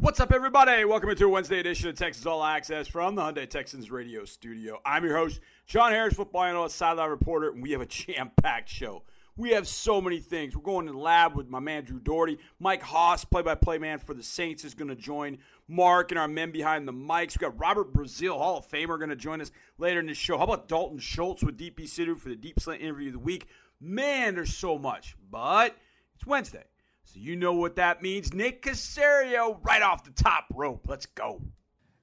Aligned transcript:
What's 0.00 0.18
up, 0.18 0.32
everybody? 0.32 0.82
Welcome 0.86 1.10
into 1.10 1.26
a 1.26 1.28
Wednesday 1.28 1.60
edition 1.60 1.90
of 1.90 1.94
Texans 1.94 2.24
All 2.24 2.42
Access 2.42 2.88
from 2.88 3.16
the 3.16 3.20
Hyundai 3.20 3.46
Texans 3.46 3.90
radio 3.90 4.24
studio. 4.24 4.80
I'm 4.82 5.04
your 5.04 5.14
host, 5.14 5.40
John 5.66 5.92
Harris, 5.92 6.14
football 6.14 6.44
analyst, 6.44 6.76
sideline 6.76 7.10
reporter, 7.10 7.50
and 7.50 7.62
we 7.62 7.72
have 7.72 7.82
a 7.82 7.86
jam-packed 7.86 8.70
show. 8.70 9.02
We 9.36 9.50
have 9.50 9.68
so 9.68 10.00
many 10.00 10.18
things. 10.18 10.56
We're 10.56 10.62
going 10.62 10.86
to 10.86 10.92
the 10.92 10.98
lab 10.98 11.36
with 11.36 11.50
my 11.50 11.60
man 11.60 11.84
Drew 11.84 12.00
Dougherty. 12.00 12.38
Mike 12.58 12.80
Haas, 12.80 13.26
play-by-play 13.26 13.76
man 13.76 13.98
for 13.98 14.14
the 14.14 14.22
Saints, 14.22 14.64
is 14.64 14.72
going 14.72 14.88
to 14.88 14.96
join 14.96 15.36
Mark 15.68 16.12
and 16.12 16.18
our 16.18 16.28
men 16.28 16.50
behind 16.50 16.88
the 16.88 16.94
mics. 16.94 17.38
We 17.38 17.42
got 17.46 17.60
Robert 17.60 17.92
Brazile, 17.92 18.38
Hall 18.38 18.56
of 18.56 18.66
Famer, 18.66 18.96
going 18.96 19.10
to 19.10 19.16
join 19.16 19.42
us 19.42 19.50
later 19.76 20.00
in 20.00 20.06
the 20.06 20.14
show. 20.14 20.38
How 20.38 20.44
about 20.44 20.66
Dalton 20.66 20.98
Schultz 20.98 21.44
with 21.44 21.58
Deepi 21.58 21.82
Sidhu 21.82 22.18
for 22.18 22.30
the 22.30 22.36
Deep 22.36 22.58
Slant 22.58 22.80
interview 22.80 23.08
of 23.08 23.12
the 23.12 23.18
week? 23.18 23.48
Man, 23.82 24.34
there's 24.34 24.56
so 24.56 24.78
much, 24.78 25.14
but 25.30 25.76
it's 26.14 26.26
Wednesday. 26.26 26.64
So 27.12 27.18
you 27.18 27.34
know 27.34 27.54
what 27.54 27.74
that 27.74 28.02
means. 28.02 28.32
Nick 28.32 28.62
Caserio 28.62 29.58
right 29.64 29.82
off 29.82 30.04
the 30.04 30.12
top 30.12 30.44
rope. 30.54 30.86
Let's 30.86 31.06
go. 31.06 31.42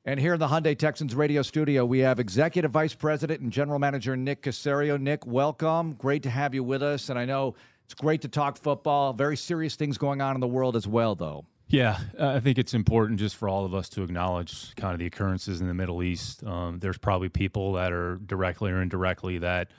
And 0.03 0.19
here 0.19 0.33
in 0.33 0.39
the 0.39 0.49
Hyundai 0.49 0.77
Texans 0.77 1.15
radio 1.15 1.43
studio, 1.43 1.85
we 1.85 1.99
have 1.99 2.19
Executive 2.19 2.71
Vice 2.71 2.93
President 2.93 3.39
and 3.39 3.49
General 3.49 3.79
Manager 3.79 4.17
Nick 4.17 4.41
Caserio. 4.41 4.99
Nick, 4.99 5.25
welcome. 5.25 5.93
Great 5.93 6.23
to 6.23 6.29
have 6.29 6.53
you 6.53 6.61
with 6.61 6.83
us. 6.83 7.07
And 7.07 7.17
I 7.17 7.23
know 7.23 7.55
it's 7.85 7.93
great 7.93 8.23
to 8.23 8.27
talk 8.27 8.57
football. 8.57 9.13
Very 9.13 9.37
serious 9.37 9.77
things 9.77 9.97
going 9.97 10.19
on 10.19 10.35
in 10.35 10.41
the 10.41 10.47
world 10.47 10.75
as 10.75 10.85
well, 10.85 11.15
though. 11.15 11.45
Yeah, 11.69 11.99
I 12.19 12.41
think 12.41 12.57
it's 12.57 12.73
important 12.73 13.19
just 13.19 13.37
for 13.37 13.47
all 13.47 13.63
of 13.63 13.73
us 13.73 13.87
to 13.89 14.03
acknowledge 14.03 14.75
kind 14.75 14.91
of 14.91 14.99
the 14.99 15.05
occurrences 15.05 15.61
in 15.61 15.67
the 15.67 15.73
Middle 15.73 16.03
East. 16.03 16.43
Um, 16.43 16.79
there's 16.79 16.97
probably 16.97 17.29
people 17.29 17.73
that 17.73 17.93
are 17.93 18.17
directly 18.25 18.71
or 18.71 18.81
indirectly 18.81 19.37
that 19.37 19.69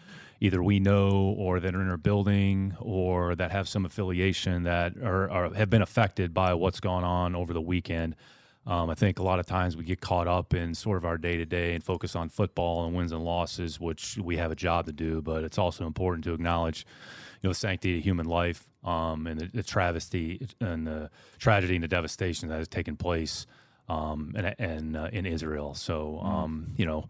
either 0.41 0.63
we 0.63 0.79
know 0.79 1.35
or 1.37 1.61
that 1.61 1.75
are 1.75 1.83
in 1.83 1.91
our 1.91 1.97
building 1.97 2.77
or 2.81 3.35
that 3.35 3.51
have 3.51 3.69
some 3.69 3.85
affiliation 3.85 4.63
that 4.65 4.97
are, 4.99 5.31
are 5.31 5.55
have 5.55 5.71
been 5.71 5.83
affected 5.83 6.33
by 6.33 6.55
what's 6.55 6.81
gone 6.81 7.05
on 7.05 7.35
over 7.35 7.53
the 7.53 7.61
weekend. 7.61 8.15
Um, 8.67 8.91
I 8.91 8.95
think 8.95 9.19
a 9.19 9.23
lot 9.23 9.39
of 9.39 9.47
times 9.47 9.77
we 9.77 9.85
get 9.85 10.01
caught 10.01 10.29
up 10.29 10.53
in 10.53 10.75
sort 10.75 10.99
of 10.99 11.05
our 11.07 11.17
day 11.17 11.39
to 11.39 11.47
day 11.47 11.75
and 11.75 11.83
focus 11.83 12.15
on 12.15 12.29
football 12.29 12.85
and 12.85 12.95
wins 12.95 13.13
and 13.13 13.25
losses, 13.25 13.81
which 13.81 14.19
we 14.19 14.37
have 14.37 14.53
a 14.53 14.55
job 14.55 14.87
to 14.87 14.93
do. 14.93 15.23
But 15.23 15.43
it's 15.43 15.59
also 15.59 15.87
important 15.87 16.25
to 16.25 16.35
acknowledge, 16.35 16.85
you 17.43 17.49
know, 17.49 17.53
the 17.53 17.59
sanctity 17.59 17.97
of 17.97 18.05
human 18.05 18.27
life 18.27 18.69
um, 18.85 19.27
and 19.27 19.41
the, 19.41 19.47
the, 19.47 19.63
travesty 19.63 20.47
and 20.61 20.87
the 20.87 21.11
tragedy 21.39 21.77
and 21.77 21.83
the 21.83 21.89
devastation 21.89 22.51
that 22.51 22.59
has 22.59 22.69
taken 22.69 22.97
place 22.97 23.47
um, 23.89 24.35
and, 24.37 24.55
and 24.59 24.97
uh, 24.97 25.09
in 25.13 25.25
Israel. 25.25 25.75
So, 25.75 26.21
um, 26.21 26.73
you 26.77 26.85
know 26.85 27.09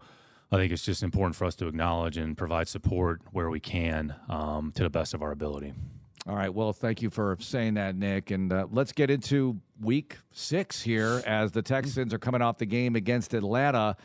I 0.51 0.57
think 0.57 0.71
it's 0.71 0.83
just 0.83 1.03
important 1.03 1.35
for 1.35 1.45
us 1.45 1.55
to 1.57 1.67
acknowledge 1.67 2.17
and 2.17 2.35
provide 2.35 2.67
support 2.67 3.21
where 3.31 3.49
we 3.49 3.59
can 3.59 4.15
um, 4.29 4.71
to 4.75 4.83
the 4.83 4.89
best 4.89 5.13
of 5.13 5.21
our 5.21 5.31
ability. 5.31 5.73
All 6.27 6.35
right. 6.35 6.53
Well, 6.53 6.73
thank 6.73 7.01
you 7.01 7.09
for 7.09 7.37
saying 7.39 7.75
that, 7.75 7.95
Nick. 7.95 8.31
And 8.31 8.51
uh, 8.51 8.67
let's 8.71 8.91
get 8.91 9.09
into 9.09 9.59
week 9.79 10.17
six 10.31 10.81
here 10.81 11.21
as 11.25 11.51
the 11.51 11.61
Texans 11.61 12.13
are 12.13 12.19
coming 12.19 12.41
off 12.41 12.57
the 12.57 12.65
game 12.65 12.95
against 12.95 13.33
Atlanta. 13.33 13.95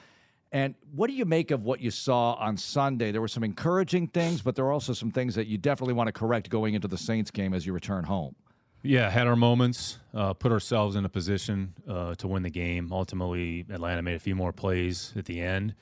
And 0.53 0.75
what 0.95 1.09
do 1.09 1.15
you 1.15 1.25
make 1.25 1.50
of 1.50 1.65
what 1.65 1.81
you 1.81 1.91
saw 1.91 2.34
on 2.34 2.56
Sunday? 2.56 3.11
There 3.11 3.20
were 3.20 3.28
some 3.28 3.42
encouraging 3.42 4.09
things, 4.09 4.41
but 4.41 4.55
there 4.55 4.65
are 4.67 4.72
also 4.72 4.92
some 4.92 5.11
things 5.11 5.34
that 5.34 5.48
you 5.48 5.59
definitely 5.59 5.95
want 5.95 6.09
to 6.09 6.12
correct 6.12 6.48
going 6.48 6.75
into 6.75 6.89
the 6.89 6.98
Saints 6.98 7.31
game 7.31 7.53
as 7.53 7.67
you 7.67 7.72
return 7.72 8.05
home. 8.05 8.37
Yeah, 8.83 9.11
had 9.11 9.27
our 9.27 9.34
moments, 9.34 9.98
uh, 10.12 10.34
put 10.34 10.53
ourselves 10.53 10.95
in 10.95 11.05
a 11.06 11.09
position 11.09 11.75
uh, 11.89 12.15
to 12.17 12.28
win 12.28 12.42
the 12.42 12.50
game. 12.50 12.92
Ultimately, 12.92 13.65
Atlanta 13.70 14.03
made 14.03 14.15
a 14.15 14.20
few 14.20 14.37
more 14.37 14.53
plays 14.53 15.12
at 15.17 15.25
the 15.25 15.41
end 15.41 15.75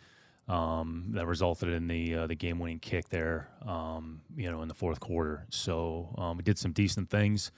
um, 0.48 1.06
that 1.10 1.26
resulted 1.26 1.68
in 1.68 1.86
the 1.86 2.14
uh, 2.14 2.26
the 2.26 2.34
game 2.34 2.58
winning 2.58 2.80
kick 2.80 3.08
there, 3.08 3.48
um, 3.66 4.20
you 4.36 4.50
know, 4.50 4.62
in 4.62 4.68
the 4.68 4.74
fourth 4.74 5.00
quarter. 5.00 5.46
So 5.50 6.14
um, 6.18 6.36
we 6.36 6.42
did 6.42 6.58
some 6.58 6.72
decent 6.72 7.10
things. 7.10 7.52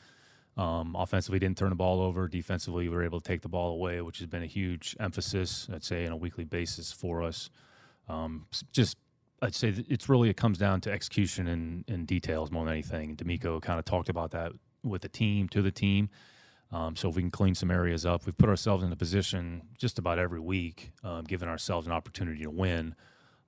Um, 0.56 0.94
offensively, 0.96 1.40
didn't 1.40 1.58
turn 1.58 1.70
the 1.70 1.74
ball 1.76 2.00
over. 2.00 2.28
Defensively, 2.28 2.88
we 2.88 2.94
were 2.94 3.02
able 3.02 3.20
to 3.20 3.26
take 3.26 3.42
the 3.42 3.48
ball 3.48 3.72
away, 3.72 4.00
which 4.02 4.18
has 4.18 4.28
been 4.28 4.44
a 4.44 4.46
huge 4.46 4.94
emphasis, 5.00 5.68
I'd 5.72 5.82
say, 5.82 6.06
on 6.06 6.12
a 6.12 6.16
weekly 6.16 6.44
basis 6.44 6.92
for 6.92 7.22
us. 7.24 7.50
Um, 8.08 8.46
just, 8.72 8.96
I'd 9.42 9.54
say 9.54 9.74
it's 9.88 10.08
really 10.08 10.30
it 10.30 10.36
comes 10.36 10.58
down 10.58 10.80
to 10.82 10.92
execution 10.92 11.48
and, 11.48 11.84
and 11.88 12.06
details 12.06 12.52
more 12.52 12.64
than 12.64 12.72
anything. 12.72 13.10
And 13.10 13.18
DeMeco 13.18 13.60
kind 13.62 13.80
of 13.80 13.84
talked 13.84 14.08
about 14.08 14.30
that 14.30 14.52
with 14.84 15.02
the 15.02 15.08
team, 15.08 15.48
to 15.48 15.62
the 15.62 15.72
team. 15.72 16.08
Um, 16.74 16.96
so 16.96 17.08
if 17.08 17.14
we 17.14 17.22
can 17.22 17.30
clean 17.30 17.54
some 17.54 17.70
areas 17.70 18.04
up, 18.04 18.26
we've 18.26 18.36
put 18.36 18.48
ourselves 18.48 18.82
in 18.82 18.90
a 18.90 18.96
position 18.96 19.62
just 19.78 20.00
about 20.00 20.18
every 20.18 20.40
week, 20.40 20.90
um, 21.04 21.22
giving 21.22 21.48
ourselves 21.48 21.86
an 21.86 21.92
opportunity 21.92 22.42
to 22.42 22.50
win. 22.50 22.96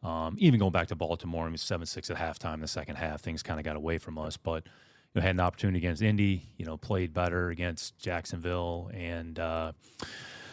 Um, 0.04 0.36
even 0.38 0.60
going 0.60 0.70
back 0.70 0.86
to 0.88 0.94
Baltimore, 0.94 1.44
I 1.44 1.48
mean 1.48 1.56
seven 1.58 1.86
six 1.86 2.08
at 2.08 2.16
halftime 2.16 2.54
in 2.54 2.60
the 2.60 2.68
second 2.68 2.94
half, 2.94 3.20
things 3.20 3.42
kind 3.42 3.58
of 3.58 3.64
got 3.64 3.74
away 3.74 3.98
from 3.98 4.16
us, 4.16 4.36
but 4.36 4.64
you 4.64 5.20
know, 5.20 5.22
had 5.22 5.34
an 5.34 5.40
opportunity 5.40 5.78
against 5.78 6.02
Indy. 6.02 6.46
You 6.56 6.66
know, 6.66 6.76
played 6.76 7.12
better 7.12 7.50
against 7.50 7.98
Jacksonville 7.98 8.92
and 8.94 9.40
uh, 9.40 9.72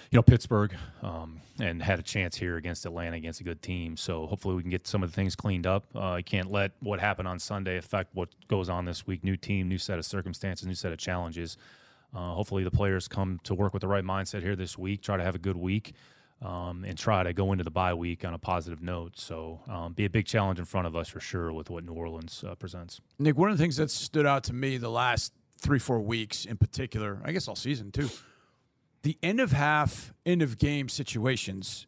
you 0.09 0.17
know 0.17 0.23
Pittsburgh, 0.23 0.75
um, 1.03 1.41
and 1.59 1.83
had 1.83 1.99
a 1.99 2.03
chance 2.03 2.35
here 2.35 2.57
against 2.57 2.87
Atlanta 2.87 3.17
against 3.17 3.39
a 3.39 3.43
good 3.43 3.61
team. 3.61 3.97
So 3.97 4.25
hopefully 4.25 4.55
we 4.55 4.63
can 4.63 4.71
get 4.71 4.87
some 4.87 5.03
of 5.03 5.11
the 5.11 5.15
things 5.15 5.35
cleaned 5.35 5.67
up. 5.67 5.85
Uh, 5.93 6.13
I 6.13 6.21
can't 6.23 6.49
let 6.49 6.71
what 6.79 6.99
happened 6.99 7.27
on 7.27 7.37
Sunday 7.37 7.77
affect 7.77 8.15
what 8.15 8.29
goes 8.47 8.67
on 8.67 8.85
this 8.85 9.05
week. 9.05 9.23
New 9.23 9.37
team, 9.37 9.69
new 9.69 9.77
set 9.77 9.99
of 9.99 10.05
circumstances, 10.05 10.65
new 10.65 10.73
set 10.73 10.91
of 10.91 10.97
challenges. 10.97 11.57
Uh, 12.15 12.33
hopefully, 12.33 12.63
the 12.63 12.71
players 12.71 13.07
come 13.07 13.39
to 13.43 13.55
work 13.55 13.73
with 13.73 13.81
the 13.81 13.87
right 13.87 14.03
mindset 14.03 14.41
here 14.41 14.55
this 14.55 14.77
week, 14.77 15.01
try 15.01 15.17
to 15.17 15.23
have 15.23 15.35
a 15.35 15.39
good 15.39 15.57
week, 15.57 15.93
um, 16.41 16.83
and 16.85 16.97
try 16.97 17.23
to 17.23 17.33
go 17.33 17.51
into 17.51 17.63
the 17.63 17.71
bye 17.71 17.93
week 17.93 18.23
on 18.23 18.33
a 18.33 18.37
positive 18.37 18.81
note. 18.81 19.17
So, 19.17 19.61
um, 19.67 19.93
be 19.93 20.05
a 20.05 20.09
big 20.09 20.25
challenge 20.25 20.59
in 20.59 20.65
front 20.65 20.87
of 20.87 20.95
us 20.95 21.07
for 21.07 21.19
sure 21.19 21.51
with 21.51 21.69
what 21.69 21.83
New 21.83 21.93
Orleans 21.93 22.43
uh, 22.47 22.55
presents. 22.55 23.01
Nick, 23.17 23.37
one 23.37 23.49
of 23.49 23.57
the 23.57 23.63
things 23.63 23.77
that 23.77 23.89
stood 23.89 24.25
out 24.25 24.43
to 24.45 24.53
me 24.53 24.77
the 24.77 24.89
last 24.89 25.33
three, 25.59 25.79
four 25.79 26.01
weeks 26.01 26.45
in 26.45 26.57
particular, 26.57 27.19
I 27.23 27.31
guess 27.31 27.47
all 27.47 27.55
season 27.55 27.91
too, 27.91 28.09
the 29.01 29.17
end 29.23 29.39
of 29.39 29.51
half, 29.51 30.13
end 30.25 30.41
of 30.41 30.57
game 30.57 30.89
situations. 30.89 31.87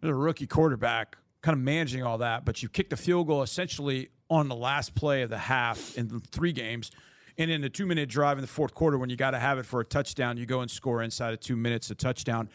There's 0.00 0.10
a 0.10 0.14
rookie 0.14 0.46
quarterback 0.46 1.16
kind 1.42 1.56
of 1.56 1.62
managing 1.62 2.02
all 2.02 2.18
that, 2.18 2.44
but 2.44 2.62
you 2.62 2.68
kicked 2.68 2.90
the 2.90 2.96
field 2.96 3.26
goal 3.26 3.42
essentially 3.42 4.10
on 4.28 4.48
the 4.48 4.54
last 4.54 4.94
play 4.94 5.22
of 5.22 5.30
the 5.30 5.38
half 5.38 5.96
in 5.96 6.20
three 6.20 6.52
games. 6.52 6.90
And 7.38 7.50
in 7.50 7.64
a 7.64 7.68
two 7.68 7.86
minute 7.86 8.08
drive 8.08 8.38
in 8.38 8.42
the 8.42 8.48
fourth 8.48 8.74
quarter, 8.74 8.98
when 8.98 9.10
you 9.10 9.16
got 9.16 9.32
to 9.32 9.38
have 9.38 9.58
it 9.58 9.66
for 9.66 9.80
a 9.80 9.84
touchdown, 9.84 10.36
you 10.36 10.46
go 10.46 10.60
and 10.60 10.70
score 10.70 11.02
inside 11.02 11.34
of 11.34 11.40
two 11.40 11.56
minutes 11.56 11.90
a 11.90 11.94
touchdown. 11.94 12.48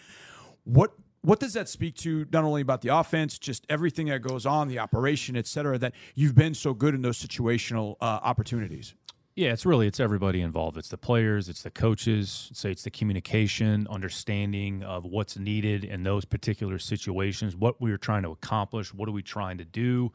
What 0.64 0.94
what 1.24 1.40
does 1.40 1.54
that 1.54 1.70
speak 1.70 1.96
to 1.98 2.26
not 2.32 2.44
only 2.44 2.62
about 2.62 2.82
the 2.82 2.90
offense, 2.90 3.38
just 3.38 3.64
everything 3.70 4.08
that 4.08 4.24
goes 4.24 4.48
on, 4.48 4.68
the 4.68 4.80
operation, 4.80 5.36
et 5.36 5.46
cetera, 5.46 5.78
that 5.78 5.94
you've 6.16 6.34
been 6.34 6.56
so 6.56 6.74
good 6.74 6.96
in 6.96 7.04
those 7.04 7.24
situational 7.24 7.96
uh, 8.02 8.20
opportunities? 8.24 8.96
Yeah, 9.36 9.54
it's 9.54 9.66
really 9.66 9.88
it's 9.88 10.00
everybody 10.00 10.42
involved. 10.42 10.78
It's 10.78 10.90
the 10.90 10.98
players, 10.98 11.48
it's 11.48 11.62
the 11.62 11.70
coaches, 11.70 12.50
say 12.54 12.72
it's 12.72 12.84
the 12.84 12.90
communication, 12.90 13.88
understanding 13.90 14.84
of 14.84 15.06
what's 15.06 15.38
needed 15.38 15.84
in 15.84 16.04
those 16.04 16.26
particular 16.26 16.80
situations, 16.80 17.56
what 17.56 17.80
we 17.80 17.92
are 17.92 17.98
trying 17.98 18.24
to 18.24 18.32
accomplish, 18.32 18.94
what 18.94 19.08
are 19.08 19.14
we 19.14 19.22
trying 19.22 19.58
to 19.60 19.66
do, 19.66 20.12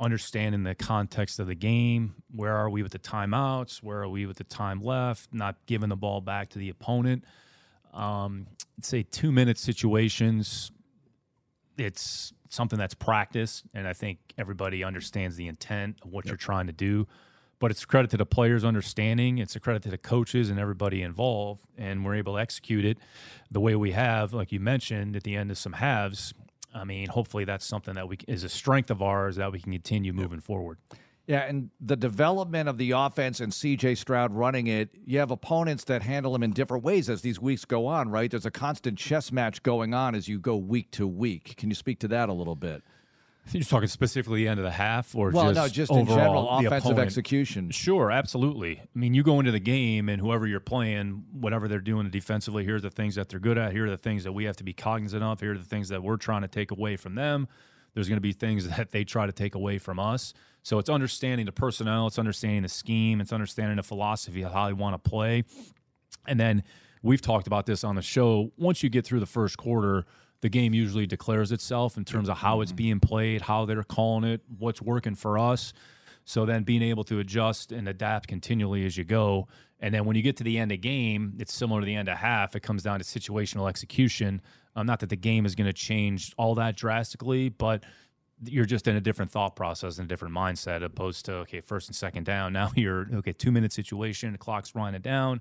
understanding 0.00 0.62
the 0.62 0.74
context 0.74 1.38
of 1.38 1.46
the 1.46 1.54
game. 1.54 2.14
Where 2.34 2.56
are 2.56 2.70
we 2.70 2.82
with 2.82 2.92
the 2.92 2.98
timeouts? 2.98 3.82
Where 3.82 4.02
are 4.02 4.08
we 4.08 4.26
with 4.26 4.38
the 4.38 4.44
time 4.44 4.82
left? 4.82 5.32
Not 5.32 5.56
giving 5.66 5.90
the 5.90 5.96
ball 5.96 6.20
back 6.22 6.48
to 6.50 6.58
the 6.58 6.70
opponent. 6.70 7.24
Um, 7.92 8.46
say 8.80 9.02
two 9.02 9.30
minute 9.30 9.58
situations. 9.58 10.72
It's 11.76 12.32
something 12.48 12.78
that's 12.78 12.94
practiced, 12.94 13.64
and 13.74 13.86
I 13.86 13.92
think 13.92 14.18
everybody 14.38 14.82
understands 14.82 15.36
the 15.36 15.46
intent 15.46 15.98
of 16.02 16.10
what 16.10 16.24
yep. 16.24 16.32
you're 16.32 16.38
trying 16.38 16.66
to 16.66 16.72
do. 16.72 17.06
But 17.58 17.70
it's 17.70 17.82
a 17.82 17.86
credit 17.86 18.10
to 18.12 18.16
the 18.16 18.26
players' 18.26 18.64
understanding. 18.64 19.36
It's 19.36 19.54
a 19.54 19.60
credit 19.60 19.82
to 19.82 19.90
the 19.90 19.98
coaches 19.98 20.48
and 20.48 20.58
everybody 20.58 21.02
involved, 21.02 21.62
and 21.76 22.04
we're 22.04 22.14
able 22.14 22.34
to 22.34 22.40
execute 22.40 22.86
it 22.86 22.96
the 23.50 23.60
way 23.60 23.76
we 23.76 23.92
have, 23.92 24.32
like 24.32 24.50
you 24.50 24.60
mentioned, 24.60 25.14
at 25.14 25.24
the 25.24 25.36
end 25.36 25.50
of 25.50 25.58
some 25.58 25.74
halves. 25.74 26.32
I 26.74 26.84
mean, 26.84 27.08
hopefully 27.08 27.44
that's 27.44 27.66
something 27.66 27.94
that 27.94 28.08
we 28.08 28.18
is 28.28 28.44
a 28.44 28.48
strength 28.48 28.90
of 28.90 29.02
ours 29.02 29.36
that 29.36 29.50
we 29.52 29.60
can 29.60 29.72
continue 29.72 30.12
moving 30.12 30.40
forward. 30.40 30.78
Yeah, 31.26 31.42
and 31.42 31.70
the 31.80 31.96
development 31.96 32.68
of 32.68 32.76
the 32.76 32.90
offense 32.90 33.38
and 33.38 33.52
CJ 33.52 33.98
Stroud 33.98 34.32
running 34.32 34.66
it, 34.66 34.90
you 35.04 35.20
have 35.20 35.30
opponents 35.30 35.84
that 35.84 36.02
handle 36.02 36.32
them 36.32 36.42
in 36.42 36.52
different 36.52 36.82
ways 36.82 37.08
as 37.08 37.22
these 37.22 37.40
weeks 37.40 37.64
go 37.64 37.86
on, 37.86 38.10
right? 38.10 38.28
There's 38.28 38.46
a 38.46 38.50
constant 38.50 38.98
chess 38.98 39.30
match 39.30 39.62
going 39.62 39.94
on 39.94 40.16
as 40.16 40.26
you 40.26 40.40
go 40.40 40.56
week 40.56 40.90
to 40.92 41.06
week. 41.06 41.54
Can 41.56 41.68
you 41.68 41.76
speak 41.76 42.00
to 42.00 42.08
that 42.08 42.28
a 42.28 42.32
little 42.32 42.56
bit? 42.56 42.82
You're 43.52 43.64
talking 43.64 43.88
specifically 43.88 44.44
the 44.44 44.48
end 44.48 44.60
of 44.60 44.64
the 44.64 44.70
half, 44.70 45.14
or 45.14 45.30
well, 45.30 45.52
just 45.52 45.56
no, 45.56 45.68
just 45.68 45.90
overall, 45.90 46.02
in 46.02 46.18
general 46.18 46.48
offensive 46.58 46.98
execution. 46.98 47.70
Sure, 47.70 48.10
absolutely. 48.10 48.80
I 48.80 48.98
mean, 48.98 49.12
you 49.14 49.22
go 49.22 49.40
into 49.40 49.50
the 49.50 49.60
game, 49.60 50.08
and 50.08 50.20
whoever 50.20 50.46
you're 50.46 50.60
playing, 50.60 51.24
whatever 51.32 51.66
they're 51.66 51.80
doing 51.80 52.08
defensively, 52.10 52.64
here 52.64 52.76
are 52.76 52.80
the 52.80 52.90
things 52.90 53.16
that 53.16 53.28
they're 53.28 53.40
good 53.40 53.58
at. 53.58 53.72
Here 53.72 53.86
are 53.86 53.90
the 53.90 53.96
things 53.96 54.24
that 54.24 54.32
we 54.32 54.44
have 54.44 54.56
to 54.58 54.64
be 54.64 54.72
cognizant 54.72 55.24
of. 55.24 55.40
Here 55.40 55.52
are 55.52 55.58
the 55.58 55.64
things 55.64 55.88
that 55.88 56.02
we're 56.02 56.16
trying 56.16 56.42
to 56.42 56.48
take 56.48 56.70
away 56.70 56.96
from 56.96 57.16
them. 57.16 57.48
There's 57.94 58.08
going 58.08 58.18
to 58.18 58.22
be 58.22 58.32
things 58.32 58.68
that 58.76 58.92
they 58.92 59.04
try 59.04 59.26
to 59.26 59.32
take 59.32 59.54
away 59.54 59.78
from 59.78 59.98
us. 59.98 60.32
So 60.62 60.78
it's 60.78 60.90
understanding 60.90 61.46
the 61.46 61.52
personnel, 61.52 62.06
it's 62.06 62.18
understanding 62.18 62.62
the 62.62 62.68
scheme, 62.68 63.20
it's 63.20 63.32
understanding 63.32 63.76
the 63.76 63.82
philosophy 63.82 64.42
of 64.42 64.52
how 64.52 64.66
they 64.66 64.74
want 64.74 65.02
to 65.02 65.10
play, 65.10 65.44
and 66.26 66.38
then 66.38 66.62
we've 67.02 67.22
talked 67.22 67.46
about 67.46 67.66
this 67.66 67.82
on 67.82 67.94
the 67.94 68.02
show. 68.02 68.52
Once 68.58 68.82
you 68.82 68.90
get 68.90 69.06
through 69.06 69.20
the 69.20 69.26
first 69.26 69.56
quarter 69.56 70.04
the 70.40 70.48
game 70.48 70.72
usually 70.74 71.06
declares 71.06 71.52
itself 71.52 71.96
in 71.96 72.04
terms 72.04 72.28
of 72.28 72.38
how 72.38 72.60
it's 72.60 72.70
mm-hmm. 72.70 72.76
being 72.76 73.00
played, 73.00 73.42
how 73.42 73.64
they're 73.64 73.82
calling 73.82 74.24
it, 74.24 74.40
what's 74.58 74.80
working 74.80 75.14
for 75.14 75.38
us. 75.38 75.72
So 76.24 76.46
then 76.46 76.62
being 76.62 76.82
able 76.82 77.04
to 77.04 77.18
adjust 77.18 77.72
and 77.72 77.88
adapt 77.88 78.28
continually 78.28 78.86
as 78.86 78.96
you 78.96 79.04
go 79.04 79.48
And 79.80 79.94
then 79.94 80.04
when 80.04 80.14
you 80.14 80.22
get 80.22 80.36
to 80.36 80.44
the 80.44 80.58
end 80.58 80.70
of 80.72 80.80
game, 80.80 81.34
it's 81.38 81.52
similar 81.52 81.80
to 81.80 81.86
the 81.86 81.94
end 81.94 82.08
of 82.08 82.18
half. 82.18 82.54
It 82.54 82.60
comes 82.60 82.82
down 82.82 83.00
to 83.00 83.04
situational 83.04 83.68
execution. 83.68 84.42
Um, 84.76 84.86
not 84.86 85.00
that 85.00 85.08
the 85.08 85.16
game 85.16 85.46
is 85.46 85.54
going 85.54 85.66
to 85.66 85.72
change 85.72 86.34
all 86.36 86.54
that 86.56 86.76
drastically, 86.76 87.48
but 87.48 87.84
you're 88.44 88.64
just 88.64 88.86
in 88.88 88.96
a 88.96 89.00
different 89.00 89.30
thought 89.30 89.56
process 89.56 89.98
and 89.98 90.06
a 90.06 90.08
different 90.08 90.34
mindset 90.34 90.82
opposed 90.82 91.24
to 91.26 91.34
okay 91.34 91.60
first 91.60 91.88
and 91.88 91.96
second 91.96 92.24
down 92.24 92.52
now 92.54 92.70
you're 92.74 93.06
okay 93.14 93.32
two 93.32 93.52
minute 93.52 93.72
situation 93.72 94.32
the 94.32 94.38
clock's 94.38 94.74
running 94.74 95.00
down 95.00 95.40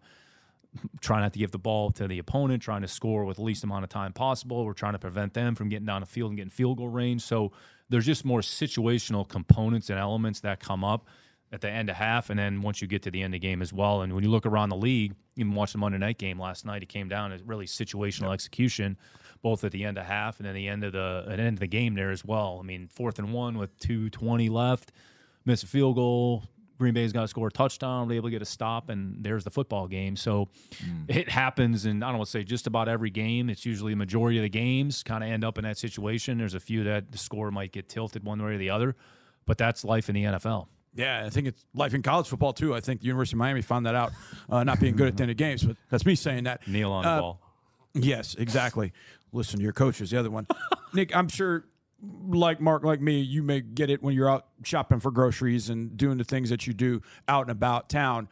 trying 1.01 1.21
not 1.21 1.33
to 1.33 1.39
give 1.39 1.51
the 1.51 1.60
ball 1.60 1.92
to 1.92 2.07
the 2.07 2.19
opponent 2.19 2.62
trying 2.62 2.81
to 2.81 2.88
score 2.88 3.25
with 3.25 3.38
the 3.38 3.44
least 3.44 3.63
amount 3.63 3.83
of 3.83 3.89
time 3.89 4.13
possible 4.13 4.66
we're 4.66 4.74
trying 4.74 4.94
to 4.94 5.00
prevent 5.00 5.33
them 5.33 5.56
from 5.56 5.69
getting 5.69 5.86
down 5.86 6.01
the 6.01 6.07
field 6.07 6.30
and 6.30 6.38
getting 6.38 6.50
field 6.50 6.77
goal 6.77 6.89
range 6.89 7.21
so 7.21 7.51
there's 7.89 8.06
just 8.06 8.24
more 8.24 8.42
situational 8.42 9.27
components 9.27 9.89
and 9.89 10.00
elements 10.00 10.42
that 10.42 10.60
come 10.60 10.83
up 10.83 11.07
at 11.51 11.62
the 11.62 11.69
end 11.69 11.89
of 11.89 11.95
half 11.95 12.30
and 12.30 12.38
then 12.38 12.62
once 12.62 12.81
you 12.81 12.88
get 12.88 13.01
to 13.01 13.10
the 13.10 13.24
end 13.24 13.33
of 13.33 13.42
the 13.42 13.48
game 13.48 13.62
as 13.62 13.74
well 13.74 14.01
and 14.01 14.13
when 14.13 14.24
you 14.24 14.30
look 14.30 14.45
around 14.45 14.69
the 14.69 14.75
league 14.75 15.16
even 15.36 15.56
watch 15.56 15.71
the 15.71 15.80
monday 15.80 15.98
night 15.98 16.19
game 16.19 16.39
last 16.39 16.66
night 16.66 16.83
it 16.83 16.89
came 16.89 17.10
down 17.10 17.31
to 17.31 17.44
really 17.45 17.66
situational 17.66 18.27
yep. 18.27 18.33
execution 18.33 18.95
both 19.42 19.63
at 19.63 19.71
the 19.71 19.86
end 19.86 19.98
of 19.98 20.06
half 20.06 20.39
and 20.39 20.48
then 20.48 20.56
the 20.56 20.68
end 20.68 20.83
of 20.83 20.94
the 20.94 21.25
at 21.30 21.38
the 21.38 21.44
end 21.44 21.56
of 21.56 21.60
the 21.60 21.68
game 21.68 21.95
there 21.95 22.12
as 22.12 22.25
well. 22.25 22.57
I 22.60 22.66
mean, 22.66 22.88
fourth 22.88 23.19
and 23.19 23.33
one 23.33 23.57
with 23.57 23.77
two 23.80 24.10
twenty 24.10 24.50
left, 24.50 24.92
miss 25.45 25.63
a 25.63 25.68
field 25.68 25.95
goal. 25.95 26.44
Green 26.80 26.94
Bay's 26.94 27.14
got 27.14 27.22
to 27.22 27.28
score 27.28 27.48
a 27.48 27.52
touchdown, 27.52 28.08
be 28.08 28.16
able 28.16 28.28
to 28.28 28.31
get 28.31 28.42
a 28.42 28.46
stop, 28.46 28.90
and 28.90 29.24
there's 29.24 29.44
the 29.44 29.52
football 29.52 29.88
game. 29.88 30.16
So 30.16 30.50
mm. 30.76 31.06
it 31.08 31.30
happens, 31.30 31.86
and 31.86 32.04
I 32.04 32.08
don't 32.10 32.18
want 32.18 32.28
to 32.28 32.31
say 32.31 32.44
just 32.44 32.66
about 32.66 32.88
every 32.88 33.10
game. 33.10 33.50
It's 33.50 33.66
usually 33.66 33.94
a 33.94 33.96
majority 33.96 34.38
of 34.40 34.44
the 34.44 34.50
games 34.50 35.04
kind 35.04 35.24
of 35.24 35.30
end 35.30 35.44
up 35.44 35.58
in 35.58 35.66
that 35.66 35.78
situation. 35.78 36.38
There's 36.38 36.56
a 36.56 36.60
few 36.60 36.84
that 36.86 37.12
the 37.12 37.18
score 37.18 37.52
might 37.52 37.72
get 37.72 37.90
tilted 37.90 38.24
one 38.24 38.42
way 38.42 38.54
or 38.54 38.58
the 38.58 38.70
other, 38.70 38.96
but 39.46 39.58
that's 39.58 39.84
life 39.84 40.10
in 40.10 40.16
the 40.16 40.24
NFL. 40.24 40.68
Yeah, 40.96 41.24
I 41.26 41.30
think 41.30 41.48
it's 41.48 41.64
life 41.76 41.94
in 41.94 42.02
college 42.02 42.28
football 42.28 42.54
too. 42.54 42.74
I 42.74 42.80
think 42.80 43.02
the 43.02 43.08
University 43.08 43.36
of 43.36 43.40
Miami 43.40 43.62
found 43.62 43.86
that 43.86 43.96
out, 43.96 44.12
uh, 44.50 44.64
not 44.64 44.80
being 44.80 44.96
good 44.96 45.08
at 45.08 45.18
the 45.18 45.24
end 45.24 45.31
of 45.31 45.38
games. 45.38 45.64
But 45.64 45.78
that's 45.90 46.06
me 46.06 46.16
saying 46.16 46.46
that. 46.46 46.68
Kneel 46.68 46.92
on 46.92 47.06
uh, 47.06 47.16
the 47.16 47.22
ball. 47.22 47.42
Yes, 47.94 48.36
exactly 48.36 48.92
listen 49.31 49.58
to 49.58 49.64
your 49.64 49.74
coaches. 49.74 50.12
The 50.12 50.18
other 50.18 50.31
one, 50.31 50.48
Nick, 50.94 51.16
I'm 51.16 51.28
sure, 51.28 51.66
like 52.01 52.62
Mark, 52.62 52.84
like 52.84 53.01
me, 53.01 53.19
you 53.19 53.44
may 53.44 53.62
get 53.62 53.90
it 53.90 54.01
when 54.01 54.13
you're 54.13 54.30
out 54.30 54.48
shopping 54.63 55.00
for 55.00 55.12
groceries 55.12 55.69
and 55.69 55.98
doing 55.98 56.18
the 56.18 56.24
things 56.24 56.50
that 56.50 56.68
you 56.68 56.74
do 56.74 57.01
out 57.28 57.44
and 57.44 57.51
about 57.51 57.90
town, 57.90 58.30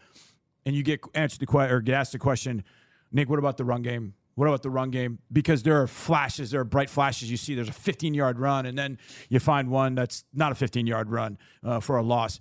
and 0.66 0.76
you 0.76 0.84
get 0.84 1.02
answered 1.14 1.40
the 1.40 1.46
question 1.46 1.76
or 1.76 1.82
get 1.82 1.96
asked 1.96 2.12
the 2.12 2.20
question, 2.20 2.64
Nick, 3.12 3.30
what 3.30 3.40
about 3.40 3.58
the 3.58 3.66
run 3.66 3.82
game? 3.82 4.14
What 4.36 4.48
about 4.48 4.62
the 4.62 4.70
run 4.70 4.92
game? 4.92 5.18
Because 5.32 5.64
there 5.64 5.82
are 5.82 5.88
flashes, 5.88 6.52
there 6.52 6.62
are 6.62 6.66
bright 6.66 6.90
flashes. 6.92 7.32
You 7.32 7.38
see, 7.38 7.56
there's 7.56 7.70
a 7.70 7.74
15 7.74 8.14
yard 8.14 8.40
run, 8.40 8.66
and 8.66 8.78
then 8.78 9.00
you 9.30 9.40
find 9.40 9.70
one 9.70 9.96
that's 9.96 10.26
not 10.34 10.52
a 10.52 10.56
15 10.56 10.86
yard 10.86 11.10
run 11.10 11.38
uh, 11.64 11.80
for 11.80 11.98
a 11.98 12.04
loss. 12.04 12.40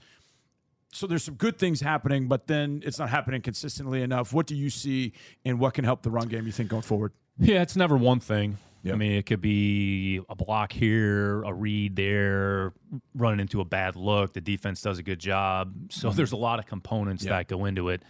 So 0.93 1.07
there's 1.07 1.25
some 1.25 1.35
good 1.35 1.59
things 1.59 1.81
happening, 1.81 2.29
but 2.29 2.47
then 2.47 2.83
it's 2.85 2.99
not 2.99 3.11
happening 3.11 3.43
consistently 3.43 4.03
enough. 4.03 4.33
What 4.33 4.47
do 4.47 4.55
you 4.55 4.71
see, 4.71 5.13
and 5.45 5.59
what 5.59 5.75
can 5.75 5.85
help 5.85 6.03
the 6.03 6.11
run 6.11 6.29
game? 6.29 6.47
You 6.47 6.53
think 6.53 6.69
going 6.69 6.83
forward? 6.83 7.13
Yeah, 7.39 7.63
it's 7.63 7.77
never 7.77 7.97
one 7.97 8.21
thing. 8.21 8.59
Yep. 8.87 8.95
I 8.95 8.99
mean, 8.99 9.13
it 9.13 9.27
could 9.27 9.41
be 9.41 10.21
a 10.29 10.37
block 10.37 10.73
here, 10.73 11.43
a 11.43 11.53
read 11.53 11.97
there, 11.97 12.73
running 13.17 13.41
into 13.41 13.61
a 13.61 13.65
bad 13.65 13.97
look. 13.97 14.33
The 14.33 14.41
defense 14.41 14.81
does 14.81 15.01
a 15.01 15.03
good 15.03 15.19
job. 15.19 15.75
So 15.91 16.09
mm-hmm. 16.09 16.17
there's 16.17 16.31
a 16.31 16.37
lot 16.37 16.61
of 16.61 16.67
components 16.67 17.25
yep. 17.25 17.33
that 17.33 17.49
go 17.49 17.65
into 17.65 17.89
it. 17.89 18.03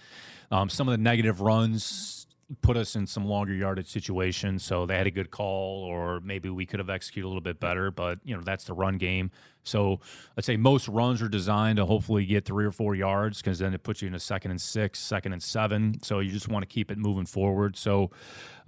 Um, 0.50 0.68
some 0.68 0.86
of 0.86 0.92
the 0.92 0.98
negative 0.98 1.40
runs 1.40 2.26
put 2.60 2.76
us 2.76 2.94
in 2.94 3.06
some 3.06 3.24
longer 3.24 3.54
yardage 3.54 3.88
situations. 3.88 4.64
So 4.64 4.84
they 4.84 4.98
had 4.98 5.06
a 5.06 5.10
good 5.10 5.30
call, 5.30 5.84
or 5.84 6.20
maybe 6.20 6.50
we 6.50 6.66
could 6.66 6.78
have 6.78 6.90
executed 6.90 7.26
a 7.26 7.28
little 7.28 7.40
bit 7.40 7.58
better. 7.58 7.90
But 7.90 8.18
you 8.22 8.36
know, 8.36 8.42
that's 8.42 8.64
the 8.64 8.74
run 8.74 8.98
game. 8.98 9.30
So 9.66 10.00
I'd 10.36 10.44
say 10.44 10.56
most 10.56 10.88
runs 10.88 11.22
are 11.22 11.28
designed 11.28 11.76
to 11.76 11.86
hopefully 11.86 12.24
get 12.24 12.44
three 12.44 12.64
or 12.64 12.72
four 12.72 12.94
yards 12.94 13.40
because 13.40 13.58
then 13.58 13.74
it 13.74 13.82
puts 13.82 14.02
you 14.02 14.08
in 14.08 14.14
a 14.14 14.20
second 14.20 14.50
and 14.50 14.60
six, 14.60 14.98
second 14.98 15.32
and 15.32 15.42
seven. 15.42 16.02
So 16.02 16.20
you 16.20 16.30
just 16.30 16.48
want 16.48 16.62
to 16.62 16.66
keep 16.66 16.90
it 16.90 16.98
moving 16.98 17.26
forward. 17.26 17.76
So 17.76 18.10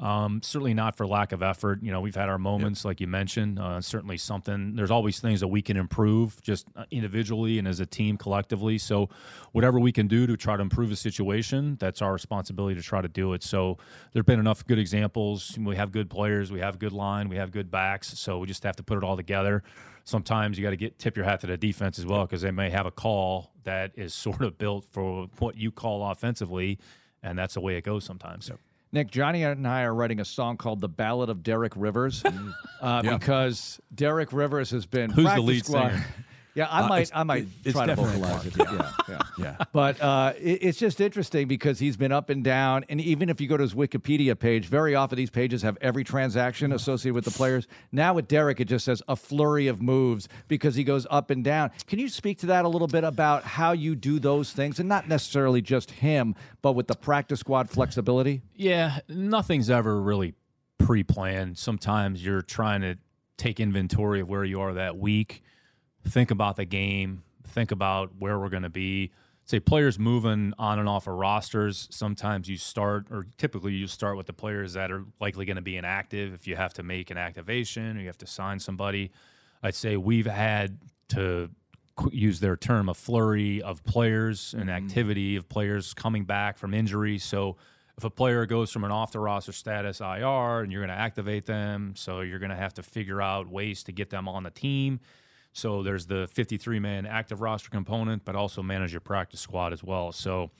um, 0.00 0.40
certainly 0.42 0.74
not 0.74 0.96
for 0.96 1.06
lack 1.06 1.32
of 1.32 1.42
effort. 1.42 1.82
You 1.82 1.90
know, 1.90 2.00
we've 2.00 2.14
had 2.14 2.28
our 2.28 2.38
moments, 2.38 2.84
like 2.84 3.00
you 3.00 3.08
mentioned. 3.08 3.58
Uh, 3.58 3.80
certainly 3.80 4.16
something. 4.16 4.76
There's 4.76 4.92
always 4.92 5.18
things 5.18 5.40
that 5.40 5.48
we 5.48 5.60
can 5.60 5.76
improve, 5.76 6.40
just 6.40 6.66
uh, 6.76 6.84
individually 6.90 7.58
and 7.58 7.66
as 7.66 7.80
a 7.80 7.86
team 7.86 8.16
collectively. 8.16 8.78
So 8.78 9.08
whatever 9.52 9.80
we 9.80 9.90
can 9.90 10.06
do 10.06 10.26
to 10.26 10.36
try 10.36 10.56
to 10.56 10.62
improve 10.62 10.90
the 10.90 10.96
situation, 10.96 11.76
that's 11.80 12.00
our 12.00 12.12
responsibility 12.12 12.76
to 12.76 12.82
try 12.82 13.00
to 13.00 13.08
do 13.08 13.32
it. 13.32 13.42
So 13.42 13.78
there've 14.12 14.26
been 14.26 14.40
enough 14.40 14.64
good 14.66 14.78
examples. 14.78 15.58
We 15.58 15.74
have 15.76 15.90
good 15.90 16.08
players. 16.10 16.52
We 16.52 16.60
have 16.60 16.78
good 16.78 16.92
line. 16.92 17.28
We 17.28 17.36
have 17.36 17.50
good 17.50 17.70
backs. 17.70 18.18
So 18.18 18.38
we 18.38 18.46
just 18.46 18.62
have 18.62 18.76
to 18.76 18.84
put 18.84 18.98
it 18.98 19.04
all 19.04 19.16
together 19.16 19.64
sometimes 20.08 20.58
you 20.58 20.64
got 20.64 20.70
to 20.70 20.76
get 20.76 20.99
tip 20.99 21.16
your 21.16 21.25
hat 21.25 21.40
to 21.40 21.46
the 21.46 21.56
defense 21.56 21.99
as 21.99 22.06
well 22.06 22.22
because 22.22 22.43
they 22.43 22.50
may 22.50 22.70
have 22.70 22.87
a 22.87 22.90
call 22.90 23.50
that 23.64 23.93
is 23.94 24.14
sort 24.14 24.43
of 24.43 24.58
built 24.58 24.84
for 24.90 25.28
what 25.38 25.56
you 25.56 25.70
call 25.70 26.10
offensively, 26.10 26.78
and 27.22 27.38
that's 27.38 27.55
the 27.55 27.60
way 27.60 27.76
it 27.76 27.84
goes 27.84 28.05
sometimes. 28.05 28.49
Yep. 28.49 28.58
Nick, 28.90 29.10
Johnny 29.10 29.43
and 29.43 29.69
I 29.69 29.82
are 29.82 29.94
writing 29.94 30.20
a 30.20 30.25
song 30.25 30.56
called 30.56 30.81
"The 30.81 30.88
Ballad 30.88 31.28
of 31.28 31.43
Derek 31.43 31.75
Rivers" 31.76 32.25
uh, 32.81 33.02
yeah. 33.05 33.16
because 33.16 33.78
Derek 33.94 34.32
Rivers 34.32 34.70
has 34.70 34.87
been 34.87 35.10
who's 35.10 35.32
the 35.32 35.40
lead 35.40 35.66
squad. 35.66 35.90
singer. 35.90 36.06
Yeah, 36.54 36.66
I 36.66 36.82
uh, 36.82 36.88
might, 36.88 37.10
I 37.14 37.22
might 37.22 37.46
try 37.64 37.86
to 37.86 37.94
vocalize 37.94 38.46
it. 38.46 38.54
Yeah, 38.58 38.92
yeah, 39.08 39.18
yeah. 39.38 39.56
But 39.72 40.00
uh, 40.00 40.32
it, 40.38 40.58
it's 40.62 40.78
just 40.78 41.00
interesting 41.00 41.46
because 41.46 41.78
he's 41.78 41.96
been 41.96 42.10
up 42.10 42.30
and 42.30 42.42
down, 42.42 42.84
and 42.88 43.00
even 43.00 43.28
if 43.28 43.40
you 43.40 43.48
go 43.48 43.56
to 43.56 43.62
his 43.62 43.74
Wikipedia 43.74 44.38
page, 44.38 44.66
very 44.66 44.94
often 44.94 45.16
these 45.16 45.30
pages 45.30 45.62
have 45.62 45.78
every 45.80 46.04
transaction 46.04 46.72
associated 46.72 47.14
with 47.14 47.24
the 47.24 47.30
players. 47.30 47.68
Now 47.92 48.14
with 48.14 48.28
Derek, 48.28 48.60
it 48.60 48.64
just 48.64 48.84
says 48.84 49.02
a 49.08 49.16
flurry 49.16 49.68
of 49.68 49.80
moves 49.80 50.28
because 50.48 50.74
he 50.74 50.84
goes 50.84 51.06
up 51.10 51.30
and 51.30 51.44
down. 51.44 51.70
Can 51.86 51.98
you 51.98 52.08
speak 52.08 52.38
to 52.38 52.46
that 52.46 52.64
a 52.64 52.68
little 52.68 52.88
bit 52.88 53.04
about 53.04 53.44
how 53.44 53.72
you 53.72 53.94
do 53.94 54.18
those 54.18 54.52
things, 54.52 54.80
and 54.80 54.88
not 54.88 55.08
necessarily 55.08 55.62
just 55.62 55.90
him, 55.90 56.34
but 56.62 56.72
with 56.72 56.88
the 56.88 56.96
practice 56.96 57.40
squad 57.40 57.70
flexibility? 57.70 58.42
Yeah, 58.56 58.98
nothing's 59.08 59.70
ever 59.70 60.00
really 60.00 60.34
pre-planned. 60.78 61.58
Sometimes 61.58 62.24
you're 62.24 62.42
trying 62.42 62.80
to 62.80 62.96
take 63.36 63.60
inventory 63.60 64.20
of 64.20 64.28
where 64.28 64.44
you 64.44 64.60
are 64.60 64.74
that 64.74 64.96
week 64.96 65.42
think 66.06 66.30
about 66.30 66.56
the 66.56 66.64
game, 66.64 67.22
think 67.44 67.70
about 67.70 68.12
where 68.18 68.38
we're 68.38 68.48
going 68.48 68.62
to 68.62 68.70
be. 68.70 69.10
Say 69.44 69.60
players 69.60 69.98
moving 69.98 70.52
on 70.58 70.78
and 70.78 70.88
off 70.88 71.06
of 71.06 71.14
rosters. 71.14 71.88
Sometimes 71.90 72.48
you 72.48 72.58
start, 72.58 73.06
or 73.10 73.26
typically 73.38 73.72
you 73.72 73.86
start 73.86 74.18
with 74.18 74.26
the 74.26 74.34
players 74.34 74.74
that 74.74 74.90
are 74.90 75.04
likely 75.20 75.46
going 75.46 75.56
to 75.56 75.62
be 75.62 75.78
inactive. 75.78 76.34
If 76.34 76.46
you 76.46 76.54
have 76.56 76.74
to 76.74 76.82
make 76.82 77.10
an 77.10 77.16
activation 77.16 77.96
or 77.96 78.00
you 78.00 78.06
have 78.08 78.18
to 78.18 78.26
sign 78.26 78.60
somebody, 78.60 79.10
I'd 79.62 79.74
say 79.74 79.96
we've 79.96 80.26
had 80.26 80.78
to 81.10 81.50
use 82.12 82.40
their 82.40 82.56
term 82.56 82.88
a 82.88 82.94
flurry 82.94 83.62
of 83.62 83.82
players 83.84 84.54
and 84.54 84.68
mm-hmm. 84.68 84.84
activity 84.84 85.36
of 85.36 85.48
players 85.48 85.94
coming 85.94 86.24
back 86.24 86.58
from 86.58 86.74
injury. 86.74 87.18
So 87.18 87.56
if 87.96 88.04
a 88.04 88.10
player 88.10 88.46
goes 88.46 88.70
from 88.70 88.84
an 88.84 88.92
off 88.92 89.12
the 89.12 89.18
roster 89.18 89.52
status 89.52 90.00
IR 90.00 90.60
and 90.60 90.70
you're 90.70 90.80
going 90.80 90.96
to 90.96 91.02
activate 91.02 91.46
them, 91.46 91.94
so 91.96 92.20
you're 92.20 92.38
going 92.38 92.50
to 92.50 92.56
have 92.56 92.74
to 92.74 92.82
figure 92.82 93.20
out 93.20 93.49
ways 93.49 93.82
to 93.84 93.92
get 93.92 94.11
them 94.11 94.28
on 94.28 94.44
the 94.44 94.50
team. 94.50 95.00
So 95.58 95.82
there's 95.82 96.06
the 96.06 96.28
53 96.28 96.78
man 96.78 97.04
active 97.04 97.40
roster 97.40 97.68
component, 97.68 98.24
but 98.24 98.36
also 98.36 98.62
manage 98.62 98.92
your 98.92 99.00
practice 99.00 99.40
squad 99.40 99.72
as 99.72 99.82
well. 99.82 100.12
So 100.12 100.50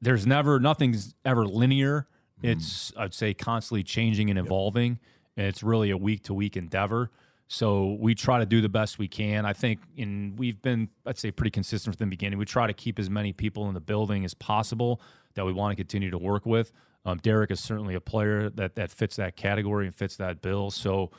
there's 0.00 0.26
never 0.26 0.60
nothing's 0.60 1.14
ever 1.24 1.44
linear. 1.44 2.06
Mm. 2.42 2.52
It's 2.52 2.92
I'd 2.96 3.12
say 3.12 3.34
constantly 3.34 3.82
changing 3.82 4.30
and 4.30 4.38
evolving, 4.38 4.92
yep. 4.92 5.00
and 5.36 5.46
it's 5.48 5.64
really 5.64 5.90
a 5.90 5.96
week 5.96 6.22
to 6.24 6.34
week 6.34 6.56
endeavor. 6.56 7.10
So 7.48 7.96
we 7.98 8.14
try 8.14 8.38
to 8.38 8.46
do 8.46 8.60
the 8.60 8.68
best 8.68 9.00
we 9.00 9.08
can. 9.08 9.44
I 9.44 9.52
think 9.52 9.80
in 9.96 10.34
we've 10.36 10.62
been 10.62 10.88
I'd 11.04 11.18
say 11.18 11.32
pretty 11.32 11.50
consistent 11.50 11.96
from 11.96 12.06
the 12.06 12.10
beginning. 12.10 12.38
We 12.38 12.44
try 12.44 12.68
to 12.68 12.72
keep 12.72 13.00
as 13.00 13.10
many 13.10 13.32
people 13.32 13.66
in 13.66 13.74
the 13.74 13.80
building 13.80 14.24
as 14.24 14.34
possible 14.34 15.02
that 15.34 15.44
we 15.44 15.52
want 15.52 15.72
to 15.72 15.76
continue 15.76 16.10
to 16.10 16.18
work 16.18 16.46
with. 16.46 16.72
Um, 17.04 17.18
Derek 17.18 17.50
is 17.50 17.60
certainly 17.60 17.94
a 17.94 18.00
player 18.00 18.50
that 18.50 18.74
that 18.76 18.90
fits 18.90 19.16
that 19.16 19.36
category 19.36 19.86
and 19.86 19.94
fits 19.94 20.16
that 20.16 20.42
bill. 20.42 20.70
So 20.70 21.10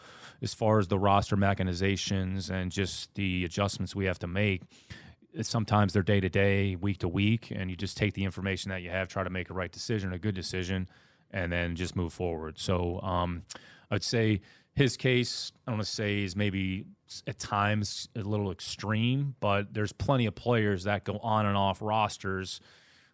as 0.42 0.54
far 0.54 0.80
as 0.80 0.88
the 0.88 1.00
roster 1.00 1.36
mechanizations 1.36 2.50
and 2.50 2.72
just 2.72 3.14
the 3.16 3.46
adjustments 3.46 3.96
we 3.96 4.06
have 4.06 4.20
to 4.20 4.28
make, 4.28 4.62
sometimes 5.42 5.94
they're 5.94 6.04
day 6.04 6.20
to 6.20 6.30
day, 6.30 6.76
week 6.76 7.00
to 7.00 7.08
week, 7.08 7.52
and 7.56 7.70
you 7.70 7.76
just 7.76 7.98
take 7.98 8.14
the 8.14 8.24
information 8.24 8.70
that 8.70 8.82
you 8.82 8.90
have, 8.90 9.08
try 9.08 9.24
to 9.24 9.30
make 9.30 9.50
a 9.50 9.54
right 9.54 9.72
decision, 9.72 10.14
a 10.14 10.20
good 10.20 10.36
decision, 10.36 10.88
and 11.32 11.52
then 11.52 11.76
just 11.76 11.96
move 11.96 12.14
forward. 12.14 12.60
So 12.60 13.00
um, 13.02 13.44
I'd 13.90 14.04
say 14.04 14.42
his 14.74 14.98
case, 14.98 15.52
I 15.68 15.72
want 15.72 15.84
to 15.84 15.90
say, 15.90 16.24
is 16.24 16.36
maybe 16.36 16.86
at 17.28 17.40
times 17.40 18.08
a 18.16 18.22
little 18.22 18.52
extreme, 18.52 19.36
but 19.40 19.74
there's 19.74 19.92
plenty 19.92 20.26
of 20.26 20.36
players 20.36 20.84
that 20.86 21.04
go 21.04 21.18
on 21.18 21.46
and 21.46 21.58
off 21.58 21.82
rosters 21.82 22.62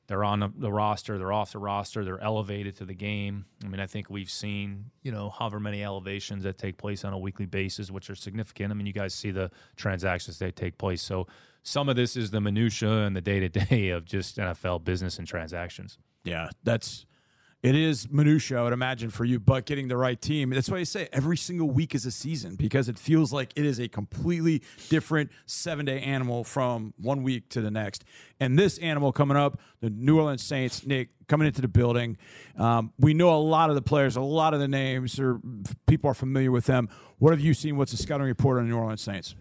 they're 0.08 0.24
on 0.24 0.54
the 0.58 0.72
roster, 0.72 1.18
they're 1.18 1.34
off 1.34 1.52
the 1.52 1.60
roster, 1.60 2.04
they're 2.06 2.22
elevated 2.22 2.78
to 2.78 2.86
the 2.86 2.94
game. 2.94 3.46
I 3.64 3.68
mean, 3.68 3.82
I 3.82 3.88
think 3.88 4.10
we've 4.10 4.30
seen, 4.30 4.92
you 5.04 5.12
know, 5.12 5.30
however 5.30 5.60
many 5.60 5.84
elevations 5.84 6.44
that 6.44 6.58
take 6.58 6.78
place 6.78 7.04
on 7.04 7.14
a 7.14 7.20
weekly 7.20 7.46
basis, 7.46 7.92
which 7.92 8.10
are 8.10 8.16
significant. 8.16 8.72
I 8.72 8.76
mean, 8.76 8.88
you 8.88 8.94
guys 8.94 9.14
see 9.14 9.32
the 9.32 9.52
transactions 9.76 10.40
that 10.40 10.56
take 10.56 10.78
place. 10.78 11.02
So 11.02 11.28
some 11.64 11.90
of 11.90 11.98
this 11.98 12.16
is 12.16 12.32
the 12.32 12.40
minutia 12.40 12.90
and 12.90 13.16
the 13.16 13.22
day 13.22 13.42
to 13.42 13.50
day 13.50 13.90
of 13.90 14.06
just 14.06 14.38
NFL 14.38 14.86
business 14.86 15.20
and 15.20 15.28
transactions. 15.28 15.98
Yeah, 16.24 16.50
that's 16.64 17.06
it 17.64 17.74
is 17.74 18.10
minutia, 18.12 18.60
I 18.60 18.64
would 18.64 18.74
imagine, 18.74 19.10
for 19.10 19.26
you, 19.26 19.40
but 19.40 19.66
getting 19.66 19.88
the 19.88 19.98
right 19.98 20.22
team. 20.22 20.52
That's 20.52 20.70
why 20.70 20.78
I 20.78 20.84
say 20.84 21.10
every 21.12 21.38
single 21.38 21.70
week 21.70 21.96
is 21.96 22.06
a 22.06 22.12
season 22.12 22.56
because 22.56 22.88
it 22.88 23.00
feels 23.00 23.34
like 23.34 23.52
it 23.56 23.66
is 23.66 23.80
a 23.80 23.88
completely 23.88 24.62
different 24.90 25.32
seven 25.48 25.86
day 25.86 26.00
animal 26.02 26.44
from 26.44 26.94
one 26.98 27.24
week 27.24 27.50
to 27.50 27.62
the 27.62 27.72
next. 27.72 28.04
And 28.40 28.60
this 28.60 28.78
animal 28.78 29.12
coming 29.12 29.38
up, 29.38 29.60
the 29.82 29.90
New 29.90 30.20
Orleans 30.20 30.44
Saints, 30.44 30.86
Nick, 30.86 31.10
coming 31.28 31.48
into 31.48 31.62
the 31.62 31.68
building. 31.68 32.18
Um, 32.58 32.94
we 33.00 33.16
know 33.16 33.36
a 33.36 33.42
lot 33.42 33.70
of 33.70 33.76
the 33.76 33.82
players, 33.82 34.16
a 34.16 34.22
lot 34.22 34.54
of 34.54 34.60
the 34.60 34.68
names, 34.68 35.20
or 35.20 35.42
people 35.88 36.12
are 36.12 36.16
familiar 36.16 36.52
with 36.52 36.68
them. 36.68 36.90
What 37.18 37.32
have 37.32 37.42
you 37.42 37.56
seen? 37.56 37.76
What's 37.76 37.92
the 37.92 37.98
scouting 37.98 38.28
report 38.28 38.60
on 38.60 38.66
the 38.66 38.70
New 38.70 38.78
Orleans 38.78 39.02
Saints? 39.02 39.36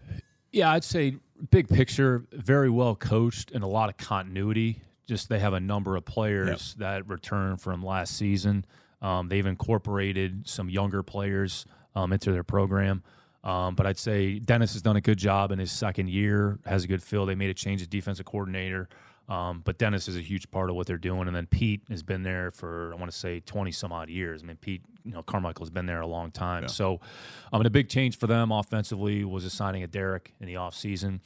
Yeah, 0.51 0.71
I'd 0.71 0.83
say 0.83 1.17
big 1.51 1.69
picture, 1.69 2.25
very 2.31 2.69
well 2.69 2.95
coached 2.95 3.51
and 3.51 3.63
a 3.63 3.67
lot 3.67 3.89
of 3.89 3.97
continuity 3.97 4.81
just 5.07 5.29
they 5.29 5.39
have 5.39 5.53
a 5.53 5.59
number 5.59 5.95
of 5.95 6.05
players 6.05 6.75
yep. 6.77 6.79
that 6.79 7.07
return 7.07 7.57
from 7.57 7.83
last 7.83 8.15
season. 8.15 8.65
Um, 9.01 9.29
they've 9.29 9.45
incorporated 9.45 10.47
some 10.47 10.69
younger 10.69 11.03
players 11.03 11.65
um, 11.95 12.13
into 12.13 12.31
their 12.31 12.43
program. 12.43 13.03
Um, 13.43 13.75
but 13.75 13.85
I'd 13.85 13.97
say 13.97 14.39
Dennis 14.39 14.73
has 14.73 14.81
done 14.81 14.97
a 14.97 15.01
good 15.01 15.17
job 15.17 15.51
in 15.51 15.59
his 15.59 15.71
second 15.71 16.09
year, 16.09 16.59
has 16.65 16.83
a 16.83 16.87
good 16.87 17.01
feel. 17.01 17.25
They 17.25 17.35
made 17.35 17.49
a 17.49 17.53
change 17.53 17.81
as 17.81 17.87
defensive 17.87 18.25
coordinator. 18.25 18.89
Um, 19.29 19.61
but 19.65 19.77
Dennis 19.77 20.07
is 20.07 20.15
a 20.15 20.21
huge 20.21 20.49
part 20.51 20.69
of 20.69 20.75
what 20.77 20.87
they're 20.87 20.97
doing. 20.97 21.27
And 21.27 21.35
then 21.35 21.47
Pete 21.47 21.81
has 21.89 22.01
been 22.01 22.23
there 22.23 22.49
for, 22.51 22.93
I 22.93 22.95
want 22.95 23.11
to 23.11 23.17
say, 23.17 23.41
20 23.41 23.71
some 23.71 23.91
odd 23.91 24.09
years. 24.09 24.41
I 24.41 24.45
mean, 24.45 24.55
Pete, 24.55 24.81
you 25.03 25.11
know, 25.11 25.21
Carmichael 25.21 25.65
has 25.65 25.69
been 25.69 25.85
there 25.85 25.99
a 25.99 26.07
long 26.07 26.31
time. 26.31 26.63
Yeah. 26.63 26.69
So, 26.69 27.01
I 27.51 27.57
mean, 27.57 27.65
a 27.65 27.71
big 27.71 27.89
change 27.89 28.17
for 28.17 28.27
them 28.27 28.51
offensively 28.51 29.25
was 29.25 29.43
assigning 29.43 29.83
a 29.83 29.87
Derek 29.87 30.33
in 30.39 30.47
the 30.47 30.53
offseason. 30.53 31.19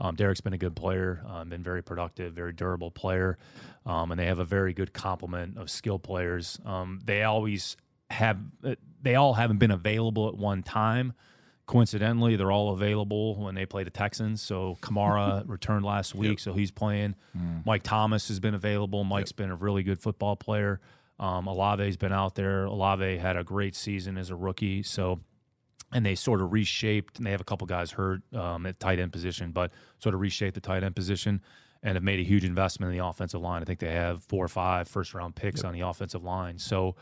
Um, 0.00 0.14
Derek's 0.14 0.40
been 0.40 0.54
a 0.54 0.58
good 0.58 0.74
player, 0.74 1.22
um, 1.28 1.50
been 1.50 1.62
very 1.62 1.82
productive, 1.82 2.32
very 2.32 2.52
durable 2.54 2.90
player. 2.90 3.36
Um, 3.84 4.10
and 4.12 4.18
they 4.18 4.26
have 4.26 4.38
a 4.38 4.44
very 4.44 4.72
good 4.72 4.94
complement 4.94 5.58
of 5.58 5.68
skill 5.68 5.98
players. 5.98 6.58
Um, 6.64 7.00
they 7.04 7.22
always 7.22 7.76
have, 8.08 8.38
uh, 8.64 8.76
they 9.02 9.14
all 9.14 9.34
haven't 9.34 9.58
been 9.58 9.70
available 9.72 10.28
at 10.28 10.36
one 10.36 10.62
time 10.62 11.12
coincidentally, 11.66 12.36
they're 12.36 12.52
all 12.52 12.72
available 12.72 13.36
when 13.36 13.54
they 13.54 13.66
play 13.66 13.84
the 13.84 13.90
Texans. 13.90 14.42
So 14.42 14.76
Kamara 14.80 15.44
returned 15.46 15.84
last 15.84 16.14
week, 16.14 16.30
yep. 16.30 16.40
so 16.40 16.52
he's 16.52 16.70
playing. 16.70 17.14
Mm. 17.36 17.64
Mike 17.64 17.82
Thomas 17.82 18.28
has 18.28 18.40
been 18.40 18.54
available. 18.54 19.04
Mike's 19.04 19.30
yep. 19.30 19.36
been 19.36 19.50
a 19.50 19.56
really 19.56 19.82
good 19.82 20.00
football 20.00 20.36
player. 20.36 20.80
Um, 21.18 21.46
Olave's 21.46 21.96
been 21.96 22.12
out 22.12 22.34
there. 22.34 22.64
Olave 22.64 23.18
had 23.18 23.36
a 23.36 23.44
great 23.44 23.76
season 23.76 24.18
as 24.18 24.30
a 24.30 24.36
rookie. 24.36 24.82
So, 24.82 25.20
and 25.92 26.04
they 26.04 26.14
sort 26.14 26.40
of 26.40 26.52
reshaped. 26.52 27.18
And 27.18 27.26
they 27.26 27.30
have 27.30 27.40
a 27.40 27.44
couple 27.44 27.66
guys 27.66 27.92
hurt 27.92 28.22
um, 28.34 28.66
at 28.66 28.80
tight 28.80 28.98
end 28.98 29.12
position, 29.12 29.52
but 29.52 29.70
sort 29.98 30.14
of 30.14 30.20
reshaped 30.20 30.54
the 30.54 30.60
tight 30.60 30.82
end 30.82 30.96
position 30.96 31.40
and 31.84 31.96
have 31.96 32.02
made 32.02 32.20
a 32.20 32.22
huge 32.22 32.44
investment 32.44 32.92
in 32.92 32.98
the 32.98 33.04
offensive 33.04 33.40
line. 33.40 33.62
I 33.62 33.64
think 33.64 33.80
they 33.80 33.92
have 33.92 34.22
four 34.24 34.44
or 34.44 34.48
five 34.48 34.88
first 34.88 35.14
round 35.14 35.34
picks 35.34 35.60
yep. 35.60 35.66
on 35.66 35.74
the 35.74 35.80
offensive 35.80 36.22
line. 36.22 36.58
So, 36.58 36.96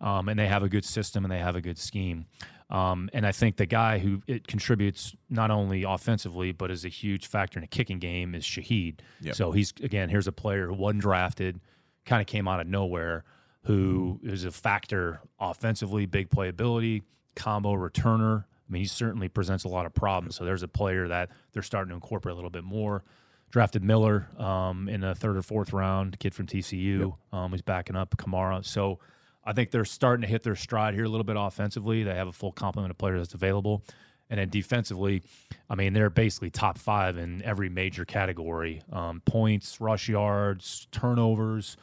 um, 0.00 0.28
and 0.28 0.38
they 0.38 0.48
have 0.48 0.62
a 0.62 0.68
good 0.68 0.84
system 0.84 1.24
and 1.24 1.32
they 1.32 1.38
have 1.38 1.56
a 1.56 1.60
good 1.60 1.78
scheme. 1.78 2.26
Um, 2.72 3.10
and 3.12 3.26
I 3.26 3.32
think 3.32 3.58
the 3.58 3.66
guy 3.66 3.98
who 3.98 4.22
it 4.26 4.48
contributes 4.48 5.14
not 5.28 5.50
only 5.50 5.82
offensively 5.82 6.52
but 6.52 6.70
is 6.70 6.86
a 6.86 6.88
huge 6.88 7.26
factor 7.26 7.58
in 7.58 7.64
a 7.64 7.68
kicking 7.68 7.98
game 7.98 8.34
is 8.34 8.44
Shaheed. 8.44 9.00
Yep. 9.20 9.34
So 9.34 9.52
he's 9.52 9.74
again 9.82 10.08
here's 10.08 10.26
a 10.26 10.32
player 10.32 10.68
who 10.68 10.74
wasn't 10.74 11.02
drafted, 11.02 11.60
kind 12.06 12.22
of 12.22 12.26
came 12.26 12.48
out 12.48 12.60
of 12.60 12.66
nowhere, 12.66 13.24
who 13.64 14.18
is 14.22 14.46
a 14.46 14.50
factor 14.50 15.20
offensively, 15.38 16.06
big 16.06 16.30
playability, 16.30 17.02
combo 17.36 17.74
returner. 17.74 18.44
I 18.44 18.72
mean, 18.72 18.80
he 18.80 18.88
certainly 18.88 19.28
presents 19.28 19.64
a 19.64 19.68
lot 19.68 19.84
of 19.84 19.92
problems. 19.92 20.36
So 20.36 20.46
there's 20.46 20.62
a 20.62 20.68
player 20.68 21.08
that 21.08 21.28
they're 21.52 21.62
starting 21.62 21.90
to 21.90 21.94
incorporate 21.94 22.32
a 22.32 22.36
little 22.36 22.50
bit 22.50 22.64
more. 22.64 23.04
Drafted 23.50 23.84
Miller 23.84 24.30
um, 24.38 24.88
in 24.88 25.02
the 25.02 25.14
third 25.14 25.36
or 25.36 25.42
fourth 25.42 25.74
round, 25.74 26.18
kid 26.18 26.34
from 26.34 26.46
TCU. 26.46 27.00
Yep. 27.00 27.38
Um, 27.38 27.50
he's 27.50 27.60
backing 27.60 27.96
up 27.96 28.16
Kamara. 28.16 28.64
So 28.64 28.98
I 29.44 29.52
think 29.52 29.70
they're 29.70 29.84
starting 29.84 30.22
to 30.22 30.28
hit 30.28 30.42
their 30.42 30.56
stride 30.56 30.94
here 30.94 31.04
a 31.04 31.08
little 31.08 31.24
bit 31.24 31.36
offensively. 31.38 32.02
They 32.04 32.14
have 32.14 32.28
a 32.28 32.32
full 32.32 32.52
complement 32.52 32.90
of 32.90 32.98
players 32.98 33.20
that's 33.20 33.34
available. 33.34 33.82
And 34.30 34.38
then 34.38 34.48
defensively, 34.48 35.22
I 35.68 35.74
mean, 35.74 35.92
they're 35.92 36.08
basically 36.08 36.50
top 36.50 36.78
five 36.78 37.18
in 37.18 37.42
every 37.42 37.68
major 37.68 38.04
category 38.04 38.82
um, 38.90 39.20
points, 39.26 39.80
rush 39.80 40.08
yards, 40.08 40.86
turnovers, 40.90 41.76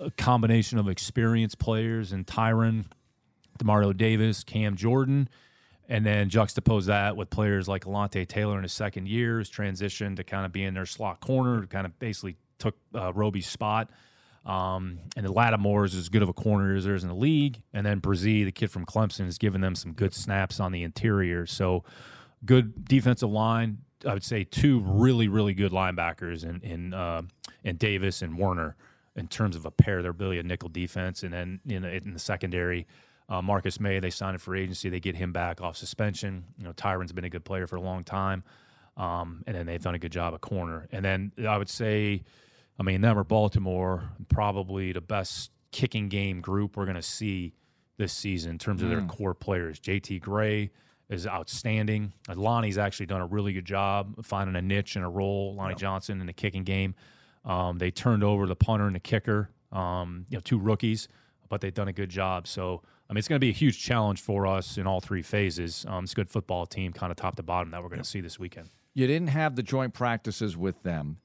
a 0.00 0.10
combination 0.10 0.78
of 0.78 0.88
experienced 0.88 1.58
players 1.58 2.12
and 2.12 2.26
Tyrann, 2.26 2.86
Demario 3.58 3.94
Davis, 3.94 4.44
Cam 4.44 4.76
Jordan. 4.76 5.28
And 5.90 6.06
then 6.06 6.30
juxtapose 6.30 6.86
that 6.86 7.16
with 7.16 7.30
players 7.30 7.66
like 7.66 7.84
Alontae 7.84 8.26
Taylor 8.28 8.56
in 8.56 8.62
his 8.62 8.72
second 8.72 9.08
year, 9.08 9.38
has 9.38 9.50
transitioned 9.50 10.16
to 10.16 10.24
kind 10.24 10.44
of 10.46 10.52
being 10.52 10.74
their 10.74 10.86
slot 10.86 11.20
corner, 11.20 11.66
kind 11.66 11.86
of 11.86 11.98
basically 11.98 12.36
took 12.58 12.76
uh, 12.94 13.12
Roby's 13.12 13.46
spot. 13.46 13.90
Um, 14.48 15.00
and 15.14 15.26
the 15.26 15.30
Lattimore 15.30 15.84
is 15.84 15.94
as 15.94 16.08
good 16.08 16.22
of 16.22 16.30
a 16.30 16.32
corner 16.32 16.74
as 16.74 16.84
there 16.84 16.94
is 16.94 17.02
in 17.02 17.10
the 17.10 17.14
league. 17.14 17.60
And 17.74 17.84
then 17.84 18.00
Bresee, 18.00 18.46
the 18.46 18.50
kid 18.50 18.70
from 18.70 18.86
Clemson, 18.86 19.26
has 19.26 19.36
given 19.36 19.60
them 19.60 19.74
some 19.74 19.92
good 19.92 20.14
snaps 20.14 20.58
on 20.58 20.72
the 20.72 20.82
interior. 20.82 21.44
So 21.44 21.84
good 22.46 22.86
defensive 22.86 23.28
line. 23.28 23.78
I 24.06 24.14
would 24.14 24.24
say 24.24 24.44
two 24.44 24.80
really, 24.80 25.28
really 25.28 25.52
good 25.52 25.70
linebackers 25.70 26.44
in 26.44 26.62
in, 26.62 26.94
uh, 26.94 27.22
in 27.62 27.76
Davis 27.76 28.22
and 28.22 28.38
Werner 28.38 28.74
in 29.16 29.28
terms 29.28 29.54
of 29.54 29.66
a 29.66 29.70
pair. 29.70 30.02
They're 30.02 30.12
really 30.12 30.38
a 30.38 30.42
nickel 30.42 30.70
defense. 30.70 31.24
And 31.24 31.32
then 31.32 31.60
in, 31.68 31.84
in 31.84 32.14
the 32.14 32.18
secondary, 32.18 32.86
uh, 33.28 33.42
Marcus 33.42 33.78
Maye, 33.78 34.00
they 34.00 34.08
signed 34.08 34.40
for 34.40 34.56
agency. 34.56 34.88
They 34.88 35.00
get 35.00 35.14
him 35.14 35.30
back 35.30 35.60
off 35.60 35.76
suspension. 35.76 36.44
You 36.56 36.64
know, 36.64 36.72
Tyrann's 36.72 37.12
been 37.12 37.24
a 37.24 37.30
good 37.30 37.44
player 37.44 37.66
for 37.66 37.76
a 37.76 37.82
long 37.82 38.02
time. 38.02 38.44
Um, 38.96 39.44
and 39.46 39.54
then 39.54 39.66
they've 39.66 39.82
done 39.82 39.94
a 39.94 39.98
good 39.98 40.12
job 40.12 40.32
at 40.32 40.40
corner. 40.40 40.88
And 40.90 41.04
then 41.04 41.32
I 41.46 41.58
would 41.58 41.68
say– 41.68 42.22
I 42.78 42.82
mean, 42.82 43.00
them 43.00 43.18
or 43.18 43.24
Baltimore, 43.24 44.10
probably 44.28 44.92
the 44.92 45.00
best 45.00 45.50
kicking 45.72 46.08
game 46.08 46.40
group 46.40 46.76
we're 46.76 46.84
going 46.84 46.96
to 46.96 47.02
see 47.02 47.54
this 47.96 48.12
season 48.12 48.52
in 48.52 48.58
terms 48.58 48.82
of 48.82 48.88
their 48.88 49.00
mm. 49.00 49.08
core 49.08 49.34
players. 49.34 49.80
JT 49.80 50.20
Gray 50.20 50.70
is 51.10 51.26
outstanding. 51.26 52.12
Lonnie's 52.32 52.78
actually 52.78 53.06
done 53.06 53.20
a 53.20 53.26
really 53.26 53.52
good 53.52 53.64
job 53.64 54.24
finding 54.24 54.56
a 54.56 54.62
niche 54.62 54.96
and 54.96 55.04
a 55.04 55.08
role. 55.08 55.54
Lonnie. 55.56 55.74
Johnson 55.74 56.20
in 56.20 56.26
the 56.26 56.32
kicking 56.32 56.64
game. 56.64 56.94
Um, 57.44 57.78
they 57.78 57.90
turned 57.90 58.22
over 58.22 58.46
the 58.46 58.56
punter 58.56 58.86
and 58.86 58.94
the 58.94 59.00
kicker, 59.00 59.50
um, 59.72 60.26
you 60.28 60.36
know, 60.36 60.40
two 60.40 60.58
rookies, 60.58 61.08
but 61.48 61.60
they've 61.60 61.74
done 61.74 61.88
a 61.88 61.92
good 61.92 62.10
job. 62.10 62.46
So, 62.46 62.82
I 63.08 63.12
mean, 63.12 63.18
it's 63.18 63.28
going 63.28 63.38
to 63.38 63.44
be 63.44 63.48
a 63.48 63.54
huge 63.54 63.82
challenge 63.82 64.20
for 64.20 64.46
us 64.46 64.76
in 64.76 64.86
all 64.86 65.00
three 65.00 65.22
phases. 65.22 65.86
Um, 65.88 66.04
it's 66.04 66.12
a 66.12 66.16
good 66.16 66.28
football 66.28 66.66
team, 66.66 66.92
kind 66.92 67.10
of 67.10 67.16
top 67.16 67.36
to 67.36 67.42
bottom, 67.42 67.70
that 67.70 67.82
we're 67.82 67.88
going 67.88 68.02
to 68.02 68.08
see 68.08 68.20
this 68.20 68.38
weekend. 68.38 68.68
You 68.92 69.06
didn't 69.06 69.28
have 69.28 69.56
the 69.56 69.62
joint 69.62 69.94
practices 69.94 70.56
with 70.56 70.82
them 70.82 71.18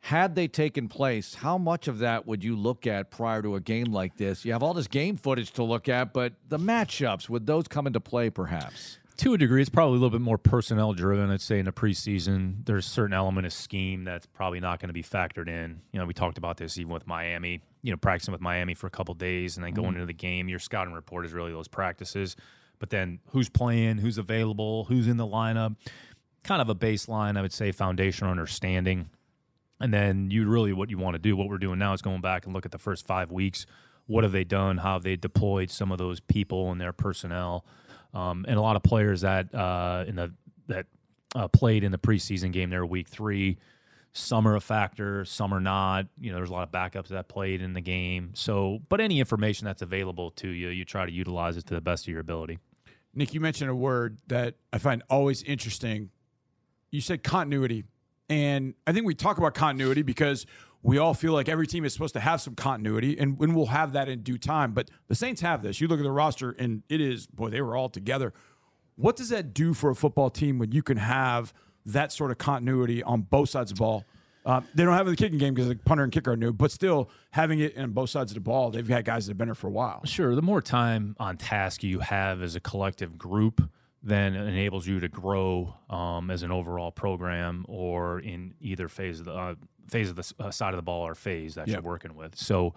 had 0.00 0.34
they 0.34 0.48
taken 0.48 0.88
place, 0.88 1.34
how 1.34 1.58
much 1.58 1.88
of 1.88 1.98
that 1.98 2.26
would 2.26 2.44
you 2.44 2.56
look 2.56 2.86
at 2.86 3.10
prior 3.10 3.42
to 3.42 3.56
a 3.56 3.60
game 3.60 3.92
like 3.92 4.16
this? 4.16 4.44
You 4.44 4.52
have 4.52 4.62
all 4.62 4.74
this 4.74 4.86
game 4.86 5.16
footage 5.16 5.52
to 5.52 5.64
look 5.64 5.88
at, 5.88 6.12
but 6.12 6.34
the 6.48 6.58
matchups, 6.58 7.28
would 7.28 7.46
those 7.46 7.68
come 7.68 7.86
into 7.86 8.00
play 8.00 8.30
perhaps? 8.30 8.98
To 9.18 9.34
a 9.34 9.38
degree, 9.38 9.60
it's 9.60 9.68
probably 9.68 9.96
a 9.96 10.00
little 10.00 10.16
bit 10.16 10.20
more 10.20 10.38
personnel 10.38 10.92
driven. 10.92 11.28
I'd 11.30 11.40
say 11.40 11.58
in 11.58 11.64
the 11.64 11.72
preseason, 11.72 12.64
there's 12.64 12.86
a 12.86 12.88
certain 12.88 13.12
element 13.12 13.46
of 13.46 13.52
scheme 13.52 14.04
that's 14.04 14.26
probably 14.26 14.60
not 14.60 14.78
going 14.78 14.90
to 14.90 14.94
be 14.94 15.02
factored 15.02 15.48
in. 15.48 15.80
You 15.92 15.98
know, 15.98 16.06
we 16.06 16.14
talked 16.14 16.38
about 16.38 16.56
this 16.56 16.78
even 16.78 16.92
with 16.92 17.06
Miami, 17.08 17.60
you 17.82 17.90
know, 17.90 17.96
practicing 17.96 18.30
with 18.30 18.40
Miami 18.40 18.74
for 18.74 18.86
a 18.86 18.90
couple 18.90 19.14
days 19.14 19.56
and 19.56 19.66
then 19.66 19.74
going 19.74 19.88
mm-hmm. 19.88 19.96
into 19.96 20.06
the 20.06 20.12
game. 20.12 20.48
Your 20.48 20.60
scouting 20.60 20.94
report 20.94 21.26
is 21.26 21.32
really 21.32 21.50
those 21.50 21.66
practices. 21.66 22.36
But 22.78 22.90
then 22.90 23.18
who's 23.30 23.48
playing, 23.48 23.98
who's 23.98 24.18
available, 24.18 24.84
who's 24.84 25.08
in 25.08 25.16
the 25.16 25.26
lineup, 25.26 25.74
kind 26.44 26.62
of 26.62 26.68
a 26.68 26.76
baseline, 26.76 27.36
I 27.36 27.42
would 27.42 27.52
say, 27.52 27.72
foundational 27.72 28.30
understanding 28.30 29.10
and 29.80 29.92
then 29.92 30.30
you 30.30 30.48
really 30.48 30.72
what 30.72 30.90
you 30.90 30.98
want 30.98 31.14
to 31.14 31.18
do, 31.18 31.36
what 31.36 31.48
we're 31.48 31.58
doing 31.58 31.78
now 31.78 31.92
is 31.92 32.02
going 32.02 32.20
back 32.20 32.44
and 32.44 32.54
look 32.54 32.64
at 32.64 32.72
the 32.72 32.78
first 32.78 33.06
five 33.06 33.30
weeks. 33.30 33.66
What 34.06 34.24
have 34.24 34.32
they 34.32 34.44
done? 34.44 34.78
How 34.78 34.94
have 34.94 35.02
they 35.02 35.16
deployed 35.16 35.70
some 35.70 35.92
of 35.92 35.98
those 35.98 36.20
people 36.20 36.70
and 36.70 36.80
their 36.80 36.92
personnel? 36.92 37.64
Um, 38.14 38.46
and 38.48 38.56
a 38.56 38.62
lot 38.62 38.76
of 38.76 38.82
players 38.82 39.20
that 39.20 39.54
uh, 39.54 40.04
in 40.06 40.16
the 40.16 40.32
that 40.68 40.86
uh, 41.34 41.48
played 41.48 41.84
in 41.84 41.92
the 41.92 41.98
preseason 41.98 42.52
game 42.52 42.70
there 42.70 42.84
week 42.84 43.08
three. 43.08 43.58
Some 44.14 44.48
are 44.48 44.56
a 44.56 44.60
factor, 44.60 45.24
some 45.24 45.52
are 45.52 45.60
not. 45.60 46.06
You 46.18 46.30
know, 46.30 46.38
there's 46.38 46.50
a 46.50 46.52
lot 46.52 46.66
of 46.66 46.72
backups 46.72 47.08
that 47.08 47.28
played 47.28 47.60
in 47.60 47.74
the 47.74 47.80
game. 47.80 48.30
So, 48.34 48.80
but 48.88 49.00
any 49.00 49.20
information 49.20 49.66
that's 49.66 49.82
available 49.82 50.30
to 50.32 50.48
you, 50.48 50.68
you 50.68 50.84
try 50.84 51.04
to 51.04 51.12
utilize 51.12 51.56
it 51.56 51.66
to 51.66 51.74
the 51.74 51.80
best 51.80 52.04
of 52.04 52.08
your 52.08 52.20
ability. 52.20 52.58
Nick, 53.14 53.34
you 53.34 53.40
mentioned 53.40 53.70
a 53.70 53.74
word 53.74 54.18
that 54.28 54.54
I 54.72 54.78
find 54.78 55.02
always 55.10 55.42
interesting. 55.42 56.10
You 56.90 57.00
said 57.00 57.22
continuity 57.22 57.84
and 58.28 58.74
I 58.86 58.92
think 58.92 59.06
we 59.06 59.14
talk 59.14 59.38
about 59.38 59.54
continuity 59.54 60.02
because 60.02 60.46
we 60.82 60.98
all 60.98 61.14
feel 61.14 61.32
like 61.32 61.48
every 61.48 61.66
team 61.66 61.84
is 61.84 61.92
supposed 61.92 62.14
to 62.14 62.20
have 62.20 62.40
some 62.40 62.54
continuity, 62.54 63.18
and, 63.18 63.38
and 63.40 63.54
we'll 63.54 63.66
have 63.66 63.92
that 63.94 64.08
in 64.08 64.22
due 64.22 64.38
time. 64.38 64.72
But 64.72 64.90
the 65.08 65.14
Saints 65.14 65.40
have 65.40 65.62
this. 65.62 65.80
You 65.80 65.88
look 65.88 65.98
at 65.98 66.04
the 66.04 66.12
roster, 66.12 66.52
and 66.52 66.82
it 66.88 67.00
is, 67.00 67.26
boy, 67.26 67.50
they 67.50 67.60
were 67.60 67.76
all 67.76 67.88
together. 67.88 68.32
What 68.96 69.16
does 69.16 69.28
that 69.30 69.54
do 69.54 69.74
for 69.74 69.90
a 69.90 69.94
football 69.94 70.30
team 70.30 70.58
when 70.58 70.72
you 70.72 70.82
can 70.82 70.96
have 70.96 71.52
that 71.86 72.12
sort 72.12 72.30
of 72.30 72.38
continuity 72.38 73.02
on 73.02 73.22
both 73.22 73.48
sides 73.48 73.70
of 73.70 73.78
the 73.78 73.80
ball? 73.80 74.04
Uh, 74.46 74.60
they 74.74 74.84
don't 74.84 74.94
have 74.94 75.06
it 75.06 75.10
in 75.10 75.16
the 75.16 75.22
kicking 75.22 75.38
game 75.38 75.52
because 75.52 75.68
the 75.68 75.76
punter 75.76 76.04
and 76.04 76.12
kicker 76.12 76.32
are 76.32 76.36
new, 76.36 76.52
but 76.52 76.70
still 76.70 77.10
having 77.32 77.58
it 77.58 77.76
on 77.76 77.90
both 77.90 78.08
sides 78.08 78.30
of 78.30 78.34
the 78.34 78.40
ball, 78.40 78.70
they've 78.70 78.88
got 78.88 79.04
guys 79.04 79.26
that 79.26 79.32
have 79.32 79.38
been 79.38 79.48
there 79.48 79.54
for 79.54 79.66
a 79.66 79.70
while. 79.70 80.00
Sure. 80.04 80.34
The 80.34 80.42
more 80.42 80.62
time 80.62 81.16
on 81.18 81.36
task 81.36 81.82
you 81.82 81.98
have 81.98 82.40
as 82.40 82.56
a 82.56 82.60
collective 82.60 83.18
group, 83.18 83.68
then 84.02 84.34
enables 84.34 84.86
you 84.86 85.00
to 85.00 85.08
grow 85.08 85.74
um, 85.90 86.30
as 86.30 86.42
an 86.42 86.52
overall 86.52 86.90
program 86.92 87.64
or 87.68 88.20
in 88.20 88.54
either 88.60 88.88
phase 88.88 89.18
of 89.20 89.26
the 89.26 89.32
uh, 89.34 89.54
phase 89.88 90.10
of 90.10 90.16
the 90.16 90.32
uh, 90.38 90.50
side 90.50 90.72
of 90.74 90.76
the 90.76 90.82
ball 90.82 91.06
or 91.06 91.14
phase 91.14 91.54
that 91.56 91.66
Yep. 91.66 91.74
you're 91.74 91.82
working 91.82 92.14
with. 92.14 92.36
So, 92.36 92.74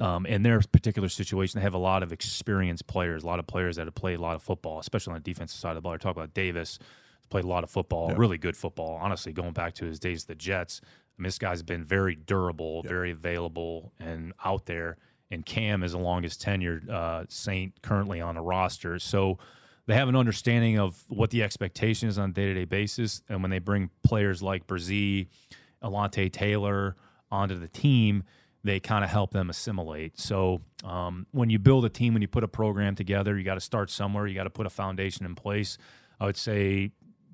um, 0.00 0.26
in 0.26 0.42
their 0.42 0.60
particular 0.60 1.08
situation, 1.08 1.58
they 1.58 1.62
have 1.62 1.74
a 1.74 1.78
lot 1.78 2.02
of 2.02 2.12
experienced 2.12 2.86
players, 2.86 3.22
a 3.22 3.26
lot 3.26 3.38
of 3.38 3.46
players 3.46 3.76
that 3.76 3.86
have 3.86 3.94
played 3.94 4.18
a 4.18 4.22
lot 4.22 4.34
of 4.34 4.42
football, 4.42 4.78
especially 4.78 5.12
on 5.12 5.18
the 5.22 5.32
defensive 5.32 5.58
side 5.58 5.70
of 5.70 5.76
the 5.76 5.80
ball. 5.82 5.92
I 5.92 5.96
talk 5.98 6.16
about 6.16 6.34
Davis, 6.34 6.78
played 7.30 7.44
a 7.44 7.48
lot 7.48 7.62
of 7.64 7.70
football, 7.70 8.14
really 8.14 8.38
good 8.38 8.56
football. 8.56 8.98
Honestly, 9.00 9.32
going 9.32 9.52
back 9.52 9.74
to 9.74 9.84
his 9.84 9.98
days 9.98 10.24
at 10.24 10.28
the 10.28 10.34
Jets, 10.34 10.80
I 10.84 11.22
mean, 11.22 11.28
this 11.28 11.38
guy's 11.38 11.62
been 11.62 11.84
very 11.84 12.14
durable, 12.14 12.82
very 12.82 13.10
available, 13.10 13.92
and 14.00 14.32
out 14.44 14.66
there. 14.66 14.96
And 15.30 15.44
Cam 15.44 15.82
is 15.82 15.92
the 15.92 15.98
longest 15.98 16.42
tenured 16.42 16.88
uh, 16.90 17.24
Saint 17.28 17.80
currently 17.82 18.20
on 18.20 18.34
the 18.34 18.42
roster. 18.42 18.98
So 18.98 19.38
they 19.86 19.94
have 19.94 20.08
an 20.08 20.16
understanding 20.16 20.78
of 20.78 21.02
what 21.08 21.30
the 21.30 21.42
expectation 21.42 22.08
is 22.08 22.18
on 22.18 22.30
a 22.30 22.32
day 22.32 22.46
to 22.46 22.54
day 22.54 22.64
basis. 22.64 23.22
And 23.28 23.42
when 23.42 23.50
they 23.50 23.60
bring 23.60 23.90
players 24.02 24.42
like 24.42 24.66
Bresee, 24.66 25.28
Alontae 25.82 26.32
Taylor 26.32 26.96
onto 27.30 27.58
the 27.58 27.68
team, 27.68 28.24
they 28.64 28.80
kind 28.80 29.04
of 29.04 29.10
help 29.10 29.30
them 29.30 29.48
assimilate. 29.48 30.18
So 30.18 30.60
um, 30.84 31.26
when 31.30 31.50
you 31.50 31.58
build 31.58 31.84
a 31.84 31.88
team, 31.88 32.14
when 32.14 32.22
you 32.22 32.28
put 32.28 32.42
a 32.42 32.48
program 32.48 32.96
together, 32.96 33.38
you 33.38 33.44
got 33.44 33.54
to 33.54 33.60
start 33.60 33.90
somewhere. 33.90 34.26
You 34.26 34.34
got 34.34 34.44
to 34.44 34.50
put 34.50 34.66
a 34.66 34.70
foundation 34.70 35.24
in 35.24 35.36
place. 35.36 35.78
I 36.18 36.26
would 36.26 36.36
say 36.36 36.90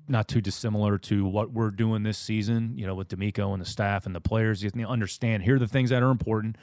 not 0.07 0.27
too 0.27 0.41
dissimilar 0.41 0.97
to 0.97 1.25
what 1.25 1.51
we're 1.51 1.71
doing 1.71 2.03
this 2.03 2.17
season, 2.17 2.77
you 2.77 2.85
know, 2.85 2.93
with 2.93 3.07
DeMeco 3.07 3.53
and 3.53 3.61
the 3.61 3.65
staff 3.65 4.05
and 4.05 4.13
the 4.13 4.21
players. 4.21 4.63
You 4.63 4.71
understand 4.85 5.43
here 5.43 5.55
are 5.55 5.59
the 5.59 5.67
things 5.67 5.89
that 5.89 6.03
are 6.03 6.11
important. 6.11 6.57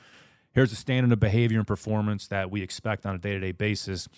Here's 0.52 0.71
the 0.71 0.76
standard 0.76 1.12
of 1.12 1.21
behavior 1.21 1.59
and 1.59 1.66
performance 1.66 2.26
that 2.26 2.50
we 2.50 2.61
expect 2.62 3.07
on 3.07 3.14
a 3.14 3.19
day 3.19 3.35
to 3.35 3.40
day 3.40 3.52
basis. 3.52 4.09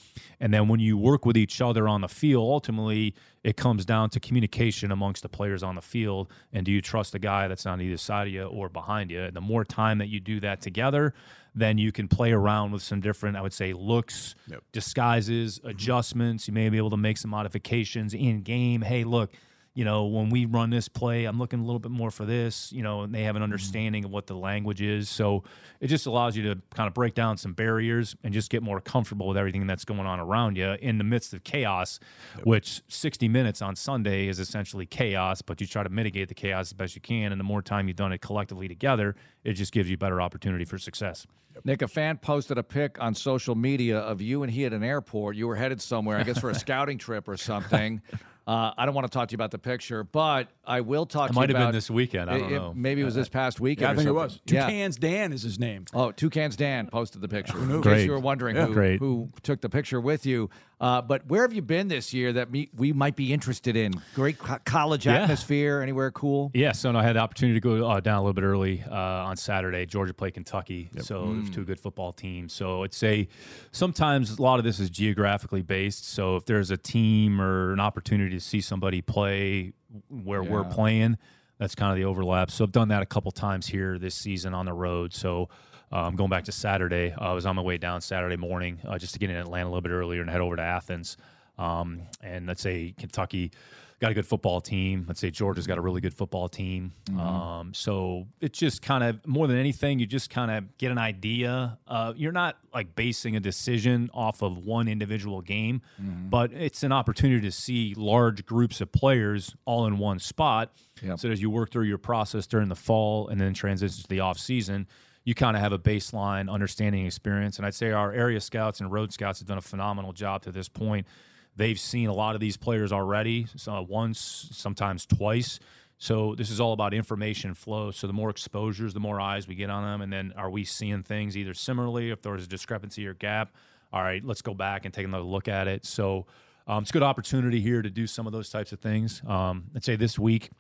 And 0.41 0.53
then 0.53 0.67
when 0.67 0.81
you 0.81 0.97
work 0.97 1.27
with 1.27 1.37
each 1.37 1.61
other 1.61 1.87
on 1.87 2.01
the 2.01 2.09
field, 2.09 2.43
ultimately 2.51 3.15
it 3.45 3.57
comes 3.59 3.85
down 3.85 4.09
to 4.11 4.21
communication 4.21 4.91
amongst 4.91 5.23
the 5.23 5.29
players 5.29 5.63
on 5.63 5.75
the 5.75 5.83
field. 5.83 6.31
And 6.53 6.65
do 6.65 6.73
you 6.73 6.81
trust 6.81 7.13
the 7.13 7.19
guy 7.19 7.49
that's 7.49 7.67
on 7.67 7.83
either 7.83 7.99
side 7.99 8.29
of 8.29 8.33
you 8.33 8.45
or 8.45 8.71
behind 8.71 9.11
you? 9.11 9.21
And 9.23 9.37
the 9.37 9.43
more 9.43 9.63
time 9.65 9.99
that 9.99 10.09
you 10.09 10.21
do 10.21 10.41
that 10.41 10.63
together, 10.63 11.13
then 11.55 11.77
you 11.77 11.93
can 11.93 12.09
play 12.09 12.33
around 12.33 12.73
with 12.73 12.81
some 12.83 13.01
different, 13.03 13.37
I 13.37 13.43
would 13.43 13.53
say, 13.53 13.75
looks, 13.75 14.35
Yep. 14.49 14.63
disguises, 14.73 15.61
adjustments. 15.65 16.49
You 16.49 16.55
may 16.55 16.71
be 16.71 16.79
able 16.79 16.91
to 16.91 16.97
make 16.97 17.19
some 17.19 17.31
modifications 17.31 18.15
in 18.15 18.41
game. 18.41 18.81
Hey, 18.81 19.05
look, 19.05 19.33
you 19.75 19.87
know, 19.87 20.05
when 20.05 20.29
we 20.29 20.45
run 20.45 20.69
this 20.69 20.89
play, 20.89 21.25
I'm 21.25 21.39
looking 21.39 21.61
a 21.61 21.65
little 21.65 21.79
bit 21.79 21.91
more 21.91 22.11
for 22.11 22.27
this, 22.27 22.73
you 22.73 22.83
know, 22.83 23.03
and 23.03 23.15
they 23.15 23.23
have 23.23 23.37
an 23.37 23.41
mm-hmm. 23.41 23.45
understanding 23.45 24.05
of 24.05 24.11
what 24.11 24.27
the 24.27 24.35
language 24.35 24.83
is. 24.83 25.09
So 25.09 25.45
it 25.81 25.87
just 25.87 26.07
allows 26.07 26.37
you 26.37 26.43
to 26.55 26.61
kind 26.75 26.87
of 26.87 26.95
break 26.95 27.15
down 27.15 27.39
some 27.39 27.55
barriers 27.55 28.15
and 28.23 28.35
just 28.35 28.51
get 28.51 28.63
more 28.63 28.81
comfortable 28.81 29.27
with 29.29 29.39
everything 29.39 29.67
that's 29.67 29.87
going 29.87 30.01
on 30.01 30.21
around 30.21 30.57
you 30.57 30.77
in 30.81 30.99
the 30.99 31.05
midst 31.05 31.33
of 31.33 31.43
chaos, 31.43 32.01
which 32.45 32.83
60 32.89 33.29
minutes 33.29 33.63
on 33.63 33.75
Sunday 33.75 34.29
is 34.29 34.39
essentially 34.39 34.85
chaos, 34.85 35.41
but 35.41 35.59
you 35.61 35.67
try 35.67 35.83
to 35.83 35.91
mitigate 35.91 36.29
the 36.29 36.35
chaos 36.35 36.69
as 36.69 36.73
best 36.75 36.95
you 36.95 37.01
can. 37.01 37.33
And 37.33 37.41
the 37.41 37.45
more 37.45 37.63
time 37.63 37.89
you've 37.89 37.97
done 37.97 38.13
it 38.13 38.21
collectively 38.21 38.69
together, 38.69 39.17
it 39.43 39.55
just 39.55 39.73
gives 39.73 39.91
you 39.91 39.97
better 39.97 40.21
opportunity 40.21 40.67
for 40.67 40.77
success. 40.77 41.27
Nick, 41.65 41.83
a 41.83 41.89
fan 41.89 42.17
posted 42.17 42.59
a 42.59 42.63
pic 42.63 43.01
on 43.01 43.15
social 43.15 43.55
media 43.55 43.99
of 43.99 44.21
you 44.21 44.43
and 44.43 44.53
he 44.53 44.65
at 44.65 44.73
an 44.73 44.83
airport. 44.83 45.37
You 45.37 45.47
were 45.47 45.57
headed 45.57 45.81
somewhere, 45.81 46.19
I 46.19 46.23
guess, 46.23 46.39
for 46.39 46.51
a 46.51 46.55
scouting 46.59 46.99
trip 46.99 47.29
or 47.29 47.37
something. 47.37 48.01
Uh, 48.45 48.73
I 48.77 48.87
don't 48.87 48.95
want 48.95 49.07
to 49.07 49.11
talk 49.17 49.29
to 49.29 49.33
you 49.33 49.37
about 49.37 49.53
the 49.53 49.59
picture, 49.59 50.03
but 50.03 50.49
I 50.65 50.81
will 50.81 51.07
talk 51.07 51.31
It 51.31 51.33
to 51.35 51.39
might 51.39 51.49
have 51.49 51.59
been 51.59 51.71
this 51.73 51.89
weekend. 51.89 52.29
I 52.29 52.39
don't 52.39 52.53
it- 52.53 52.57
know. 52.57 52.73
Maybe 52.75 53.01
it 53.01 53.05
was 53.05 53.15
this 53.15 53.29
past 53.29 53.61
weekend. 53.61 53.83
Yeah, 53.83 53.89
I 53.89 53.93
or 53.93 53.97
think 53.97 54.07
it 54.07 54.09
something. 54.09 54.15
was. 54.25 54.41
Yeah. 54.47 54.65
Toucans 54.67 54.97
Dan 54.97 55.33
is 55.33 55.43
his 55.43 55.61
name. 55.61 55.85
Oh, 55.95 56.11
Toucans 56.11 56.57
Dan 56.57 56.89
posted 56.89 57.21
the 57.21 57.29
picture. 57.29 57.57
In 57.59 57.81
case 57.83 58.05
you 58.05 58.11
were 58.11 58.19
wondering 58.19 58.57
Yeah. 58.57 58.67
who, 58.67 58.97
who 58.99 59.31
took 59.45 59.61
the 59.61 59.69
picture 59.69 60.01
with 60.01 60.27
you. 60.27 60.51
Uh, 60.83 61.01
but 61.01 61.25
where 61.29 61.43
have 61.43 61.53
you 61.53 61.63
been 61.63 61.87
this 61.87 62.13
year 62.13 62.33
that 62.33 62.51
me, 62.51 62.69
we 62.77 62.93
might 62.93 63.15
be 63.15 63.33
interested 63.33 63.77
in? 63.77 63.93
Great 64.17 64.37
co- 64.37 64.59
college 64.65 65.07
Yeah. 65.07 65.23
atmosphere. 65.23 65.81
Anywhere 65.81 66.11
cool? 66.11 66.51
Yeah, 66.55 66.73
so 66.73 66.91
no, 66.91 66.99
I 66.99 67.05
had 67.05 67.15
the 67.15 67.21
opportunity 67.21 67.55
to 67.59 67.63
go 67.63 67.89
uh, 67.89 68.01
down 68.01 68.19
a 68.19 68.23
little 68.23 68.33
bit 68.35 68.43
early 68.43 68.83
uh, 68.91 68.95
on 68.95 69.37
Saturday. 69.37 69.87
Georgia 69.87 70.13
played 70.13 70.35
Kentucky, 70.35 70.91
so 70.99 71.35
there's 71.35 71.51
two 71.51 71.65
good 71.65 71.79
football 71.79 72.13
teams. 72.13 72.53
So 72.53 72.83
I'd 72.83 72.93
say 72.93 73.29
sometimes 73.71 74.39
a 74.39 74.43
lot 74.43 74.59
of 74.59 74.65
this 74.65 74.81
is 74.81 74.91
geographically 74.91 75.63
based. 75.63 76.05
So 76.09 76.35
if 76.35 76.47
there's 76.47 76.73
a 76.73 76.77
team 76.77 77.41
or 77.41 77.73
an 77.73 77.79
opportunity 77.81 78.35
to 78.35 78.41
see 78.41 78.61
somebody 78.61 79.01
play 79.03 79.73
where 80.09 80.43
we're 80.43 80.65
playing, 80.65 81.17
that's 81.59 81.77
kind 81.77 81.93
of 81.93 81.97
the 81.97 82.05
overlap. 82.05 82.51
So 82.51 82.65
I've 82.65 82.73
done 82.73 82.89
that 82.89 83.03
a 83.03 83.07
couple 83.07 83.31
times 83.31 83.69
here 83.69 83.99
this 84.01 84.17
season 84.17 84.53
on 84.53 84.67
the 84.67 84.73
road. 84.73 85.15
So 85.15 85.49
uh, 85.93 85.97
I'm 85.97 86.17
going 86.17 86.31
back 86.31 86.45
to 86.45 86.53
Saturday. 86.53 87.15
I 87.17 87.33
was 87.33 87.47
on 87.47 87.57
my 87.57 87.63
way 87.63 87.79
down 87.79 88.01
Saturday 88.01 88.37
morning 88.37 88.79
uh, 88.87 88.99
just 88.99 89.13
to 89.13 89.19
get 89.19 89.31
in 89.31 89.37
Atlanta 89.37 89.67
a 89.67 89.71
little 89.71 89.83
bit 89.83 89.93
earlier 89.93 90.21
and 90.21 90.31
head 90.31 90.41
over 90.41 90.57
to 90.57 90.63
Athens. 90.63 91.17
Um, 91.59 92.03
and 92.23 92.47
let's 92.47 92.63
say 92.63 92.95
Kentucky 92.99 93.53
got 94.01 94.11
a 94.11 94.15
good 94.15 94.27
football 94.27 94.61
team. 94.61 95.05
Let's 95.07 95.21
say 95.21 95.31
Georgia's 95.31 95.69
got 95.69 95.79
a 95.79 95.81
really 95.81 96.01
good 96.01 96.15
football 96.15 96.49
team. 96.49 96.93
Um, 97.21 97.73
so 97.73 98.27
it's 98.41 98.59
just 98.59 98.83
kind 98.83 99.05
of 99.05 99.25
more 99.29 99.47
than 99.47 99.57
anything, 99.57 100.01
you 100.01 100.07
just 100.07 100.29
kind 100.29 100.51
of 100.51 100.77
get 100.77 100.91
an 100.91 100.99
idea. 100.99 101.79
Uh, 101.87 102.13
you're 102.17 102.33
not 102.33 102.57
like 102.75 102.97
basing 102.97 103.37
a 103.37 103.41
decision 103.41 104.11
off 104.13 104.43
of 104.43 104.59
one 104.59 104.89
individual 104.89 105.41
game, 105.41 105.83
but 106.31 106.53
it's 106.53 106.83
an 106.83 106.91
opportunity 106.91 107.43
to 107.43 107.53
see 107.53 107.95
large 107.97 108.45
groups 108.45 108.81
of 108.81 108.91
players 108.91 109.55
all 109.67 109.87
in 109.87 109.99
one 109.99 110.19
spot. 110.19 110.73
Yep. 111.01 111.21
So 111.21 111.31
as 111.31 111.41
you 111.41 111.51
work 111.51 111.71
through 111.71 111.85
your 111.85 111.99
process 111.99 112.49
during 112.49 112.69
the 112.69 112.75
fall 112.75 113.29
and 113.29 113.41
then 113.41 113.55
transition 113.55 114.03
to 114.03 114.09
the 114.09 114.19
off 114.19 114.39
season, 114.39 114.89
you 115.25 115.35
kind 115.35 115.57
of 115.57 115.63
have 115.63 115.73
a 115.73 115.79
baseline 115.79 116.51
understanding 116.51 117.07
experience. 117.07 117.57
And 117.59 117.67
I'd 117.67 117.75
say 117.75 117.93
our 117.93 118.13
area 118.13 118.41
scouts 118.41 118.81
and 118.81 118.91
road 118.91 119.13
scouts 119.13 119.39
have 119.39 119.49
done 119.49 119.59
a 119.59 119.63
phenomenal 119.63 120.13
job 120.13 120.43
to 120.43 120.53
this 120.53 120.69
point. 120.69 121.07
They've 121.55 121.79
seen 121.79 122.09
a 122.09 122.15
lot 122.15 122.35
of 122.35 122.41
these 122.41 122.57
players 122.57 122.93
already, 122.93 123.47
so 123.57 123.87
once, 123.89 124.49
sometimes 124.53 125.05
twice. 125.07 125.61
So 125.99 126.35
this 126.35 126.51
is 126.51 126.61
all 126.61 126.73
about 126.73 126.95
information 126.95 127.55
flow. 127.55 127.91
So 127.91 128.07
the 128.07 128.13
more 128.13 128.31
exposures, 128.31 128.95
the 128.95 129.01
more 129.01 129.21
eyes 129.21 129.47
we 129.47 129.55
get 129.55 129.71
on 129.71 129.85
them, 129.85 130.01
and 130.01 130.13
then 130.13 130.33
are 130.37 130.51
we 130.51 130.65
seeing 130.65 131.03
things 131.03 131.37
either 131.37 131.55
similarly? 131.55 132.11
If 132.11 132.23
there's 132.23 132.45
a 132.45 132.49
discrepancy 132.49 133.07
or 133.07 133.15
gap, 133.15 133.55
all 133.93 134.03
right, 134.03 134.25
let's 134.25 134.43
go 134.43 134.55
back 134.55 134.85
and 134.85 134.93
take 134.93 135.05
another 135.05 135.23
look 135.23 135.47
at 135.47 135.69
it. 135.69 135.85
So 135.85 136.27
um, 136.67 136.83
it's 136.83 136.91
a 136.91 136.93
good 136.93 137.03
opportunity 137.03 137.61
here 137.61 137.83
to 137.83 137.91
do 137.91 138.07
some 138.07 138.27
of 138.27 138.33
those 138.33 138.49
types 138.51 138.73
of 138.73 138.81
things. 138.81 139.23
Um, 139.29 139.65
I'd 139.77 139.85
say 139.85 139.95
this 139.95 140.19
week, 140.19 140.51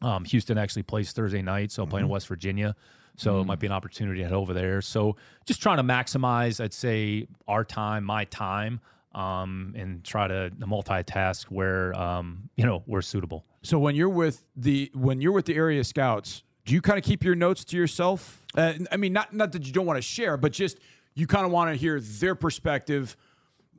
um, 0.00 0.24
Houston 0.24 0.56
actually 0.56 0.84
plays 0.84 1.12
Thursday 1.12 1.42
night, 1.42 1.72
so 1.72 1.84
playing 1.84 2.08
West 2.08 2.28
Virginia. 2.28 2.74
So 3.16 3.40
it 3.40 3.44
might 3.44 3.60
be 3.60 3.66
an 3.66 3.72
opportunity 3.72 4.20
to 4.20 4.24
head 4.24 4.32
over 4.32 4.54
there. 4.54 4.80
So 4.80 5.16
just 5.44 5.60
trying 5.62 5.76
to 5.76 5.82
maximize, 5.82 6.62
I'd 6.62 6.72
say, 6.72 7.28
our 7.46 7.64
time, 7.64 8.04
my 8.04 8.24
time, 8.24 8.80
um, 9.14 9.74
and 9.76 10.02
try 10.02 10.26
to 10.26 10.50
multitask 10.60 11.44
where 11.46 11.94
um, 11.94 12.48
you 12.56 12.64
know 12.64 12.82
we're 12.86 13.02
suitable. 13.02 13.44
So 13.62 13.78
when 13.78 13.94
you're 13.94 14.08
with 14.08 14.42
the 14.56 14.90
when 14.94 15.20
you're 15.20 15.32
with 15.32 15.46
the 15.46 15.54
area 15.54 15.84
scouts, 15.84 16.42
do 16.64 16.74
you 16.74 16.80
kind 16.80 16.98
of 16.98 17.04
keep 17.04 17.22
your 17.22 17.34
notes 17.34 17.64
to 17.66 17.76
yourself? 17.76 18.44
Uh, 18.56 18.74
I 18.90 18.96
mean, 18.96 19.12
not 19.12 19.34
not 19.34 19.52
that 19.52 19.66
you 19.66 19.72
don't 19.72 19.86
want 19.86 19.98
to 19.98 20.02
share, 20.02 20.36
but 20.36 20.52
just 20.52 20.78
you 21.14 21.26
kind 21.26 21.44
of 21.44 21.52
want 21.52 21.70
to 21.70 21.76
hear 21.76 22.00
their 22.00 22.34
perspective, 22.34 23.16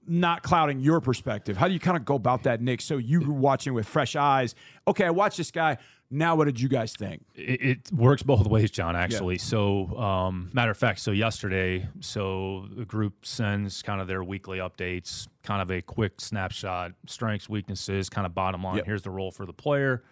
not 0.07 0.43
clouding 0.43 0.79
your 0.79 1.01
perspective. 1.01 1.57
How 1.57 1.67
do 1.67 1.73
you 1.73 1.79
kind 1.79 1.97
of 1.97 2.05
go 2.05 2.15
about 2.15 2.43
that, 2.43 2.61
Nick? 2.61 2.81
So 2.81 2.97
you 2.97 3.21
were 3.21 3.33
watching 3.33 3.73
with 3.73 3.87
fresh 3.87 4.15
eyes. 4.15 4.53
Okay, 4.87 5.05
I 5.05 5.09
watched 5.09 5.37
this 5.37 5.51
guy. 5.51 5.77
Now, 6.11 6.35
what 6.35 6.45
did 6.45 6.59
you 6.59 6.69
guys 6.69 6.95
think? 6.95 7.23
it, 7.35 7.61
it 7.61 7.91
works 7.91 8.21
both 8.21 8.45
ways, 8.45 8.69
John. 8.69 8.95
Actually, 8.95 9.39
so 9.39 9.97
um, 9.97 10.49
matter 10.53 10.69
of 10.69 10.77
fact, 10.77 10.99
so 10.99 11.11
yesterday, 11.11 11.87
so 12.01 12.67
the 12.75 12.85
group 12.85 13.25
sends 13.25 13.81
kind 13.81 13.99
of 13.99 14.07
their 14.07 14.23
weekly 14.23 14.59
updates, 14.59 15.27
kind 15.41 15.61
of 15.61 15.71
a 15.71 15.81
quick 15.81 16.21
snapshot, 16.21 16.91
strengths, 17.07 17.49
weaknesses, 17.49 18.09
kind 18.09 18.27
of 18.27 18.35
bottom 18.35 18.63
line. 18.63 18.77
Yep. 18.77 18.85
Here's 18.85 19.01
the 19.01 19.09
role 19.09 19.31
for 19.31 19.45
the 19.45 19.53
player. 19.53 20.03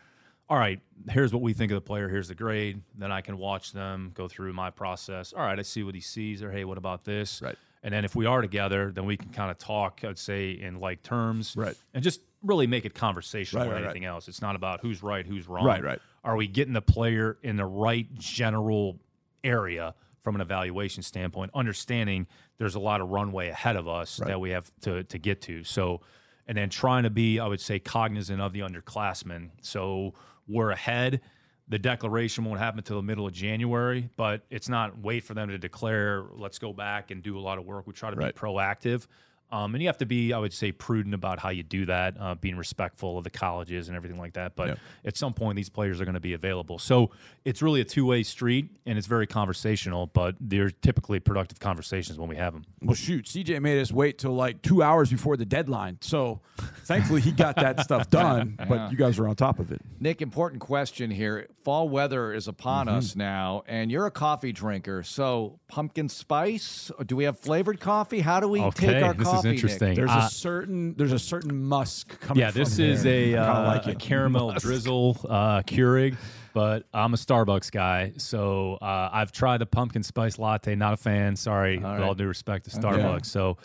All 0.50 0.58
right, 0.58 0.82
here's 1.10 1.32
what 1.32 1.42
we 1.42 1.54
think 1.54 1.72
of 1.72 1.76
the 1.76 1.82
player. 1.82 2.10
Here's 2.10 2.28
the 2.28 2.36
grade. 2.36 2.82
Then 2.98 3.12
I 3.12 3.22
can 3.22 3.38
watch 3.38 3.72
them 3.72 4.12
go 4.16 4.28
through 4.28 4.52
my 4.54 4.70
process. 4.70 5.34
All 5.34 5.44
right, 5.44 5.58
I 5.58 5.62
see 5.62 5.84
what 5.84 5.96
he 5.96 6.02
sees, 6.02 6.42
or 6.42 6.52
hey, 6.52 6.66
what 6.66 6.78
about 6.78 7.06
this? 7.06 7.42
Right. 7.42 7.56
And 7.84 7.94
then 7.94 8.06
if 8.06 8.16
we 8.16 8.26
are 8.26 8.42
together, 8.42 8.92
then 8.92 9.06
we 9.06 9.18
can 9.18 9.30
kind 9.30 9.50
of 9.50 9.58
talk. 9.58 10.02
I'd 10.04 10.18
say 10.18 10.52
in 10.52 10.80
like 10.80 11.04
terms, 11.04 11.56
Right. 11.56 11.76
And 11.94 12.04
just 12.04 12.22
really 12.44 12.68
make 12.68 12.86
it 12.86 12.94
conversational 12.94 13.62
Right, 13.62 13.66
more 13.68 13.74
right, 13.74 13.80
than 13.80 13.88
right. 13.88 13.92
anything 13.92 14.06
else. 14.06 14.28
It's 14.28 14.42
not 14.42 14.56
about 14.56 14.82
who's 14.82 15.04
right, 15.04 15.26
who's 15.26 15.48
wrong. 15.48 15.66
Right, 15.66 15.84
right. 15.84 16.00
Are 16.24 16.36
we 16.36 16.48
getting 16.48 16.74
the 16.74 16.82
player 16.82 17.38
in 17.44 17.56
the 17.56 17.66
right 17.66 18.12
general 18.16 19.00
area 19.44 19.96
from 20.20 20.36
an 20.36 20.42
evaluation 20.42 21.04
standpoint? 21.04 21.52
Understanding 21.54 22.28
there's 22.58 22.76
a 22.76 22.80
lot 22.80 23.02
of 23.02 23.10
runway 23.10 23.50
ahead 23.50 23.76
of 23.76 23.88
us 23.88 24.18
that 24.26 24.40
we 24.40 24.52
have 24.52 24.72
to 24.82 25.04
to 25.06 25.18
get 25.18 25.42
to. 25.42 25.64
So, 25.64 26.02
and 26.48 26.58
then 26.58 26.70
trying 26.70 27.04
to 27.04 27.10
be, 27.10 27.40
I 27.40 27.48
would 27.48 27.62
say, 27.62 27.80
cognizant 27.80 28.42
of 28.42 28.54
the 28.54 28.60
underclassmen. 28.60 29.50
So 29.62 30.14
we're 30.48 30.72
ahead. 30.72 31.22
The 31.70 31.80
declaration 31.80 32.44
won't 32.44 32.60
happen 32.60 32.80
until 32.80 32.98
the 32.98 33.04
middle 33.04 33.26
of 33.26 33.34
January, 33.34 34.10
but 34.18 34.44
it's 34.50 34.68
not 34.68 35.00
wait 35.00 35.24
for 35.24 35.34
them 35.34 35.48
to 35.50 35.58
declare. 35.58 36.26
Let's 36.36 36.60
go 36.60 36.74
back 36.74 37.12
and 37.12 37.24
do 37.24 37.38
a 37.38 37.40
lot 37.40 37.58
of 37.58 37.66
work. 37.66 37.88
We 37.88 37.94
try 37.94 38.10
to 38.10 38.16
be 38.16 38.26
proactive. 38.26 39.08
Um, 39.52 39.76
and 39.76 39.82
you 39.82 39.88
have 39.90 39.98
to 39.98 40.06
be, 40.06 40.34
I 40.34 40.38
would 40.40 40.54
say, 40.54 40.72
prudent 40.72 41.14
about 41.14 41.40
how 41.40 41.50
you 41.50 41.64
do 41.64 41.86
that, 41.88 42.16
uh, 42.20 42.36
being 42.36 42.56
respectful 42.58 43.18
of 43.18 43.24
the 43.24 43.30
colleges 43.30 43.88
and 43.90 43.98
everything 43.98 44.18
like 44.20 44.34
that. 44.34 44.56
But 44.56 44.68
Yeah. 44.70 44.76
at 45.06 45.18
some 45.18 45.34
point, 45.34 45.56
these 45.58 45.70
players 45.70 46.00
are 46.00 46.06
going 46.06 46.14
to 46.16 46.20
be 46.22 46.34
available. 46.34 46.80
So 46.80 47.12
it's 47.44 47.62
really 47.62 47.82
a 47.82 47.86
two 47.86 48.06
way 48.06 48.24
street 48.24 48.70
and 48.86 48.98
it's 48.98 49.08
very 49.08 49.28
conversational, 49.28 50.08
but 50.08 50.36
they're 50.40 50.70
typically 50.70 51.20
productive 51.20 51.60
conversations 51.60 52.18
when 52.18 52.30
we 52.30 52.36
have 52.38 52.54
them. 52.54 52.64
Well, 52.82 52.96
shoot, 52.96 53.26
CJ 53.26 53.60
made 53.62 53.80
us 53.82 53.92
wait 53.92 54.18
till 54.18 54.34
like 54.34 54.62
two 54.62 54.82
hours 54.82 55.10
before 55.10 55.38
the 55.38 55.46
deadline. 55.46 55.98
So 56.02 56.40
Thankfully, 56.84 57.22
he 57.22 57.32
got 57.32 57.56
that 57.56 57.80
stuff 57.82 58.10
done, 58.10 58.56
Yeah. 58.60 58.66
but 58.66 58.92
you 58.92 58.98
guys 58.98 59.18
are 59.20 59.28
on 59.28 59.36
top 59.36 59.60
of 59.60 59.72
it. 59.72 59.82
Nick, 60.00 60.22
important 60.22 60.62
question 60.62 61.10
here. 61.12 61.48
Fall 61.64 61.88
weather 61.90 62.34
is 62.34 62.48
upon 62.48 62.88
Mm-hmm. 62.88 62.98
us 62.98 63.16
now, 63.16 63.64
and 63.68 63.92
you're 63.92 64.06
a 64.08 64.12
coffee 64.12 64.52
drinker. 64.52 65.04
So, 65.04 65.60
pumpkin 65.68 66.10
spice? 66.10 66.92
Do 67.06 67.16
we 67.16 67.24
have 67.26 67.40
flavored 67.40 67.80
coffee? 67.80 68.20
How 68.20 68.40
do 68.40 68.48
we 68.48 68.62
Okay, 68.62 68.88
take 68.94 69.04
our 69.04 69.14
this 69.14 69.28
is 69.42 69.44
coffee? 69.44 69.48
Nick? 69.50 69.56
interesting. 69.64 69.94
There's 69.96 70.10
Uh, 70.10 70.24
a 70.26 70.30
certain 70.30 70.94
there's 70.96 71.12
a 71.14 71.20
certain 71.20 71.64
musk 71.66 72.20
coming. 72.20 72.42
Yeah, 72.42 72.52
this 72.52 72.76
from 72.76 72.86
is 72.86 73.04
there. 73.04 73.14
a, 73.14 73.40
I 73.40 73.46
kinda 73.46 73.60
uh, 73.60 73.64
like 73.68 73.88
a 73.88 73.92
it. 73.92 74.00
caramel 74.00 74.52
drizzle 74.54 75.18
uh, 75.30 75.62
Keurig, 75.64 76.16
but 76.54 76.86
I'm 76.94 77.14
a 77.14 77.18
Starbucks 77.18 77.72
guy, 77.72 78.14
so 78.18 78.78
uh, 78.82 79.10
I've 79.12 79.32
tried 79.32 79.58
the 79.60 79.66
pumpkin 79.66 80.04
spice 80.04 80.38
latte. 80.40 80.76
Not 80.76 80.94
a 80.94 80.98
fan. 80.98 81.36
Sorry, 81.36 81.78
with 81.78 81.86
all 82.02 82.14
due 82.16 82.28
respect 82.28 82.70
to 82.70 82.78
Starbucks. 82.78 83.26
So 83.28 83.58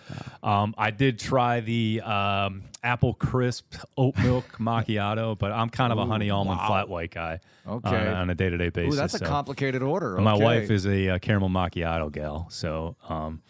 um, 0.43 0.75
I 0.79 0.91
did 0.91 1.19
try 1.19 1.61
the 1.61 2.01
um, 2.03 2.63
apple 2.85 3.15
crisp 3.15 3.75
oat 3.99 4.17
milk 4.23 4.45
macchiato, 4.59 5.37
but 5.39 5.51
I'm 5.53 5.69
kind 5.71 5.93
of 5.93 5.99
a 5.99 6.07
honey 6.07 6.31
almond 6.31 6.61
flat 6.67 6.89
white 6.89 7.11
guy. 7.11 7.41
Okay. 7.69 7.89
on, 7.97 8.07
on 8.15 8.31
a 8.31 8.35
day 8.37 8.49
to 8.49 8.57
day 8.57 8.69
basis. 8.69 8.95
Ooh, 8.95 8.97
that's 8.97 9.15
a 9.15 9.19
complicated 9.19 9.83
order. 9.83 10.17
My 10.19 10.35
wife 10.35 10.71
is 10.71 10.87
a 10.87 11.09
uh, 11.11 11.19
caramel 11.19 11.49
macchiato 11.49 12.13
gal, 12.13 12.47
so 12.49 12.95
um, 13.09 13.43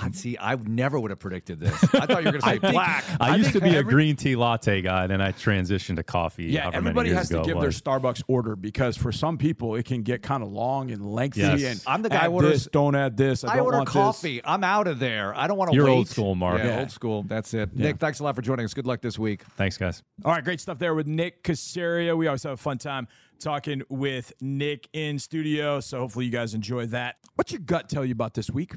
Ah, 0.00 0.08
See, 0.12 0.36
I 0.40 0.54
never 0.54 0.98
would 1.00 1.10
have 1.10 1.18
predicted 1.18 1.58
this. 1.58 1.72
I 1.94 2.06
thought 2.06 2.22
you 2.24 2.30
were 2.30 2.38
going 2.38 2.40
to 2.40 2.48
say 2.48 2.58
black. 2.58 3.04
I, 3.20 3.34
used 3.36 3.52
to 3.52 3.60
think 3.60 3.72
be 3.72 3.78
a 3.78 3.82
green 3.82 4.14
tea 4.14 4.36
latte 4.36 4.80
guy. 4.80 5.06
Then 5.08 5.20
I 5.20 5.32
transitioned 5.32 5.96
to 5.96 6.04
coffee. 6.04 6.44
Yeah, 6.44 6.70
everybody 6.72 7.10
has 7.10 7.28
to 7.30 7.34
ago 7.40 7.42
it 7.42 7.46
give 7.46 7.60
their. 7.60 7.70
Starbucks 7.70 8.22
order 8.28 8.54
because 8.56 8.96
for 8.96 9.10
some 9.12 9.38
people 9.38 9.74
it 9.74 9.84
can 9.84 10.02
get 10.02 10.22
kind 10.22 10.42
of 10.42 10.50
long 10.52 10.90
and 10.90 11.04
lengthy. 11.04 11.40
Yes. 11.40 11.62
And 11.64 11.82
I'm 11.86 12.02
the 12.02 12.08
guy 12.10 12.16
add 12.16 12.26
who 12.26 12.32
orders- 12.34 12.64
this, 12.64 12.68
don't 12.72 12.94
add 12.94 13.16
this. 13.16 13.42
I, 13.44 13.52
I 13.52 13.56
don't 13.56 13.64
order 13.66 13.76
want 13.78 13.88
this. 13.88 13.92
coffee. 13.94 14.40
I'm 14.44 14.62
out 14.64 14.86
of 14.86 14.98
there. 15.00 15.34
I 15.36 15.46
don't 15.48 15.58
want 15.58 15.70
to 15.70 15.76
You're 15.76 15.86
wait. 15.86 15.90
old 15.92 16.08
school, 16.08 16.34
Mark. 16.34 16.58
Yeah, 16.58 16.66
Yeah. 16.66 16.78
old 16.80 16.90
school. 16.92 17.22
That's 17.24 17.52
it. 17.54 17.74
Nick, 17.76 17.98
thanks 17.98 18.20
a 18.20 18.24
lot 18.24 18.34
for 18.36 18.42
joining 18.42 18.64
us. 18.64 18.74
Good 18.74 18.86
luck 18.86 19.00
this 19.00 19.18
week. 19.18 19.42
Thanks, 19.56 19.76
guys. 19.76 20.02
All 20.24 20.32
right, 20.32 20.44
great 20.44 20.60
stuff 20.60 20.78
there 20.78 20.94
with 20.94 21.06
Nick 21.08 21.42
Caserio. 21.42 22.16
We 22.16 22.26
always 22.28 22.42
have 22.44 22.52
a 22.52 22.56
fun 22.56 22.78
time 22.78 23.08
talking 23.40 23.82
with 23.88 24.32
Nick 24.40 24.88
in 24.92 25.18
studio, 25.18 25.80
so 25.80 25.98
hopefully 25.98 26.24
you 26.24 26.30
guys 26.32 26.54
enjoy 26.54 26.86
that. 26.86 27.16
What's 27.34 27.52
your 27.52 27.60
gut 27.60 27.88
tell 27.88 28.04
you 28.04 28.12
about 28.12 28.34
this 28.34 28.50
week? 28.50 28.74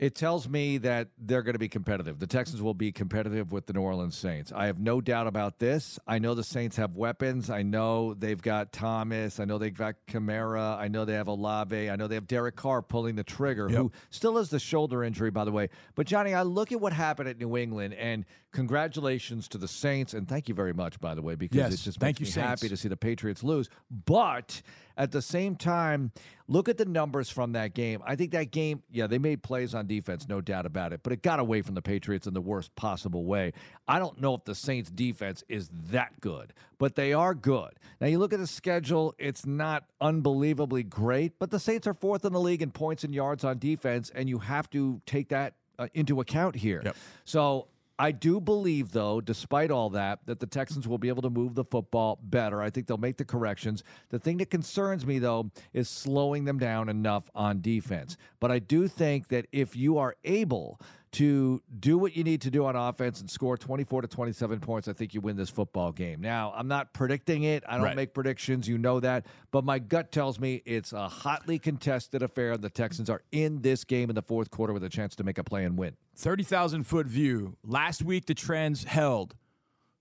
It 0.00 0.14
tells 0.14 0.48
me 0.48 0.78
that 0.78 1.08
they're 1.18 1.42
going 1.42 1.52
to 1.52 1.58
be 1.58 1.68
competitive. 1.68 2.18
The 2.18 2.26
Texans 2.26 2.62
will 2.62 2.72
be 2.72 2.90
competitive 2.90 3.52
with 3.52 3.66
the 3.66 3.74
New 3.74 3.82
Orleans 3.82 4.16
Saints. 4.16 4.50
I 4.50 4.64
have 4.64 4.78
no 4.78 5.02
doubt 5.02 5.26
about 5.26 5.58
this. 5.58 5.98
I 6.06 6.18
know 6.18 6.34
the 6.34 6.42
Saints 6.42 6.78
have 6.78 6.96
weapons. 6.96 7.50
I 7.50 7.60
know 7.60 8.14
they've 8.14 8.40
got 8.40 8.72
Thomas. 8.72 9.38
I 9.38 9.44
know 9.44 9.58
they've 9.58 9.76
got 9.76 9.96
Kamara. 10.08 10.78
I 10.78 10.88
know 10.88 11.04
they 11.04 11.12
have 11.12 11.28
Olave. 11.28 11.90
I 11.90 11.96
know 11.96 12.06
they 12.06 12.14
have 12.14 12.26
Derek 12.26 12.56
Carr 12.56 12.80
pulling 12.80 13.14
the 13.16 13.24
trigger, 13.24 13.68
who 13.68 13.92
still 14.08 14.38
has 14.38 14.48
the 14.48 14.58
shoulder 14.58 15.04
injury, 15.04 15.30
by 15.30 15.44
the 15.44 15.52
way. 15.52 15.68
But, 15.94 16.06
Johnny, 16.06 16.32
I 16.32 16.44
look 16.44 16.72
at 16.72 16.80
what 16.80 16.94
happened 16.94 17.28
at 17.28 17.36
New 17.38 17.58
England, 17.58 17.92
and 17.92 18.24
congratulations 18.52 19.48
to 19.48 19.58
the 19.58 19.68
Saints. 19.68 20.14
And 20.14 20.26
thank 20.26 20.48
you 20.48 20.54
very 20.54 20.72
much, 20.72 20.98
by 20.98 21.14
the 21.14 21.20
way, 21.20 21.34
because 21.34 21.56
Yes, 21.58 21.74
it 21.74 21.76
just 21.76 22.00
thank 22.00 22.18
makes 22.18 22.20
you, 22.20 22.24
me 22.24 22.30
Saints. 22.30 22.48
happy 22.62 22.68
to 22.70 22.76
see 22.78 22.88
the 22.88 22.96
Patriots 22.96 23.44
lose. 23.44 23.68
But 23.90 24.62
at 25.00 25.12
the 25.12 25.22
same 25.22 25.56
time, 25.56 26.12
look 26.46 26.68
at 26.68 26.76
the 26.76 26.84
numbers 26.84 27.30
from 27.30 27.52
that 27.52 27.72
game. 27.72 28.02
I 28.04 28.16
think 28.16 28.32
that 28.32 28.50
game, 28.50 28.82
yeah, 28.90 29.06
they 29.06 29.18
made 29.18 29.42
plays 29.42 29.74
on 29.74 29.86
defense, 29.86 30.28
no 30.28 30.42
doubt 30.42 30.66
about 30.66 30.92
it, 30.92 31.00
but 31.02 31.14
it 31.14 31.22
got 31.22 31.40
away 31.40 31.62
from 31.62 31.74
the 31.74 31.80
Patriots 31.80 32.26
in 32.26 32.34
the 32.34 32.40
worst 32.42 32.76
possible 32.76 33.24
way. 33.24 33.54
I 33.88 33.98
don't 33.98 34.20
know 34.20 34.34
if 34.34 34.44
the 34.44 34.54
Saints 34.54 34.90
defense 34.90 35.42
is 35.48 35.70
that 35.90 36.20
good, 36.20 36.52
but 36.76 36.96
they 36.96 37.14
are 37.14 37.34
good. 37.34 37.70
Now 37.98 38.08
you 38.08 38.18
look 38.18 38.34
at 38.34 38.40
the 38.40 38.46
schedule, 38.46 39.14
it's 39.18 39.46
not 39.46 39.84
unbelievably 40.02 40.82
great, 40.82 41.38
but 41.38 41.50
the 41.50 41.58
Saints 41.58 41.86
are 41.86 41.94
fourth 41.94 42.26
in 42.26 42.34
the 42.34 42.40
league 42.40 42.60
in 42.60 42.70
points 42.70 43.02
and 43.02 43.14
yards 43.14 43.42
on 43.42 43.58
defense, 43.58 44.12
and 44.14 44.28
you 44.28 44.38
have 44.38 44.68
to 44.70 45.00
take 45.06 45.30
that 45.30 45.54
uh, 45.78 45.88
into 45.94 46.20
account 46.20 46.54
here. 46.54 46.82
Yep. 46.84 46.96
So 47.24 47.68
I 48.00 48.12
do 48.12 48.40
believe, 48.40 48.92
though, 48.92 49.20
despite 49.20 49.70
all 49.70 49.90
that, 49.90 50.20
that 50.24 50.40
the 50.40 50.46
Texans 50.46 50.88
will 50.88 50.96
be 50.96 51.08
able 51.08 51.20
to 51.20 51.28
move 51.28 51.54
the 51.54 51.64
football 51.64 52.18
better. 52.22 52.62
I 52.62 52.70
think 52.70 52.86
they'll 52.86 52.96
make 52.96 53.18
the 53.18 53.26
corrections. 53.26 53.84
The 54.08 54.18
thing 54.18 54.38
that 54.38 54.48
concerns 54.48 55.04
me, 55.04 55.18
though, 55.18 55.50
is 55.74 55.86
slowing 55.90 56.46
them 56.46 56.58
down 56.58 56.88
enough 56.88 57.30
on 57.34 57.60
defense. 57.60 58.16
But 58.40 58.50
I 58.50 58.58
do 58.58 58.88
think 58.88 59.28
that 59.28 59.48
if 59.52 59.76
you 59.76 59.98
are 59.98 60.16
able 60.24 60.80
to 61.12 61.60
do 61.80 61.98
what 61.98 62.16
you 62.16 62.22
need 62.22 62.40
to 62.42 62.50
do 62.50 62.64
on 62.66 62.76
offense 62.76 63.20
and 63.20 63.28
score 63.28 63.56
24 63.56 64.02
to 64.02 64.08
27 64.08 64.60
points, 64.60 64.86
I 64.86 64.92
think 64.92 65.12
you 65.12 65.20
win 65.20 65.36
this 65.36 65.50
football 65.50 65.90
game. 65.90 66.20
Now, 66.20 66.52
I'm 66.56 66.68
not 66.68 66.92
predicting 66.92 67.42
it. 67.42 67.64
I 67.68 67.74
don't 67.74 67.82
Right. 67.84 67.96
make 67.96 68.14
predictions. 68.14 68.68
You 68.68 68.78
know 68.78 69.00
that. 69.00 69.26
But 69.50 69.64
my 69.64 69.80
gut 69.80 70.12
tells 70.12 70.38
me 70.38 70.62
it's 70.64 70.92
a 70.92 71.08
hotly 71.08 71.58
contested 71.58 72.22
affair. 72.22 72.56
The 72.56 72.70
Texans 72.70 73.10
are 73.10 73.22
in 73.32 73.62
this 73.62 73.82
game 73.84 74.08
in 74.08 74.14
the 74.14 74.22
fourth 74.22 74.50
quarter 74.50 74.72
with 74.72 74.84
a 74.84 74.88
chance 74.88 75.16
to 75.16 75.24
make 75.24 75.36
a 75.38 75.42
play 75.44 75.64
and 75.64 75.76
win. 75.76 75.96
30,000 76.14 76.84
foot 76.84 77.06
view. 77.06 77.56
Last 77.64 78.02
week, 78.02 78.26
the 78.26 78.34
trends 78.34 78.84
held. 78.84 79.34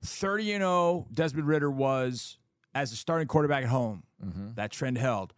30 0.03 0.53
and 0.53 0.61
0, 0.61 1.07
Desmond 1.11 1.47
Ridder 1.47 1.71
was 1.71 2.37
as 2.75 2.91
a 2.91 2.95
starting 2.95 3.27
quarterback 3.27 3.63
at 3.63 3.69
home. 3.69 4.03
Mm-hmm. 4.23 4.53
That 4.55 4.71
trend 4.71 4.97
held. 4.97 5.33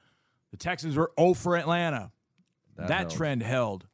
The 0.51 0.57
Texans 0.57 0.97
were 0.97 1.11
0 1.17 1.33
for 1.33 1.55
Atlanta. 1.55 2.11
That, 2.75 2.89
held. 2.89 3.11
trend 3.11 3.41
held. 3.43 3.87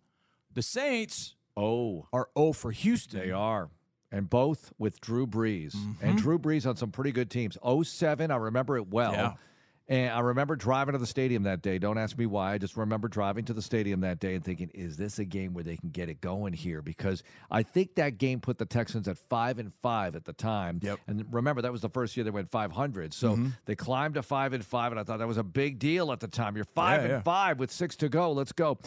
The 0.54 0.62
Saints 0.64 1.36
Oh. 1.58 2.08
are 2.14 2.30
0 2.38 2.54
for 2.54 2.72
Houston. 2.72 3.20
They 3.20 3.32
are. 3.32 3.70
And 4.12 4.30
both 4.30 4.72
with 4.78 5.02
Drew 5.02 5.28
Brees. 5.28 5.74
And 5.74 5.96
mm-hmm. 5.98 6.16
Drew 6.16 6.40
Brees 6.40 6.66
on 6.66 6.78
some 6.78 6.92
pretty 6.92 7.12
good 7.12 7.30
teams. 7.30 7.58
07, 7.84 8.32
I 8.32 8.36
remember 8.38 8.78
it 8.78 8.88
well. 8.88 9.12
Yeah. 9.12 9.34
And 9.90 10.12
I 10.12 10.20
remember 10.20 10.58
driving 10.58 10.94
to 10.94 10.98
the 10.98 11.08
stadium 11.08 11.44
that 11.44 11.62
day. 11.62 11.78
Don't 11.78 11.98
ask 11.98 12.18
me 12.18 12.26
why. 12.26 12.54
I 12.54 12.58
just 12.58 12.76
remember 12.76 13.08
driving 13.08 13.46
to 13.46 13.54
the 13.54 13.62
stadium 13.62 14.02
that 14.02 14.20
day 14.20 14.36
and 14.36 14.44
thinking, 14.44 14.70
is 14.74 14.98
this 14.98 15.18
a 15.18 15.24
game 15.24 15.54
where 15.54 15.64
they 15.64 15.78
can 15.78 15.90
get 15.90 16.10
it 16.10 16.20
going 16.20 16.52
here? 16.52 16.82
Because 16.82 17.24
I 17.50 17.64
think 17.64 17.96
that 17.96 18.18
game 18.18 18.42
put 18.42 18.58
the 18.58 18.66
Texans 18.66 19.08
at 19.08 19.18
five 19.18 19.60
and 19.60 19.74
five 19.74 20.18
at 20.18 20.26
the 20.26 20.34
time. 20.34 20.82
Yep. 20.84 21.00
And 21.08 21.26
remember, 21.32 21.62
that 21.62 21.72
was 21.72 21.82
the 21.82 21.90
first 21.90 22.18
year 22.18 22.26
they 22.26 22.32
went 22.32 22.50
500. 22.50 23.14
So 23.14 23.32
mm-hmm. 23.32 23.50
they 23.66 23.76
climbed 23.76 24.16
to 24.16 24.24
five 24.24 24.52
and 24.52 24.66
five, 24.66 24.92
and 24.92 25.00
I 25.00 25.04
thought 25.04 25.20
that 25.20 25.28
was 25.28 25.38
a 25.38 25.44
big 25.44 25.80
deal 25.80 26.12
at 26.12 26.20
the 26.20 26.28
time. 26.28 26.58
You're 26.58 26.66
five 26.66 27.00
Yeah, 27.00 27.04
and 27.04 27.12
yeah. 27.12 27.22
five 27.22 27.58
with 27.58 27.72
six 27.72 27.96
to 27.98 28.10
go. 28.10 28.34
Let's 28.34 28.52
go. 28.52 28.78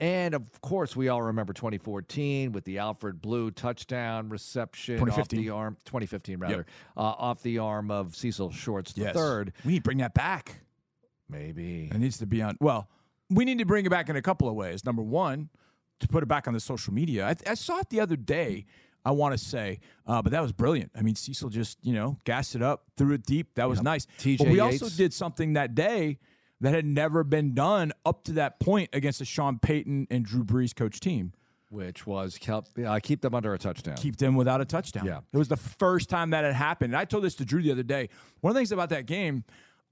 And 0.00 0.34
of 0.34 0.60
course, 0.62 0.96
we 0.96 1.08
all 1.08 1.20
remember 1.20 1.52
2014 1.52 2.52
with 2.52 2.64
the 2.64 2.78
Alfred 2.78 3.20
Blue 3.20 3.50
touchdown 3.50 4.30
reception 4.30 4.94
off 4.94 5.00
2015. 5.00 5.40
the 5.42 5.50
arm, 5.50 5.76
2015 5.84 6.38
rather, 6.38 6.66
uh, 6.96 7.00
off 7.00 7.42
the 7.42 7.58
arm 7.58 7.90
of 7.90 8.16
Cecil 8.16 8.50
Shorts 8.50 8.94
the 8.94 9.02
Yes. 9.02 9.14
third. 9.14 9.52
We 9.64 9.72
need 9.72 9.78
to 9.80 9.82
bring 9.82 9.98
that 9.98 10.14
back. 10.14 10.60
Maybe. 11.28 11.90
It 11.92 11.98
needs 11.98 12.16
to 12.18 12.26
be 12.26 12.40
on. 12.40 12.56
Well, 12.60 12.88
we 13.28 13.44
need 13.44 13.58
to 13.58 13.66
bring 13.66 13.84
it 13.84 13.90
back 13.90 14.08
in 14.08 14.16
a 14.16 14.22
couple 14.22 14.48
of 14.48 14.54
ways. 14.54 14.84
Number 14.86 15.02
one, 15.02 15.50
to 16.00 16.08
put 16.08 16.22
it 16.22 16.26
back 16.26 16.48
on 16.48 16.54
the 16.54 16.60
social 16.60 16.94
media. 16.94 17.26
I, 17.26 17.36
I 17.50 17.54
saw 17.54 17.78
it 17.78 17.90
the 17.90 18.00
other 18.00 18.16
day. 18.16 18.66
I 19.04 19.12
want 19.12 19.32
to 19.32 19.38
say, 19.38 19.80
uh, 20.06 20.20
but 20.20 20.32
that 20.32 20.42
was 20.42 20.52
brilliant. 20.52 20.90
I 20.94 21.00
mean, 21.02 21.14
Cecil 21.14 21.48
just 21.50 21.78
you 21.82 21.92
know 21.94 22.18
gassed 22.24 22.54
it 22.54 22.62
up, 22.62 22.84
threw 22.96 23.12
it 23.14 23.24
deep. 23.24 23.54
That 23.54 23.68
was 23.68 23.82
nice. 23.82 24.06
TJ 24.18 24.38
but 24.38 24.48
we 24.48 24.60
also 24.60 24.88
did 24.88 25.12
something 25.14 25.54
that 25.54 25.74
day 25.74 26.18
that 26.60 26.74
had 26.74 26.84
never 26.84 27.24
been 27.24 27.54
done 27.54 27.92
up 28.04 28.24
to 28.24 28.32
that 28.32 28.60
point 28.60 28.90
against 28.92 29.18
the 29.18 29.24
Sean 29.24 29.58
Payton 29.58 30.08
and 30.10 30.24
Drew 30.24 30.44
Brees 30.44 30.74
coach 30.74 31.00
team. 31.00 31.32
Which 31.70 32.04
was 32.04 32.36
kept, 32.36 32.76
uh, 32.78 32.98
keep 33.00 33.20
them 33.20 33.34
under 33.34 33.54
a 33.54 33.58
touchdown. 33.58 33.94
Keep 33.96 34.16
them 34.16 34.34
without 34.34 34.60
a 34.60 34.64
touchdown. 34.64 35.06
Yeah. 35.06 35.20
It 35.32 35.38
was 35.38 35.46
the 35.48 35.56
first 35.56 36.10
time 36.10 36.30
that 36.30 36.44
had 36.44 36.54
happened. 36.54 36.92
And 36.92 36.98
I 37.00 37.04
told 37.04 37.22
this 37.22 37.36
to 37.36 37.44
Drew 37.44 37.62
the 37.62 37.70
other 37.70 37.84
day. 37.84 38.08
One 38.40 38.50
of 38.50 38.54
the 38.54 38.58
things 38.58 38.72
about 38.72 38.88
that 38.88 39.06
game, 39.06 39.44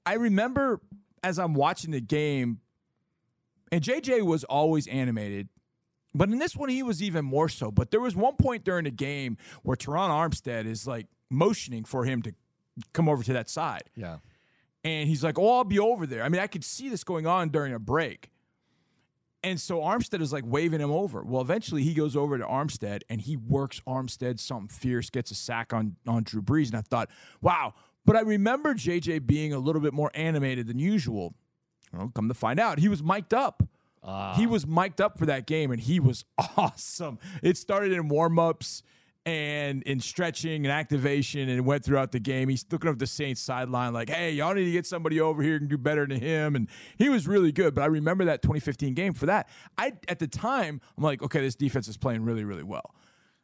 I 0.05 0.15
remember 0.15 0.81
as 1.23 1.39
I'm 1.39 1.55
watching 1.55 1.93
the 1.93 2.01
game, 2.01 2.61
and 3.71 3.83
JJ 3.83 4.23
was 4.23 4.43
always 4.45 4.87
animated. 4.89 5.49
But 6.15 6.31
in 6.31 6.39
this 6.39 6.57
one, 6.57 6.69
he 6.69 6.83
was 6.83 7.03
even 7.03 7.25
more 7.25 7.49
so. 7.49 7.71
But 7.71 7.91
there 7.93 8.01
was 8.01 8.17
one 8.17 8.35
point 8.37 8.65
during 8.65 8.85
the 8.85 8.91
game 8.91 9.37
where 9.63 9.77
Terron 9.77 10.11
Armstead 10.11 10.67
is 10.67 10.87
like 10.87 11.07
motioning 11.31 11.85
for 11.85 12.05
him 12.05 12.23
to 12.23 12.35
come 12.93 13.09
over 13.09 13.23
to 13.23 13.33
that 13.35 13.49
side. 13.49 13.85
yeah. 13.95 14.17
And 14.85 15.09
he's 15.09 15.25
like, 15.25 15.39
Oh, 15.39 15.59
I'll 15.59 15.65
be 15.65 15.79
over 15.79 16.07
there. 16.07 16.23
I 16.23 16.29
mean, 16.29 16.41
I 16.41 16.47
could 16.47 16.65
see 16.65 16.89
this 16.89 17.05
going 17.05 17.27
on 17.27 17.51
during 17.51 17.73
a 17.73 17.79
break. 17.79 18.31
And 19.45 19.61
so 19.61 19.79
Armstead 19.79 20.21
is 20.21 20.33
like 20.33 20.45
waving 20.47 20.81
him 20.81 20.91
over. 20.91 21.23
Well, 21.23 21.41
eventually 21.41 21.83
he 21.83 21.95
goes 21.95 22.17
over 22.17 22.39
to 22.39 22.45
Armstead 22.45 23.03
and 23.09 23.21
he 23.21 23.37
works 23.37 23.81
Armstead 23.87 24.41
something 24.41 24.69
fierce, 24.69 25.11
gets 25.11 25.31
a 25.31 25.35
sack 25.35 25.73
on, 25.73 25.97
on 26.07 26.25
Drew 26.25 26.43
Brees. 26.43 26.69
And 26.69 26.77
I 26.77 26.81
thought, 26.81 27.09
wow. 27.41 27.75
But 28.05 28.17
I 28.17 28.21
remember 28.21 28.75
JJ 28.75 29.27
being 29.27 29.53
a 29.53 29.59
little 29.59 29.81
bit 29.81 29.93
more 29.93 30.11
animated 30.15 30.67
than 30.67 30.79
usual. 30.79 31.35
Well, 31.93 32.11
come 32.15 32.29
to 32.29 32.35
find 32.35 32.59
out, 32.59 32.79
he 32.79 32.89
was 32.89 33.03
mic'd 33.03 33.33
up. 33.33 33.63
He 34.03 34.09
ah. 34.11 34.47
was 34.49 34.67
mic'd 34.67 35.01
up 35.01 35.19
for 35.19 35.27
that 35.27 35.47
game 35.47 35.71
and 35.71 35.81
he 35.81 36.01
was 36.01 36.25
awesome. 36.57 37.19
It 37.43 37.57
started 37.57 37.93
in 37.93 38.09
warm-ups 38.09 38.83
and 39.29 39.83
in 39.83 40.01
stretching 40.01 40.65
and 40.65 40.73
activation 40.73 41.51
and 41.51 41.67
went 41.67 41.85
throughout 41.85 42.13
the 42.13 42.19
game. 42.19 42.49
He's 42.49 42.65
looking 42.71 42.89
up 42.89 42.99
the 42.99 43.07
Saints 43.07 43.43
sideline 43.43 43.93
like, 43.93 44.09
hey, 44.09 44.33
y'all 44.33 44.55
need 44.55 44.65
to 44.65 44.71
get 44.71 44.87
somebody 44.87 45.21
over 45.21 45.43
here 45.43 45.53
who 45.55 45.59
can 45.59 45.69
do 45.69 45.77
better 45.77 46.07
than 46.07 46.19
him. 46.19 46.57
And 46.57 46.69
he 46.97 47.11
was 47.11 47.29
really 47.29 47.53
good. 47.53 47.75
But 47.75 47.83
I 47.83 47.87
remember 47.87 48.25
that 48.25 48.41
2015 48.41 48.95
game 48.95 49.13
for 49.13 49.27
that. 49.27 49.49
I 49.77 49.93
at 50.09 50.19
the 50.19 50.27
time, 50.27 50.81
I'm 50.97 51.05
like, 51.05 51.23
okay, 51.23 51.41
this 51.41 51.55
defense 51.55 51.89
is 51.89 51.99
playing 51.99 52.25
really, 52.25 52.45
really 52.45 52.63
well. 52.63 52.95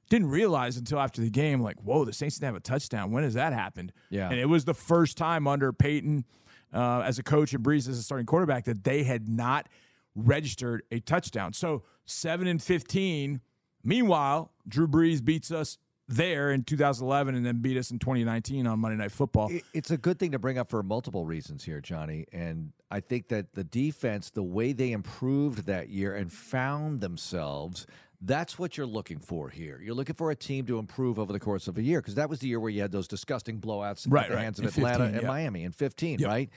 Didn't 0.09 0.29
realize 0.29 0.79
until 0.79 0.99
after 0.99 1.21
the 1.21 1.31
game, 1.31 1.61
like, 1.61 1.77
whoa, 1.83 2.05
the 2.05 2.13
Saints 2.13 2.37
didn't 2.37 2.55
have 2.55 2.57
a 2.57 2.61
touchdown. 2.61 3.11
When 3.11 3.23
has 3.23 3.35
that 3.35 3.53
happened? 3.53 3.93
Yeah. 4.09 4.31
And 4.31 4.39
it 4.39 4.47
was 4.47 4.65
the 4.65 4.75
first 4.75 5.19
time 5.19 5.47
under 5.47 5.73
Payton 5.73 6.25
uh, 6.73 7.01
as 7.01 7.19
a 7.19 7.23
coach 7.23 7.53
and 7.53 7.63
Brees 7.63 7.89
as 7.89 7.99
a 7.99 8.03
starting 8.03 8.27
quarterback 8.27 8.65
that 8.65 8.85
they 8.85 9.03
had 9.03 9.29
not 9.29 9.69
registered 10.15 10.83
a 10.91 11.01
touchdown. 11.01 11.53
So 11.53 11.83
seven 12.07 12.47
and 12.47 12.63
15. 12.63 13.41
Meanwhile, 13.83 14.51
Drew 14.69 14.87
Brees 14.89 15.25
beats 15.25 15.51
us 15.51 15.79
there 16.07 16.51
in 16.51 16.65
2011 16.65 17.35
and 17.35 17.47
then 17.47 17.63
beat 17.63 17.79
us 17.79 17.91
in 17.91 17.99
2019 17.99 18.67
on 18.67 18.79
Monday 18.79 18.97
Night 18.99 19.13
Football. 19.13 19.51
It's 19.73 19.91
a 19.91 19.97
good 19.97 20.19
thing 20.19 20.33
to 20.33 20.39
bring 20.39 20.59
up 20.59 20.69
for 20.69 20.83
multiple 20.83 21.25
reasons 21.25 21.65
here, 21.65 21.81
Johnny. 21.81 22.27
And 22.33 22.73
I 22.91 23.01
think 23.01 23.29
that 23.29 23.55
the 23.55 23.65
defense, 23.65 24.31
the 24.31 24.43
way 24.43 24.73
they 24.73 24.93
improved 24.93 25.67
that 25.67 25.89
year 25.89 26.15
and 26.15 26.31
found 26.31 27.01
themselves, 27.01 27.87
that's 28.21 28.59
what 28.59 28.77
you're 28.77 28.87
looking 28.87 29.19
for 29.19 29.49
here. 29.49 29.81
You're 29.83 29.95
looking 29.95 30.15
for 30.15 30.31
a 30.31 30.37
team 30.37 30.67
to 30.67 30.79
improve 30.79 31.19
over 31.19 31.33
the 31.33 31.41
course 31.41 31.69
of 31.69 31.79
a 31.79 31.83
year 31.83 32.01
because 32.01 32.17
that 32.17 32.29
was 32.29 32.39
the 32.39 32.49
year 32.49 32.61
where 32.61 32.71
you 32.71 32.83
had 32.83 32.93
those 32.93 33.09
disgusting 33.09 33.59
blowouts 33.61 34.07
Right, 34.09 34.25
at 34.25 34.29
the 34.31 34.37
right. 34.37 34.43
hands 34.45 34.59
of 34.59 34.65
In 34.65 34.69
Atlanta 34.71 34.99
15, 35.05 35.15
and 35.15 35.23
yeah. 35.23 35.29
Miami 35.29 35.65
in 35.65 35.73
15, 35.73 36.19
Yep. 36.21 36.29
right? 36.29 36.51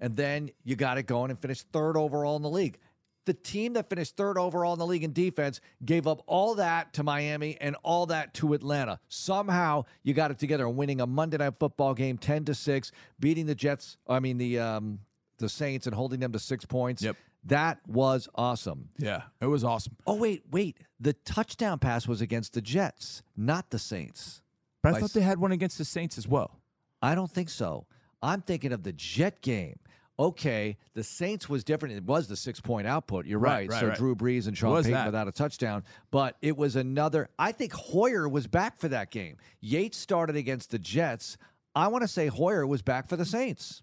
And 0.00 0.14
then 0.14 0.50
you 0.64 0.76
got 0.76 0.98
it 0.98 1.04
going 1.06 1.30
and 1.30 1.38
finished 1.40 1.66
third 1.72 1.96
overall 1.96 2.36
in 2.36 2.42
the 2.42 2.50
league. 2.50 2.78
The 3.26 3.34
team 3.34 3.74
that 3.74 3.88
finished 3.88 4.16
third 4.16 4.38
overall 4.38 4.72
in 4.72 4.78
the 4.78 4.86
league 4.86 5.04
in 5.04 5.12
defense 5.12 5.60
gave 5.84 6.06
up 6.06 6.22
all 6.26 6.54
that 6.56 6.94
to 6.94 7.02
Miami 7.02 7.56
and 7.60 7.76
all 7.82 8.06
that 8.06 8.34
to 8.34 8.54
Atlanta. 8.54 8.98
Somehow 9.08 9.84
you 10.02 10.14
got 10.14 10.30
it 10.30 10.38
together 10.38 10.66
and 10.66 10.76
winning 10.76 11.00
a 11.00 11.06
Monday 11.06 11.36
night 11.36 11.54
football 11.60 11.94
game 11.94 12.16
10 12.18 12.46
to 12.46 12.54
6, 12.54 12.92
beating 13.20 13.46
the 13.46 13.54
Jets, 13.54 13.98
I 14.08 14.20
mean 14.20 14.38
the 14.38 14.58
um 14.58 15.00
the 15.38 15.48
Saints 15.48 15.86
and 15.86 15.94
holding 15.94 16.20
them 16.20 16.32
to 16.32 16.38
6 16.38 16.64
points. 16.66 17.02
Yep. 17.02 17.16
That 17.44 17.78
was 17.86 18.28
awesome. 18.34 18.90
yeah, 18.98 19.22
it 19.40 19.46
was 19.46 19.64
awesome. 19.64 19.96
Oh 20.06 20.16
wait, 20.16 20.42
wait. 20.50 20.78
The 20.98 21.14
touchdown 21.14 21.78
pass 21.78 22.06
was 22.06 22.20
against 22.20 22.52
the 22.52 22.60
Jets, 22.60 23.22
not 23.36 23.70
the 23.70 23.78
Saints. 23.78 24.42
But 24.82 24.90
I 24.90 24.92
By 24.92 25.00
thought 25.00 25.12
they 25.12 25.20
had 25.22 25.38
one 25.38 25.52
against 25.52 25.78
the 25.78 25.84
Saints 25.84 26.18
as 26.18 26.26
well. 26.28 26.60
I 27.02 27.14
don't 27.14 27.30
think 27.30 27.48
so. 27.48 27.86
I'm 28.22 28.42
thinking 28.42 28.72
of 28.72 28.82
the 28.82 28.92
Jet 28.92 29.40
game. 29.40 29.78
Okay, 30.20 30.76
the 30.92 31.02
Saints 31.02 31.48
was 31.48 31.64
different. 31.64 31.96
It 31.96 32.04
was 32.04 32.28
the 32.28 32.36
six 32.36 32.60
point 32.60 32.86
output. 32.86 33.24
You're 33.24 33.38
Right, 33.38 33.68
right. 33.68 33.70
right, 33.70 33.80
so 33.80 33.88
right. 33.88 33.96
Drew 33.96 34.14
Brees 34.14 34.46
and 34.46 34.56
Sean 34.56 34.76
Payton 34.76 34.92
that. 34.92 35.06
without 35.06 35.28
a 35.28 35.32
touchdown, 35.32 35.82
but 36.10 36.36
it 36.42 36.56
was 36.58 36.76
another. 36.76 37.28
I 37.38 37.52
think 37.52 37.72
Hoyer 37.72 38.28
was 38.28 38.46
back 38.46 38.78
for 38.78 38.88
that 38.88 39.10
game. 39.10 39.38
Yates 39.60 39.96
started 39.96 40.36
against 40.36 40.70
the 40.70 40.78
Jets. 40.78 41.38
I 41.74 41.88
want 41.88 42.02
to 42.02 42.08
say 42.08 42.26
Hoyer 42.26 42.66
was 42.66 42.82
back 42.82 43.08
for 43.08 43.16
the 43.16 43.24
Saints. 43.24 43.82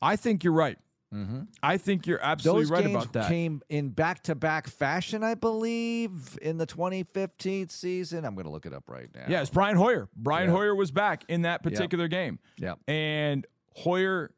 I 0.00 0.16
think 0.16 0.42
you're 0.42 0.52
right. 0.54 0.78
Mm-hmm. 1.14 1.40
I 1.62 1.78
think 1.78 2.06
you're 2.06 2.20
absolutely 2.22 2.64
Those 2.64 2.70
right 2.70 2.84
games 2.84 3.02
about 3.04 3.12
that. 3.14 3.28
came 3.28 3.62
in 3.68 3.90
back 3.90 4.22
to 4.24 4.34
back 4.34 4.68
fashion, 4.68 5.22
I 5.24 5.34
believe, 5.34 6.38
in 6.42 6.58
the 6.58 6.66
2015 6.66 7.68
season. 7.68 8.24
I'm 8.24 8.34
going 8.34 8.44
to 8.44 8.50
look 8.52 8.66
it 8.66 8.74
up 8.74 8.84
right 8.88 9.08
now. 9.14 9.24
Yeah, 9.28 9.40
it's 9.40 9.50
Brian 9.50 9.76
Hoyer. 9.76 10.08
Brian 10.16 10.48
Yeah. 10.48 10.56
Hoyer 10.56 10.74
was 10.74 10.90
back 10.90 11.24
in 11.28 11.42
that 11.42 11.62
particular 11.62 12.08
game. 12.08 12.38
Yeah. 12.58 12.74
And 12.86 13.46
Hoyer, 13.74 14.32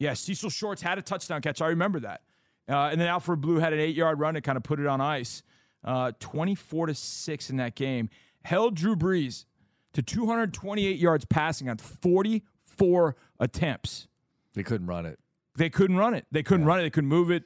yeah, 0.00 0.14
Cecil 0.14 0.50
Shorts 0.50 0.82
had 0.82 0.98
a 0.98 1.02
touchdown 1.02 1.42
catch. 1.42 1.62
I 1.62 1.68
remember 1.68 2.00
that. 2.00 2.22
Uh, 2.68 2.88
and 2.90 3.00
then 3.00 3.06
Alfred 3.06 3.40
Blue 3.40 3.58
had 3.58 3.72
an 3.72 3.78
eight 3.78 3.94
yard 3.94 4.18
run 4.18 4.34
to 4.34 4.40
kind 4.40 4.56
of 4.56 4.64
put 4.64 4.80
it 4.80 4.86
on 4.86 5.00
ice. 5.00 5.42
Uh, 5.84 6.12
24 6.18 6.86
to 6.86 6.94
6 6.94 7.50
in 7.50 7.58
that 7.58 7.74
game. 7.74 8.08
Held 8.42 8.74
Drew 8.74 8.96
Brees 8.96 9.44
to 9.92 10.02
228 10.02 10.98
yards 10.98 11.24
passing 11.26 11.68
on 11.68 11.76
44 11.76 13.16
attempts. 13.38 14.08
They 14.54 14.62
couldn't 14.62 14.86
run 14.86 15.04
it. 15.04 15.18
They 15.56 15.68
couldn't 15.68 15.96
run 15.96 16.14
it. 16.14 16.26
They 16.32 16.42
couldn't 16.42 16.64
run 16.66 16.80
it. 16.80 16.82
They 16.82 16.90
couldn't 16.90 17.08
move 17.08 17.30
it. 17.30 17.44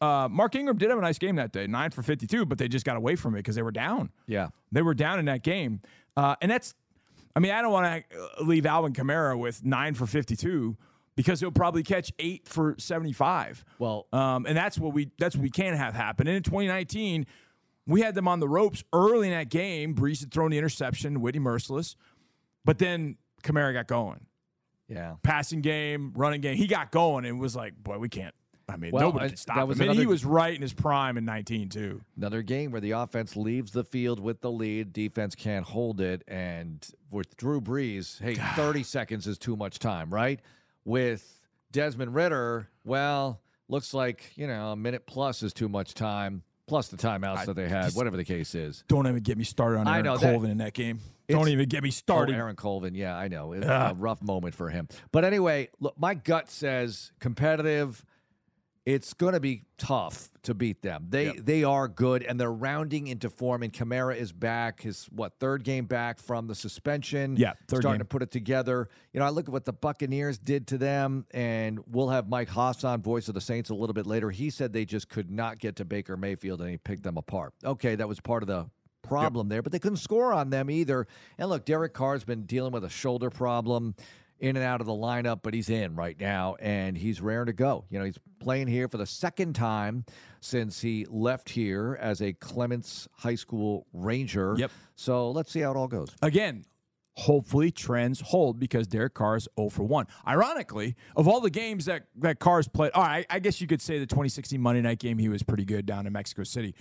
Uh, 0.00 0.28
Mark 0.30 0.54
Ingram 0.54 0.78
did 0.78 0.88
have 0.88 0.98
a 0.98 1.02
nice 1.02 1.18
game 1.18 1.36
that 1.36 1.52
day, 1.52 1.66
nine 1.66 1.90
for 1.90 2.02
52, 2.02 2.46
but 2.46 2.56
they 2.56 2.68
just 2.68 2.86
got 2.86 2.96
away 2.96 3.16
from 3.16 3.34
it 3.34 3.38
because 3.38 3.56
they 3.56 3.62
were 3.62 3.70
down. 3.70 4.10
Yeah. 4.26 4.48
They 4.72 4.80
were 4.80 4.94
down 4.94 5.18
in 5.18 5.26
that 5.26 5.42
game. 5.42 5.82
Uh, 6.16 6.36
and 6.40 6.50
that's, 6.50 6.74
I 7.36 7.40
mean, 7.40 7.52
I 7.52 7.60
don't 7.60 7.72
want 7.72 8.04
to 8.10 8.42
leave 8.42 8.64
Alvin 8.64 8.94
Kamara 8.94 9.38
with 9.38 9.62
nine 9.64 9.92
for 9.92 10.06
52 10.06 10.76
because 11.16 11.40
he'll 11.40 11.50
probably 11.50 11.82
catch 11.82 12.12
eight 12.18 12.46
for 12.48 12.74
75. 12.78 13.64
Well- 13.78 14.06
um, 14.12 14.46
and 14.46 14.56
that's 14.56 14.78
what 14.78 14.94
we, 14.94 15.10
that's 15.18 15.36
what 15.36 15.42
we 15.42 15.50
can't 15.50 15.76
have 15.76 15.94
happen. 15.94 16.26
And 16.26 16.36
in 16.36 16.42
2019, 16.42 17.26
we 17.86 18.00
had 18.02 18.14
them 18.14 18.28
on 18.28 18.40
the 18.40 18.48
ropes 18.48 18.84
early 18.92 19.28
in 19.28 19.34
that 19.34 19.48
game. 19.50 19.94
Brees 19.94 20.20
had 20.20 20.30
thrown 20.32 20.50
the 20.50 20.58
interception, 20.58 21.20
Whitney 21.20 21.40
Mercilus, 21.40 21.96
but 22.64 22.78
then 22.78 23.16
Kamara 23.42 23.72
got 23.72 23.86
going. 23.88 24.26
Yeah. 24.88 25.14
Passing 25.22 25.60
game, 25.60 26.12
running 26.14 26.40
game. 26.40 26.56
He 26.56 26.66
got 26.66 26.90
going 26.90 27.24
and 27.24 27.40
was 27.40 27.54
like, 27.56 27.74
boy, 27.82 27.98
we 27.98 28.08
can't. 28.08 28.34
I 28.68 28.76
mean, 28.76 28.92
Well, 28.92 29.02
nobody 29.08 29.24
I- 29.24 29.28
can 29.28 29.36
stop 29.36 29.56
him. 29.58 29.68
was 29.68 29.80
And 29.80 29.92
he 29.92 30.06
was 30.06 30.24
right 30.24 30.54
in 30.54 30.62
his 30.62 30.72
prime 30.72 31.16
in 31.16 31.24
19, 31.24 31.70
too. 31.70 32.02
Another 32.16 32.42
game 32.42 32.70
where 32.70 32.80
the 32.80 32.92
offense 32.92 33.34
leaves 33.36 33.72
the 33.72 33.82
field 33.82 34.20
with 34.20 34.40
the 34.42 34.50
lead, 34.50 34.92
defense 34.92 35.34
can't 35.34 35.64
hold 35.66 36.00
it, 36.00 36.22
and 36.28 36.86
with 37.10 37.36
Drew 37.36 37.60
Brees, 37.60 38.20
hey, 38.22 38.34
30 38.56 38.84
seconds 38.84 39.26
is 39.26 39.38
too 39.38 39.56
much 39.56 39.80
time, 39.80 40.10
right? 40.14 40.40
With 40.84 41.40
Desmond 41.72 42.14
Ridder, 42.14 42.68
well, 42.84 43.40
looks 43.68 43.94
like, 43.94 44.32
you 44.36 44.46
know, 44.46 44.72
a 44.72 44.76
minute 44.76 45.06
plus 45.06 45.42
is 45.42 45.52
too 45.52 45.68
much 45.68 45.94
time, 45.94 46.42
plus 46.66 46.88
the 46.88 46.96
timeouts 46.96 47.44
that 47.46 47.54
they 47.54 47.68
had, 47.68 47.92
whatever 47.92 48.16
the 48.16 48.24
case 48.24 48.54
is. 48.54 48.82
Don't 48.88 49.06
even 49.06 49.22
get 49.22 49.36
me 49.38 49.44
started 49.44 49.78
on 49.78 49.86
I 49.88 49.92
Aaron 49.94 50.04
know 50.04 50.16
that- 50.16 50.32
Colvin 50.32 50.50
in 50.50 50.58
that 50.58 50.72
game. 50.74 51.00
Don't 51.28 51.48
even 51.48 51.68
get 51.68 51.84
me 51.84 51.90
Oh, 51.90 51.92
started. 51.92 52.34
Aaron 52.34 52.56
Colvin, 52.56 52.96
yeah, 52.96 53.16
I 53.16 53.28
know. 53.28 53.52
It's 53.52 53.64
a 53.64 53.94
rough 53.96 54.20
moment 54.20 54.52
for 54.56 54.68
him. 54.68 54.88
But 55.12 55.24
anyway, 55.24 55.68
look, 55.78 55.96
my 55.96 56.14
gut 56.14 56.50
says 56.50 57.12
competitive. 57.20 58.04
It's 58.94 59.14
going 59.14 59.34
to 59.34 59.40
be 59.40 59.62
tough 59.78 60.30
to 60.42 60.52
beat 60.54 60.82
them. 60.82 61.06
They 61.10 61.26
Yep. 61.26 61.36
they 61.44 61.64
are 61.64 61.86
good 61.86 62.22
and 62.24 62.40
they're 62.40 62.52
rounding 62.52 63.06
into 63.06 63.30
form. 63.30 63.62
And 63.62 63.72
Kamara 63.72 64.16
is 64.16 64.32
back. 64.32 64.80
His 64.82 65.04
what 65.06 65.38
third 65.38 65.62
game 65.62 65.86
back 65.86 66.18
from 66.18 66.46
the 66.48 66.54
suspension. 66.54 67.36
Yeah, 67.36 67.52
third 67.68 67.82
starting 67.82 67.92
game. 67.92 67.98
to 68.00 68.04
put 68.06 68.22
it 68.22 68.30
together. 68.30 68.88
You 69.12 69.20
know, 69.20 69.26
I 69.26 69.30
look 69.30 69.46
at 69.46 69.52
what 69.52 69.64
the 69.64 69.72
Buccaneers 69.72 70.38
did 70.38 70.66
to 70.68 70.78
them, 70.78 71.26
and 71.30 71.78
we'll 71.86 72.08
have 72.08 72.28
Mike 72.28 72.48
Haas 72.48 72.82
on, 72.82 73.00
voice 73.00 73.28
of 73.28 73.34
the 73.34 73.40
Saints, 73.40 73.70
a 73.70 73.74
little 73.74 73.94
bit 73.94 74.06
later. 74.06 74.30
He 74.30 74.50
said 74.50 74.72
they 74.72 74.84
just 74.84 75.08
could 75.08 75.30
not 75.30 75.58
get 75.58 75.76
to 75.76 75.84
Baker 75.84 76.16
Mayfield, 76.16 76.60
and 76.60 76.70
he 76.70 76.76
picked 76.76 77.04
them 77.04 77.16
apart. 77.16 77.54
Okay, 77.64 77.94
that 77.94 78.08
was 78.08 78.18
part 78.20 78.42
of 78.42 78.48
the 78.48 78.66
problem 79.02 79.48
there, 79.48 79.62
but 79.62 79.72
they 79.72 79.78
couldn't 79.78 79.96
score 79.96 80.32
on 80.32 80.50
them 80.50 80.70
either. 80.70 81.06
And 81.38 81.48
look, 81.48 81.64
Derek 81.64 81.94
Carr's 81.94 82.22
been 82.24 82.42
dealing 82.44 82.72
with 82.72 82.84
a 82.84 82.90
shoulder 82.90 83.30
problem 83.30 83.94
in 84.40 84.56
and 84.56 84.64
out 84.64 84.80
of 84.80 84.86
the 84.86 84.92
lineup, 84.92 85.40
but 85.42 85.54
he's 85.54 85.70
in 85.70 85.94
right 85.94 86.18
now 86.18 86.56
and 86.60 86.96
he's 86.96 87.20
raring 87.20 87.46
to 87.46 87.52
go. 87.52 87.84
You 87.90 87.98
know, 87.98 88.04
he's 88.04 88.18
playing 88.40 88.68
here 88.68 88.88
for 88.88 88.96
the 88.96 89.06
second 89.06 89.54
time 89.54 90.04
since 90.40 90.80
he 90.80 91.06
left 91.08 91.50
here 91.50 91.98
as 92.00 92.22
a 92.22 92.32
Clements 92.32 93.06
High 93.12 93.34
School 93.34 93.86
Ranger. 93.92 94.54
Yep. 94.56 94.70
So 94.96 95.30
let's 95.30 95.52
see 95.52 95.60
how 95.60 95.72
it 95.72 95.76
all 95.76 95.88
goes. 95.88 96.10
Again, 96.22 96.64
hopefully 97.16 97.70
trends 97.70 98.20
hold 98.20 98.58
because 98.58 98.86
Derek 98.86 99.14
Carr 99.14 99.36
is 99.36 99.48
0 99.58 99.68
for 99.68 99.82
1. 99.82 100.06
Ironically, 100.26 100.96
of 101.16 101.28
all 101.28 101.40
the 101.40 101.50
games 101.50 101.84
that, 101.84 102.06
that 102.16 102.38
Carr's 102.38 102.66
played, 102.66 102.92
all 102.94 103.02
right, 103.02 103.26
I 103.28 103.38
guess 103.38 103.60
you 103.60 103.66
could 103.66 103.82
say 103.82 103.98
the 103.98 104.06
2016 104.06 104.60
Monday 104.60 104.80
night 104.80 104.98
game, 104.98 105.18
he 105.18 105.28
was 105.28 105.42
pretty 105.42 105.64
good 105.64 105.84
down 105.84 106.06
in 106.06 106.12
Mexico 106.12 106.44
City. 106.44 106.74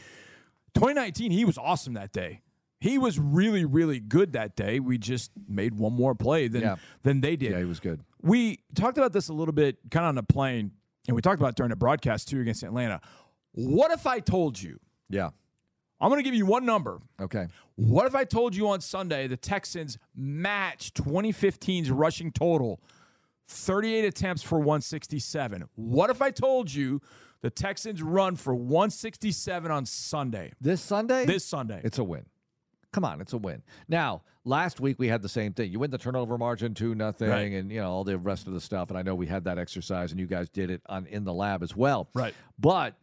2019, 0.76 1.32
he 1.32 1.46
was 1.46 1.58
awesome 1.58 1.94
that 1.96 2.14
day. 2.14 2.42
He 2.80 2.98
was 2.98 3.20
really, 3.20 3.66
really 3.66 4.00
good 4.00 4.34
that 4.34 4.56
day. 4.56 4.80
We 4.80 4.98
just 4.98 5.32
made 5.48 5.76
one 5.76 5.94
more 5.94 6.16
play 6.16 6.48
than, 6.48 6.62
Yeah. 6.62 6.76
than 7.04 7.20
they 7.22 7.36
did. 7.36 7.52
Yeah, 7.52 7.60
he 7.60 7.66
was 7.66 7.80
good. 7.80 8.02
We 8.22 8.60
talked 8.76 8.98
about 8.98 9.12
this 9.14 9.28
a 9.30 9.34
little 9.34 9.54
bit 9.54 9.78
kind 9.92 10.06
of 10.06 10.10
on 10.10 10.16
the 10.16 10.24
plane, 10.24 10.72
and 11.08 11.16
we 11.16 11.22
talked 11.22 11.40
about 11.42 11.50
it 11.50 11.56
during 11.56 11.72
the 11.72 11.76
broadcast 11.76 12.30
too 12.30 12.40
against 12.40 12.64
Atlanta. 12.64 13.02
What 13.52 13.92
if 13.92 14.08
I 14.08 14.20
told 14.20 14.62
you? 14.62 14.80
Yeah. 15.10 15.30
I'm 16.02 16.10
going 16.10 16.20
to 16.20 16.24
give 16.24 16.36
you 16.36 16.46
one 16.46 16.66
number. 16.66 17.02
Okay. 17.20 17.48
What 17.76 18.06
if 18.08 18.16
I 18.16 18.24
told 18.24 18.56
you 18.56 18.70
on 18.70 18.80
Sunday 18.80 19.28
the 19.28 19.36
Texans 19.36 19.98
matched 20.16 20.96
2015's 20.96 21.92
rushing 21.92 22.32
total, 22.32 22.80
38 23.50 24.06
attempts 24.06 24.42
for 24.42 24.60
167? 24.60 25.66
What 25.76 26.10
if 26.10 26.22
I 26.22 26.32
told 26.32 26.74
you 26.74 27.02
the 27.42 27.50
Texans 27.50 28.02
run 28.02 28.38
for 28.38 28.56
167 28.56 29.70
on 29.72 29.86
Sunday? 29.86 30.54
This 30.62 30.80
Sunday? 30.80 31.26
This 31.26 31.44
Sunday. 31.44 31.82
It's 31.84 31.98
a 31.98 32.04
win. 32.06 32.26
Come 32.92 33.06
on, 33.06 33.22
it's 33.22 33.34
a 33.34 33.38
win. 33.38 33.62
Now, 33.88 34.24
last 34.46 34.80
week 34.80 34.98
we 34.98 35.08
had 35.08 35.22
the 35.22 35.30
same 35.30 35.54
thing. 35.54 35.72
You 35.72 35.80
win 35.80 35.92
the 35.92 35.98
turnover 36.00 36.38
margin 36.38 36.74
two 36.74 36.96
nothing, 36.96 37.30
Right. 37.30 37.52
and 37.52 37.72
you 37.72 37.80
know 37.82 37.92
all 37.92 38.04
the 38.04 38.18
rest 38.18 38.48
of 38.48 38.54
the 38.54 38.62
stuff. 38.62 38.90
And 38.90 38.98
I 38.98 39.04
know 39.04 39.14
we 39.16 39.28
had 39.28 39.44
that 39.44 39.60
exercise, 39.60 40.12
and 40.12 40.20
you 40.20 40.26
guys 40.28 40.50
did 40.50 40.72
it 40.72 40.82
on 40.88 41.06
in 41.06 41.24
the 41.24 41.34
lab 41.34 41.62
as 41.62 41.76
well. 41.76 42.10
Right. 42.16 42.34
But 42.58 42.96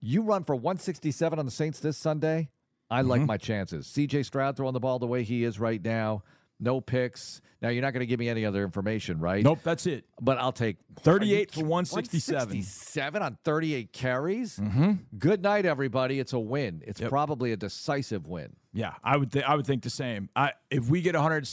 you 0.00 0.22
run 0.22 0.44
for 0.44 0.54
167 0.54 1.38
on 1.38 1.44
the 1.44 1.50
Saints 1.50 1.80
this 1.80 1.96
Sunday. 1.98 2.48
I 2.90 3.02
like 3.02 3.18
Mm-hmm. 3.20 3.26
my 3.26 3.36
chances. 3.36 3.86
C.J. 3.86 4.22
Stroud 4.22 4.56
throwing 4.56 4.72
the 4.72 4.80
ball 4.80 4.98
the 4.98 5.06
way 5.06 5.22
he 5.24 5.44
is 5.44 5.60
right 5.60 5.82
now. 5.84 6.22
No 6.60 6.80
picks. 6.80 7.40
Now 7.60 7.70
you're 7.70 7.82
not 7.82 7.92
going 7.92 8.00
to 8.00 8.06
give 8.06 8.20
me 8.20 8.28
any 8.28 8.44
other 8.44 8.62
information, 8.64 9.18
right? 9.18 9.42
nope, 9.42 9.60
that's 9.62 9.86
it. 9.86 10.04
But 10.20 10.38
I'll 10.38 10.52
take 10.52 10.76
38 11.00 11.52
for 11.52 11.60
167. 11.64 12.38
167 12.38 13.22
on 13.22 13.38
38 13.44 13.92
carries. 13.92 14.56
Mm-hmm. 14.58 14.92
Good 15.18 15.42
night, 15.42 15.66
everybody. 15.66 16.20
It's 16.20 16.32
a 16.32 16.38
win. 16.38 16.82
It's 16.86 17.00
probably 17.00 17.52
a 17.52 17.56
decisive 17.56 18.26
win. 18.26 18.54
Yeah, 18.72 18.94
I 19.02 19.16
would 19.16 19.32
th- 19.32 19.44
I 19.44 19.54
would 19.56 19.66
think 19.66 19.82
the 19.82 19.90
same. 19.90 20.28
I 20.36 20.52
if 20.70 20.88
we 20.88 21.00
get 21.00 21.14
100 21.14 21.48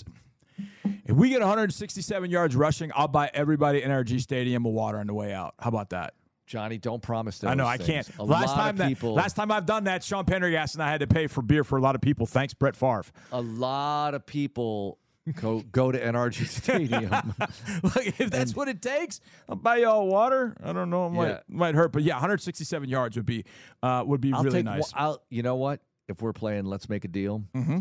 if 1.06 1.16
we 1.16 1.30
get 1.30 1.40
167 1.40 2.30
yards 2.30 2.56
rushing, 2.56 2.92
I'll 2.96 3.08
buy 3.08 3.30
everybody 3.34 3.82
in 3.84 3.90
NRG 3.90 4.22
Stadium 4.22 4.66
a 4.66 4.70
water 4.70 5.00
on 5.00 5.08
the 5.08 5.14
way 5.14 5.34
out. 5.34 5.56
How 5.60 5.70
about 5.70 5.90
that? 5.92 6.14
Johnny, 6.46 6.78
don't 6.78 7.02
promise 7.02 7.40
that. 7.40 7.50
I 7.50 7.54
know 7.56 7.66
I 7.66 7.78
can't. 7.78 8.08
A 8.20 8.24
last 8.24 8.48
lot 8.50 8.56
time 8.56 8.76
that 8.78 8.88
people, 8.90 9.14
last 9.14 9.36
time 9.36 9.52
I've 9.52 9.66
done 9.66 9.86
that, 9.86 10.04
Sean 10.04 10.26
Pendergast 10.26 10.76
and 10.76 10.84
I 10.84 10.90
had 10.92 11.00
to 11.00 11.08
pay 11.08 11.28
for 11.28 11.42
beer 11.42 11.64
for 11.64 11.78
a 11.78 11.82
lot 11.82 11.96
of 11.96 12.02
people. 12.02 12.26
Thanks, 12.26 12.54
Brett 12.54 12.76
Favre. 12.76 13.06
a 13.32 13.42
lot 13.42 14.14
of 14.14 14.26
people 14.26 15.00
go 15.42 15.62
go 15.72 15.92
to 15.92 16.00
NRG 16.00 16.46
Stadium. 16.64 17.10
Look, 17.84 18.20
if 18.20 18.30
that's 18.30 18.56
what 18.56 18.68
it 18.68 18.82
takes, 18.82 19.22
I'll 19.50 19.56
buy 19.56 19.78
you 19.78 19.88
all 19.90 20.08
water. 20.08 20.56
I 20.64 20.72
don't 20.72 20.90
know, 20.92 21.08
it 21.08 21.12
might 21.12 21.28
Yeah. 21.30 21.40
might 21.48 21.74
hurt, 21.76 21.92
but 21.92 22.04
yeah, 22.04 22.14
167 22.14 22.88
yards 22.90 23.16
would 23.18 23.26
be 23.26 23.44
uh, 23.82 24.04
would 24.06 24.22
be 24.22 24.32
I'll 24.34 24.44
really 24.44 24.60
take. 24.60 24.66
nice. 24.66 24.92
I'll. 24.96 25.24
You 25.32 25.42
know 25.42 25.56
what? 25.56 25.80
If 26.08 26.22
we're 26.22 26.34
playing, 26.34 26.66
let's 26.66 26.88
make 26.90 27.06
a 27.06 27.08
deal. 27.08 27.44
Mm-hmm. 27.56 27.80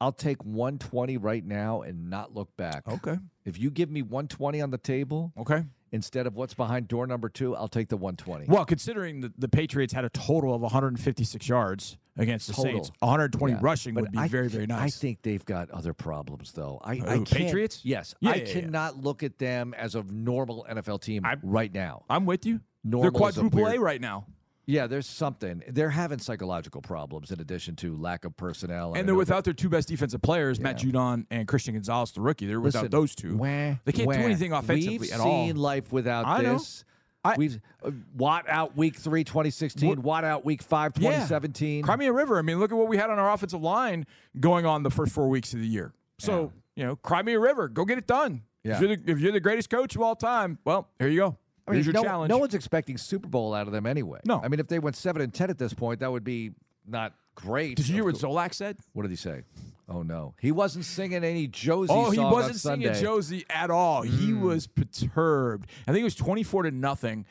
I'll 0.00 0.12
take 0.12 0.44
120 0.44 1.16
right 1.16 1.42
now 1.44 1.80
and 1.80 2.10
not 2.10 2.34
look 2.34 2.54
back. 2.58 2.82
Okay. 2.86 3.16
If 3.46 3.58
you 3.58 3.70
give 3.70 3.90
me 3.90 4.02
120 4.02 4.60
on 4.60 4.70
the 4.70 4.76
table 4.76 5.32
Okay. 5.38 5.64
Instead 5.94 6.26
of 6.26 6.34
what's 6.34 6.54
behind 6.54 6.88
door 6.88 7.06
number 7.06 7.28
two, 7.28 7.54
I'll 7.54 7.68
take 7.68 7.88
the 7.88 7.96
120. 7.96 8.46
Well, 8.48 8.64
considering 8.64 9.20
the, 9.20 9.32
the 9.38 9.48
Patriots 9.48 9.92
had 9.92 10.04
a 10.04 10.08
total 10.10 10.52
of 10.52 10.60
156 10.60 11.48
yards 11.48 11.96
against 12.16 12.48
the 12.48 12.52
Total. 12.52 12.72
Saints, 12.72 12.90
120 12.98 13.52
Yeah. 13.54 13.58
rushing 13.62 13.94
But 13.94 14.02
would 14.02 14.12
be 14.12 14.18
I- 14.18 14.28
very, 14.28 14.48
very 14.48 14.66
nice. 14.66 14.96
I 14.96 14.98
think 15.00 15.22
they've 15.22 15.44
got 15.44 15.70
other 15.70 15.94
problems, 15.94 16.52
though. 16.52 16.80
I, 16.84 16.94
I 17.06 17.24
Patriots? 17.24 17.80
Yes, 17.84 18.14
Yeah, 18.20 18.30
I 18.32 18.34
yeah, 18.36 18.52
cannot 18.52 19.02
look 19.02 19.22
at 19.22 19.38
them 19.38 19.72
as 19.74 19.94
a 19.94 20.02
normal 20.02 20.66
NFL 20.68 21.00
team 21.00 21.24
I- 21.24 21.36
right 21.42 21.72
now. 21.72 22.04
I'm 22.10 22.26
with 22.26 22.44
you. 22.44 22.60
Normal 22.82 23.12
They're 23.12 23.28
is 23.30 23.36
a 23.36 23.40
quadruple 23.40 23.66
A 23.68 23.78
right 23.78 24.00
now. 24.00 24.26
Yeah, 24.66 24.86
there's 24.86 25.06
something. 25.06 25.62
They're 25.68 25.90
having 25.90 26.18
psychological 26.18 26.80
problems 26.80 27.30
in 27.30 27.40
addition 27.40 27.76
to 27.76 27.96
lack 27.96 28.24
of 28.24 28.36
personnel. 28.36 28.90
And 28.94 28.98
I 28.98 29.02
they're 29.02 29.14
without 29.14 29.44
their 29.44 29.52
two 29.52 29.68
best 29.68 29.88
defensive 29.88 30.22
players, 30.22 30.58
Matt 30.58 30.78
Judon 30.78 31.26
and 31.30 31.46
Christian 31.46 31.74
Gonzalez, 31.74 32.12
the 32.12 32.20
rookie. 32.22 32.46
They're 32.46 32.60
without 32.60 32.84
Listen, 32.84 32.90
those 32.90 33.14
two. 33.14 33.36
wah, 33.36 33.74
They 33.84 33.92
can't 33.92 34.10
do 34.10 34.18
anything 34.18 34.52
offensively 34.52 34.98
We've 34.98 35.12
at 35.12 35.20
all. 35.20 35.46
seen 35.46 35.56
life 35.56 35.92
without 35.92 36.26
I 36.26 36.40
know. 36.42 36.54
this. 36.54 36.84
I- 37.26 37.36
We've 37.38 37.58
uh, 37.84 37.90
Watt 38.16 38.44
out 38.48 38.76
week 38.76 38.96
three, 38.96 39.24
2016. 39.24 39.88
What- 39.88 39.98
Watt 39.98 40.24
out 40.24 40.44
week 40.44 40.62
five, 40.62 40.92
2017. 40.94 41.02
Yeah. 41.02 41.18
2017. 41.26 41.82
Crimea 41.84 42.12
River. 42.12 42.38
I 42.38 42.42
mean, 42.42 42.58
look 42.58 42.70
at 42.70 42.76
what 42.76 42.88
we 42.88 42.96
had 42.96 43.10
on 43.10 43.18
our 43.18 43.32
offensive 43.32 43.62
line 43.62 44.06
going 44.40 44.66
on 44.66 44.82
the 44.82 44.90
first 44.90 45.12
four 45.12 45.28
weeks 45.28 45.52
of 45.54 45.60
the 45.60 45.66
year. 45.66 45.92
So, 46.18 46.52
you 46.76 46.84
know, 46.84 46.96
Crimea 46.96 47.38
River, 47.40 47.68
go 47.68 47.84
get 47.84 47.98
it 47.98 48.06
done. 48.06 48.42
Yeah. 48.62 48.74
If, 48.74 48.80
you're 48.80 48.96
the, 48.96 49.10
if 49.12 49.18
you're 49.20 49.32
the 49.32 49.40
greatest 49.40 49.68
coach 49.68 49.94
of 49.96 50.00
all 50.02 50.16
time, 50.16 50.58
well, 50.64 50.88
here 50.98 51.08
you 51.08 51.18
go. 51.20 51.36
I 51.66 51.70
mean, 51.70 51.76
Here's 51.76 51.86
your 51.86 51.94
no, 51.94 52.02
challenge. 52.02 52.28
no 52.30 52.38
one's 52.38 52.54
expecting 52.54 52.98
Super 52.98 53.28
Bowl 53.28 53.54
out 53.54 53.66
of 53.66 53.72
them 53.72 53.86
anyway. 53.86 54.20
No. 54.26 54.40
I 54.42 54.48
mean, 54.48 54.60
if 54.60 54.68
they 54.68 54.78
went 54.78 54.96
seven 54.96 55.22
and 55.22 55.32
ten 55.32 55.48
at 55.50 55.58
this 55.58 55.72
point, 55.72 56.00
that 56.00 56.12
would 56.12 56.24
be 56.24 56.52
not 56.86 57.14
great. 57.34 57.76
Did 57.76 57.88
you 57.88 57.94
hear 57.94 58.04
what. 58.04 58.16
Zolak 58.16 58.52
said? 58.54 58.76
What 58.92 59.02
did 59.02 59.10
he 59.10 59.16
say? 59.16 59.42
Oh 59.88 60.02
no, 60.02 60.34
he 60.40 60.50
wasn't 60.52 60.84
singing 60.86 61.24
any 61.24 61.46
Josie. 61.46 61.92
Oh, 61.92 62.10
he 62.10 62.18
wasn't 62.18 62.56
singing 62.56 62.92
Josie 62.94 63.44
at 63.50 63.70
all. 63.70 64.02
He 64.02 64.30
Mm. 64.32 64.40
was 64.40 64.66
perturbed. 64.66 65.68
I 65.86 65.92
think 65.92 66.00
it 66.00 66.04
was 66.04 66.14
24 66.14 66.64
to 66.64 66.70
nothing. 66.70 67.26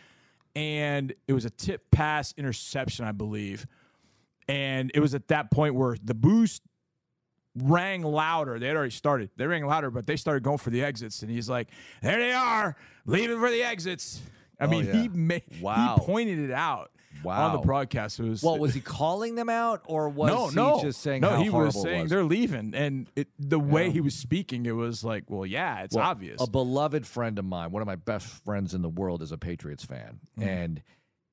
And 0.55 1.13
it 1.27 1.33
was 1.33 1.45
a 1.45 1.49
tip 1.49 1.89
pass 1.89 2.31
interception, 2.37 3.05
I 3.05 3.11
believe. 3.11 3.65
And 4.47 4.91
it 4.93 4.99
was 4.99 5.15
at 5.15 5.29
that 5.29 5.49
point 5.49 5.73
where 5.73 5.95
the 6.03 6.13
boost 6.13 6.61
rang 7.55 8.01
louder. 8.03 8.59
They 8.59 8.67
had 8.67 8.75
already 8.75 8.91
started. 8.91 9.29
They 9.37 9.45
rang 9.47 9.65
louder, 9.65 9.91
but 9.91 10.05
they 10.07 10.15
started 10.15 10.43
going 10.43 10.57
for 10.57 10.69
the 10.69 10.83
exits. 10.83 11.21
And 11.21 11.31
he's 11.31 11.49
like, 11.49 11.69
there 12.01 12.19
they 12.19 12.31
are, 12.33 12.75
leaving 13.05 13.39
for 13.39 13.49
the 13.51 13.63
exits. 13.63 14.21
I 14.59 14.65
Oh, 14.65 14.69
mean, 14.69 14.85
yeah. 14.85 14.93
he 14.93 15.07
ma- 15.09 15.37
Wow. 15.61 15.95
he 15.97 16.05
pointed 16.05 16.39
it 16.39 16.51
out 16.51 16.91
on 17.25 17.53
the 17.53 17.59
broadcast. 17.59 18.19
It 18.19 18.23
was 18.23 18.43
Well, 18.43 18.57
was 18.57 18.73
he 18.73 18.81
calling 18.81 19.35
them 19.35 19.49
out, 19.49 19.81
or 19.85 20.09
was 20.09 20.29
no, 20.31 20.47
he 20.49 20.55
no, 20.55 20.81
just 20.81 21.01
saying 21.01 21.21
no? 21.21 21.41
he 21.41 21.49
was 21.49 21.79
saying 21.81 22.01
was? 22.03 22.09
they're 22.09 22.23
leaving, 22.23 22.73
and 22.75 23.09
it, 23.15 23.27
the 23.39 23.59
way 23.59 23.85
Yeah. 23.87 23.93
he 23.93 24.01
was 24.01 24.15
speaking, 24.15 24.65
it 24.65 24.71
was 24.71 25.03
like, 25.03 25.25
well, 25.29 25.45
yeah, 25.45 25.83
it's 25.83 25.95
Well, 25.95 26.05
obvious. 26.05 26.41
A 26.41 26.49
beloved 26.49 27.05
friend 27.07 27.37
of 27.39 27.45
mine, 27.45 27.71
one 27.71 27.81
of 27.81 27.87
my 27.87 27.95
best 27.95 28.27
friends 28.45 28.73
in 28.73 28.81
the 28.81 28.89
world, 28.89 29.21
is 29.21 29.31
a 29.31 29.37
Patriots 29.37 29.83
fan, 29.85 30.19
mm-hmm. 30.39 30.47
and 30.49 30.81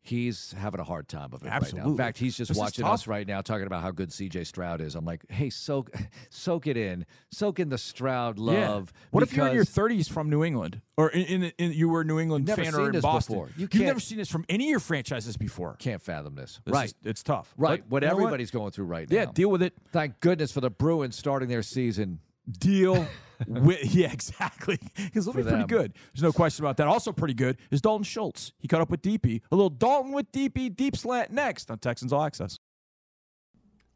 he's 0.02 0.52
having 0.58 0.80
a 0.80 0.84
hard 0.84 1.08
time 1.08 1.30
of 1.32 1.42
it 1.42 1.48
right 1.48 1.74
now. 1.74 1.86
In 1.86 1.96
fact, 1.96 2.18
he's 2.18 2.36
just 2.36 2.48
This 2.48 2.56
watching 2.58 2.84
us 2.84 3.06
right 3.06 3.26
now, 3.26 3.40
talking 3.40 3.66
about 3.66 3.82
how 3.82 3.90
good 3.90 4.12
C.J. 4.12 4.44
Stroud 4.44 4.80
is. 4.80 4.94
I'm 4.94 5.04
like, 5.04 5.24
hey, 5.30 5.50
soak, 5.50 5.90
soak 6.30 6.66
it 6.66 6.76
in, 6.76 7.06
soak 7.30 7.60
in 7.60 7.68
the 7.68 7.78
Stroud 7.78 8.38
love. 8.38 8.92
What 9.10 9.22
if 9.22 9.34
you're 9.34 9.48
in 9.48 9.54
your 9.54 9.64
30s 9.64 10.08
from 10.10 10.30
New 10.30 10.42
England, 10.44 10.80
or 10.96 11.10
in, 11.10 11.44
in, 11.44 11.52
in 11.58 11.72
you 11.72 11.88
were 11.88 12.00
a 12.00 12.04
New 12.04 12.18
England 12.18 12.48
fan 12.48 12.74
or 12.74 12.90
in 12.90 13.00
Boston? 13.00 13.34
before. 13.34 13.48
You 13.56 13.68
You've 13.72 13.86
never 13.86 14.00
seen 14.00 14.18
this 14.18 14.30
from 14.30 14.44
any 14.48 14.64
of 14.64 14.70
your 14.70 14.80
franchises 14.80 15.36
before. 15.36 15.76
can't 15.78 16.02
fathom 16.02 16.34
this? 16.34 16.60
This 16.64 16.72
right, 16.72 16.86
is- 16.86 16.94
it's 17.04 17.22
tough. 17.22 17.52
right. 17.56 17.82
But 17.82 17.90
what 17.90 18.04
everybody's 18.04 18.50
going 18.50 18.70
through 18.72 18.86
right 18.86 19.10
now. 19.10 19.16
Yeah, 19.16 19.26
deal 19.32 19.50
with 19.50 19.62
it. 19.62 19.74
Thank 19.92 20.20
goodness 20.20 20.52
for 20.52 20.60
the 20.60 20.70
Bruins 20.70 21.16
starting 21.16 21.48
their 21.48 21.62
season. 21.62 22.20
Deal 22.50 23.06
with 23.46 23.94
yeah, 23.94 24.12
exactly. 24.12 24.79
Because 24.96 25.26
it'll 25.26 25.37
be 25.37 25.42
pretty 25.42 25.59
them. 25.59 25.66
good. 25.66 25.92
There's 26.12 26.22
no 26.22 26.33
question 26.33 26.64
about 26.64 26.76
that. 26.79 26.87
Also, 26.87 27.12
pretty 27.12 27.35
good 27.35 27.57
is 27.70 27.81
Dalton 27.81 28.05
Schultz. 28.05 28.53
He 28.59 28.68
caught 28.68 28.81
up 28.81 28.90
with 28.90 29.03
Deepi. 29.03 29.40
A 29.50 29.57
little 29.57 29.70
Dalton 29.70 30.12
with 30.12 30.31
Deepi 30.33 30.74
deep 30.74 30.96
slant 30.96 31.31
next 31.31 31.70
on 31.70 31.79
Texans 31.79 32.12
All 32.12 32.22
Access. 32.22 32.59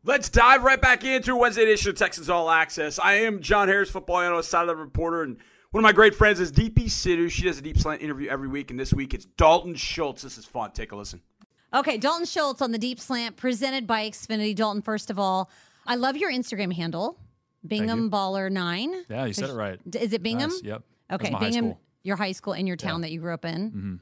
Let's 0.06 0.28
dive 0.28 0.64
right 0.64 0.80
back 0.80 1.02
into 1.02 1.34
Wednesday 1.34 1.62
edition 1.62 1.90
of 1.90 1.96
Texans 1.96 2.28
All 2.28 2.50
Access. 2.50 2.98
I 2.98 3.14
am 3.14 3.40
John 3.40 3.68
Harris, 3.68 3.88
football 3.88 4.20
analyst, 4.20 4.50
sideline 4.50 4.76
reporter, 4.76 5.22
and 5.22 5.38
one 5.70 5.82
of 5.82 5.88
my 5.88 5.92
great 5.92 6.14
friends 6.14 6.40
is 6.40 6.52
Deepi 6.52 6.84
Sidhu. 6.84 7.30
She 7.30 7.42
does 7.42 7.58
a 7.58 7.62
deep 7.62 7.78
slant 7.78 8.02
interview 8.02 8.28
every 8.28 8.46
week, 8.46 8.70
and 8.70 8.78
this 8.78 8.92
week 8.92 9.14
it's 9.14 9.24
Dalton 9.24 9.74
Schultz. 9.74 10.22
This 10.22 10.36
is 10.36 10.44
fun. 10.44 10.72
Take 10.72 10.92
a 10.92 10.96
listen. 10.96 11.22
Okay, 11.72 11.96
Dalton 11.96 12.26
Schultz 12.26 12.62
on 12.62 12.70
the 12.70 12.78
deep 12.78 13.00
slant 13.00 13.36
presented 13.36 13.86
by 13.86 14.08
Xfinity. 14.08 14.54
Dalton, 14.54 14.82
first 14.82 15.10
of 15.10 15.18
all, 15.18 15.50
I 15.86 15.96
love 15.96 16.16
your 16.16 16.30
Instagram 16.30 16.72
handle, 16.72 17.18
Bingham 17.66 18.10
Baller 18.10 18.50
Nine. 18.50 18.94
Yeah, 19.08 19.24
you 19.26 19.32
said 19.32 19.50
it 19.50 19.54
right. 19.54 19.78
Is 19.94 20.12
it 20.12 20.22
Bingham? 20.22 20.50
Nice, 20.50 20.62
Yep. 20.62 20.82
Okay, 21.12 21.30
high 21.30 21.38
Bingham, 21.40 21.64
school. 21.66 21.80
your 22.02 22.16
high 22.16 22.32
school 22.32 22.52
in 22.54 22.66
your 22.66 22.76
town 22.76 23.02
that 23.02 23.10
you 23.12 23.20
grew 23.20 23.34
up 23.34 23.44
in. 23.44 23.70
Mm-hmm. 23.70 23.94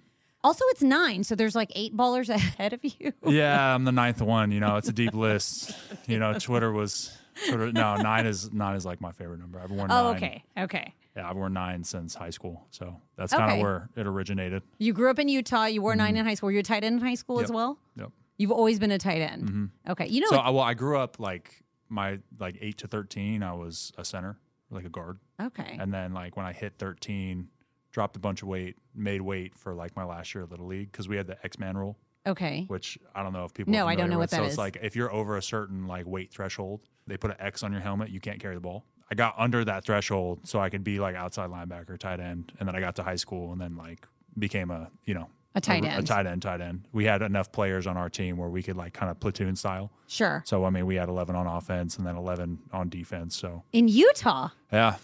Also, 0.45 0.65
it's 0.71 0.83
nine, 0.83 1.23
so 1.25 1.35
there's 1.37 1.55
like 1.55 1.71
eight 1.77 1.97
ballers 1.97 2.29
ahead 2.35 2.73
of 2.73 2.81
you. 2.85 3.13
Yeah, 3.27 3.75
I'm 3.75 3.85
the 3.85 3.93
ninth 3.93 4.21
one. 4.21 4.51
You 4.51 4.61
know, 4.61 4.77
it's 4.77 4.89
a 4.89 4.93
deep 4.93 5.15
list. 5.27 5.73
You 6.09 6.19
know, 6.19 6.37
Twitter 6.39 6.73
was 6.73 7.17
Twitter. 7.47 7.71
No, 7.73 7.97
nine 7.97 8.27
is 8.27 8.53
nine 8.53 8.75
is 8.77 8.85
like 8.85 9.01
my 9.01 9.13
favorite 9.13 9.39
number. 9.41 9.61
I've 9.61 9.71
worn 9.71 9.91
Oh, 9.91 10.13
nine. 10.13 10.17
okay, 10.17 10.45
okay. 10.59 10.95
Yeah, 11.17 11.29
I've 11.29 11.37
worn 11.37 11.53
nine 11.53 11.85
since 11.85 12.15
high 12.15 12.31
school, 12.31 12.67
so 12.71 12.97
that's 13.17 13.33
kind 13.35 13.53
of 13.53 13.59
where 13.59 13.89
it 13.97 14.07
originated. 14.07 14.63
You 14.79 14.93
grew 14.95 15.11
up 15.11 15.19
in 15.19 15.29
Utah. 15.29 15.67
You 15.67 15.83
wore 15.83 15.95
nine 15.95 16.17
in 16.17 16.25
high 16.25 16.35
school. 16.35 16.47
Were 16.49 16.53
you 16.53 16.61
a 16.61 16.63
tight 16.65 16.85
end 16.85 17.01
in 17.01 17.07
high 17.07 17.15
school 17.15 17.39
as 17.41 17.47
Mm-hmm. 17.47 17.55
Well? 17.55 17.79
Yep. 17.97 18.11
You've 18.39 18.51
always 18.53 18.79
been 18.81 18.91
a 18.91 18.99
tight 18.99 19.21
end. 19.21 19.71
Okay, 19.89 20.07
you 20.09 20.21
know, 20.23 20.29
So 20.31 20.37
I, 20.39 20.51
well, 20.51 20.65
I 20.65 20.75
grew 20.75 20.99
up 20.99 21.21
like 21.21 21.62
my 21.93 22.19
like 22.41 22.57
eight 22.61 22.79
to 22.79 22.89
thirteen. 22.89 23.43
I 23.43 23.53
was 23.53 23.93
a 23.99 24.05
center, 24.05 24.39
like 24.71 24.85
a 24.85 24.89
guard, 24.89 25.19
okay, 25.41 25.77
and 25.79 25.93
then 25.93 26.13
like 26.13 26.37
when 26.37 26.47
I 26.47 26.53
hit 26.53 26.75
thirteen, 26.79 27.49
dropped 27.93 28.17
a 28.17 28.19
bunch 28.19 28.43
of 28.43 28.49
weight, 28.49 28.77
made 28.95 29.21
weight 29.21 29.55
for 29.55 29.75
like 29.75 29.95
my 29.95 30.05
last 30.05 30.35
year 30.35 30.45
at 30.45 30.51
little 30.51 30.67
league 30.67 30.91
because 30.91 31.09
we 31.09 31.17
had 31.17 31.27
the 31.27 31.37
X 31.45 31.59
Man 31.59 31.77
rule, 31.77 31.97
okay. 32.27 32.65
which 32.69 32.99
I 33.15 33.23
don't 33.23 33.33
know 33.33 33.45
if 33.45 33.55
people. 33.55 33.73
No, 33.73 33.87
I 33.87 33.95
don't 33.95 34.11
know 34.11 34.19
with. 34.19 34.31
what 34.33 34.39
that 34.39 34.39
so 34.39 34.45
is. 34.45 34.49
it's 34.53 34.59
like 34.59 34.79
if 34.83 34.97
you're 34.97 35.13
over 35.13 35.37
a 35.37 35.43
certain 35.43 35.87
like 35.87 36.07
weight 36.07 36.33
threshold, 36.33 36.81
they 37.07 37.17
put 37.17 37.31
an 37.31 37.37
X 37.39 37.63
on 37.63 37.73
your 37.73 37.83
helmet. 37.83 38.11
You 38.11 38.21
can't 38.21 38.41
carry 38.41 38.55
the 38.55 38.61
ball. 38.61 38.85
I 39.11 39.15
got 39.15 39.35
under 39.37 39.63
that 39.67 39.85
threshold 39.85 40.49
so 40.49 40.59
I 40.59 40.71
could 40.71 40.83
be 40.83 40.99
like 40.99 41.15
outside 41.15 41.51
linebacker, 41.51 41.99
tight 41.99 42.19
end, 42.19 42.53
and 42.59 42.67
then 42.67 42.75
I 42.75 42.81
got 42.81 42.97
to 42.97 43.03
high 43.03 43.17
school 43.17 43.53
and 43.53 43.61
then 43.61 43.77
like 43.77 44.09
became 44.39 44.71
a 44.71 44.91
you 45.05 45.13
know 45.15 45.29
A 45.55 45.61
tight 45.61 45.85
a, 45.85 45.89
end. 45.89 46.07
tight 46.07 46.27
end, 46.27 46.43
tight 46.43 46.61
end. 46.61 46.87
We 46.93 47.05
had 47.05 47.21
enough 47.21 47.53
players 47.53 47.87
on 47.87 47.97
our 47.97 48.09
team 48.09 48.39
where 48.39 48.49
we 48.49 48.63
could 48.63 48.77
like 48.77 48.95
kind 48.95 49.11
of 49.11 49.21
platoon 49.21 49.55
style. 49.55 49.91
Sure. 50.07 50.43
So 50.47 50.65
I 50.65 50.71
mean, 50.71 50.87
we 50.87 50.95
had 50.95 51.09
11 51.09 51.37
on 51.37 51.47
offense 51.47 51.99
and 51.99 52.07
then 52.07 52.17
11 52.17 52.59
on 52.73 52.89
defense. 52.89 53.37
So 53.37 53.63
In 53.73 53.89
Utah. 53.89 54.49
yeah, 54.73 54.97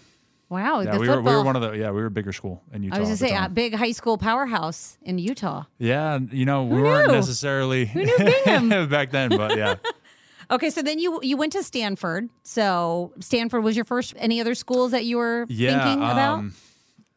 Wow, 0.50 0.80
yeah, 0.80 0.96
we 0.96 1.06
were 1.06 1.20
we 1.20 1.30
were 1.30 1.44
one 1.44 1.56
of 1.56 1.62
the 1.62 1.72
yeah 1.72 1.90
we 1.90 2.00
were 2.00 2.06
a 2.06 2.10
bigger 2.10 2.32
school 2.32 2.62
in 2.72 2.82
Utah. 2.82 2.96
I 2.96 3.00
was 3.00 3.08
gonna 3.08 3.16
say 3.18 3.36
a 3.36 3.50
big 3.50 3.74
high 3.74 3.92
school 3.92 4.16
powerhouse 4.16 4.96
in 5.02 5.18
Utah. 5.18 5.64
yeah, 5.76 6.18
you 6.32 6.46
know 6.46 6.64
we 6.64 6.76
Who 6.76 6.84
weren't 6.84 7.12
necessarily 7.12 7.84
Who 7.84 8.02
knew 8.02 8.16
Bingham? 8.16 8.88
back 8.88 9.10
then, 9.10 9.28
but 9.28 9.58
yeah, 9.58 9.74
Okay, 10.50 10.70
so 10.70 10.80
then 10.80 10.98
you 10.98 11.20
you 11.22 11.36
went 11.36 11.52
to 11.52 11.62
Stanford. 11.62 12.30
So 12.42 13.12
Stanford 13.20 13.62
was 13.62 13.76
your 13.76 13.84
first. 13.84 14.14
Any 14.16 14.40
other 14.40 14.54
schools 14.54 14.92
that 14.92 15.04
you 15.04 15.18
were 15.18 15.44
yeah. 15.48 15.84
thinking 15.84 16.02
about? 16.02 16.38
um, 16.38 16.54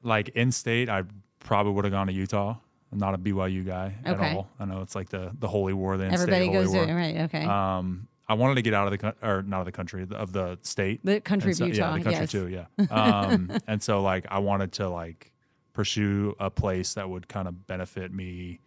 like 0.03 0.29
in 0.29 0.51
state, 0.51 0.89
I 0.89 1.03
probably 1.39 1.71
would 1.71 1.85
have 1.85 1.93
gone 1.93 2.07
to 2.07 2.13
Utah. 2.13 2.55
I'm 2.91 2.97
not 2.99 3.13
a 3.13 3.17
BYU 3.17 3.65
guy 3.65 3.95
Okay. 4.05 4.25
at 4.31 4.35
all. 4.35 4.49
I 4.59 4.65
know 4.65 4.81
it's 4.81 4.95
like 4.95 5.09
the 5.09 5.31
the 5.39 5.47
holy 5.47 5.73
war. 5.73 5.97
The 5.97 6.05
Everybody 6.05 6.45
in-state 6.47 6.53
goes 6.53 6.67
holy 6.73 6.85
to 6.87 6.91
war. 6.91 6.95
right. 7.01 7.17
Okay, 7.21 7.43
Um, 7.45 8.07
I 8.27 8.33
wanted 8.33 8.55
to 8.55 8.61
get 8.61 8.73
out 8.73 8.91
of 8.91 8.97
the 8.99 9.15
or 9.27 9.41
not 9.43 9.59
of 9.59 9.65
the 9.65 9.71
country 9.71 10.05
of 10.11 10.31
the 10.33 10.57
state. 10.61 11.01
the 11.05 11.21
country 11.21 11.53
so- 11.53 11.65
of 11.65 11.69
Utah. 11.73 11.91
Yeah, 11.93 11.97
the 11.97 12.03
country 12.03 12.21
yes. 12.21 12.31
too. 12.31 12.47
Yeah. 12.47 12.65
Um, 12.91 13.51
and 13.67 13.81
so 13.81 14.01
like 14.01 14.25
I 14.29 14.39
wanted 14.39 14.71
to 14.73 14.89
like 14.89 15.31
pursue 15.73 16.35
a 16.39 16.49
place 16.49 16.93
that 16.95 17.09
would 17.09 17.27
kind 17.27 17.47
of 17.47 17.65
benefit 17.67 18.11
me, 18.13 18.59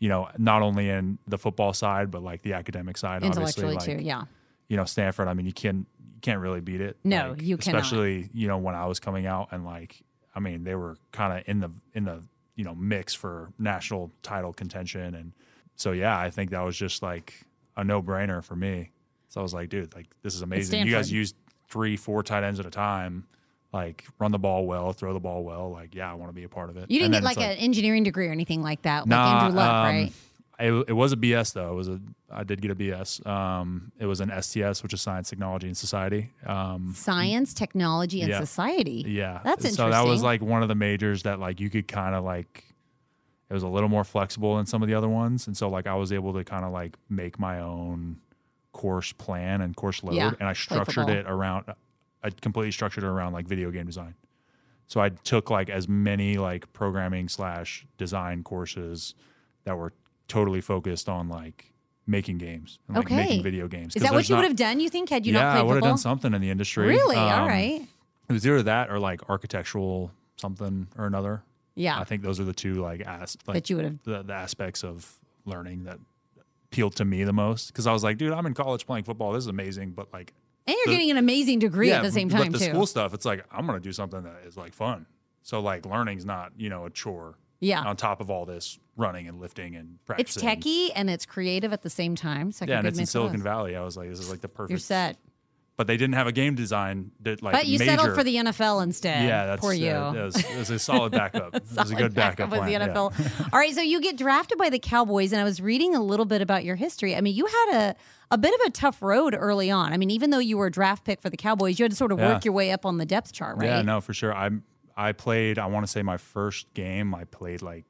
you 0.00 0.08
know, 0.08 0.28
not 0.38 0.62
only 0.62 0.88
in 0.88 1.18
the 1.28 1.38
football 1.38 1.72
side 1.72 2.10
but 2.10 2.22
like 2.22 2.42
the 2.42 2.54
academic 2.54 2.96
side. 2.96 3.22
Intellectually 3.22 3.74
obviously, 3.76 3.94
like, 3.94 4.00
too. 4.02 4.06
Yeah. 4.06 4.22
You 4.68 4.76
know, 4.76 4.84
Stanford. 4.84 5.28
I 5.28 5.34
mean, 5.34 5.46
you 5.46 5.52
can 5.52 5.86
you 6.14 6.20
can't 6.20 6.40
really 6.40 6.60
beat 6.60 6.80
it. 6.80 6.96
No, 7.04 7.30
Like, 7.30 7.42
you 7.42 7.56
cannot. 7.56 7.82
Especially 7.82 8.28
you 8.34 8.48
know 8.48 8.58
when 8.58 8.74
I 8.74 8.86
was 8.86 8.98
coming 8.98 9.26
out 9.26 9.48
and 9.52 9.64
like 9.64 10.02
I 10.34 10.40
mean 10.40 10.64
they 10.64 10.74
were 10.74 10.96
kind 11.12 11.38
of 11.38 11.44
in 11.48 11.60
the 11.60 11.70
in 11.94 12.04
the 12.04 12.22
you 12.58 12.64
know 12.64 12.74
mix 12.74 13.14
for 13.14 13.50
national 13.58 14.10
title 14.22 14.52
contention 14.52 15.14
and 15.14 15.32
so 15.76 15.92
yeah 15.92 16.18
I 16.18 16.28
think 16.28 16.50
that 16.50 16.60
was 16.60 16.76
just 16.76 17.02
like 17.02 17.32
a 17.78 17.84
no 17.84 18.02
brainer 18.02 18.44
for 18.44 18.56
me. 18.56 18.90
So 19.28 19.40
I 19.40 19.42
was 19.42 19.54
like, 19.54 19.68
dude, 19.68 19.94
like 19.94 20.06
this 20.22 20.34
is 20.34 20.42
amazing. 20.42 20.80
You 20.80 20.92
guys 20.92 21.06
Stanford. 21.06 21.12
use 21.16 21.34
three, 21.68 21.96
four 21.96 22.22
tight 22.22 22.42
ends 22.42 22.58
at 22.58 22.66
a 22.66 22.70
time. 22.70 23.24
Like 23.72 24.04
run 24.18 24.32
the 24.32 24.38
ball 24.38 24.66
well, 24.66 24.92
throw 24.92 25.12
the 25.12 25.20
ball 25.20 25.44
well. 25.44 25.70
Like 25.70 25.94
yeah, 25.94 26.10
I 26.10 26.14
want 26.14 26.30
to 26.30 26.34
be 26.34 26.42
a 26.44 26.48
part 26.48 26.70
of 26.70 26.76
it. 26.76 26.90
You 26.90 26.98
didn't 26.98 27.14
And 27.14 27.24
get 27.24 27.36
then 27.36 27.48
like, 27.48 27.58
an 27.58 27.62
engineering 27.62 28.02
degree 28.02 28.26
or 28.26 28.32
anything 28.32 28.62
like 28.62 28.82
that, 28.82 29.06
like 29.08 29.18
Andrew 29.18 29.56
Luck, 29.56 29.70
um, 29.72 29.84
right? 29.84 30.12
It, 30.60 30.72
it 30.88 30.92
was 30.92 31.12
a 31.12 31.16
BS 31.16 31.52
though. 31.52 31.72
It 31.72 31.74
was 31.74 31.88
a 31.88 32.00
I 32.30 32.42
did 32.42 32.60
get 32.60 32.70
a 32.70 32.74
BS. 32.74 33.24
Um, 33.26 33.92
it 33.98 34.06
was 34.06 34.20
an 34.20 34.30
STS, 34.42 34.82
which 34.82 34.92
is 34.92 35.00
Science, 35.00 35.30
Technology, 35.30 35.68
and 35.68 35.76
Society. 35.76 36.30
Um, 36.46 36.92
Science, 36.96 37.54
technology, 37.54 38.22
and 38.22 38.30
yeah. 38.30 38.40
society. 38.40 39.04
yeah, 39.06 39.40
That's 39.44 39.74
So 39.76 39.88
that 39.88 40.04
was 40.04 40.22
like 40.22 40.42
one 40.42 40.62
of 40.62 40.68
the 40.68 40.74
majors 40.74 41.22
that 41.22 41.38
like 41.38 41.60
you 41.60 41.70
could 41.70 41.86
kind 41.86 42.14
of 42.14 42.24
like. 42.24 42.64
It 43.50 43.54
was 43.54 43.62
a 43.62 43.68
little 43.68 43.88
more 43.88 44.04
flexible 44.04 44.56
than 44.56 44.66
some 44.66 44.82
of 44.82 44.88
the 44.88 44.94
other 44.94 45.08
ones, 45.08 45.46
and 45.46 45.56
so 45.56 45.70
like 45.70 45.86
I 45.86 45.94
was 45.94 46.12
able 46.12 46.34
to 46.34 46.44
kind 46.44 46.66
of 46.66 46.72
like 46.72 46.96
make 47.08 47.38
my 47.38 47.60
own 47.60 48.18
course 48.72 49.12
plan 49.12 49.62
and 49.62 49.74
course 49.74 50.02
load, 50.04 50.16
Yeah, 50.16 50.32
and 50.38 50.48
I 50.48 50.52
structured 50.52 51.08
it 51.08 51.24
around. 51.26 51.64
I 52.22 52.30
completely 52.30 52.72
structured 52.72 53.04
it 53.04 53.06
around 53.06 53.32
like 53.32 53.46
video 53.46 53.70
game 53.70 53.86
design. 53.86 54.14
So 54.88 55.00
I 55.00 55.10
took 55.10 55.50
like 55.50 55.70
as 55.70 55.88
many 55.88 56.36
like 56.36 56.72
programming 56.72 57.28
slash 57.28 57.86
design 57.96 58.42
courses 58.42 59.14
that 59.64 59.78
were 59.78 59.92
totally 60.28 60.60
focused 60.60 61.08
on 61.08 61.28
like 61.28 61.72
making 62.06 62.38
games 62.38 62.78
and 62.88 62.96
like 62.96 63.06
Okay. 63.06 63.16
making 63.16 63.42
video 63.42 63.68
games. 63.68 63.96
Is 63.96 64.02
that 64.02 64.12
what 64.12 64.28
you 64.28 64.34
not- 64.34 64.42
would 64.42 64.48
have 64.48 64.56
done? 64.56 64.80
You 64.80 64.88
think 64.88 65.08
had 65.10 65.26
you 65.26 65.32
yeah, 65.34 65.40
not 65.42 65.48
I 65.48 65.54
played 65.60 65.66
would 65.68 65.74
have 65.76 65.84
done 65.84 65.98
something 65.98 66.32
in 66.34 66.40
the 66.40 66.50
industry. 66.50 66.86
Really? 66.88 67.16
All 67.16 67.28
Um, 67.42 67.48
right. 67.48 67.82
It 68.28 68.32
was 68.32 68.46
either 68.46 68.62
that 68.62 68.90
or 68.90 68.98
like 68.98 69.28
architectural 69.28 70.10
something 70.36 70.88
or 70.96 71.06
another. 71.06 71.42
Yeah. 71.74 71.98
I 71.98 72.04
think 72.04 72.22
those 72.22 72.40
are 72.40 72.44
the 72.44 72.52
two 72.52 72.74
like 72.74 73.00
as 73.02 73.36
like 73.46 73.54
That 73.54 73.70
you 73.70 73.76
would 73.76 73.84
have. 73.84 74.02
the, 74.04 74.22
the 74.22 74.32
aspects 74.34 74.84
of 74.84 75.18
learning 75.44 75.84
that 75.84 75.98
appealed 76.70 76.94
to 76.96 77.04
me 77.04 77.24
the 77.24 77.32
most 77.32 77.68
because 77.68 77.86
I 77.86 77.92
was 77.92 78.04
like, 78.04 78.18
dude, 78.18 78.32
I'm 78.32 78.46
in 78.46 78.54
college 78.54 78.86
playing 78.86 79.04
football. 79.04 79.32
This 79.32 79.44
is 79.44 79.48
amazing, 79.48 79.92
but 79.92 80.12
like, 80.12 80.32
And 80.66 80.74
you're 80.76 80.86
the- 80.86 80.92
getting 80.92 81.10
an 81.10 81.16
amazing 81.18 81.58
degree 81.60 81.90
at 81.92 82.02
the 82.02 82.12
same 82.12 82.28
time 82.28 82.52
but 82.52 82.58
the 82.60 82.66
too. 82.66 82.72
school 82.72 82.86
stuff, 82.86 83.14
it's 83.14 83.24
like 83.24 83.44
I'm 83.50 83.66
gonna 83.66 83.80
do 83.80 83.92
something 83.92 84.22
that 84.22 84.42
is 84.46 84.56
like 84.56 84.72
fun. 84.74 85.06
So 85.42 85.60
like, 85.60 85.86
learning's 85.86 86.24
not 86.26 86.52
you 86.56 86.68
know 86.68 86.84
a 86.86 86.90
chore. 86.90 87.36
Yeah. 87.60 87.82
On 87.82 87.96
top 87.96 88.20
of 88.20 88.30
all 88.30 88.44
this 88.46 88.78
running 88.96 89.26
and 89.28 89.40
lifting 89.40 89.74
and 89.76 89.98
it's 90.18 90.36
practicing. 90.36 90.48
techie 90.48 90.90
and 90.94 91.10
it's 91.10 91.26
creative 91.26 91.72
at 91.72 91.82
the 91.82 91.90
same 91.90 92.14
time. 92.16 92.48
It's 92.50 92.62
Yeah, 92.64 92.78
and 92.78 92.86
it's 92.86 92.98
in 92.98 93.06
Silicon. 93.06 93.42
Valley. 93.42 93.74
I 93.76 93.82
was 93.84 93.96
like, 93.96 94.08
this 94.08 94.20
is 94.20 94.30
like 94.30 94.40
the 94.40 94.48
perfect. 94.48 94.70
You're 94.70 94.78
set. 94.78 95.16
But 95.76 95.86
they 95.86 95.96
didn't 95.96 96.14
have 96.14 96.26
a 96.26 96.32
game 96.32 96.56
design 96.56 97.12
that 97.20 97.40
like. 97.40 97.52
But 97.52 97.66
you 97.68 97.78
major. 97.78 97.92
settled 97.92 98.16
for 98.16 98.24
the 98.24 98.34
NFL 98.34 98.82
instead. 98.82 99.24
Yeah, 99.24 99.46
that's 99.46 99.60
Poor 99.60 99.72
you. 99.72 99.92
Uh, 99.92 100.12
it, 100.12 100.22
was, 100.24 100.36
it 100.36 100.58
was 100.58 100.70
a 100.70 100.78
solid 100.80 101.12
backup. 101.12 101.54
it 101.54 101.62
was 101.76 101.92
a 101.92 101.94
good 102.02 102.14
backup, 102.14 102.50
with 102.50 102.58
the 102.62 102.66
plan, 102.66 102.80
yeah. 102.80 102.88
NFL. 102.88 103.48
All 103.52 103.58
right, 103.60 103.72
so 103.72 103.80
you 103.80 104.00
get 104.00 104.16
drafted 104.16 104.58
by 104.58 104.70
the 104.70 104.80
Cowboys, 104.80 105.32
and 105.32 105.40
I 105.40 105.44
was 105.44 105.60
reading 105.60 105.94
a 105.94 106.02
little 106.02 106.26
bit 106.26 106.42
about 106.42 106.64
your 106.64 106.74
history. 106.74 107.14
I 107.14 107.20
mean, 107.20 107.36
you 107.36 107.46
had 107.46 107.90
a 107.90 107.96
a 108.32 108.38
bit 108.38 108.52
of 108.54 108.60
a 108.66 108.70
tough 108.70 109.00
road 109.02 109.36
early 109.38 109.70
on. 109.70 109.92
I 109.92 109.98
mean, 109.98 110.10
even 110.10 110.30
though 110.30 110.40
you 110.40 110.58
were 110.58 110.66
a 110.66 110.70
draft 110.72 111.04
pick 111.04 111.22
for 111.22 111.30
the 111.30 111.36
Cowboys, 111.36 111.78
you 111.78 111.84
had 111.84 111.92
to 111.92 111.96
sort 111.96 112.10
of 112.10 112.18
Yeah. 112.18 112.32
work 112.34 112.44
your 112.44 112.54
way 112.54 112.72
up 112.72 112.84
on 112.84 112.98
the 112.98 113.06
depth 113.06 113.32
chart, 113.32 113.56
right? 113.58 113.66
Yeah, 113.66 113.82
no, 113.82 114.00
for 114.00 114.12
sure. 114.12 114.34
I 114.34 114.50
I 114.98 115.12
played. 115.12 115.58
I 115.58 115.66
want 115.66 115.86
to 115.86 115.90
say 115.90 116.02
my 116.02 116.16
first 116.16 116.74
game, 116.74 117.14
I 117.14 117.24
played 117.24 117.62
like 117.62 117.84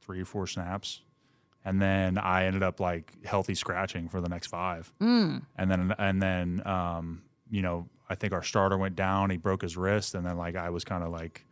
three 0.00 0.22
or 0.22 0.24
four 0.24 0.46
snaps, 0.46 1.02
and 1.64 1.82
then 1.82 2.18
I 2.18 2.44
ended 2.44 2.62
up 2.62 2.78
like 2.78 3.12
healthy 3.24 3.56
scratching 3.56 4.08
for 4.08 4.20
the 4.20 4.28
next 4.28 4.46
five. 4.46 4.92
Mm. 5.00 5.42
And 5.56 5.70
then 5.70 5.94
and 5.98 6.22
then 6.22 6.62
um, 6.64 7.22
you 7.50 7.62
know, 7.62 7.88
I 8.08 8.14
think 8.14 8.32
our 8.32 8.44
starter 8.44 8.78
went 8.78 8.94
down. 8.94 9.30
He 9.30 9.36
broke 9.36 9.62
his 9.62 9.76
wrist, 9.76 10.14
and 10.14 10.24
then 10.24 10.38
like 10.38 10.54
I 10.54 10.70
was 10.70 10.84
kind 10.84 11.02
of 11.02 11.10
like 11.10 11.44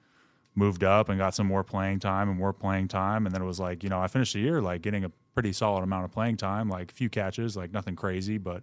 moved 0.55 0.85
up 0.85 1.09
and 1.09 1.19
got 1.19 1.35
some 1.35 1.47
more 1.47 1.65
playing 1.65 1.99
time 1.99 2.29
and 2.29 2.39
more 2.39 2.53
playing 2.53 2.87
time. 2.89 3.27
And 3.27 3.35
then 3.35 3.43
it 3.43 3.47
was 3.47 3.61
like, 3.61 3.83
you 3.83 3.89
know, 3.89 4.01
I 4.01 4.07
finished 4.07 4.35
the 4.35 4.41
year 4.41 4.61
like 4.61 4.83
getting 4.83 5.05
a 5.05 5.11
pretty 5.35 5.53
solid 5.53 5.83
amount 5.83 6.05
of 6.05 6.13
playing 6.13 6.37
time, 6.37 6.69
like 6.69 6.93
a 6.93 6.95
few 6.95 7.09
catches, 7.09 7.57
like 7.57 7.73
nothing 7.73 7.97
crazy, 7.97 8.39
but 8.39 8.63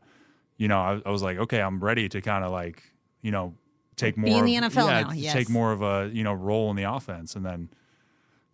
you 0.58 0.68
know, 0.68 0.80
I, 0.80 1.02
I 1.06 1.12
was 1.12 1.24
like, 1.24 1.38
okay, 1.38 1.62
I'm 1.62 1.80
ready 1.80 2.10
to 2.10 2.22
kind 2.22 2.44
of 2.44 2.52
like, 2.52 2.84
you 3.22 3.32
know, 3.32 3.54
take 3.98 4.16
Be 4.16 4.22
more 4.22 4.40
in 4.40 4.46
the 4.46 4.66
of- 4.66 4.74
yeah, 4.76 5.02
now, 5.02 5.12
yes. 5.12 5.34
take 5.34 5.50
more 5.50 5.72
of 5.74 5.82
a 5.82 6.10
you 6.14 6.24
know 6.24 6.34
role 6.34 6.70
in 6.70 6.76
the 6.78 6.84
offense. 6.84 7.36
And 7.36 7.46
then 7.46 7.70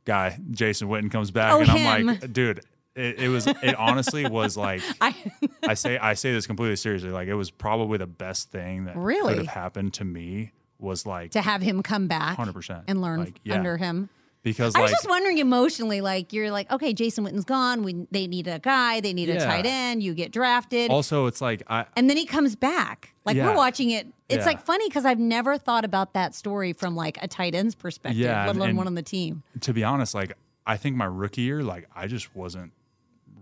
guy 0.05 0.37
Jason 0.51 0.87
Witten 0.87 1.11
comes 1.11 1.29
back, 1.31 1.53
Oh, 1.53 1.59
and 1.61 1.69
I'm 1.69 1.77
him. 1.77 2.07
like, 2.07 2.33
dude, 2.33 2.61
it, 2.95 3.19
it 3.19 3.29
was 3.29 3.47
it 3.47 3.75
honestly 3.75 4.25
was 4.27 4.57
like 4.57 4.81
I, 5.01 5.15
I 5.67 5.73
say 5.75 5.97
I 5.97 6.13
say 6.15 6.31
this 6.33 6.47
completely 6.47 6.75
seriously. 6.75 7.09
Like 7.11 7.27
it 7.27 7.35
was 7.35 7.51
probably 7.51 7.97
the 7.97 8.07
best 8.07 8.49
thing 8.51 8.85
that 8.85 8.95
Really? 8.97 9.33
could 9.35 9.45
have 9.45 9.53
happened 9.53 9.93
to 9.95 10.03
me 10.05 10.51
was 10.79 11.05
like 11.05 11.31
to 11.31 11.41
have 11.41 11.61
him 11.61 11.81
come 11.81 12.07
back 12.07 12.37
100% 12.37 12.83
and 12.87 13.01
learn 13.01 13.19
Like, 13.21 13.39
yeah. 13.43 13.55
under 13.55 13.77
him. 13.77 14.09
Because 14.43 14.75
I 14.75 14.79
like 14.79 14.83
was 14.89 14.91
just 14.91 15.09
wondering 15.09 15.37
emotionally, 15.39 16.01
like 16.01 16.33
you're 16.33 16.51
like, 16.51 16.69
okay, 16.71 16.93
Jason 16.93 17.23
Witten's 17.23 17.45
gone. 17.45 17.83
We 17.83 18.05
they 18.11 18.27
need 18.27 18.47
a 18.47 18.59
guy. 18.59 18.99
They 19.01 19.13
need 19.13 19.29
a 19.29 19.39
tight 19.39 19.65
end. 19.65 20.03
You 20.03 20.13
get 20.13 20.31
drafted. 20.31 20.91
also 20.91 21.25
it's 21.25 21.41
like 21.41 21.63
I 21.67 21.85
and 21.95 22.09
then 22.09 22.17
he 22.17 22.25
comes 22.25 22.55
back. 22.55 23.13
Like 23.25 23.37
we're 23.37 23.55
watching 23.55 23.89
it. 23.91 24.07
It's 24.29 24.39
Yeah. 24.39 24.45
like 24.45 24.61
funny 24.65 24.87
because 24.89 25.05
I've 25.05 25.19
never 25.19 25.57
thought 25.57 25.85
about 25.85 26.13
that 26.13 26.33
story 26.35 26.73
from 26.73 26.95
like 26.95 27.17
a 27.21 27.27
tight 27.27 27.55
end's 27.55 27.75
perspective, 27.75 28.19
Yeah, 28.19 28.45
let 28.47 28.55
alone 28.55 28.69
and- 28.69 28.77
one 28.77 28.87
on 28.87 28.95
the 28.95 29.01
team. 29.03 29.43
to 29.61 29.73
be 29.73 29.83
honest, 29.83 30.13
like 30.13 30.33
I 30.65 30.77
think 30.77 30.95
my 30.95 31.05
rookie 31.05 31.41
year, 31.41 31.61
like 31.63 31.87
I 31.95 32.07
just 32.07 32.35
wasn't 32.35 32.71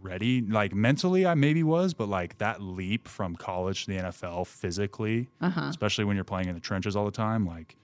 ready. 0.02 0.42
Like 0.42 0.74
mentally, 0.74 1.26
I 1.26 1.36
maybe 1.36 1.64
was, 1.64 1.94
but 1.94 2.10
like 2.10 2.38
that 2.40 2.62
leap 2.62 3.08
from 3.08 3.36
college 3.36 3.86
to 3.86 3.92
the 3.92 3.98
NFL 3.98 4.48
physically, 4.48 5.30
Uh-huh. 5.40 5.62
especially 5.70 6.06
when 6.06 6.16
you're 6.16 6.24
playing 6.24 6.48
in 6.48 6.56
the 6.56 6.62
trenches 6.62 6.96
all 6.96 7.06
the 7.06 7.12
time, 7.12 7.46
like, 7.46 7.76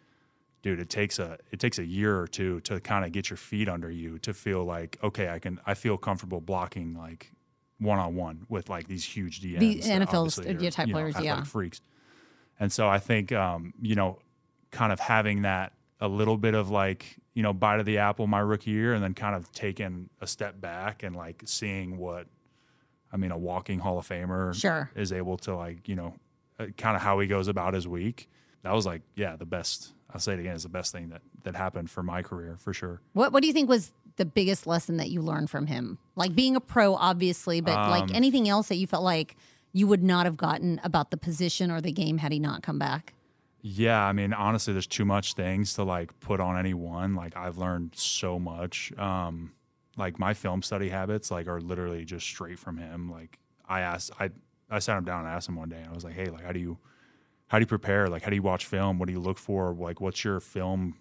dude, 0.62 0.80
it 0.80 0.90
takes 0.90 1.20
a 1.20 1.38
it 1.52 1.60
takes 1.60 1.80
a 1.80 1.86
year 1.86 2.20
or 2.20 2.28
two 2.28 2.60
to 2.62 2.80
kind 2.80 3.06
of 3.06 3.12
get 3.12 3.30
your 3.30 3.38
feet 3.38 3.70
under 3.70 3.90
you 3.90 4.20
to 4.20 4.34
feel 4.34 4.64
like 4.66 4.98
okay, 5.04 5.30
I 5.30 5.40
can 5.40 5.60
I 5.66 5.74
feel 5.74 5.98
comfortable 5.98 6.42
blocking 6.42 6.94
like 6.94 7.32
one 7.80 8.00
on 8.00 8.16
one 8.16 8.46
with 8.50 8.70
like 8.70 8.88
these 8.88 9.04
huge 9.04 9.42
DNs. 9.42 9.60
The 9.60 9.80
NFL 9.82 10.62
yeah, 10.62 10.70
type 10.70 10.88
you 10.88 10.94
know, 10.94 11.00
players, 11.00 11.16
yeah. 11.22 11.44
freaks. 11.44 11.82
And 12.60 12.72
so 12.72 12.88
I 12.88 13.00
think, 13.00 13.32
um, 13.32 13.74
you 13.82 13.96
know, 13.96 14.20
kind 14.72 14.92
of 14.92 15.00
having 15.00 15.44
that 15.44 15.74
a 16.00 16.08
little 16.08 16.38
bit 16.38 16.54
of 16.54 16.70
like, 16.70 17.18
you 17.34 17.44
know, 17.44 17.54
bite 17.54 17.80
of 17.80 17.86
the 17.86 18.00
apple 18.00 18.28
my 18.28 18.40
rookie 18.40 18.72
year 18.72 18.94
and 18.94 19.04
then 19.04 19.14
kind 19.14 19.36
of 19.36 19.52
taking 19.52 20.10
a 20.22 20.28
step 20.28 20.60
back 20.60 21.04
and 21.04 21.16
like 21.16 21.44
seeing 21.46 21.98
what, 21.98 22.28
I 23.12 23.18
mean, 23.18 23.32
a 23.32 23.38
walking 23.38 23.80
Hall 23.80 24.00
of 24.00 24.08
Famer 24.08 24.54
Sure. 24.54 24.92
is 24.96 25.12
able 25.12 25.38
to 25.40 25.56
like, 25.56 25.88
you 25.88 25.96
know, 25.96 26.16
uh, 26.60 26.66
kind 26.78 26.96
of 26.96 27.02
how 27.02 27.20
he 27.20 27.28
goes 27.28 27.48
about 27.48 27.74
his 27.74 27.88
week. 27.88 28.30
That 28.64 28.74
was 28.74 28.86
like, 28.86 29.02
yeah, 29.16 29.36
the 29.36 29.46
best. 29.46 29.94
I'll 30.14 30.20
say 30.20 30.34
it 30.34 30.40
again, 30.40 30.54
it's 30.56 30.64
the 30.64 30.70
best 30.70 30.92
thing 30.92 31.10
that, 31.10 31.22
that 31.44 31.56
happened 31.56 31.90
for 31.90 32.02
my 32.02 32.22
career 32.22 32.58
for 32.58 32.74
sure. 32.74 33.02
What 33.14 33.34
What 33.34 33.42
do 33.42 33.48
you 33.48 33.54
think 33.54 33.70
was 33.70 33.92
the 34.16 34.26
biggest 34.26 34.66
lesson 34.66 34.98
that 34.98 35.10
you 35.10 35.22
learned 35.22 35.50
from 35.50 35.68
him? 35.68 35.98
Like 36.16 36.34
being 36.34 36.56
a 36.56 36.62
pro, 36.62 36.96
obviously, 36.96 37.62
but 37.62 37.76
Um, 37.78 37.90
like 37.90 38.14
anything 38.14 38.48
else 38.50 38.70
that 38.70 38.76
you 38.76 38.88
felt 38.88 39.04
like 39.04 39.36
you 39.74 39.86
would 39.88 40.02
not 40.04 40.26
have 40.26 40.38
gotten 40.38 40.80
about 40.84 41.12
the 41.12 41.18
position 41.18 41.70
or 41.70 41.82
the 41.82 41.92
game 41.92 42.18
had 42.18 42.32
he 42.32 42.40
not 42.40 42.64
come 42.64 42.80
back. 42.80 43.14
Yeah, 43.62 44.02
I 44.04 44.14
mean, 44.14 44.34
honestly, 44.34 44.72
there's 44.74 44.88
too 44.88 45.04
much 45.06 45.34
things 45.34 45.74
to 45.74 45.84
like 45.84 46.18
put 46.20 46.40
on 46.40 46.58
any 46.58 46.74
one. 46.74 47.16
Like 47.16 47.36
I've 47.36 47.58
learned 47.58 47.96
so 47.96 48.40
much. 48.40 48.94
Um, 48.98 49.52
like 49.98 50.20
my 50.20 50.34
film 50.34 50.62
study 50.62 50.90
habits, 50.90 51.30
like 51.32 51.48
are 51.48 51.60
literally 51.60 52.06
just 52.06 52.26
straight 52.26 52.60
from 52.60 52.78
him. 52.78 53.12
Like 53.12 53.40
I 53.68 53.82
asked, 53.82 54.12
I 54.20 54.30
I 54.70 54.80
sat 54.80 54.98
him 54.98 55.04
down 55.04 55.26
and 55.26 55.30
asked 55.30 55.50
him 55.50 55.56
one 55.56 55.70
day, 55.70 55.82
and 55.82 55.90
I 55.90 55.94
was 55.94 56.04
like, 56.04 56.14
hey, 56.14 56.28
like 56.28 56.44
how 56.44 56.52
do 56.54 56.60
you 56.60 56.78
how 57.48 57.60
do 57.60 57.64
you 57.64 57.68
prepare? 57.68 58.08
Like 58.08 58.24
how 58.24 58.30
do 58.30 58.36
you 58.36 58.42
watch 58.42 58.66
film? 58.66 59.00
What 59.00 59.08
do 59.08 59.14
you 59.14 59.20
look 59.20 59.38
for? 59.38 59.74
Like 59.74 60.02
what's 60.02 60.24
your 60.24 60.40
film 60.40 60.96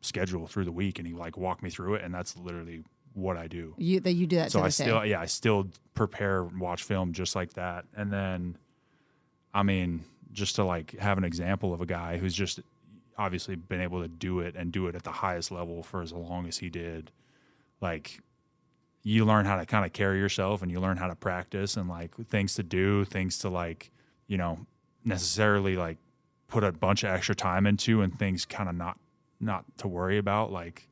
schedule 0.00 0.46
through 0.46 0.64
the 0.64 0.72
week? 0.72 0.98
And 0.98 1.06
he 1.06 1.14
like 1.14 1.36
walked 1.36 1.62
me 1.62 1.70
through 1.70 1.94
it, 1.94 2.02
and 2.02 2.14
that's 2.14 2.36
literally 2.36 2.84
what 3.14 3.36
I 3.36 3.46
do 3.46 3.74
You 3.76 4.00
that 4.00 4.12
you 4.12 4.26
do 4.26 4.36
that 4.36 4.52
so 4.52 4.60
I 4.60 4.64
this 4.64 4.78
day. 4.78 4.84
still, 4.84 5.04
yeah, 5.04 5.20
I 5.20 5.26
still 5.26 5.68
prepare, 5.94 6.44
watch 6.44 6.82
film 6.82 7.12
just 7.12 7.36
like 7.36 7.52
that. 7.54 7.84
And 7.94 8.10
then, 8.12 8.56
I 9.52 9.62
mean, 9.62 10.04
just 10.32 10.56
to 10.56 10.64
like 10.64 10.98
have 10.98 11.18
an 11.18 11.24
example 11.24 11.74
of 11.74 11.80
a 11.80 11.86
guy 11.86 12.16
who's 12.18 12.34
just 12.34 12.60
obviously 13.18 13.54
been 13.54 13.80
able 13.80 14.00
to 14.00 14.08
do 14.08 14.40
it 14.40 14.56
and 14.56 14.72
do 14.72 14.86
it 14.86 14.94
at 14.94 15.02
the 15.02 15.12
highest 15.12 15.50
level 15.50 15.82
for 15.82 16.00
as 16.00 16.12
long 16.12 16.46
as 16.46 16.58
he 16.58 16.70
did, 16.70 17.10
like 17.80 18.20
you 19.02 19.24
learn 19.24 19.44
how 19.44 19.56
to 19.56 19.66
kind 19.66 19.84
of 19.84 19.92
carry 19.92 20.18
yourself 20.18 20.62
and 20.62 20.70
you 20.70 20.80
learn 20.80 20.96
how 20.96 21.08
to 21.08 21.14
practice 21.14 21.76
and 21.76 21.88
like 21.88 22.14
things 22.28 22.54
to 22.54 22.62
do, 22.62 23.04
things 23.04 23.38
to 23.38 23.50
like, 23.50 23.90
you 24.26 24.38
know, 24.38 24.58
necessarily 25.04 25.76
like 25.76 25.98
put 26.48 26.64
a 26.64 26.72
bunch 26.72 27.02
of 27.02 27.10
extra 27.10 27.34
time 27.34 27.66
into 27.66 28.02
and 28.02 28.18
things 28.18 28.44
kind 28.44 28.68
of 28.68 28.74
not 28.74 28.98
not 29.40 29.64
to 29.78 29.88
worry 29.88 30.18
about. 30.18 30.52
Like 30.52 30.88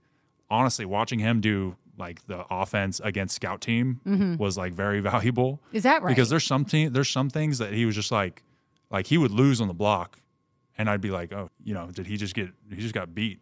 honestly, 0.50 0.84
watching 0.84 1.18
him 1.18 1.40
do 1.40 1.76
like 1.98 2.26
the 2.26 2.44
offense 2.50 3.00
against 3.04 3.36
scout 3.36 3.60
team 3.60 4.00
mm-hmm. 4.06 4.36
was 4.36 4.58
like 4.58 4.72
very 4.72 5.00
valuable. 5.12 5.60
Is 5.72 5.84
that 5.84 6.02
right? 6.02 6.10
Because 6.10 6.30
there's 6.30 6.46
some 6.46 6.64
team, 6.64 6.92
there's 6.92 7.10
some 7.10 7.30
things 7.30 7.58
that 7.58 7.72
he 7.72 7.86
was 7.86 7.94
just 7.94 8.10
like, 8.10 8.42
like 8.90 9.06
he 9.06 9.18
would 9.18 9.30
lose 9.30 9.60
on 9.60 9.68
the 9.68 9.74
block, 9.74 10.18
and 10.76 10.90
I'd 10.90 11.00
be 11.00 11.10
like, 11.10 11.32
oh, 11.32 11.50
you 11.62 11.74
know, 11.74 11.90
did 11.92 12.06
he 12.06 12.16
just 12.16 12.34
get 12.34 12.48
he 12.68 12.76
just 12.76 12.94
got 12.94 13.14
beat? 13.14 13.40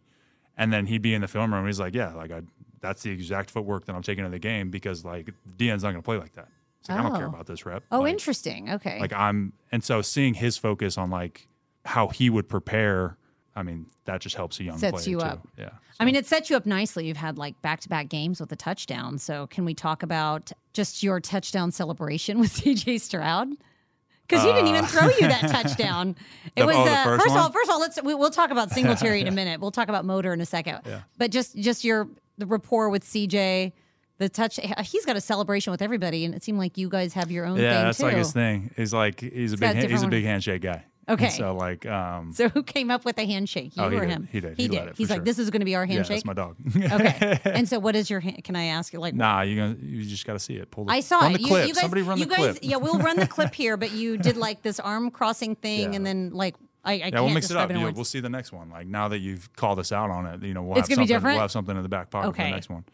And 0.56 0.72
then 0.72 0.86
he'd 0.86 1.02
be 1.02 1.14
in 1.14 1.20
the 1.20 1.28
film 1.28 1.54
room. 1.54 1.64
He's 1.66 1.78
like, 1.78 1.94
yeah, 1.94 2.12
like 2.12 2.32
I, 2.32 2.42
that's 2.80 3.02
the 3.02 3.10
exact 3.10 3.50
footwork 3.50 3.84
that 3.86 3.94
I'm 3.94 4.02
taking 4.02 4.24
to 4.24 4.30
the 4.30 4.40
game 4.40 4.70
because 4.70 5.04
like 5.04 5.30
DN's 5.56 5.84
not 5.84 5.90
going 5.90 6.02
to 6.02 6.02
play 6.02 6.18
like 6.18 6.32
that. 6.32 6.48
Like 6.89 6.99
I 6.99 7.03
don't 7.03 7.14
care 7.16 7.26
Oh. 7.26 7.31
about 7.31 7.47
this 7.47 7.64
rep. 7.66 7.83
oh, 7.93 8.01
Like, 8.01 8.12
interesting. 8.12 8.70
Okay. 8.70 8.99
Like 9.01 9.12
I'm, 9.12 9.53
and 9.72 9.83
so 9.85 10.01
seeing 10.03 10.35
his 10.35 10.57
focus 10.57 10.97
on 10.99 11.11
like 11.11 11.49
how 11.85 12.09
he 12.09 12.31
would 12.31 12.49
prepare, 12.49 13.16
I 13.57 13.62
mean, 13.62 13.87
that 14.05 14.20
just 14.20 14.37
helps 14.37 14.61
a 14.61 14.64
young 14.64 14.79
Sets 14.79 15.05
player 15.05 15.11
you 15.11 15.18
too. 15.20 15.24
up. 15.26 15.49
Yeah. 15.59 15.70
I 16.01 16.05
mean, 16.05 16.14
it 16.14 16.26
sets 16.26 16.49
you 16.49 16.57
up 16.57 16.64
nicely. 16.66 17.07
You've 17.07 17.16
had 17.16 17.37
like 17.39 17.61
back 17.61 17.81
to 17.81 17.89
back 17.89 18.09
games 18.09 18.41
with 18.41 18.53
a 18.53 18.57
touchdown. 18.57 19.18
So, 19.18 19.47
can 19.49 19.64
we 19.64 19.74
talk 19.74 20.03
about 20.03 20.53
just 20.72 21.03
your 21.03 21.18
touchdown 21.20 21.72
celebration 21.72 22.39
with 22.41 22.53
CJ 22.55 23.01
Stroud? 23.01 23.49
Because 24.29 24.45
you 24.45 24.53
didn't 24.53 24.68
even 24.68 24.85
throw 24.85 25.07
you 25.09 25.20
that 25.29 25.41
touchdown. 25.51 26.14
It 26.55 26.62
Uh, 26.62 26.66
The- 26.66 26.66
was 26.66 26.76
oh, 26.76 26.85
uh, 26.87 27.05
first 27.05 27.22
first 27.24 27.35
of 27.37 27.43
all. 27.43 27.51
First 27.51 27.68
of 27.68 27.72
all, 27.74 27.81
let's 27.81 28.03
we, 28.03 28.14
we'll 28.14 28.31
talk 28.31 28.51
about 28.51 28.70
Singletary 28.70 29.20
in 29.22 29.26
a 29.29 29.31
minute. 29.43 29.61
We'll 29.61 29.70
talk 29.72 29.89
about 29.89 30.05
Motor 30.05 30.33
in 30.33 30.41
a 30.41 30.47
second. 30.47 30.81
Yeah. 30.87 31.01
But 31.16 31.31
just 31.33 31.57
just 31.57 31.83
your 31.85 32.09
the 32.37 32.47
rapport 32.47 32.91
with 32.91 33.05
CJ, 33.05 33.72
the 34.18 34.28
touch. 34.28 34.58
He's 34.84 35.04
got 35.04 35.16
a 35.16 35.20
celebration 35.20 35.70
with 35.70 35.82
everybody, 35.82 36.24
and 36.24 36.34
it 36.34 36.42
seemed 36.42 36.58
like 36.58 36.76
you 36.76 36.88
guys 36.88 37.14
have 37.14 37.30
your 37.30 37.46
own 37.46 37.56
Yeah, 37.58 37.72
thing 37.74 37.84
that's 37.84 37.98
too. 37.98 38.04
like 38.04 38.16
his 38.16 38.32
thing. 38.32 38.70
He's 38.76 38.92
like 38.92 39.20
he's 39.20 39.52
a 39.52 39.56
big 39.56 39.76
he's 39.90 40.02
a 40.02 40.08
big 40.08 40.24
handshake 40.24 40.62
guy. 40.62 40.84
And 41.06 41.18
Okay. 41.18 41.30
so 41.30 41.54
like 41.54 41.86
um 41.86 42.32
So 42.34 42.50
who 42.50 42.62
came 42.62 42.90
up 42.90 43.06
with 43.06 43.16
the 43.16 43.24
handshake? 43.24 43.74
You 43.76 43.82
Oh, 43.84 43.88
he 43.88 43.96
or 43.96 44.00
did. 44.00 44.10
him? 44.10 44.28
He 44.30 44.40
did. 44.40 44.56
He, 44.58 44.64
He 44.64 44.68
did. 44.68 44.94
He's 44.94 45.08
like, 45.08 45.18
sure. 45.20 45.24
this 45.24 45.38
is 45.38 45.48
going 45.48 45.60
to 45.60 45.64
be 45.64 45.74
our 45.74 45.86
yeah, 45.86 45.94
handshake. 45.94 46.22
that's 46.22 46.24
my 46.26 46.34
dog. 46.34 46.56
okay. 46.76 47.40
And 47.46 47.66
so, 47.66 47.78
what 47.78 47.96
is 47.96 48.10
your? 48.10 48.20
hand? 48.20 48.44
Can 48.44 48.54
I 48.56 48.64
ask 48.64 48.92
you? 48.92 49.00
Like, 49.00 49.14
nah, 49.14 49.40
you 49.40 49.56
gonna 49.56 49.76
you 49.80 50.02
just 50.04 50.26
got 50.26 50.34
to 50.34 50.38
see 50.38 50.56
it. 50.56 50.70
Pull 50.70 50.84
the 50.84 50.92
I 50.92 51.00
saw 51.00 51.26
it. 51.26 51.32
the 51.38 51.44
clip. 51.44 51.66
You, 51.66 51.72
guys, 51.72 51.80
Somebody 51.80 52.02
run 52.02 52.18
you 52.18 52.26
the 52.26 52.30
guys, 52.34 52.40
clip. 52.52 52.58
Yeah, 52.60 52.76
we'll 52.76 52.98
run 52.98 53.16
the 53.16 53.26
clip 53.36 53.54
here. 53.54 53.78
But 53.78 53.92
you 53.92 54.18
did 54.18 54.36
like 54.36 54.60
this 54.62 54.78
arm 54.78 55.10
crossing 55.10 55.56
thing, 55.56 55.92
Yeah. 55.92 55.96
and 55.96 56.04
then 56.06 56.30
like 56.34 56.56
I, 56.84 56.92
I 56.92 56.94
Yeah, 56.96 57.10
can't 57.10 57.24
we'll 57.24 57.32
mix 57.34 57.50
it 57.50 57.56
up. 57.56 57.70
in 57.70 57.80
we'll 57.94 58.04
see 58.04 58.20
the 58.20 58.28
next 58.28 58.52
one. 58.52 58.68
Like 58.68 58.86
now 58.86 59.08
that 59.08 59.20
you've 59.20 59.50
called 59.56 59.78
us 59.78 59.92
out 59.92 60.10
on 60.10 60.26
it, 60.26 60.42
you 60.42 60.52
know, 60.52 60.62
we'll 60.62 60.76
It's 60.78 60.88
have 60.88 60.96
something. 60.96 61.06
different? 61.06 61.34
We'll 61.36 61.40
have 61.42 61.50
something 61.52 61.74
in 61.76 61.82
the 61.82 61.88
back 61.88 62.10
pocket 62.10 62.36
for 62.36 62.42
the 62.42 62.50
next 62.50 62.68
one. 62.68 62.84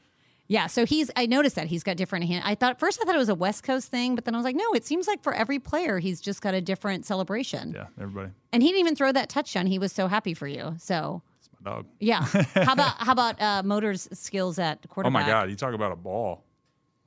Yeah, 0.46 0.66
so 0.66 0.84
he's. 0.84 1.10
I 1.16 1.26
noticed 1.26 1.56
that 1.56 1.68
he's 1.68 1.82
got 1.82 1.96
different 1.96 2.26
hand. 2.26 2.42
I 2.46 2.54
thought 2.54 2.78
first 2.78 3.00
I 3.00 3.04
thought 3.06 3.14
it 3.14 3.18
was 3.18 3.30
a 3.30 3.34
West 3.34 3.62
Coast 3.62 3.90
thing, 3.90 4.14
but 4.14 4.24
then 4.26 4.34
I 4.34 4.38
was 4.38 4.44
like, 4.44 4.56
no, 4.56 4.72
it 4.74 4.84
seems 4.84 5.06
like 5.06 5.22
for 5.22 5.32
every 5.32 5.58
player 5.58 5.98
he's 5.98 6.20
just 6.20 6.42
got 6.42 6.52
a 6.54 6.60
different 6.60 7.06
celebration. 7.06 7.72
Yeah, 7.74 7.86
everybody. 7.98 8.30
And 8.52 8.62
he 8.62 8.68
didn't 8.68 8.80
even 8.80 8.96
throw 8.96 9.10
that 9.12 9.28
touchdown. 9.30 9.66
He 9.66 9.78
was 9.78 9.92
so 9.92 10.06
happy 10.06 10.34
for 10.34 10.46
you. 10.46 10.74
So 10.78 11.22
It's 11.38 11.48
my 11.60 11.70
dog. 11.70 11.86
yeah. 11.98 12.20
how 12.54 12.74
about 12.74 12.94
how 12.98 13.12
about 13.12 13.40
uh, 13.40 13.62
Motors' 13.64 14.06
skills 14.12 14.58
at 14.58 14.86
quarterback? 14.88 15.22
Oh 15.22 15.24
my 15.24 15.26
God, 15.26 15.48
you 15.48 15.56
talk 15.56 15.72
about 15.72 15.92
a 15.92 15.96
ball. 15.96 16.44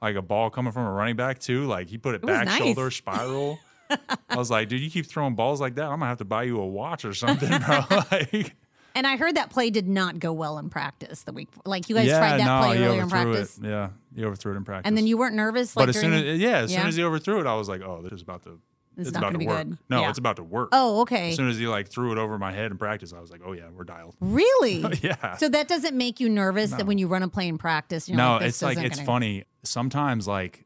Like 0.02 0.16
a 0.16 0.22
ball 0.22 0.50
coming 0.50 0.72
from 0.72 0.86
a 0.88 0.92
running 0.92 1.16
back 1.16 1.38
too. 1.40 1.66
Like 1.66 1.90
he 1.90 1.98
put 1.98 2.16
it, 2.16 2.24
was 2.24 2.32
back 2.32 2.46
nice. 2.46 2.58
shoulder 2.58 2.90
spiral. 2.92 3.60
I 4.30 4.36
was 4.36 4.50
like, 4.52 4.68
dude, 4.68 4.82
you 4.82 4.90
keep 4.90 5.06
throwing 5.06 5.36
balls 5.36 5.62
like 5.62 5.76
that, 5.76 5.86
I'm 5.86 6.00
gonna 6.00 6.08
have 6.08 6.18
to 6.18 6.26
buy 6.26 6.44
you 6.44 6.60
a 6.60 6.66
watch 6.68 7.06
or 7.06 7.14
something, 7.14 7.50
bro. 7.62 7.82
like, 8.12 8.56
And 8.98 9.06
I 9.06 9.16
heard 9.16 9.36
that 9.36 9.52
play 9.52 9.70
did 9.70 9.88
not 9.88 10.18
go 10.20 10.34
well 10.34 10.58
in 10.58 10.70
practice 10.72 11.22
the 11.24 11.32
week. 11.32 11.50
Like 11.66 11.88
you 11.88 11.95
guys 11.95 12.08
yeah, 12.08 12.18
tried 12.18 12.39
that 12.39 12.45
no, 12.45 12.68
play 12.68 12.84
earlier 12.84 13.02
in 13.04 13.10
practice, 13.10 13.58
it. 13.60 13.66
Yeah, 13.66 13.89
he 14.16 14.26
overthrew 14.26 14.54
it 14.54 14.58
in 14.58 14.64
practice. 14.66 14.88
and 14.89 14.98
then 14.98 15.06
you 15.06 15.18
weren't 15.18 15.36
nervous. 15.36 15.76
Like 15.76 15.84
but 15.86 15.89
as 15.95 16.02
soon 16.02 16.14
as 16.14 16.24
the- 16.24 16.36
yeah, 16.36 16.58
as 16.58 16.72
Yeah? 16.74 16.80
soon 16.80 16.88
as 16.88 16.95
he 16.95 17.04
overthrew 17.04 17.39
it, 17.39 17.45
I 17.45 17.54
was 17.56 17.70
like, 17.70 17.82
oh, 17.82 18.02
this 18.02 18.12
is 18.14 18.22
about 18.24 18.41
to. 18.43 18.60
It's 18.98 19.10
It's, 19.10 19.14
not 19.14 19.26
about 19.30 19.38
be 19.39 19.45
work. 19.45 19.58
good. 19.68 19.78
No, 19.89 20.02
Yeah. 20.02 20.10
it's 20.10 20.18
about 20.18 20.38
to 20.38 20.43
work. 20.43 20.70
oh, 20.72 21.02
okay, 21.02 21.30
As 21.30 21.36
soon 21.36 21.50
as 21.50 21.60
he 21.60 21.68
like 21.68 21.88
threw 21.89 22.12
it 22.12 22.18
over 22.18 22.39
my 22.39 22.52
head 22.52 22.72
in 22.72 22.80
practice, 22.80 23.14
I 23.14 23.20
was 23.22 23.30
like, 23.30 23.41
oh 23.45 23.52
yeah, 23.54 23.66
we're 23.72 23.84
dialed. 23.84 24.16
really? 24.22 24.84
Yeah. 25.04 25.38
So 25.38 25.48
that 25.50 25.68
doesn't 25.68 25.95
make 25.95 26.20
you 26.20 26.28
nervous 26.30 26.72
that 26.72 26.88
when 26.88 26.98
you 26.98 27.08
run 27.08 27.22
a 27.22 27.28
play 27.28 27.48
in 27.48 27.60
practice, 27.60 28.10
you're 28.10 28.18
no, 28.18 28.32
like, 28.34 28.41
this 28.41 28.56
it's 28.56 28.62
like 28.64 28.78
it's 28.80 28.95
gonna- 28.95 29.06
funny. 29.06 29.43
Sometimes 29.64 30.28
like 30.28 30.66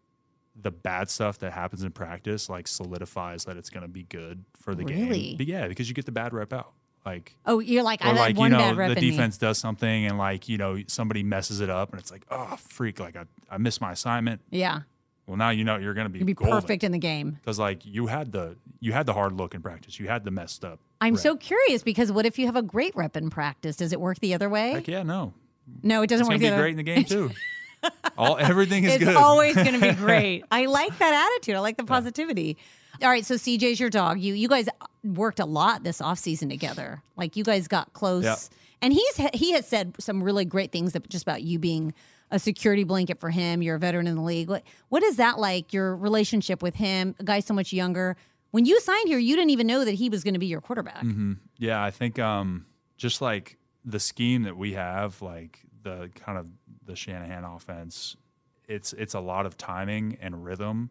the 0.55 0.71
bad 0.71 1.09
stuff 1.09 1.39
that 1.39 1.51
happens 1.51 1.83
in 1.83 1.91
practice 1.91 2.47
like 2.49 2.67
solidifies 2.67 3.43
that 3.45 3.57
it's 3.57 3.69
going 3.69 3.81
to 3.81 3.87
be 3.89 4.03
good 4.03 4.45
for 4.55 4.75
the 4.75 4.85
Really? 4.85 5.21
game. 5.29 5.37
But 5.37 5.47
yeah, 5.47 5.67
because 5.67 5.89
you 5.89 5.93
get 5.95 6.05
the 6.05 6.11
bad 6.11 6.33
rep 6.33 6.53
out. 6.53 6.71
Like 7.05 7.35
Oh, 7.45 7.59
you're 7.59 7.83
like 7.83 8.03
I've 8.05 8.15
like 8.15 8.37
you 8.37 8.49
know 8.49 8.75
the 8.75 8.95
defense 8.95 9.37
does 9.37 9.57
something 9.57 10.05
and 10.05 10.17
like 10.17 10.47
you 10.47 10.57
know 10.57 10.77
somebody 10.87 11.23
messes 11.23 11.59
it 11.59 11.69
up 11.69 11.91
and 11.91 11.99
it's 11.99 12.11
like 12.11 12.23
oh 12.29 12.55
freak 12.57 12.99
like 12.99 13.15
I, 13.15 13.23
I 13.49 13.57
missed 13.57 13.81
my 13.81 13.91
assignment. 13.91 14.41
Yeah, 14.51 14.81
Well, 15.25 15.37
now 15.37 15.49
you 15.49 15.63
know 15.63 15.77
you're 15.77 15.93
going 15.95 16.05
to 16.05 16.09
be 16.09 16.19
you'd 16.19 16.25
be 16.25 16.33
golden. 16.33 16.53
perfect 16.61 16.83
in 16.83 16.91
the 16.91 16.99
game. 16.99 17.31
because 17.43 17.57
like 17.57 17.85
you 17.85 18.07
had 18.07 18.31
the 18.31 18.55
you 18.79 18.93
had 18.93 19.05
the 19.07 19.13
hard 19.13 19.33
look 19.33 19.55
in 19.55 19.61
practice. 19.61 19.99
You 19.99 20.07
had 20.07 20.23
the 20.23 20.31
messed 20.31 20.63
up. 20.63 20.79
I'm 21.01 21.15
rep. 21.15 21.23
so 21.23 21.35
curious 21.35 21.81
because 21.81 22.11
what 22.11 22.25
if 22.27 22.37
you 22.37 22.45
have 22.45 22.55
a 22.55 22.61
great 22.61 22.95
rep 22.95 23.17
in 23.17 23.29
practice? 23.31 23.77
Does 23.77 23.91
it 23.93 23.99
work 23.99 24.19
the 24.19 24.33
other 24.35 24.49
way? 24.49 24.71
Heck 24.73 24.87
yeah, 24.87 25.01
no. 25.01 25.33
no, 25.81 26.03
it 26.03 26.07
doesn't 26.07 26.25
It's 26.25 26.29
work 26.29 26.39
the 26.39 26.45
be 26.45 26.49
other. 26.49 26.61
great 26.61 26.71
in 26.71 26.77
the 26.77 26.83
game 26.83 27.03
too. 27.03 27.31
All 28.17 28.37
everything 28.37 28.83
is 28.83 28.93
it's 28.95 29.03
good. 29.05 29.15
always 29.15 29.55
going 29.55 29.73
to 29.73 29.79
be 29.79 29.93
great. 29.95 30.43
I 30.51 30.65
like 30.67 30.95
that 30.99 31.31
attitude. 31.33 31.55
I 31.55 31.59
like 31.61 31.77
the 31.77 31.83
positivity. 31.83 32.57
All 33.01 33.09
right, 33.09 33.25
so 33.25 33.35
CJ's 33.35 33.79
your 33.79 33.89
dog. 33.89 34.19
You 34.19 34.33
you 34.33 34.47
guys 34.47 34.67
worked 35.03 35.39
a 35.39 35.45
lot 35.45 35.83
this 35.83 36.01
offseason 36.01 36.49
together. 36.49 37.01
Like 37.15 37.35
you 37.35 37.43
guys 37.43 37.67
got 37.67 37.93
close. 37.93 38.23
Yeah. 38.23 38.35
And 38.81 38.93
he's 38.93 39.15
he 39.33 39.51
has 39.53 39.67
said 39.67 39.95
some 39.99 40.23
really 40.23 40.45
great 40.45 40.71
things 40.71 40.93
that, 40.93 41.07
just 41.09 41.23
about 41.23 41.43
you 41.43 41.59
being 41.59 41.93
a 42.31 42.39
security 42.39 42.83
blanket 42.83 43.19
for 43.19 43.29
him. 43.29 43.61
You're 43.61 43.75
a 43.75 43.79
veteran 43.79 44.07
in 44.07 44.15
the 44.15 44.21
league. 44.21 44.49
What 44.49 44.63
what 44.89 45.03
is 45.03 45.17
that 45.17 45.39
like? 45.39 45.73
Your 45.73 45.95
relationship 45.95 46.61
with 46.61 46.75
him, 46.75 47.15
a 47.19 47.23
guy 47.23 47.39
so 47.41 47.53
much 47.53 47.73
younger. 47.73 48.15
When 48.51 48.65
you 48.65 48.79
signed 48.81 49.07
here, 49.07 49.19
you 49.19 49.35
didn't 49.35 49.51
even 49.51 49.67
know 49.67 49.85
that 49.85 49.93
he 49.93 50.09
was 50.09 50.23
going 50.23 50.33
to 50.33 50.39
be 50.39 50.47
your 50.47 50.61
quarterback. 50.61 51.03
Yeah, 51.57 51.81
I 51.81 51.89
think 51.91 52.19
um, 52.19 52.65
just 52.97 53.21
like 53.21 53.57
the 53.85 53.99
scheme 53.99 54.43
that 54.43 54.57
we 54.57 54.73
have, 54.73 55.21
like 55.21 55.59
the 55.83 56.09
kind 56.15 56.37
of 56.37 56.47
the 56.85 56.95
Shanahan 56.95 57.43
offense, 57.45 58.17
it's 58.67 58.93
it's 58.93 59.13
a 59.13 59.19
lot 59.19 59.45
of 59.45 59.57
timing 59.57 60.17
and 60.21 60.43
rhythm. 60.43 60.89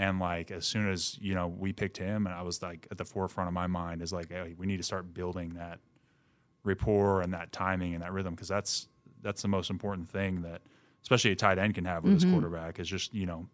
And 0.00 0.18
like 0.18 0.50
as 0.50 0.66
soon 0.66 0.88
as 0.88 1.18
you 1.20 1.34
know 1.34 1.46
we 1.46 1.74
picked 1.74 1.98
him, 1.98 2.26
and 2.26 2.34
I 2.34 2.40
was 2.40 2.62
like 2.62 2.88
at 2.90 2.96
the 2.96 3.04
forefront 3.04 3.48
of 3.48 3.52
my 3.52 3.66
mind 3.66 4.00
is 4.00 4.14
like, 4.14 4.30
hey, 4.30 4.54
we 4.56 4.64
need 4.64 4.78
to 4.78 4.82
start 4.82 5.12
building 5.12 5.50
that 5.58 5.78
rapport 6.64 7.20
and 7.20 7.34
that 7.34 7.52
timing 7.52 7.92
and 7.92 8.02
that 8.02 8.10
rhythm 8.10 8.34
because 8.34 8.48
that's 8.48 8.88
that's 9.20 9.42
the 9.42 9.48
most 9.48 9.68
important 9.68 10.08
thing 10.08 10.40
that 10.40 10.62
especially 11.02 11.32
a 11.32 11.36
tight 11.36 11.58
end 11.58 11.74
can 11.74 11.84
have 11.84 12.02
with 12.02 12.14
his 12.14 12.24
mm-hmm. 12.24 12.32
quarterback 12.32 12.80
is 12.80 12.88
just 12.88 13.12
you 13.12 13.26
know 13.26 13.46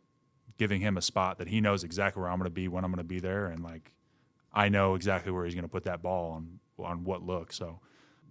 giving 0.56 0.80
him 0.80 0.96
a 0.96 1.02
spot 1.02 1.38
that 1.38 1.48
he 1.48 1.60
knows 1.60 1.82
exactly 1.82 2.20
where 2.20 2.30
I'm 2.30 2.38
going 2.38 2.44
to 2.44 2.54
be 2.54 2.68
when 2.68 2.84
I'm 2.84 2.92
going 2.92 2.98
to 2.98 3.04
be 3.04 3.18
there 3.18 3.46
and 3.46 3.64
like 3.64 3.92
I 4.52 4.68
know 4.68 4.94
exactly 4.94 5.32
where 5.32 5.46
he's 5.46 5.54
going 5.54 5.64
to 5.64 5.68
put 5.68 5.82
that 5.82 6.00
ball 6.00 6.30
on 6.30 6.60
on 6.78 7.02
what 7.02 7.24
look. 7.24 7.52
So 7.52 7.80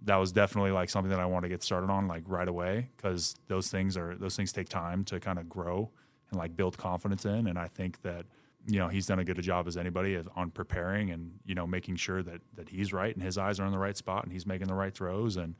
that 0.04 0.16
was 0.16 0.32
definitely 0.32 0.70
like 0.70 0.88
something 0.88 1.10
that 1.10 1.20
I 1.20 1.26
want 1.26 1.42
to 1.42 1.50
get 1.50 1.62
started 1.62 1.90
on 1.90 2.08
like 2.08 2.22
right 2.26 2.48
away 2.48 2.88
because 2.96 3.36
those 3.46 3.68
things 3.68 3.94
are 3.98 4.16
those 4.16 4.36
things 4.36 4.52
take 4.54 4.70
time 4.70 5.04
to 5.04 5.20
kind 5.20 5.38
of 5.38 5.50
grow 5.50 5.90
and 6.30 6.38
like 6.38 6.56
build 6.56 6.76
confidence 6.76 7.24
in. 7.24 7.46
And 7.46 7.58
I 7.58 7.68
think 7.68 8.02
that 8.02 8.26
you 8.66 8.78
know 8.78 8.88
he's 8.88 9.06
done 9.06 9.18
a 9.18 9.24
good 9.24 9.38
a 9.38 9.42
job 9.42 9.66
as 9.66 9.76
anybody 9.76 10.18
on 10.34 10.50
preparing 10.50 11.10
and 11.10 11.38
you 11.44 11.54
know 11.54 11.66
making 11.66 11.96
sure 11.96 12.22
that 12.22 12.40
that 12.54 12.68
he's 12.68 12.92
right 12.92 13.14
and 13.14 13.22
his 13.22 13.38
eyes 13.38 13.60
are 13.60 13.66
in 13.66 13.72
the 13.72 13.78
right 13.78 13.96
spot 13.96 14.24
and 14.24 14.32
he's 14.32 14.46
making 14.46 14.68
the 14.68 14.74
right 14.74 14.94
throws 14.94 15.36
and. 15.36 15.54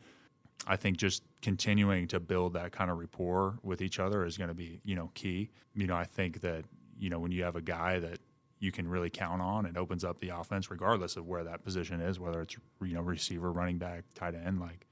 I 0.66 0.76
think 0.76 0.96
just 0.96 1.22
continuing 1.42 2.08
to 2.08 2.18
build 2.18 2.54
that 2.54 2.72
kind 2.72 2.90
of 2.90 2.98
rapport 2.98 3.58
with 3.62 3.82
each 3.82 4.00
other 4.00 4.24
is 4.24 4.38
going 4.38 4.48
to 4.48 4.54
be, 4.54 4.80
you 4.84 4.94
know, 4.94 5.10
key. 5.12 5.50
You 5.74 5.86
know, 5.86 5.94
I 5.94 6.04
think 6.04 6.40
that, 6.40 6.64
you 6.98 7.10
know, 7.10 7.18
when 7.18 7.30
you 7.30 7.44
have 7.44 7.56
a 7.56 7.60
guy 7.60 7.98
that 7.98 8.20
you 8.58 8.72
can 8.72 8.88
really 8.88 9.10
count 9.10 9.42
on, 9.42 9.66
and 9.66 9.76
opens 9.76 10.02
up 10.04 10.18
the 10.18 10.30
offense 10.30 10.70
regardless 10.70 11.16
of 11.16 11.26
where 11.26 11.44
that 11.44 11.62
position 11.62 12.00
is, 12.00 12.18
whether 12.18 12.40
it's, 12.40 12.56
you 12.82 12.94
know, 12.94 13.02
receiver, 13.02 13.52
running 13.52 13.78
back, 13.78 14.04
tight 14.14 14.34
end. 14.34 14.58
Like, 14.60 14.86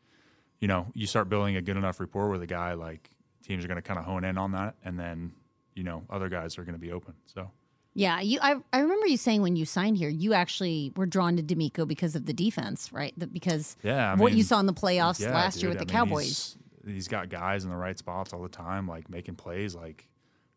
you 0.60 0.68
know, 0.68 0.86
you 0.94 1.06
start 1.06 1.28
building 1.28 1.56
a 1.56 1.62
good 1.62 1.76
enough 1.76 1.98
rapport 1.98 2.28
with 2.28 2.42
a 2.42 2.46
guy, 2.46 2.74
like 2.74 3.10
teams 3.42 3.64
are 3.64 3.68
going 3.68 3.76
to 3.76 3.82
kind 3.82 3.98
of 3.98 4.04
hone 4.04 4.24
in 4.24 4.36
on 4.36 4.52
that. 4.52 4.74
And 4.84 4.98
then, 4.98 5.32
you 5.74 5.82
know, 5.84 6.02
other 6.10 6.28
guys 6.28 6.58
are 6.58 6.64
going 6.64 6.74
to 6.74 6.80
be 6.80 6.92
open. 6.92 7.14
So, 7.26 7.50
Yeah, 7.94 8.20
you. 8.20 8.38
I, 8.42 8.56
I 8.72 8.80
remember 8.80 9.06
you 9.06 9.16
saying 9.16 9.42
when 9.42 9.56
you 9.56 9.64
signed 9.64 9.96
here, 9.96 10.08
you 10.08 10.32
actually 10.34 10.92
were 10.96 11.06
drawn 11.06 11.36
to 11.36 11.42
DeMeco 11.42 11.86
because 11.86 12.14
of 12.16 12.26
the 12.26 12.32
defense, 12.32 12.92
right? 12.92 13.12
The, 13.16 13.26
because 13.26 13.76
Yeah, 13.82 14.12
I 14.12 14.14
what 14.16 14.32
you 14.32 14.42
saw 14.42 14.60
in 14.60 14.66
the 14.66 14.72
playoffs 14.74 15.20
yeah, 15.20 15.34
last 15.34 15.62
year 15.62 15.70
dude, 15.72 15.80
with 15.80 15.88
the 15.88 15.92
mean, 15.92 16.00
Cowboys. 16.00 16.24
he's- 16.24 16.58
he's 16.86 17.08
got 17.08 17.30
guys 17.30 17.64
in 17.64 17.70
the 17.70 17.76
right 17.76 17.98
spots 17.98 18.32
all 18.34 18.42
the 18.42 18.48
time, 18.48 18.86
like 18.86 19.08
making 19.08 19.34
plays. 19.36 19.74
Like, 19.74 20.06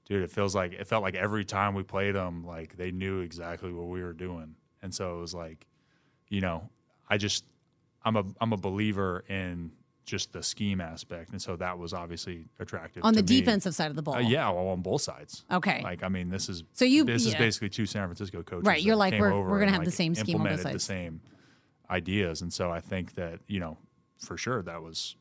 dude, 0.05 0.23
it 0.23 0.29
feels 0.29 0.53
like 0.53 0.73
it 0.73 0.85
felt 0.85 1.01
like 1.01 1.15
every 1.15 1.45
time 1.45 1.73
we 1.73 1.83
played 1.83 2.15
them, 2.15 2.45
like 2.45 2.75
they 2.75 2.91
knew 2.91 3.21
exactly 3.21 3.71
what 3.71 3.87
we 3.87 4.03
were 4.03 4.11
doing, 4.13 4.55
and 4.81 4.93
so 4.93 5.17
it 5.17 5.21
was 5.21 5.33
like, 5.33 5.65
you 6.27 6.41
know, 6.41 6.69
I 7.09 7.15
just, 7.17 7.45
I'm 8.03 8.17
a, 8.17 8.25
I'm 8.41 8.51
a 8.51 8.57
believer 8.57 9.23
in 9.29 9.71
just 10.07 10.31
the 10.33 10.41
scheme 10.41 10.81
aspect, 10.81 11.31
and 11.33 11.39
so 11.41 11.55
that 11.57 11.77
was 11.77 11.93
obviously 11.93 12.45
attractive 12.59 13.03
on 13.05 13.13
the 13.13 13.21
me. 13.21 13.27
defensive 13.41 13.75
side 13.75 13.89
of 13.91 13.95
the 13.95 14.01
ball. 14.01 14.15
Uh, 14.15 14.19
yeah, 14.21 14.49
well, 14.49 14.69
on 14.69 14.81
both 14.81 15.01
sides. 15.03 15.43
Okay. 15.51 15.81
Like, 15.83 16.01
I 16.01 16.07
mean, 16.07 16.29
this 16.29 16.47
is 16.49 16.63
So 16.73 16.85
you- 16.85 17.03
this 17.03 17.25
is 17.25 17.35
basically 17.35 17.69
two 17.69 17.85
San 17.85 18.07
Francisco 18.07 18.41
coaches, 18.41 18.65
Right, 18.65 18.81
you're 18.81 18.95
like, 18.95 19.19
we're- 19.19 19.33
we're 19.39 19.59
gonna 19.59 19.73
have 19.73 19.85
the 19.85 19.91
same 19.91 20.15
scheme 20.15 20.37
on 20.37 20.43
both 20.43 20.51
implemented 20.53 20.75
the 20.75 20.83
same 20.83 21.21
ideas, 21.89 22.41
and 22.41 22.51
so 22.51 22.71
I 22.71 22.79
think 22.81 23.15
that 23.15 23.39
you 23.47 23.59
know, 23.59 23.77
for 24.17 24.37
sure, 24.37 24.61
that 24.63 24.81
was 24.81 25.15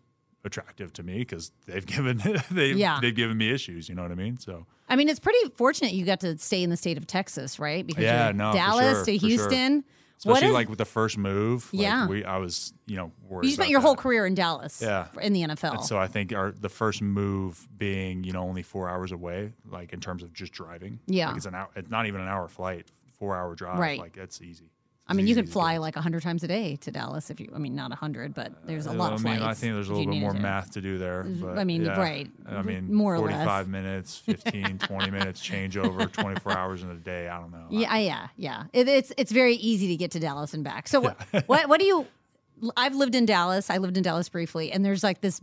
attractive 0.44 0.92
to 0.94 1.02
me 1.02 1.18
because 1.18 1.50
they've 1.66 1.84
given 1.94 2.22
they've 2.50 2.76
Yeah. 2.76 2.98
they've 3.00 3.14
given 3.14 3.36
me 3.36 3.50
issues. 3.50 3.88
You 3.88 3.94
know 3.96 4.02
what 4.02 4.12
I 4.12 4.16
mean? 4.16 4.38
So 4.38 4.66
I 4.88 4.94
mean, 4.96 5.08
it's 5.08 5.18
pretty 5.20 5.38
fortunate 5.56 5.92
you 5.94 6.04
got 6.04 6.20
to 6.20 6.38
stay 6.38 6.62
in 6.62 6.70
the 6.70 6.76
state 6.76 6.96
of 6.96 7.06
Texas, 7.08 7.58
right? 7.58 7.84
Because 7.84 8.04
Yeah, 8.04 8.30
no, 8.32 8.52
Dallas 8.52 8.98
sure, 8.98 9.04
to 9.06 9.16
Houston. 9.16 9.82
sure. 9.82 9.90
Especially 10.18 10.48
is- 10.48 10.52
like 10.54 10.68
with 10.68 10.78
the 10.78 10.84
first 10.84 11.18
move, 11.18 11.68
like, 11.72 11.82
Yeah. 11.82 12.06
we 12.06 12.24
I 12.24 12.38
was 12.38 12.72
you 12.86 12.96
know 12.96 13.12
worried. 13.28 13.46
you 13.48 13.52
spent 13.52 13.68
your 13.70 13.80
whole 13.80 13.96
career 13.96 14.26
in 14.26 14.34
Dallas, 14.34 14.80
Yeah. 14.82 15.08
in 15.20 15.32
the 15.32 15.42
NFL. 15.42 15.74
And 15.74 15.84
so 15.84 15.98
I 15.98 16.06
think 16.08 16.32
our 16.32 16.52
the 16.52 16.68
first 16.68 17.02
move 17.02 17.68
being 17.76 18.24
you 18.24 18.32
know 18.32 18.42
only 18.42 18.62
four 18.62 18.88
hours 18.88 19.12
away, 19.12 19.52
like 19.70 19.92
in 19.92 20.00
terms 20.00 20.22
of 20.22 20.32
just 20.32 20.52
driving. 20.52 21.00
Yeah. 21.06 21.28
like 21.28 21.36
it's 21.36 21.46
an 21.46 21.54
hour. 21.54 21.68
It's 21.76 21.90
not 21.90 22.06
even 22.06 22.20
an 22.20 22.28
hour 22.28 22.48
flight. 22.48 22.86
Four 23.18 23.36
hour 23.36 23.54
drive. 23.54 23.78
Right. 23.78 23.98
Like 23.98 24.14
that's 24.14 24.40
easy. 24.42 24.70
I 25.08 25.14
mean, 25.14 25.28
you 25.28 25.36
could 25.36 25.48
fly 25.48 25.76
like 25.76 25.94
hundred 25.94 26.22
times 26.22 26.42
a 26.42 26.48
day 26.48 26.74
to 26.76 26.90
Dallas 26.90 27.30
if 27.30 27.38
you. 27.38 27.52
I 27.54 27.58
mean, 27.58 27.76
not 27.76 27.92
hundred, 27.92 28.34
but 28.34 28.52
there's 28.66 28.86
a 28.86 28.90
Uh, 28.90 28.94
lot 28.94 29.12
of 29.12 29.20
I 29.24 29.30
mean, 29.30 29.38
flights. 29.38 29.58
I 29.58 29.60
think 29.60 29.74
there's 29.74 29.88
a 29.88 29.94
little 29.94 30.12
bit 30.12 30.18
more 30.20 30.32
to. 30.32 30.40
math 30.40 30.72
to 30.72 30.80
do 30.80 30.98
there. 30.98 31.22
But 31.22 31.58
I 31.58 31.64
mean, 31.64 31.84
yeah. 31.84 31.96
right. 31.98 32.28
I 32.44 32.62
mean, 32.62 32.92
More 32.92 33.14
or 33.14 33.18
45 33.18 33.46
less. 33.46 33.66
minutes, 33.68 34.16
15, 34.26 34.78
20 34.78 35.10
minutes 35.12 35.40
changeover, 35.40 36.10
24 36.10 36.52
hours 36.58 36.82
in 36.82 36.90
a 36.90 36.94
day. 36.96 37.28
I 37.28 37.38
don't 37.40 37.52
know. 37.52 37.66
Yeah, 37.70 37.96
yeah, 37.98 38.28
yeah. 38.36 38.64
It, 38.72 38.88
it's 38.88 39.12
it's 39.16 39.30
very 39.30 39.54
easy 39.54 39.86
to 39.88 39.96
get 39.96 40.10
to 40.12 40.18
Dallas 40.18 40.54
and 40.54 40.64
back. 40.64 40.88
So 40.88 40.98
what 41.00 41.16
what 41.46 41.68
what 41.68 41.78
do 41.78 41.86
you? 41.86 42.06
I've 42.76 42.94
lived 42.96 43.14
in 43.14 43.26
Dallas. 43.26 43.70
I 43.70 43.76
lived 43.78 43.96
in 43.96 44.02
Dallas 44.02 44.28
briefly, 44.28 44.72
and 44.72 44.84
there's 44.84 45.04
like 45.04 45.20
this 45.20 45.40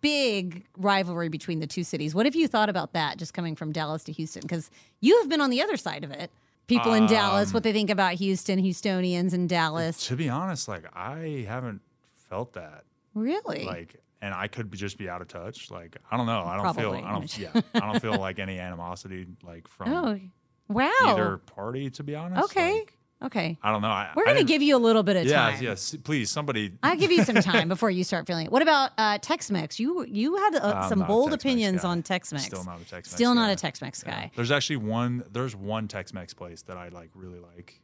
big 0.00 0.64
rivalry 0.76 1.28
between 1.28 1.58
the 1.60 1.66
two 1.66 1.84
cities. 1.84 2.14
What 2.14 2.24
have 2.24 2.34
you 2.36 2.46
thought 2.48 2.68
about 2.68 2.92
that? 2.92 3.18
Just 3.18 3.34
coming 3.34 3.56
from 3.56 3.72
Dallas 3.72 4.04
to 4.04 4.12
Houston, 4.12 4.42
because 4.42 4.70
you 5.00 5.18
have 5.20 5.28
been 5.28 5.40
on 5.40 5.50
the 5.50 5.60
other 5.60 5.76
side 5.76 6.04
of 6.04 6.10
it. 6.12 6.30
People 6.66 6.94
in 6.94 7.06
Dallas, 7.06 7.48
Um, 7.50 7.54
what 7.54 7.62
they 7.64 7.72
think 7.72 7.90
about 7.90 8.14
Houston, 8.14 8.62
Houstonians 8.62 9.34
in 9.34 9.46
Dallas. 9.46 10.06
To 10.06 10.16
be 10.16 10.28
honest, 10.28 10.68
like 10.68 10.84
I 10.94 11.44
haven't 11.48 11.82
felt 12.16 12.54
that. 12.54 12.84
Really? 13.14 13.64
Like, 13.64 13.96
and 14.22 14.32
I 14.32 14.46
could 14.46 14.70
be, 14.70 14.78
just 14.78 14.96
be 14.96 15.08
out 15.08 15.20
of 15.20 15.28
touch. 15.28 15.70
Like, 15.70 15.96
I 16.10 16.16
don't 16.16 16.26
know. 16.26 16.44
I 16.44 16.54
don't 16.54 16.62
Probably. 16.62 16.82
feel. 17.00 17.06
I 17.06 17.12
don't. 17.12 17.38
Yeah, 17.38 17.60
I 17.74 17.80
don't 17.80 18.00
feel 18.00 18.16
like 18.20 18.38
any 18.38 18.58
animosity 18.58 19.26
like 19.42 19.68
from 19.68 19.92
oh, 19.92 20.20
wow. 20.68 20.90
either 21.04 21.38
party. 21.38 21.90
To 21.90 22.02
be 22.02 22.14
honest. 22.14 22.44
Okay. 22.44 22.72
Like, 22.78 22.96
okay. 23.24 23.58
I 23.62 23.70
don't 23.72 23.82
know. 23.82 23.88
I, 23.88 24.10
We're 24.14 24.24
gonna 24.24 24.44
give 24.44 24.62
you 24.62 24.76
a 24.76 24.78
little 24.78 25.02
bit 25.02 25.16
of 25.16 25.24
Yeah, 25.26 25.50
time. 25.52 25.62
yes. 25.62 25.94
Please, 26.04 26.30
somebody. 26.30 26.72
I'll 26.82 26.96
give 26.96 27.10
you 27.10 27.24
some 27.24 27.36
time 27.36 27.68
before 27.74 27.90
you 27.90 28.04
start 28.04 28.26
feeling 28.26 28.46
it. 28.46 28.52
What 28.52 28.62
about 28.62 28.90
uh, 28.98 29.18
Tex-Mex? 29.18 29.78
You 29.80 30.04
you 30.06 30.36
had 30.36 30.56
uh, 30.56 30.88
some 30.88 31.00
bold 31.04 31.32
opinions 31.32 31.82
guy. 31.82 31.88
on 31.88 32.02
Tex-Mex. 32.02 32.44
Still 32.44 32.64
not 32.64 32.76
a 32.80 32.84
Tex-Mex 32.84 33.10
Still 33.10 33.34
not 33.34 33.46
guy. 33.46 33.52
a 33.52 33.56
Tex-Mex 33.56 34.02
guy. 34.02 34.30
There's 34.36 34.50
actually 34.50 34.76
one. 34.76 35.24
There's 35.32 35.54
one 35.56 35.88
Tex-Mex 35.88 36.34
place 36.34 36.62
that 36.62 36.76
I 36.76 36.88
like 36.88 37.10
really 37.14 37.40
like. 37.40 37.80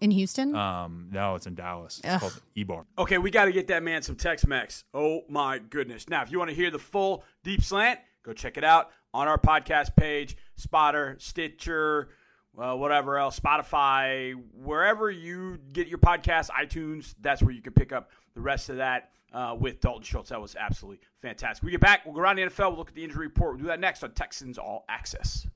In 0.00 0.12
Houston? 0.12 0.54
Um, 0.54 1.08
no, 1.10 1.34
it's 1.34 1.48
in 1.48 1.56
Dallas. 1.56 1.98
It's 2.04 2.06
Ugh. 2.14 2.20
called 2.20 2.40
E-Bar. 2.54 2.86
Okay, 2.98 3.18
we 3.18 3.32
got 3.32 3.46
to 3.46 3.52
get 3.52 3.66
that 3.66 3.82
man 3.82 4.00
some 4.02 4.14
Tex-Mex. 4.14 4.84
Oh 4.94 5.22
my 5.28 5.58
goodness! 5.58 6.08
Now, 6.08 6.22
if 6.22 6.30
you 6.30 6.38
want 6.38 6.50
to 6.50 6.54
hear 6.56 6.70
the 6.70 6.78
full 6.78 7.24
deep 7.42 7.64
slant, 7.64 7.98
go 8.22 8.32
check 8.32 8.56
it 8.56 8.62
out 8.62 8.90
on 9.12 9.26
our 9.26 9.38
podcast 9.38 9.96
page, 9.96 10.36
Spotter, 10.54 11.16
Stitcher, 11.18 12.10
well, 12.58 12.76
whatever 12.76 13.16
else, 13.16 13.38
Spotify, 13.38 14.34
wherever 14.52 15.08
you 15.08 15.60
get 15.72 15.86
your 15.86 15.98
podcast, 15.98 16.50
iTunes. 16.50 17.14
That's 17.20 17.40
where 17.40 17.52
you 17.52 17.62
can 17.62 17.72
pick 17.72 17.92
up 17.92 18.10
the 18.34 18.40
rest 18.40 18.68
of 18.68 18.78
that 18.78 19.12
uh, 19.32 19.54
with 19.56 19.80
Dalton 19.80 20.02
Schultz. 20.02 20.30
That 20.30 20.40
was 20.40 20.56
absolutely 20.56 20.98
fantastic. 21.22 21.62
We 21.62 21.70
get 21.70 21.80
back, 21.80 22.04
we'll 22.04 22.16
go 22.16 22.20
around 22.20 22.34
the 22.34 22.42
NFL, 22.42 22.70
we'll 22.70 22.78
look 22.78 22.88
at 22.88 22.96
the 22.96 23.04
injury 23.04 23.28
report. 23.28 23.52
We'll 23.52 23.62
do 23.62 23.66
that 23.68 23.78
next 23.78 24.02
on 24.02 24.10
Texans 24.10 24.58
All 24.58 24.84
Access. 24.88 25.46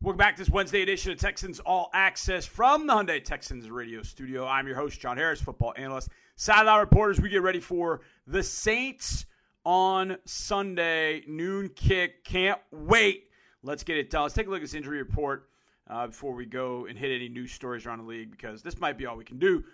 Welcome 0.00 0.16
back 0.16 0.36
to 0.36 0.42
this 0.42 0.48
Wednesday 0.48 0.80
edition 0.80 1.12
of 1.12 1.18
Texans 1.18 1.60
All 1.60 1.90
Access 1.92 2.46
from 2.46 2.86
the 2.86 2.94
Hyundai 2.94 3.22
Texans 3.22 3.68
radio 3.68 4.00
studio. 4.02 4.46
I'm 4.46 4.66
your 4.66 4.76
host, 4.76 4.98
John 4.98 5.18
Harris, 5.18 5.42
football 5.42 5.74
analyst. 5.76 6.08
Sideline 6.36 6.80
reporters, 6.80 7.20
we 7.20 7.28
get 7.28 7.42
ready 7.42 7.60
for 7.60 8.00
the 8.26 8.42
Saints 8.42 9.26
on 9.66 10.16
Sunday, 10.24 11.24
noon 11.28 11.68
kick. 11.68 12.24
Can't 12.24 12.60
wait. 12.70 13.24
Let's 13.62 13.84
get 13.84 13.98
it 13.98 14.08
done. 14.08 14.22
Let's 14.22 14.34
take 14.34 14.46
a 14.46 14.50
look 14.50 14.60
at 14.60 14.62
this 14.62 14.72
injury 14.72 14.96
report 14.96 15.50
uh, 15.88 16.06
before 16.06 16.32
we 16.32 16.46
go 16.46 16.86
and 16.86 16.98
hit 16.98 17.12
any 17.12 17.28
news 17.28 17.52
stories 17.52 17.86
around 17.86 17.98
the 17.98 18.04
league 18.04 18.30
because 18.30 18.62
this 18.62 18.78
might 18.78 18.96
be 18.98 19.06
all 19.06 19.16
we 19.16 19.24
can 19.24 19.38
do. 19.38 19.64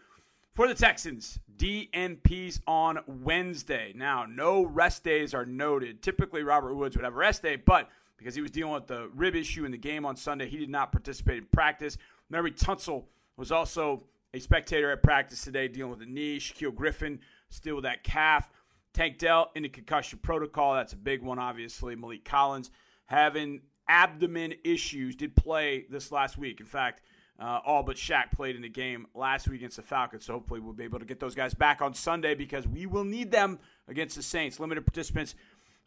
For 0.55 0.67
the 0.67 0.75
Texans, 0.75 1.39
DNPs 1.57 2.61
on 2.67 2.99
Wednesday. 3.07 3.93
Now, 3.95 4.27
no 4.29 4.65
rest 4.65 5.05
days 5.05 5.33
are 5.33 5.47
noted. 5.47 6.03
Typically, 6.03 6.43
Robert 6.43 6.75
Woods 6.75 6.97
would 6.97 7.05
have 7.05 7.15
a 7.15 7.19
rest 7.19 7.43
day, 7.43 7.57
but 7.57 7.89
because 8.19 8.35
he 8.35 8.43
was 8.43 8.51
dealing 8.51 8.75
with 8.75 8.87
the 8.87 9.09
rib 9.15 9.35
issue 9.35 9.65
in 9.65 9.71
the 9.71 9.79
game 9.79 10.05
on 10.05 10.17
Sunday, 10.17 10.49
he 10.49 10.59
did 10.59 10.69
not 10.69 10.93
participate 10.93 11.39
in 11.39 11.47
practice. 11.47 11.97
Laremy 12.33 12.59
Tunsil 12.59 13.05
was 13.37 13.53
also 13.53 14.03
a 14.35 14.39
spectator 14.39 14.91
at 14.91 15.03
practice 15.03 15.43
today 15.43 15.69
dealing 15.69 15.91
with 15.91 16.03
a 16.03 16.07
knee. 16.07 16.39
Shaquill 16.39 16.75
Griffin 16.75 17.21
still 17.49 17.77
with 17.77 17.85
that 17.85 18.05
calf. 18.05 18.51
Tank 18.93 19.19
Dell 19.19 19.51
in 19.55 19.63
the 19.63 19.69
concussion 19.69 20.19
protocol. 20.21 20.75
That's 20.75 20.93
a 20.93 20.97
big 20.97 21.23
one, 21.23 21.39
obviously. 21.39 21.95
Maliek 21.97 22.25
Collins 22.25 22.71
having 23.07 23.63
abdomen 23.91 24.55
issues 24.63 25.17
did 25.17 25.35
play 25.35 25.85
this 25.91 26.13
last 26.13 26.39
week. 26.39 26.61
In 26.61 26.67
fact, 26.67 27.03
uh, 27.41 27.59
all 27.67 27.83
but 27.83 27.97
Shaq 27.97 28.31
played 28.31 28.55
in 28.55 28.63
the 28.63 28.69
game 28.69 29.07
last 29.15 29.49
week 29.49 29.61
against 29.61 29.77
the 29.77 29.83
Falcons. 29.83 30.27
So 30.27 30.35
hopefully 30.35 30.61
we'll 30.61 30.75
be 30.75 30.85
able 30.85 31.01
to 31.01 31.05
get 31.05 31.19
those 31.19 31.35
guys 31.35 31.55
back 31.55 31.83
on 31.83 31.95
Sunday 31.95 32.35
because 32.35 32.69
we 32.69 32.87
will 32.87 33.05
need 33.05 33.33
them 33.33 33.59
against 33.89 34.15
the 34.15 34.23
Saints. 34.23 34.61
Limited 34.61 34.87
participants 34.87 35.35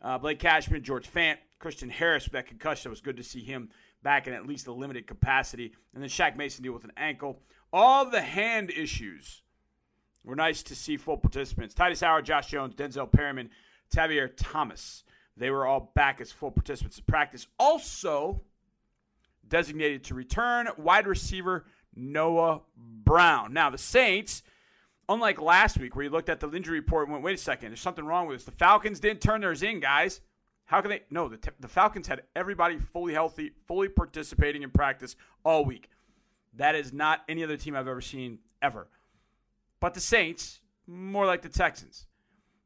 uh, 0.04 0.18
Blake 0.18 0.39
Cashman, 0.39 0.84
George 0.84 1.10
Fant, 1.10 1.38
Christian 1.60 1.89
Harris 1.89 2.26
with 2.26 2.34
that 2.34 2.47
concussion. 2.47 2.89
It 2.89 2.91
was 2.91 3.01
good 3.01 3.18
to 3.18 3.24
see 3.24 3.41
him 3.41 3.70
back 4.04 4.28
in 4.28 4.34
at 4.34 4.45
least 4.45 4.68
a 4.68 4.74
limited 4.74 5.08
capacity. 5.08 5.74
And 5.93 6.04
then 6.04 6.10
Shaq 6.10 6.36
Mason 6.36 6.62
deal 6.62 6.74
with 6.74 6.84
an 6.84 6.91
ankle. 6.97 7.39
All 7.72 8.10
the 8.10 8.22
hand 8.22 8.70
issues 8.70 9.41
were 10.24 10.36
nice 10.36 10.62
to 10.64 10.76
see 10.76 10.97
full 10.97 11.18
participants. 11.18 11.74
Tytus 11.74 12.01
Howard, 12.01 12.26
Josh 12.26 12.47
Jones, 12.47 12.76
Denzel 12.76 13.10
Perryman, 13.10 13.49
Tavierre 13.89 14.32
Thomas. 14.36 15.04
They 15.38 15.50
were 15.50 15.66
all 15.66 15.92
back 15.96 16.22
as 16.22 16.32
full 16.32 16.52
participants 16.52 16.98
in 16.98 17.06
practice. 17.06 17.48
Also 17.58 18.42
designated 19.48 20.04
to 20.06 20.16
return 20.16 20.68
wide 20.78 21.08
receiver 21.08 21.66
Noah 21.96 22.62
Brown. 22.76 23.54
Now, 23.54 23.70
the 23.70 23.78
Saints, 23.78 24.44
unlike 25.10 25.42
last 25.42 25.78
week 25.78 25.96
where 25.96 26.06
you 26.06 26.12
looked 26.12 26.30
at 26.30 26.40
the 26.40 26.50
injury 26.52 26.80
report 26.80 27.08
and 27.08 27.14
went, 27.14 27.24
wait 27.24 27.36
a 27.36 27.42
second, 27.42 27.70
there's 27.70 27.82
something 27.82 28.06
wrong 28.06 28.28
with 28.28 28.38
this. 28.38 28.46
The 28.46 28.52
Falcons 28.52 29.00
didn't 29.00 29.22
turn 29.22 29.42
theirs 29.42 29.64
in, 29.64 29.80
guys. 29.80 30.22
How 30.66 30.82
can 30.82 30.90
they? 30.90 31.02
No, 31.10 31.28
the, 31.28 31.40
the 31.60 31.68
Falcons 31.68 32.08
had 32.08 32.24
everybody 32.36 32.78
fully 32.78 33.14
healthy, 33.14 33.52
fully 33.68 33.90
participating 33.90 34.64
in 34.64 34.72
practice 34.72 35.16
all 35.44 35.66
week. 35.66 35.90
That 36.56 36.76
is 36.76 36.94
not 36.94 37.22
any 37.28 37.44
other 37.44 37.58
team 37.58 37.76
I've 37.76 37.88
ever 37.88 38.02
seen 38.02 38.40
ever. 38.62 38.88
But 39.80 39.94
the 39.94 40.00
Saints, 40.00 40.62
more 40.88 41.26
like 41.26 41.42
the 41.42 41.50
Texans. 41.50 42.08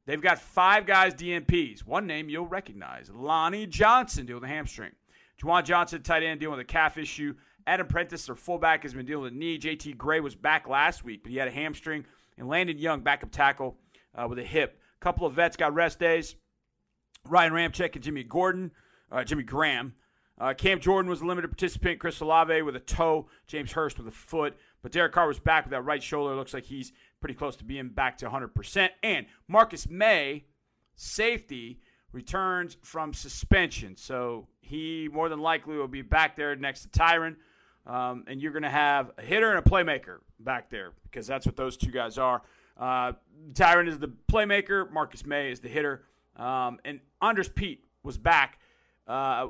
They've 0.07 0.21
got 0.21 0.39
five 0.39 0.85
guys 0.85 1.13
DNPs. 1.13 1.85
One 1.85 2.07
name 2.07 2.29
you'll 2.29 2.47
recognize 2.47 3.11
Lonnie 3.13 3.67
Johnson 3.67 4.25
dealing 4.25 4.41
with 4.41 4.49
a 4.49 4.53
hamstring. 4.53 4.93
Juwan 5.39 5.65
Johnson, 5.65 6.01
tight 6.01 6.23
end, 6.23 6.39
dealing 6.39 6.57
with 6.57 6.65
a 6.65 6.67
calf 6.67 6.97
issue. 6.97 7.35
Adam 7.67 7.85
Prentice, 7.85 8.25
their 8.25 8.35
fullback, 8.35 8.83
has 8.83 8.93
been 8.93 9.05
dealing 9.05 9.23
with 9.25 9.33
a 9.33 9.35
knee. 9.35 9.59
JT 9.59 9.97
Gray 9.97 10.21
was 10.21 10.33
back 10.33 10.69
last 10.69 11.03
week, 11.03 11.23
but 11.23 11.31
he 11.31 11.37
had 11.37 11.49
a 11.49 11.51
hamstring. 11.51 12.05
And 12.37 12.47
Landon 12.47 12.77
Young, 12.77 13.01
backup 13.01 13.31
tackle, 13.31 13.77
uh, 14.15 14.25
with 14.29 14.39
a 14.39 14.43
hip. 14.43 14.79
A 14.99 15.03
couple 15.03 15.27
of 15.27 15.33
vets 15.33 15.57
got 15.57 15.73
rest 15.73 15.99
days. 15.99 16.35
Ryan 17.25 17.51
Ramczyk 17.51 17.93
and 17.95 18.03
Jimmy 18.03 18.23
Gordon, 18.23 18.71
uh, 19.11 19.25
Jimmy 19.25 19.43
Graham. 19.43 19.93
Uh, 20.39 20.53
Cam 20.53 20.79
Jordan 20.79 21.09
was 21.09 21.19
a 21.19 21.25
limited 21.25 21.49
participant. 21.49 21.99
Chris 21.99 22.21
Olave 22.21 22.61
with 22.61 22.77
a 22.77 22.79
toe. 22.79 23.27
James 23.47 23.73
Hurst 23.73 23.97
with 23.97 24.07
a 24.07 24.11
foot. 24.11 24.55
But 24.81 24.91
Derek 24.91 25.11
Carr 25.11 25.27
was 25.27 25.39
back 25.39 25.65
with 25.65 25.71
that 25.71 25.81
right 25.81 26.01
shoulder. 26.01 26.35
Looks 26.35 26.53
like 26.53 26.65
he's 26.65 26.93
pretty 27.19 27.33
close 27.33 27.55
to 27.57 27.63
being 27.63 27.89
back 27.89 28.17
to 28.19 28.29
100%. 28.29 28.89
And 29.03 29.25
Marcus 29.47 29.89
Maye, 29.89 30.45
safety, 30.95 31.79
returns 32.11 32.77
from 32.81 33.13
suspension. 33.13 33.95
So 33.95 34.47
he 34.61 35.09
more 35.11 35.29
than 35.29 35.39
likely 35.39 35.77
will 35.77 35.87
be 35.87 36.01
back 36.01 36.35
there 36.35 36.55
next 36.55 36.83
to 36.83 36.89
Tyrann. 36.89 37.35
Um, 37.85 38.25
and 38.27 38.41
you're 38.41 38.51
going 38.51 38.63
to 38.63 38.69
have 38.69 39.11
a 39.17 39.21
hitter 39.21 39.49
and 39.49 39.59
a 39.59 39.69
playmaker 39.69 40.17
back 40.39 40.69
there 40.69 40.91
because 41.03 41.25
that's 41.25 41.45
what 41.45 41.55
those 41.55 41.77
two 41.77 41.91
guys 41.91 42.17
are. 42.17 42.41
Uh, 42.77 43.13
Tyrann 43.53 43.87
is 43.87 43.97
the 43.97 44.11
playmaker, 44.31 44.91
Marcus 44.91 45.25
Maye 45.25 45.51
is 45.51 45.59
the 45.59 45.69
hitter. 45.69 46.03
Um, 46.35 46.79
and 46.85 46.99
Andrus 47.21 47.49
Peat 47.49 47.83
was 48.03 48.17
back 48.17 48.59
uh, 49.07 49.47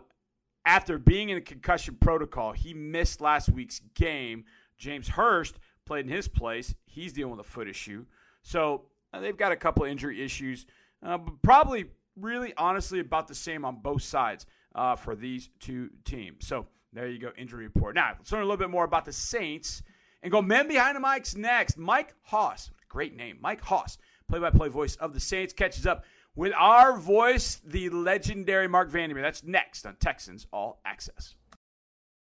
after 0.65 0.97
being 0.97 1.29
in 1.29 1.35
the 1.35 1.41
concussion 1.41 1.97
protocol. 1.99 2.53
He 2.53 2.73
missed 2.73 3.21
last 3.21 3.49
week's 3.49 3.81
game. 3.95 4.45
James 4.77 5.07
Hurst 5.07 5.59
played 5.85 6.05
in 6.05 6.11
his 6.11 6.27
place. 6.27 6.75
He's 6.85 7.13
dealing 7.13 7.31
with 7.31 7.45
a 7.45 7.49
foot 7.49 7.67
issue. 7.67 8.05
So 8.43 8.83
uh, 9.13 9.19
they've 9.19 9.37
got 9.37 9.51
a 9.51 9.55
couple 9.55 9.83
of 9.83 9.89
injury 9.89 10.23
issues, 10.23 10.65
uh, 11.03 11.17
but 11.17 11.41
probably 11.41 11.85
really 12.15 12.53
honestly 12.57 12.99
about 12.99 13.27
the 13.27 13.35
same 13.35 13.65
on 13.65 13.77
both 13.81 14.01
sides 14.01 14.45
uh, 14.75 14.95
for 14.95 15.15
these 15.15 15.49
two 15.59 15.89
teams. 16.05 16.47
So 16.47 16.67
there 16.93 17.07
you 17.07 17.19
go, 17.19 17.31
injury 17.37 17.65
report. 17.65 17.95
Now, 17.95 18.13
let's 18.17 18.31
learn 18.31 18.41
a 18.41 18.45
little 18.45 18.57
bit 18.57 18.69
more 18.69 18.85
about 18.85 19.05
the 19.05 19.13
Saints 19.13 19.83
and 20.23 20.31
go 20.31 20.41
men 20.41 20.67
behind 20.67 20.95
the 20.95 21.01
mics 21.01 21.35
next. 21.35 21.77
Mike 21.77 22.13
Hoss, 22.23 22.71
great 22.89 23.15
name, 23.15 23.37
Mike 23.41 23.61
Hoss, 23.61 23.97
play 24.27 24.39
by 24.39 24.49
play 24.49 24.69
voice 24.69 24.95
of 24.95 25.13
the 25.13 25.19
Saints, 25.19 25.53
catches 25.53 25.85
up 25.85 26.05
with 26.35 26.53
our 26.55 26.97
voice, 26.97 27.61
the 27.65 27.89
legendary 27.89 28.67
Marc 28.67 28.89
Vandermeer. 28.89 29.23
That's 29.23 29.43
next 29.43 29.85
on 29.85 29.95
Texans 29.95 30.47
All 30.53 30.79
Access. 30.85 31.35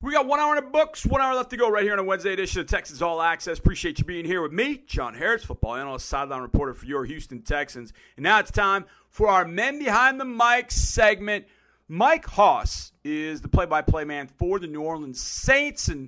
We 0.02 0.14
got 0.14 0.28
one 0.28 0.39
hour 0.39 0.56
in 0.56 0.64
the 0.64 0.70
books, 0.70 1.06
one 1.06 1.20
hour 1.20 1.36
left 1.36 1.50
to 1.50 1.58
go 1.58 1.70
right 1.70 1.84
here 1.84 1.91
on 1.91 2.00
a 2.00 2.04
Wednesday 2.06 2.32
edition 2.32 2.62
of 2.62 2.68
Texans 2.68 3.02
All 3.02 3.22
Access. 3.22 3.60
Appreciate 3.60 4.00
you 4.00 4.06
being 4.06 4.24
here 4.24 4.41
with 4.41 4.54
me, 4.54 4.82
John 4.88 5.14
Harris, 5.14 5.43
football 5.43 5.76
analyst, 5.76 6.08
sideline 6.08 6.41
reporter 6.41 6.74
for 6.74 6.86
your 6.86 7.04
Houston 7.04 7.41
Texans. 7.41 7.91
And 8.16 8.24
now 8.24 8.39
it's 8.39 8.50
time 8.50 8.86
for 9.10 9.28
our 9.28 9.43
Men 9.43 9.78
Behind 9.78 10.18
the 10.18 10.24
Mic 10.24 10.72
segment. 10.72 11.47
Mike 11.89 12.26
Hoss 12.28 12.93
is 13.04 13.41
the 13.41 13.50
play 13.50 13.66
by 13.66 13.82
play 13.82 14.06
man 14.06 14.28
for 14.28 14.58
the 14.58 14.68
New 14.68 14.80
Orleans 14.80 15.20
Saints. 15.20 15.89
And, 15.89 16.08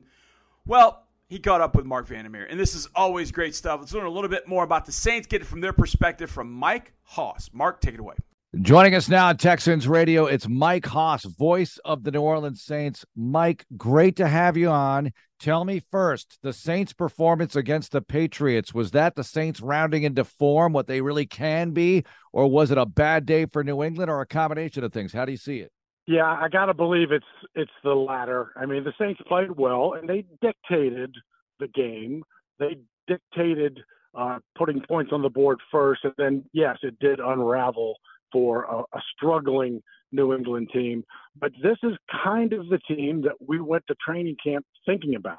well, 0.66 1.06
he 1.28 1.40
caught 1.40 1.60
up 1.60 1.76
with 1.76 1.86
Marc 1.86 2.08
Vandermeer. 2.08 2.46
And 2.46 2.58
this 2.58 2.76
is 2.76 2.88
always 2.96 3.34
great 3.34 3.56
stuff. 3.56 3.82
Let's 3.82 3.94
learn 3.94 4.06
a 4.06 4.10
little 4.10 4.30
bit 4.30 4.48
more 4.48 4.64
about 4.64 4.86
the 4.86 4.94
Saints, 4.94 5.28
get 5.28 5.42
it 5.42 5.46
from 5.46 5.60
their 5.60 5.74
perspective 5.74 6.32
from 6.32 6.50
Mike 6.50 6.94
Hoss. 7.04 7.50
Mark, 7.52 7.82
take 7.82 7.96
it 7.96 8.00
away. 8.00 8.16
Joining 8.60 8.96
us 8.96 9.08
now 9.08 9.28
on 9.28 9.38
Texans 9.38 9.88
Radio, 9.88 10.26
it's 10.26 10.46
Mike 10.46 10.86
Hoss, 10.86 11.24
voice 11.24 11.80
of 11.86 12.04
the 12.04 12.12
New 12.12 12.20
Orleans 12.20 12.62
Saints. 12.62 13.06
Mike, 13.16 13.66
great 13.78 14.18
to 14.18 14.28
have 14.28 14.58
you 14.58 14.68
on. 14.68 15.14
Tell 15.40 15.64
me 15.64 15.82
first, 15.90 16.38
the 16.44 16.52
Saints' 16.52 16.92
performance 16.92 17.56
against 17.56 17.94
the 17.94 18.02
Patriots, 18.02 18.74
was 18.74 18.92
that 18.92 19.16
the 19.16 19.24
Saints 19.24 19.62
rounding 19.62 20.04
into 20.04 20.26
form, 20.26 20.74
what 20.74 20.88
they 20.88 21.00
really 21.00 21.26
can 21.26 21.72
be, 21.72 22.04
or 22.34 22.46
was 22.46 22.72
it 22.72 22.78
a 22.78 22.86
bad 22.86 23.26
day 23.26 23.46
for 23.46 23.64
New 23.64 23.84
England, 23.84 24.12
or 24.12 24.20
a 24.20 24.26
combination 24.26 24.84
of 24.84 24.92
things? 24.92 25.14
How 25.14 25.24
do 25.24 25.32
you 25.32 25.38
see 25.38 25.60
it? 25.60 25.72
Yeah, 26.06 26.26
I 26.26 26.50
got 26.50 26.66
to 26.66 26.74
believe 26.74 27.14
it's 27.14 27.24
it's 27.56 27.72
the 27.86 27.96
latter. 27.96 28.52
I 28.58 28.66
mean, 28.66 28.84
the 28.84 28.94
Saints 29.00 29.22
played 29.30 29.52
well 29.52 29.94
and 29.94 30.10
they 30.10 30.26
dictated 30.42 31.16
the 31.62 31.70
game. 31.70 32.22
They 32.60 32.80
dictated 33.08 33.80
uh, 34.14 34.40
putting 34.58 34.82
points 34.82 35.14
on 35.14 35.22
the 35.22 35.30
board 35.30 35.60
first, 35.72 36.04
and 36.04 36.14
then 36.18 36.44
yes, 36.52 36.80
it 36.84 37.00
did 37.00 37.22
unravel 37.22 37.96
for 38.32 38.64
a, 38.64 38.80
a 38.98 39.02
struggling 39.16 39.82
New 40.12 40.34
England 40.34 40.70
team. 40.74 41.04
But 41.40 41.52
this 41.62 41.78
is 41.84 41.94
kind 42.24 42.54
of 42.54 42.68
the 42.70 42.80
team 42.80 43.22
that 43.24 43.36
we 43.46 43.60
went 43.60 43.84
to 43.88 43.96
training 44.06 44.38
camp 44.44 44.66
thinking 44.86 45.16
about, 45.16 45.38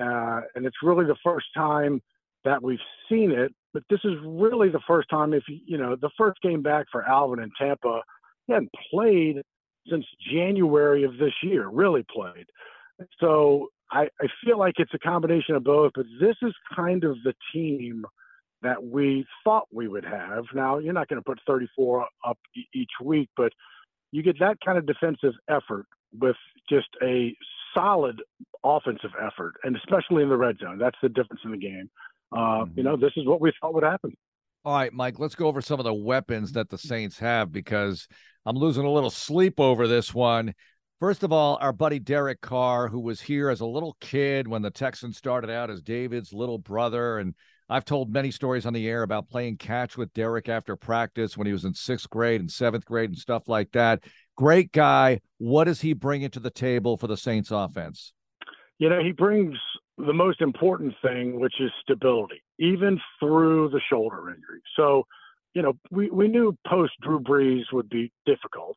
uh, 0.00 0.40
and 0.54 0.66
it's 0.66 0.76
really 0.82 1.04
the 1.04 1.16
first 1.24 1.46
time 1.54 2.00
that 2.44 2.62
we've 2.62 2.78
seen 3.08 3.32
it. 3.32 3.52
But 3.74 3.82
this 3.90 4.00
is 4.04 4.14
really 4.24 4.70
the 4.70 4.80
first 4.86 5.08
time, 5.10 5.34
if 5.34 5.42
you 5.48 5.60
you 5.66 5.78
know, 5.78 5.96
the 5.96 6.10
first 6.16 6.40
game 6.42 6.62
back 6.62 6.86
for 6.90 7.06
Alvin 7.06 7.40
in 7.40 7.50
Tampa, 7.58 8.00
he 8.46 8.52
hadn't 8.54 8.72
played 8.90 9.42
since 9.90 10.06
January 10.32 11.04
of 11.04 11.18
this 11.18 11.34
year, 11.42 11.68
really 11.68 12.04
played. 12.14 12.46
So 13.20 13.68
I, 13.90 14.08
I 14.20 14.26
feel 14.44 14.58
like 14.58 14.74
it's 14.78 14.94
a 14.94 14.98
combination 14.98 15.54
of 15.54 15.64
both, 15.64 15.92
but 15.94 16.06
this 16.20 16.36
is 16.42 16.52
kind 16.74 17.04
of 17.04 17.16
the 17.24 17.34
team 17.52 18.04
that 18.62 18.82
we 18.82 19.24
thought 19.44 19.68
we 19.72 19.88
would 19.88 20.04
have. 20.04 20.44
Now, 20.54 20.78
you're 20.78 20.92
not 20.92 21.08
going 21.08 21.20
to 21.20 21.24
put 21.24 21.38
34 21.46 22.06
up 22.26 22.38
e- 22.56 22.66
each 22.74 22.90
week, 23.02 23.28
but 23.36 23.52
you 24.10 24.22
get 24.22 24.38
that 24.40 24.56
kind 24.64 24.78
of 24.78 24.86
defensive 24.86 25.34
effort 25.48 25.86
with 26.18 26.36
just 26.68 26.88
a 27.02 27.34
solid 27.76 28.20
offensive 28.64 29.10
effort, 29.20 29.54
and 29.64 29.76
especially 29.76 30.22
in 30.22 30.28
the 30.28 30.36
red 30.36 30.56
zone. 30.58 30.78
That's 30.78 30.96
the 31.02 31.08
difference 31.08 31.42
in 31.44 31.52
the 31.52 31.58
game. 31.58 31.90
Uh, 32.32 32.66
You 32.74 32.82
know, 32.82 32.96
this 32.96 33.12
is 33.16 33.26
what 33.26 33.40
we 33.40 33.52
thought 33.60 33.74
would 33.74 33.84
happen. 33.84 34.14
All 34.64 34.74
right, 34.74 34.92
Mike, 34.92 35.18
let's 35.18 35.34
go 35.34 35.46
over 35.46 35.60
some 35.60 35.78
of 35.78 35.84
the 35.84 35.94
weapons 35.94 36.52
that 36.52 36.68
the 36.68 36.78
Saints 36.78 37.18
have 37.20 37.52
because 37.52 38.08
I'm 38.44 38.56
losing 38.56 38.84
a 38.84 38.90
little 38.90 39.10
sleep 39.10 39.60
over 39.60 39.86
this 39.86 40.12
one. 40.12 40.52
First 41.00 41.22
of 41.22 41.32
all, 41.32 41.58
our 41.60 41.72
buddy 41.72 42.00
Derek 42.00 42.40
Carr, 42.40 42.88
who 42.88 43.00
was 43.00 43.20
here 43.20 43.50
as 43.50 43.60
a 43.60 43.66
little 43.66 43.96
kid 44.00 44.48
when 44.48 44.62
the 44.62 44.70
Texans 44.70 45.16
started 45.16 45.48
out 45.48 45.70
as 45.70 45.80
David's 45.80 46.32
little 46.32 46.58
brother. 46.58 47.18
And 47.18 47.34
I've 47.70 47.84
told 47.84 48.12
many 48.12 48.30
stories 48.30 48.64
on 48.64 48.72
the 48.72 48.88
air 48.88 49.02
about 49.02 49.28
playing 49.28 49.58
catch 49.58 49.96
with 49.98 50.12
Derek 50.14 50.48
after 50.48 50.74
practice 50.74 51.36
when 51.36 51.46
he 51.46 51.52
was 51.52 51.64
in 51.64 51.74
sixth 51.74 52.08
grade 52.08 52.40
and 52.40 52.50
seventh 52.50 52.86
grade 52.86 53.10
and 53.10 53.18
stuff 53.18 53.48
like 53.48 53.72
that. 53.72 54.04
Great 54.36 54.72
guy. 54.72 55.20
What 55.36 55.64
does 55.64 55.80
he 55.80 55.92
bring 55.92 56.22
into 56.22 56.40
the 56.40 56.50
table 56.50 56.96
for 56.96 57.06
the 57.06 57.16
Saints 57.16 57.50
offense? 57.50 58.12
You 58.78 58.88
know, 58.88 59.02
he 59.02 59.12
brings 59.12 59.56
the 59.98 60.14
most 60.14 60.40
important 60.40 60.94
thing, 61.02 61.40
which 61.40 61.54
is 61.60 61.70
stability, 61.82 62.42
even 62.58 63.00
through 63.20 63.68
the 63.70 63.80
shoulder 63.90 64.28
injury. 64.28 64.62
So, 64.76 65.04
you 65.54 65.62
know, 65.62 65.74
we, 65.90 66.08
we 66.10 66.28
knew 66.28 66.56
post 66.66 66.92
Drew 67.02 67.20
Brees 67.20 67.64
would 67.72 67.90
be 67.90 68.12
difficult. 68.24 68.76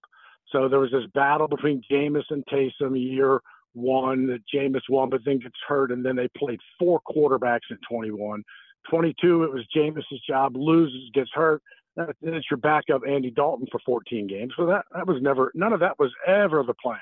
So 0.52 0.68
there 0.68 0.80
was 0.80 0.92
this 0.92 1.06
battle 1.14 1.48
between 1.48 1.82
Jameis 1.90 2.24
and 2.30 2.44
Taysom 2.48 3.00
year 3.00 3.40
one 3.74 4.28
that 4.28 4.42
Jameis 4.54 4.82
won, 4.90 5.10
but 5.10 5.22
then 5.26 5.40
gets 5.40 5.56
hurt, 5.68 5.92
and 5.92 6.06
then 6.06 6.16
they 6.16 6.28
played 6.38 6.60
four 6.78 7.00
quarterbacks 7.08 7.70
in 7.70 7.78
21. 7.90 8.44
22, 8.90 9.44
it 9.44 9.54
was 9.54 9.66
Jameis's 9.76 10.22
job, 10.28 10.56
loses, 10.56 11.10
gets 11.14 11.30
hurt. 11.34 11.62
Then 11.96 12.08
it's 12.22 12.48
your 12.50 12.58
backup 12.58 13.02
Andy 13.08 13.32
Dalton 13.32 13.68
for 13.72 13.80
14 13.86 14.28
games. 14.28 14.54
So 14.58 14.66
that 14.68 14.86
that 14.96 15.06
was 15.06 15.22
never 15.22 15.52
none 15.54 15.74
of 15.74 15.82
that 15.82 16.00
was 16.00 16.12
ever 16.26 16.64
the 16.64 16.74
plan. 16.74 17.00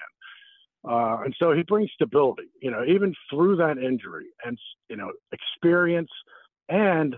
Uh, 0.87 1.21
and 1.25 1.35
so 1.37 1.51
he 1.51 1.61
brings 1.61 1.91
stability, 1.93 2.49
you 2.61 2.71
know, 2.71 2.83
even 2.85 3.13
through 3.29 3.57
that 3.57 3.77
injury 3.77 4.27
and 4.45 4.57
you 4.89 4.95
know 4.95 5.11
experience, 5.31 6.09
and 6.69 7.15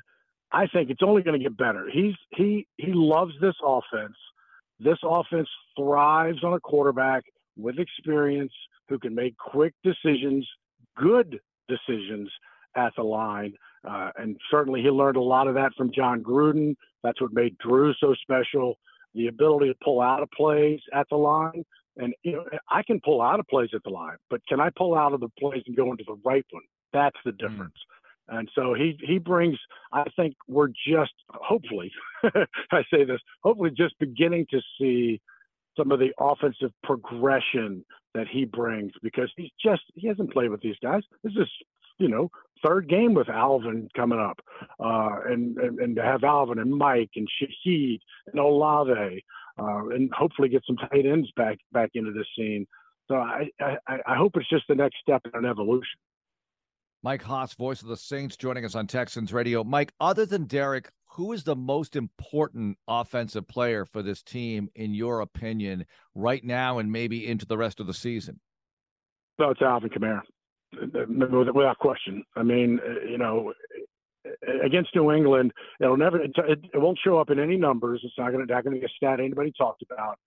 I 0.51 0.68
think 0.68 0.89
it's 0.89 1.03
only 1.03 1.22
going 1.22 1.39
to 1.39 1.43
get 1.43 1.57
better. 1.57 1.88
He's 1.91 2.16
he 2.32 2.68
he 2.78 2.91
loves 2.93 3.34
this 3.39 3.55
offense. 3.64 4.18
This 4.80 4.97
offense 5.03 5.47
thrives 5.78 6.43
on 6.43 6.53
a 6.53 6.59
quarterback 6.59 7.24
with 7.55 7.80
experience 7.80 8.53
who 8.89 8.97
can 8.97 9.14
make 9.14 9.38
quick 9.38 9.74
decisions, 9.84 10.47
good 10.97 11.39
decisions 11.70 12.30
at 12.76 12.93
the 12.97 13.03
line. 13.03 13.53
Uh, 13.88 14.11
and 14.17 14.38
certainly 14.49 14.82
he 14.82 14.89
learned 14.89 15.17
a 15.17 15.21
lot 15.21 15.47
of 15.47 15.55
that 15.55 15.71
from 15.75 15.91
Jon 15.93 16.21
Gruden. 16.21 16.75
That's 17.03 17.19
what 17.21 17.34
made 17.34 17.57
Drew 17.57 17.93
so 17.99 18.13
special. 18.21 18.77
The 19.15 19.27
ability 19.27 19.67
to 19.67 19.75
pull 19.84 20.01
out 20.01 20.21
of 20.21 20.29
plays 20.32 20.79
at 20.93 21.07
the 21.09 21.17
line. 21.17 21.65
And, 21.97 22.13
you 22.23 22.34
know, 22.34 22.45
I 22.69 22.84
can 22.84 23.01
pull 23.03 23.21
out 23.21 23.39
of 23.39 23.47
plays 23.47 23.69
at 23.73 23.84
the 23.84 23.89
line, 23.89 24.15
but 24.29 24.41
can 24.47 24.59
I 24.59 24.69
pull 24.77 24.95
out 24.95 25.13
of 25.13 25.19
the 25.19 25.29
plays 25.39 25.63
and 25.67 25.75
go 25.75 25.91
into 25.91 26.05
the 26.07 26.17
right 26.23 26.45
one? 26.51 26.63
That's 26.93 27.17
the 27.25 27.34
difference. 27.34 27.73
Mm. 27.73 27.91
And 28.29 28.49
so 28.55 28.73
he 28.73 28.97
he 29.05 29.17
brings. 29.17 29.57
I 29.91 30.05
think 30.15 30.36
we're 30.47 30.69
just 30.88 31.11
hopefully, 31.29 31.91
I 32.23 32.84
say 32.89 33.03
this, 33.03 33.19
hopefully 33.43 33.71
just 33.75 33.99
beginning 33.99 34.45
to 34.51 34.61
see 34.79 35.19
some 35.77 35.91
of 35.91 35.99
the 35.99 36.11
offensive 36.17 36.71
progression 36.84 37.84
that 38.13 38.27
he 38.29 38.45
brings 38.45 38.91
because 39.01 39.29
he's 39.36 39.51
just 39.61 39.82
he 39.95 40.07
hasn't 40.07 40.32
played 40.32 40.49
with 40.49 40.61
these 40.61 40.77
guys. 40.82 41.01
This 41.23 41.34
is 41.34 41.49
you 41.97 42.07
know 42.07 42.29
third 42.63 42.87
game 42.89 43.13
with 43.13 43.29
Alvin 43.29 43.89
coming 43.95 44.19
up, 44.19 44.39
uh, 44.79 45.19
and, 45.27 45.57
and 45.57 45.79
and 45.79 45.95
to 45.95 46.03
have 46.03 46.23
Alvin 46.23 46.59
and 46.59 46.71
Mike 46.71 47.11
and 47.15 47.27
Shaheed 47.41 47.99
and 48.27 48.39
Olave, 48.39 49.23
uh, 49.59 49.87
and 49.89 50.11
hopefully 50.13 50.49
get 50.49 50.63
some 50.65 50.77
tight 50.77 51.05
ends 51.05 51.31
back 51.35 51.57
back 51.71 51.91
into 51.93 52.11
the 52.11 52.25
scene. 52.35 52.67
So 53.07 53.15
I, 53.15 53.49
I 53.59 53.77
I 54.05 54.15
hope 54.15 54.33
it's 54.35 54.49
just 54.49 54.65
the 54.67 54.75
next 54.75 54.97
step 55.01 55.21
in 55.25 55.31
an 55.33 55.49
evolution. 55.49 55.99
Mike 57.03 57.23
Hoss, 57.23 57.55
voice 57.55 57.81
of 57.81 57.87
the 57.87 57.97
Saints, 57.97 58.37
joining 58.37 58.63
us 58.63 58.75
on 58.75 58.85
Texans 58.85 59.33
Radio. 59.33 59.63
Mike, 59.63 59.91
other 59.99 60.23
than 60.23 60.45
Derek, 60.45 60.91
who 61.07 61.33
is 61.33 61.43
the 61.43 61.55
most 61.55 61.95
important 61.95 62.77
offensive 62.87 63.47
player 63.47 63.85
for 63.85 64.03
this 64.03 64.21
team, 64.21 64.69
in 64.75 64.93
your 64.93 65.21
opinion, 65.21 65.85
right 66.13 66.43
now 66.43 66.77
and 66.77 66.91
maybe 66.91 67.27
into 67.27 67.47
the 67.47 67.57
rest 67.57 67.79
of 67.79 67.87
the 67.87 67.93
season? 67.93 68.39
So 69.39 69.49
it's 69.49 69.61
Alvin 69.63 69.89
Kamara, 69.89 70.21
without 70.74 71.78
question. 71.80 72.24
I 72.36 72.43
mean, 72.43 72.80
you 73.09 73.17
know, 73.17 73.53
against 74.63 74.95
New 74.95 75.11
England, 75.11 75.51
it'll 75.80 75.97
never, 75.97 76.22
it, 76.22 76.32
it 76.38 76.82
won't 76.82 76.99
show 77.03 77.19
up 77.19 77.30
in 77.30 77.39
any 77.39 77.57
numbers. 77.57 78.01
It's 78.03 78.13
not 78.17 78.32
going 78.32 78.45
to, 78.45 78.53
not 78.53 78.63
going 78.63 78.76
to 78.76 78.80
be 78.80 78.86
a 78.86 78.89
stat 78.89 79.19
anybody 79.19 79.51
talked 79.57 79.82
about. 79.82 80.17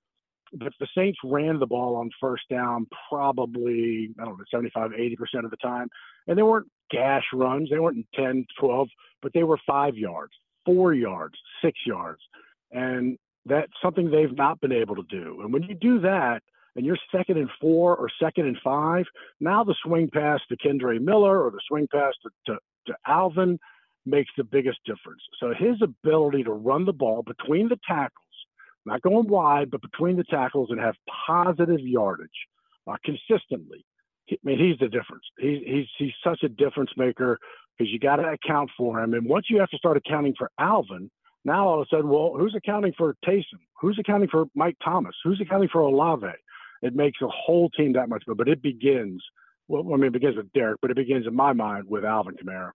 But 0.53 0.73
the 0.79 0.87
Saints 0.97 1.19
ran 1.25 1.59
the 1.59 1.67
ball 1.67 1.97
on 1.97 2.11
first 2.21 2.45
down 2.49 2.87
probably, 3.09 4.11
I 4.21 4.25
don't 4.25 4.39
know, 4.39 4.45
75, 4.51 4.91
80% 4.91 5.45
of 5.45 5.51
the 5.51 5.57
time. 5.57 5.89
And 6.29 6.39
they 6.39 6.43
weren't 6.43 6.69
gash 6.91 7.25
runs. 7.33 7.71
They 7.71 7.79
weren't 7.79 8.07
10, 8.15 8.47
12, 8.61 8.89
but 9.23 9.33
they 9.33 9.43
were 9.43 9.59
five 9.67 9.97
yards, 9.97 10.33
four 10.65 10.95
yards, 10.95 11.35
six 11.63 11.79
yards. 11.87 12.21
And 12.71 13.19
that's 13.47 13.73
something 13.83 14.11
they've 14.11 14.37
not 14.37 14.61
been 14.61 14.73
able 14.73 14.97
to 14.97 15.05
do. 15.09 15.41
And 15.43 15.53
when 15.53 15.65
you 15.65 15.75
do 15.75 16.01
that, 16.01 16.41
and 16.77 16.85
you're 16.85 16.99
second 17.15 17.39
and 17.39 17.51
four 17.61 17.97
or 17.97 18.09
second 18.23 18.47
and 18.47 18.59
five, 18.63 19.05
now 19.41 19.65
the 19.65 19.75
swing 19.85 20.09
pass 20.13 20.41
to 20.49 20.57
Kendre 20.57 21.01
Miller 21.01 21.43
or 21.45 21.51
the 21.51 21.61
swing 21.69 21.89
pass 21.93 22.13
to, 22.23 22.31
to, 22.53 22.59
to 22.87 22.95
Alvin 23.07 23.59
makes 24.07 24.31
the 24.37 24.45
biggest 24.45 24.79
difference. 24.85 25.23
So 25.41 25.53
his 25.57 25.77
ability 25.83 26.45
to 26.45 26.53
run 26.53 26.85
the 26.85 26.93
ball 26.93 27.23
between 27.23 27.69
the 27.69 27.79
tackles, 27.87 28.13
not 28.85 29.03
going 29.03 29.29
wide, 29.29 29.71
but 29.71 29.81
between 29.83 30.17
the 30.17 30.25
tackles 30.25 30.69
and 30.71 30.81
have 30.81 30.95
positive 31.27 31.81
yardage 31.81 32.29
uh, 32.87 32.97
consistently. 33.05 33.85
I 34.31 34.37
mean, 34.43 34.59
he's 34.59 34.79
the 34.79 34.89
difference. 34.89 35.25
He's 35.39 35.61
he's 35.67 35.87
he's 35.99 36.13
such 36.23 36.43
a 36.43 36.49
difference 36.49 36.91
maker 36.97 37.39
because 37.77 37.93
you 37.93 37.99
got 37.99 38.17
to 38.17 38.23
account 38.25 38.71
for 38.77 39.03
him. 39.03 39.13
And 39.13 39.29
once 39.29 39.47
you 39.51 39.61
have 39.61 39.69
to 39.71 39.77
start 39.77 39.99
accounting 39.99 40.35
for 40.39 40.51
Alvin, 40.59 41.11
now 41.45 41.69
all 41.69 41.81
of 41.81 41.87
a 41.87 41.95
sudden, 41.95 42.09
well, 42.09 42.35
who's 42.37 42.55
accounting 42.57 42.95
for 42.97 43.17
Taysom? 43.27 43.61
Who's 43.81 43.99
accounting 43.99 44.29
for 44.29 44.47
Mike 44.55 44.77
Thomas? 44.83 45.15
Who's 45.25 45.41
accounting 45.41 45.69
for 45.71 45.83
Olave? 45.83 46.27
It 46.85 46.95
makes 46.95 47.19
the 47.21 47.33
whole 47.35 47.71
team 47.71 47.95
that 47.95 48.09
much 48.09 48.25
better. 48.27 48.37
But 48.37 48.49
it 48.49 48.63
begins. 48.63 49.23
Well, 49.69 49.83
I 49.93 49.97
mean, 49.97 50.05
it 50.05 50.13
begins 50.13 50.37
with 50.37 50.53
Derek, 50.53 50.79
but 50.83 50.91
it 50.91 50.97
begins 50.97 51.27
in 51.27 51.35
my 51.35 51.55
mind 51.55 51.85
with 51.89 52.05
Alvin 52.05 52.37
Kamara. 52.37 52.71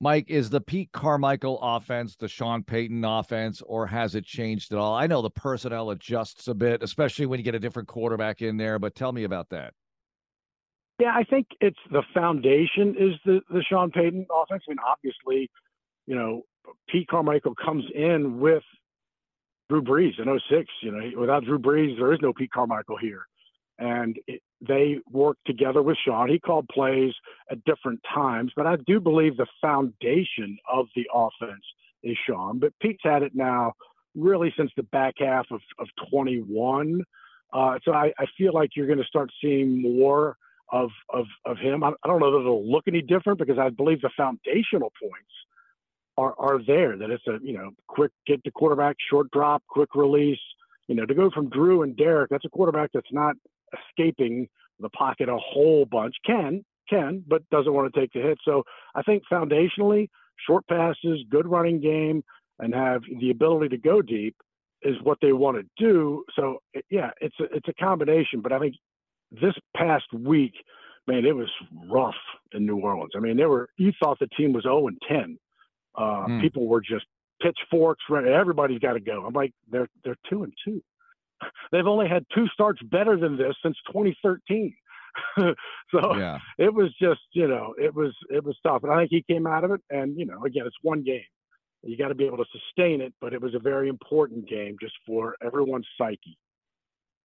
Mike, 0.00 0.28
is 0.28 0.50
the 0.50 0.60
Pete 0.60 0.90
Carmichael 0.92 1.60
offense 1.62 2.16
the 2.16 2.26
Sean 2.26 2.64
Payton 2.64 3.04
offense, 3.04 3.62
or 3.64 3.86
has 3.86 4.14
it 4.14 4.24
changed 4.24 4.72
at 4.72 4.78
all? 4.78 4.94
I 4.94 5.06
know 5.06 5.22
the 5.22 5.30
personnel 5.30 5.90
adjusts 5.90 6.48
a 6.48 6.54
bit, 6.54 6.82
especially 6.82 7.26
when 7.26 7.38
you 7.38 7.44
get 7.44 7.54
a 7.54 7.60
different 7.60 7.86
quarterback 7.86 8.42
in 8.42 8.56
there, 8.56 8.78
but 8.78 8.94
tell 8.94 9.12
me 9.12 9.24
about 9.24 9.50
that. 9.50 9.74
Yeah, 10.98 11.12
I 11.14 11.22
think 11.24 11.46
it's 11.60 11.78
the 11.92 12.02
foundation 12.12 12.96
is 12.98 13.14
the 13.24 13.40
the 13.50 13.62
Sean 13.70 13.90
Payton 13.90 14.26
offense. 14.34 14.62
I 14.68 14.70
mean, 14.70 14.78
obviously, 14.84 15.50
you 16.06 16.16
know, 16.16 16.42
Pete 16.88 17.06
Carmichael 17.08 17.54
comes 17.54 17.84
in 17.94 18.40
with 18.40 18.64
Drew 19.70 19.82
Brees 19.82 20.18
in 20.18 20.26
06. 20.50 20.68
You 20.82 20.90
know, 20.90 21.20
without 21.20 21.44
Drew 21.44 21.58
Brees, 21.58 21.96
there 21.96 22.12
is 22.12 22.18
no 22.20 22.32
Pete 22.32 22.50
Carmichael 22.50 22.98
here. 22.98 23.22
And 23.78 24.18
it, 24.26 24.42
they 24.60 24.98
worked 25.10 25.46
together 25.46 25.80
with 25.80 25.96
Sean. 26.04 26.28
He 26.28 26.38
called 26.38 26.68
plays 26.68 27.14
at 27.50 27.64
different 27.64 28.00
times, 28.12 28.52
but 28.54 28.66
I 28.66 28.76
do 28.86 29.00
believe 29.00 29.38
the 29.38 29.46
foundation 29.62 30.58
of 30.70 30.86
the 30.94 31.06
offense 31.14 31.64
is 32.02 32.18
Sean. 32.28 32.58
But 32.58 32.72
Pete's 32.82 33.00
had 33.02 33.22
it 33.22 33.32
now 33.34 33.72
really 34.14 34.52
since 34.58 34.70
the 34.76 34.82
back 34.82 35.14
half 35.18 35.46
of, 35.50 35.60
of 35.78 35.88
21. 36.10 37.02
Uh, 37.52 37.78
so 37.84 37.92
I, 37.92 38.12
I 38.18 38.26
feel 38.36 38.52
like 38.52 38.70
you're 38.74 38.86
going 38.86 38.98
to 38.98 39.04
start 39.04 39.30
seeing 39.40 39.80
more 39.80 40.36
of 40.72 40.90
of 41.12 41.26
of 41.46 41.58
him. 41.58 41.82
I, 41.82 41.88
I 41.88 42.06
don't 42.06 42.20
know 42.20 42.30
that 42.30 42.40
it'll 42.40 42.70
look 42.70 42.84
any 42.86 43.02
different 43.02 43.38
because 43.38 43.58
I 43.58 43.70
believe 43.70 44.02
the 44.02 44.10
foundational 44.16 44.92
points 45.02 45.32
are 46.20 46.34
are 46.38 46.60
there. 46.64 46.96
That 46.96 47.10
it's 47.10 47.26
a 47.26 47.38
you 47.42 47.54
know 47.54 47.70
quick 47.88 48.12
get 48.26 48.42
the 48.44 48.50
quarterback, 48.50 48.96
short 49.10 49.30
drop, 49.30 49.62
quick 49.68 49.94
release. 49.94 50.40
You 50.88 50.94
know 50.94 51.06
to 51.06 51.14
go 51.14 51.30
from 51.30 51.48
Drew 51.48 51.82
and 51.82 51.96
Derek, 51.96 52.30
that's 52.30 52.44
a 52.44 52.50
quarterback 52.50 52.90
that's 52.92 53.12
not 53.12 53.36
escaping 53.88 54.48
the 54.80 54.90
pocket 54.90 55.28
a 55.28 55.38
whole 55.38 55.84
bunch. 55.84 56.14
Can 56.26 56.64
can, 56.88 57.24
but 57.26 57.48
doesn't 57.50 57.72
want 57.72 57.92
to 57.92 58.00
take 58.00 58.12
the 58.12 58.20
hit. 58.20 58.38
So 58.44 58.64
I 58.94 59.02
think 59.02 59.22
foundationally, 59.32 60.08
short 60.46 60.66
passes, 60.66 61.20
good 61.30 61.46
running 61.46 61.80
game, 61.80 62.22
and 62.58 62.74
have 62.74 63.02
the 63.20 63.30
ability 63.30 63.68
to 63.68 63.78
go 63.78 64.02
deep 64.02 64.36
is 64.82 64.96
what 65.02 65.18
they 65.22 65.32
want 65.32 65.56
to 65.56 65.64
do. 65.82 66.24
So 66.36 66.58
yeah, 66.90 67.10
it's 67.20 67.36
a, 67.40 67.44
it's 67.54 67.68
a 67.68 67.74
combination. 67.74 68.40
But 68.42 68.52
I 68.52 68.58
think 68.58 68.74
this 69.30 69.54
past 69.76 70.12
week, 70.12 70.54
man, 71.06 71.24
it 71.24 71.34
was 71.34 71.48
rough 71.90 72.14
in 72.52 72.66
New 72.66 72.78
Orleans. 72.78 73.12
I 73.16 73.20
mean, 73.20 73.36
they 73.36 73.46
were 73.46 73.68
you 73.76 73.92
thought 74.02 74.18
the 74.18 74.28
team 74.36 74.52
was 74.52 74.64
0 74.64 74.88
and 74.88 74.98
10. 75.08 75.38
Uh, 76.00 76.26
mm. 76.26 76.40
People 76.40 76.66
were 76.66 76.80
just 76.80 77.04
pitchforks. 77.42 78.02
Everybody's 78.10 78.78
got 78.78 78.94
to 78.94 79.00
go. 79.00 79.24
I'm 79.26 79.34
like, 79.34 79.52
they're 79.70 79.88
they're 80.04 80.16
two 80.30 80.44
and 80.44 80.52
two. 80.64 80.82
They've 81.72 81.86
only 81.86 82.08
had 82.08 82.24
two 82.34 82.46
starts 82.48 82.80
better 82.82 83.18
than 83.18 83.36
this 83.36 83.54
since 83.62 83.76
2013. 83.88 84.74
so 85.90 86.16
yeah. 86.16 86.38
it 86.56 86.72
was 86.72 86.94
just, 87.00 87.20
you 87.32 87.48
know, 87.48 87.74
it 87.78 87.94
was 87.94 88.14
it 88.30 88.44
was 88.44 88.56
tough. 88.64 88.82
And 88.84 88.92
I 88.92 89.00
think 89.00 89.10
he 89.10 89.24
came 89.32 89.46
out 89.46 89.64
of 89.64 89.72
it. 89.72 89.80
And 89.90 90.18
you 90.18 90.24
know, 90.24 90.44
again, 90.44 90.64
it's 90.66 90.76
one 90.82 91.02
game. 91.02 91.22
You 91.82 91.96
got 91.96 92.08
to 92.08 92.14
be 92.14 92.26
able 92.26 92.36
to 92.38 92.44
sustain 92.52 93.00
it, 93.00 93.14
but 93.20 93.32
it 93.32 93.40
was 93.40 93.54
a 93.54 93.58
very 93.58 93.88
important 93.88 94.48
game 94.48 94.76
just 94.80 94.94
for 95.06 95.34
everyone's 95.44 95.86
psyche. 95.96 96.38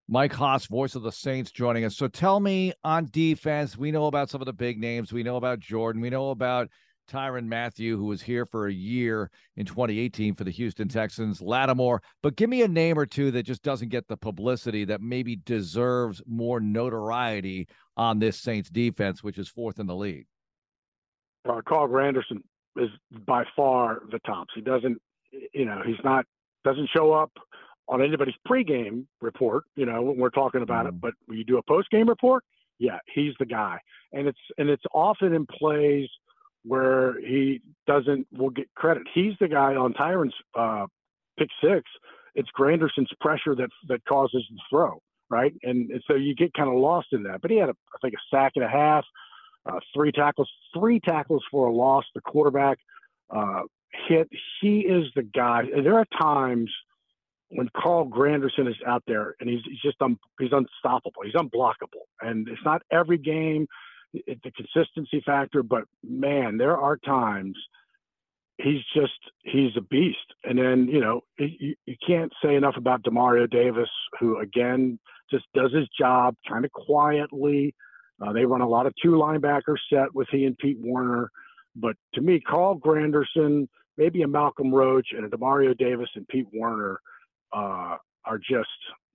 Mike 0.07 0.34
Hoss, 0.34 0.67
voice 0.67 0.95
of 0.95 1.01
the 1.01 1.11
Saints, 1.11 1.51
joining 1.51 1.84
us. 1.84 1.97
So 1.97 2.07
tell 2.07 2.39
me 2.39 2.73
on 2.84 3.09
defense, 3.11 3.76
we 3.78 3.91
know 3.91 4.05
about 4.05 4.30
some 4.30 4.41
of 4.41 4.45
the 4.45 4.53
big 4.53 4.80
names. 4.80 5.11
We 5.11 5.23
know 5.23 5.36
about 5.36 5.59
Jordan. 5.59 6.01
We 6.01 6.09
know 6.11 6.30
about 6.30 6.69
Tyrann 7.08 7.47
Mathieu, 7.47 7.97
who 7.97 8.06
was 8.06 8.22
here 8.22 8.45
for 8.45 8.68
a 8.68 8.74
year 8.74 9.30
in 9.56 9.66
2018 9.66 10.36
for 10.36 10.43
the 10.43 10.51
Houston 10.51 10.88
Texans, 10.88 11.41
Lattimore. 11.41 12.01
But 12.22 12.36
give 12.36 12.49
me 12.49 12.64
a 12.64 12.68
name 12.68 12.97
or 12.97 13.06
two 13.06 13.32
that 13.32 13.43
just 13.43 13.64
doesn't 13.64 13.89
get 13.89 14.08
the 14.08 14.18
publicity 14.18 14.86
that 14.86 15.01
maybe 15.01 15.36
deserves 15.36 16.22
more 16.28 16.60
notoriety 16.60 17.68
on 17.97 18.20
this 18.20 18.39
Saints 18.39 18.70
defense, 18.70 19.24
which 19.24 19.38
is 19.38 19.47
fourth 19.47 19.80
in 19.80 19.88
the 19.88 19.95
league. 19.95 20.28
Uh, 21.47 21.62
Carl 21.68 21.88
Granderson 21.88 22.41
is 22.78 22.89
by 23.26 23.43
far 23.56 24.01
the 24.12 24.20
tops. 24.20 24.53
He 24.56 24.62
doesn't, 24.62 24.97
you 25.53 25.66
know, 25.66 25.82
he's 25.86 26.03
not 26.03 26.26
doesn't 26.64 26.89
show 26.95 27.14
up 27.14 27.32
on 27.88 28.01
anybody's 28.01 28.36
pregame 28.47 29.06
report, 29.22 29.66
you 29.76 29.86
know, 29.86 30.01
when 30.01 30.18
we're 30.18 30.30
talking 30.30 30.62
about 30.62 30.86
mm. 30.86 30.89
it, 30.89 31.01
but 31.01 31.14
when 31.28 31.38
you 31.38 31.43
do 31.43 31.58
a 31.58 31.64
postgame 31.64 32.08
report, 32.08 32.43
yeah, 32.80 32.97
he's 33.14 33.34
the 33.39 33.45
guy. 33.45 33.80
And 34.12 34.28
it's 34.28 34.39
and 34.58 34.70
it's 34.70 34.84
often 34.93 35.34
in 35.34 35.45
plays 35.45 36.10
where 36.66 37.20
he 37.22 37.61
doesn't 37.88 38.28
will 38.32 38.49
get 38.49 38.74
credit. 38.76 39.03
He's 39.13 39.34
the 39.39 39.47
guy 39.47 39.76
on 39.76 39.93
Tyrann's 39.93 40.34
uh, 40.57 40.88
pick 41.38 41.49
six. 41.63 41.84
It's 42.34 42.49
Granderson's 42.57 43.11
pressure 43.22 43.55
that 43.55 43.70
that 43.88 44.03
causes 44.05 44.43
the 44.49 44.59
throw, 44.70 45.01
right? 45.30 45.53
And, 45.63 45.89
and 45.91 46.01
so 46.07 46.16
you 46.16 46.36
get 46.36 46.53
kind 46.53 46.70
of 46.70 46.76
lost 46.76 47.07
in 47.11 47.24
that. 47.24 47.41
But 47.41 47.51
he 47.51 47.57
had, 47.57 47.70
a, 47.70 47.76
I 47.93 47.97
think, 48.01 48.13
a 48.13 48.36
sack 48.36 48.53
and 48.55 48.66
a 48.66 48.70
half, 48.70 49.05
uh, 49.66 49.80
three 49.93 50.11
tackles, 50.11 50.49
three 50.78 50.99
tackles 50.99 51.43
for 51.51 51.68
a 51.68 51.74
loss. 51.74 52.03
The 52.13 52.22
quarterback 52.22 52.78
uh, 53.30 53.61
hit. 54.07 54.28
He 54.61 54.80
is 54.80 55.05
the 55.16 55.24
guy. 55.24 55.63
And 55.74 55.86
there 55.86 55.97
are 55.97 56.05
times 56.20 56.72
when 57.49 57.70
Carl 57.78 58.07
Granderson 58.07 58.68
is 58.68 58.76
out 58.86 59.03
there 59.07 59.36
and 59.39 59.49
he's, 59.49 59.61
he's 59.66 59.80
just 59.80 60.01
un, 60.01 60.18
he's 60.39 60.51
unstoppable. 60.51 61.22
He's 61.24 61.36
unblockable. 61.36 62.05
And 62.22 62.47
it's 62.47 62.63
not 62.66 62.82
every 62.91 63.18
game 63.18 63.68
a 64.28 64.51
consistency 64.51 65.22
factor, 65.26 65.63
but 65.63 65.84
man, 66.03 66.57
there 66.57 66.78
are 66.78 66.97
times 66.97 67.55
he's 68.57 68.82
just 68.95 69.20
he's 69.43 69.72
a 69.78 69.82
beast. 69.82 70.18
And 70.43 70.57
then 70.57 70.88
you 70.88 70.99
know 70.99 71.22
you, 71.38 71.76
you 71.86 71.95
can't 72.05 72.32
say 72.43 72.55
enough 72.55 72.76
about 72.78 73.03
Demario 73.03 73.49
Davis, 73.49 73.89
who 74.20 74.39
again 74.39 74.99
just 75.32 75.45
does 75.53 75.74
his 75.74 75.88
job 75.99 76.36
kind 76.47 76.66
of 76.66 76.72
quietly. 76.72 77.74
Uh, 78.22 78.32
they 78.32 78.45
run 78.45 78.61
a 78.61 78.70
lot 78.70 78.86
of 78.86 78.93
two 79.01 79.11
linebacker 79.11 79.76
set 79.91 80.13
with 80.13 80.28
he 80.32 80.45
and 80.45 80.57
Pete 80.57 80.78
Werner, 80.80 81.30
but 81.76 81.97
to 82.13 82.22
me, 82.22 82.39
Carl 82.39 82.80
Granderson, 82.80 83.68
maybe 83.97 84.22
a 84.22 84.28
Malcolm 84.28 84.74
Roach, 84.74 85.07
and 85.11 85.26
a 85.26 85.30
Demario 85.30 85.78
Davis 85.78 86.09
and 86.16 86.26
Pete 86.30 86.47
Werner 86.53 86.99
uh, 87.51 87.97
are 88.26 88.38
just 88.38 88.70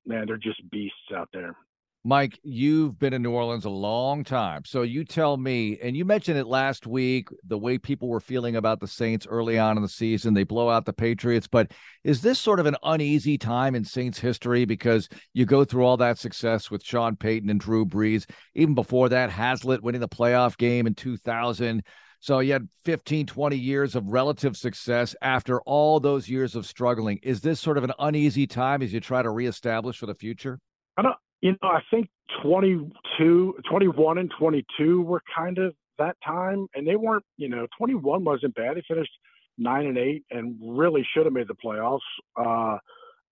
man, 0.07 0.27
they're 0.27 0.37
just 0.37 0.69
beasts 0.71 0.97
out 1.15 1.29
there. 1.33 1.57
Mike, 2.03 2.39
you've 2.43 2.99
been 2.99 3.13
in 3.13 3.21
New 3.21 3.33
Orleans 3.33 3.67
a 3.67 3.71
long 3.71 4.25
time. 4.25 4.65
So 4.65 4.81
you 4.81 5.05
tell 5.05 5.37
me, 5.37 5.79
and 5.83 5.95
you 5.95 6.07
mentioned 6.07 6.39
it 6.39 6.47
last 6.47 6.87
week, 6.87 7.29
the 7.47 7.59
way 7.59 7.77
people 7.77 8.09
were 8.09 8.21
feeling 8.21 8.57
about 8.57 8.81
the 8.81 8.89
Saints 8.89 9.27
early 9.29 9.59
on 9.59 9.77
in 9.77 9.83
the 9.83 9.89
season. 9.89 10.33
They 10.33 10.45
blow 10.45 10.71
out 10.71 10.87
the 10.87 10.95
Patriots. 10.95 11.47
But 11.47 11.73
is 12.03 12.23
this 12.23 12.39
sort 12.39 12.59
of 12.59 12.65
an 12.65 12.77
uneasy 12.83 13.37
time 13.37 13.75
in 13.75 13.85
Saints 13.85 14.19
history 14.19 14.65
because 14.65 15.11
you 15.35 15.45
go 15.45 15.63
through 15.63 15.85
all 15.85 15.99
that 15.99 16.17
success 16.17 16.71
with 16.71 16.83
Sean 16.83 17.17
Payton 17.17 17.51
and 17.51 17.61
Drew 17.61 17.85
Brees? 17.85 18.25
Even 18.55 18.75
before 18.75 19.11
that, 19.11 19.29
Haslett 19.29 19.83
winning 19.83 20.01
the 20.01 20.09
playoff 20.09 20.57
game 20.57 20.87
in 20.87 20.95
2000. 20.95 21.83
So 22.21 22.39
you 22.39 22.55
had 22.55 22.67
15, 22.87 23.27
20 23.27 23.59
years 23.59 23.95
of 23.95 24.07
relative 24.07 24.57
success 24.57 25.15
after 25.21 25.61
all 25.63 26.01
those 26.01 26.31
years 26.31 26.57
of 26.57 26.65
struggling. 26.65 27.19
Is 27.23 27.43
this 27.43 27.61
sort 27.61 27.77
of 27.77 27.85
an 27.85 27.93
uneasy 27.99 28.47
time 28.47 28.81
as 28.81 28.91
you 28.91 29.01
try 29.01 29.21
to 29.21 29.31
reestablish 29.31 29.99
for 29.99 30.07
the 30.07 30.15
future? 30.15 30.59
I 30.97 31.03
don't 31.03 31.17
you 31.41 31.53
know, 31.53 31.69
I 31.69 31.81
think 31.91 32.09
22, 32.43 33.55
21 33.69 34.19
and 34.19 34.31
22 34.39 35.03
were 35.03 35.23
kind 35.37 35.59
of 35.59 35.75
that 35.99 36.17
time, 36.25 36.67
and 36.75 36.87
they 36.87 36.97
weren't, 36.97 37.25
you 37.37 37.49
know, 37.49 37.67
21 37.79 38.25
wasn't 38.25 38.55
bad. 38.55 38.77
They 38.77 38.83
finished 38.87 39.13
nine 39.59 39.87
and 39.87 39.99
eight 39.99 40.25
and 40.31 40.57
really 40.63 41.07
should 41.13 41.27
have 41.27 41.33
made 41.33 41.49
the 41.49 41.55
playoffs. 41.55 42.01
Uh, 42.37 42.79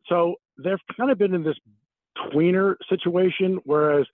so 0.06 0.36
they've 0.62 0.78
kind 0.96 1.10
of 1.10 1.18
been 1.18 1.34
in 1.34 1.42
this 1.42 1.56
tweener 2.32 2.74
situation, 2.88 3.58
whereas 3.64 4.06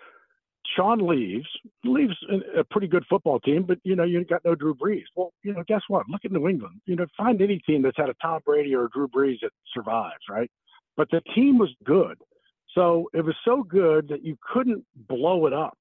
Sean 0.76 1.06
leaves, 1.06 1.46
leaves 1.84 2.14
a 2.56 2.64
pretty 2.64 2.86
good 2.86 3.04
football 3.08 3.38
team, 3.40 3.64
but 3.64 3.78
you 3.84 3.94
know, 3.96 4.04
you 4.04 4.24
got 4.24 4.44
no 4.44 4.54
Drew 4.54 4.74
Brees. 4.74 5.04
Well, 5.14 5.32
you 5.42 5.52
know, 5.52 5.62
guess 5.68 5.82
what? 5.88 6.08
Look 6.08 6.24
at 6.24 6.32
New 6.32 6.48
England. 6.48 6.80
You 6.86 6.96
know, 6.96 7.06
find 7.16 7.40
any 7.42 7.58
team 7.60 7.82
that's 7.82 7.96
had 7.96 8.08
a 8.08 8.14
Tom 8.22 8.40
Brady 8.44 8.74
or 8.74 8.86
a 8.86 8.90
Drew 8.90 9.08
Brees 9.08 9.40
that 9.42 9.50
survives, 9.74 10.22
right? 10.28 10.50
But 10.96 11.10
the 11.10 11.20
team 11.34 11.58
was 11.58 11.70
good. 11.84 12.16
So 12.74 13.08
it 13.12 13.24
was 13.24 13.34
so 13.44 13.62
good 13.62 14.08
that 14.08 14.24
you 14.24 14.36
couldn't 14.52 14.84
blow 15.08 15.46
it 15.46 15.52
up 15.52 15.78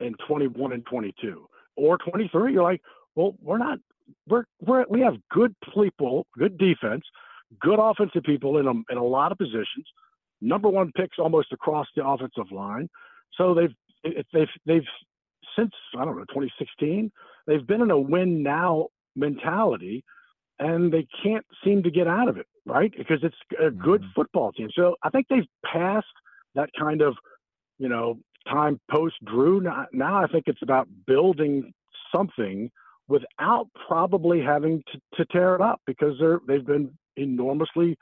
in 0.00 0.14
21 0.26 0.72
and 0.72 0.84
22 0.86 1.48
or 1.76 1.98
23. 1.98 2.52
You're 2.52 2.62
like, 2.62 2.82
well, 3.14 3.34
we're 3.40 3.58
not. 3.58 3.78
We're, 4.28 4.44
we're 4.60 4.84
we 4.90 5.00
have 5.00 5.14
good 5.30 5.54
people, 5.74 6.26
good 6.36 6.58
defense, 6.58 7.04
good 7.60 7.78
offensive 7.78 8.22
people 8.22 8.58
in 8.58 8.66
a, 8.66 8.92
in 8.92 8.98
a 8.98 9.04
lot 9.04 9.32
of 9.32 9.38
positions. 9.38 9.86
Number 10.42 10.68
one 10.68 10.92
picks 10.92 11.18
almost 11.18 11.52
across 11.52 11.86
the 11.96 12.06
offensive 12.06 12.52
line. 12.52 12.88
So 13.38 13.54
they've 13.54 14.24
they've 14.32 14.48
they've 14.66 14.84
since 15.56 15.72
I 15.98 16.04
don't 16.04 16.16
know 16.16 16.24
2016 16.24 17.10
they've 17.46 17.66
been 17.66 17.80
in 17.80 17.90
a 17.90 17.98
win 17.98 18.42
now 18.42 18.88
mentality, 19.16 20.04
and 20.58 20.92
they 20.92 21.06
can't 21.22 21.44
seem 21.64 21.82
to 21.82 21.90
get 21.90 22.06
out 22.06 22.28
of 22.28 22.36
it 22.36 22.46
right 22.66 22.92
because 22.96 23.20
it's 23.22 23.36
a 23.60 23.70
good 23.70 24.00
mm-hmm. 24.02 24.10
football 24.14 24.52
team. 24.52 24.68
So 24.74 24.96
I 25.02 25.10
think 25.10 25.28
they've 25.28 25.46
passed 25.64 26.06
that 26.54 26.70
kind 26.78 27.02
of, 27.02 27.14
you 27.78 27.88
know, 27.88 28.18
time 28.48 28.80
post 28.90 29.16
Drew. 29.24 29.60
Now, 29.60 29.86
now 29.92 30.22
I 30.22 30.26
think 30.26 30.44
it's 30.46 30.62
about 30.62 30.88
building 31.06 31.72
something 32.14 32.70
without 33.08 33.68
probably 33.86 34.40
having 34.40 34.82
to, 34.92 35.00
to 35.16 35.32
tear 35.32 35.54
it 35.54 35.60
up 35.60 35.80
because 35.86 36.16
they're 36.18 36.40
they've 36.46 36.66
been 36.66 36.96
enormously 37.16 37.96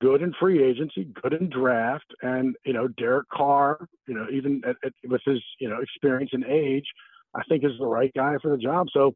good 0.00 0.22
in 0.22 0.34
free 0.38 0.62
agency, 0.62 1.08
good 1.22 1.32
in 1.32 1.48
draft, 1.48 2.06
and 2.22 2.56
you 2.64 2.72
know 2.72 2.88
Derek 2.88 3.28
Carr, 3.32 3.86
you 4.06 4.14
know 4.14 4.26
even 4.32 4.62
at, 4.66 4.76
at, 4.84 4.92
with 5.08 5.22
his 5.24 5.40
you 5.60 5.68
know 5.68 5.80
experience 5.80 6.30
and 6.32 6.44
age, 6.44 6.86
I 7.34 7.42
think 7.48 7.64
is 7.64 7.78
the 7.78 7.86
right 7.86 8.12
guy 8.14 8.36
for 8.42 8.50
the 8.50 8.62
job. 8.62 8.88
So 8.92 9.14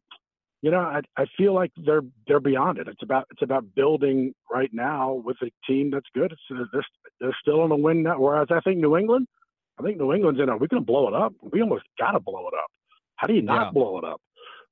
you 0.66 0.72
know, 0.72 0.80
I, 0.80 1.00
I 1.16 1.26
feel 1.38 1.54
like 1.54 1.70
they're 1.76 2.02
they're 2.26 2.40
beyond 2.40 2.78
it. 2.78 2.88
It's 2.88 3.04
about 3.04 3.28
it's 3.30 3.42
about 3.42 3.72
building 3.76 4.34
right 4.50 4.70
now 4.72 5.12
with 5.24 5.36
a 5.40 5.50
team 5.64 5.92
that's 5.92 6.08
good. 6.12 6.32
It's, 6.32 6.68
they're 6.72 6.84
they're 7.20 7.36
still 7.40 7.64
in 7.64 7.70
a 7.70 7.76
win 7.76 8.02
now. 8.02 8.18
Whereas 8.18 8.48
I 8.50 8.58
think 8.58 8.78
New 8.78 8.96
England, 8.96 9.28
I 9.78 9.84
think 9.84 9.96
New 9.96 10.12
England's 10.12 10.40
in 10.40 10.48
a 10.48 10.56
we're 10.56 10.66
going 10.66 10.82
to 10.82 10.84
blow 10.84 11.06
it 11.06 11.14
up. 11.14 11.32
We 11.52 11.62
almost 11.62 11.84
got 12.00 12.12
to 12.12 12.20
blow 12.20 12.48
it 12.48 12.54
up. 12.58 12.68
How 13.14 13.28
do 13.28 13.34
you 13.34 13.42
not 13.42 13.66
yeah. 13.66 13.70
blow 13.70 13.96
it 13.98 14.04
up? 14.04 14.20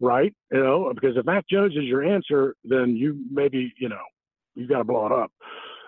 Right? 0.00 0.34
You 0.50 0.64
know, 0.64 0.92
because 0.92 1.16
if 1.16 1.26
Mac 1.26 1.46
Jones 1.48 1.76
is 1.76 1.84
your 1.84 2.02
answer, 2.02 2.56
then 2.64 2.96
you 2.96 3.16
maybe 3.30 3.72
you 3.78 3.88
know 3.88 4.02
you 4.56 4.66
got 4.66 4.78
to 4.78 4.84
blow 4.84 5.06
it 5.06 5.12
up. 5.12 5.30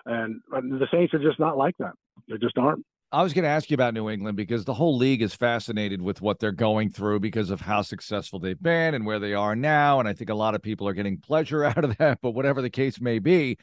And 0.05 0.39
the 0.49 0.87
Saints 0.89 1.13
are 1.15 1.19
just 1.19 1.37
not 1.37 1.57
like 1.57 1.75
that. 1.79 1.95
They 2.29 2.37
just 2.37 2.57
aren't. 2.57 2.85
I 3.09 3.23
was 3.23 3.33
going 3.33 3.43
to 3.43 3.49
ask 3.49 3.69
you 3.69 3.75
about 3.75 3.93
New 3.93 4.09
England 4.09 4.35
because 4.35 4.65
the 4.65 4.73
whole 4.73 4.97
league 4.97 5.21
is 5.21 5.33
fascinated 5.33 6.01
with 6.01 6.21
what 6.21 6.39
they're 6.39 6.51
going 6.51 6.89
through 6.89 7.21
because 7.21 7.51
of 7.51 7.61
how 7.61 7.81
successful 7.81 8.37
they've 8.37 8.61
been 8.61 8.93
and 8.95 9.05
where 9.05 9.19
they 9.19 9.33
are 9.33 9.55
now. 9.55 10.01
And 10.01 10.09
I 10.09 10.13
think 10.13 10.29
a 10.29 10.35
lot 10.35 10.55
of 10.55 10.61
people 10.61 10.89
are 10.89 10.93
getting 10.93 11.17
pleasure 11.17 11.63
out 11.65 11.83
of 11.83 11.97
that. 11.97 12.19
But 12.21 12.31
whatever 12.31 12.61
the 12.61 12.69
case 12.69 12.99
may 12.99 13.19
be, 13.19 13.57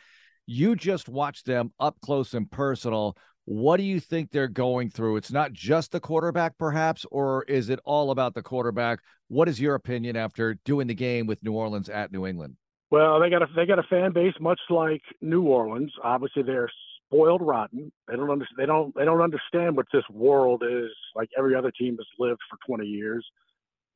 you 0.46 0.76
just 0.76 1.10
watch 1.10 1.44
them 1.44 1.72
up 1.78 2.00
close 2.00 2.32
and 2.32 2.50
personal. 2.50 3.18
What 3.44 3.76
do 3.76 3.82
you 3.82 4.00
think 4.00 4.30
they're 4.30 4.48
going 4.48 4.88
through? 4.88 5.16
It's 5.16 5.32
not 5.32 5.52
just 5.52 5.92
the 5.92 6.00
quarterback, 6.00 6.56
perhaps, 6.56 7.04
or 7.10 7.44
is 7.44 7.68
it 7.68 7.80
all 7.84 8.10
about 8.10 8.32
the 8.32 8.42
quarterback? 8.42 9.00
What 9.28 9.50
is 9.50 9.60
your 9.60 9.74
opinion 9.74 10.16
after 10.16 10.54
doing 10.64 10.86
the 10.86 10.94
game 10.94 11.26
with 11.26 11.42
New 11.42 11.52
Orleans 11.52 11.90
at 11.90 12.10
New 12.10 12.26
England? 12.26 12.56
Well, 12.90 13.20
they 13.20 13.28
got 13.28 13.42
a 13.42 13.46
they 13.54 13.66
got 13.66 13.78
a 13.78 13.82
fan 13.82 14.12
base 14.12 14.34
much 14.40 14.60
like 14.70 15.02
New 15.20 15.42
Orleans. 15.42 15.92
Obviously, 16.02 16.42
they're 16.42 16.70
spoiled 17.14 17.42
rotten. 17.42 17.92
They 18.08 18.16
don't 18.16 18.30
understand. 18.30 18.58
They 18.58 18.66
don't. 18.66 18.94
They 18.94 19.04
don't 19.04 19.20
understand 19.20 19.76
what 19.76 19.86
this 19.92 20.04
world 20.10 20.62
is 20.68 20.90
like. 21.14 21.28
Every 21.36 21.54
other 21.54 21.70
team 21.70 21.96
has 21.96 22.06
lived 22.18 22.40
for 22.50 22.58
20 22.66 22.86
years, 22.86 23.24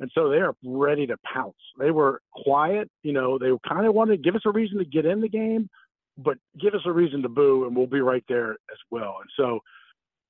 and 0.01 0.11
so 0.15 0.29
they 0.29 0.37
are 0.37 0.55
ready 0.65 1.07
to 1.07 1.17
pounce. 1.33 1.57
They 1.79 1.91
were 1.91 2.21
quiet. 2.33 2.91
You 3.03 3.13
know, 3.13 3.39
they 3.39 3.51
kind 3.69 3.87
of 3.87 3.95
wanted 3.95 4.17
to 4.17 4.23
give 4.23 4.35
us 4.35 4.43
a 4.47 4.51
reason 4.51 4.79
to 4.79 4.85
get 4.85 5.07
in 5.07 5.21
the 5.21 5.29
game, 5.29 5.69
but 6.17 6.39
give 6.61 6.75
us 6.75 6.83
a 6.87 6.93
reason 6.93 7.23
to 7.23 7.29
boo, 7.29 7.67
and 7.67 7.77
we'll 7.77 7.87
be 7.87 8.01
right 8.01 8.25
there 8.29 8.53
as 8.53 8.79
well. 8.91 9.17
And 9.21 9.31
so 9.37 9.61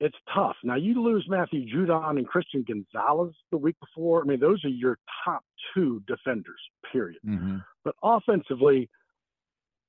it's 0.00 0.16
tough. 0.34 0.56
Now 0.62 0.76
you 0.76 1.02
lose 1.02 1.26
Matthew 1.28 1.66
Judon 1.66 2.18
and 2.18 2.26
Christian 2.26 2.64
Gonzalez 2.66 3.34
the 3.50 3.58
week 3.58 3.76
before. 3.80 4.22
I 4.22 4.24
mean, 4.24 4.40
those 4.40 4.64
are 4.64 4.68
your 4.68 4.98
top 5.24 5.42
two 5.74 6.02
defenders. 6.06 6.60
Period. 6.92 7.20
Mm-hmm. 7.26 7.56
But 7.84 7.94
offensively, 8.02 8.88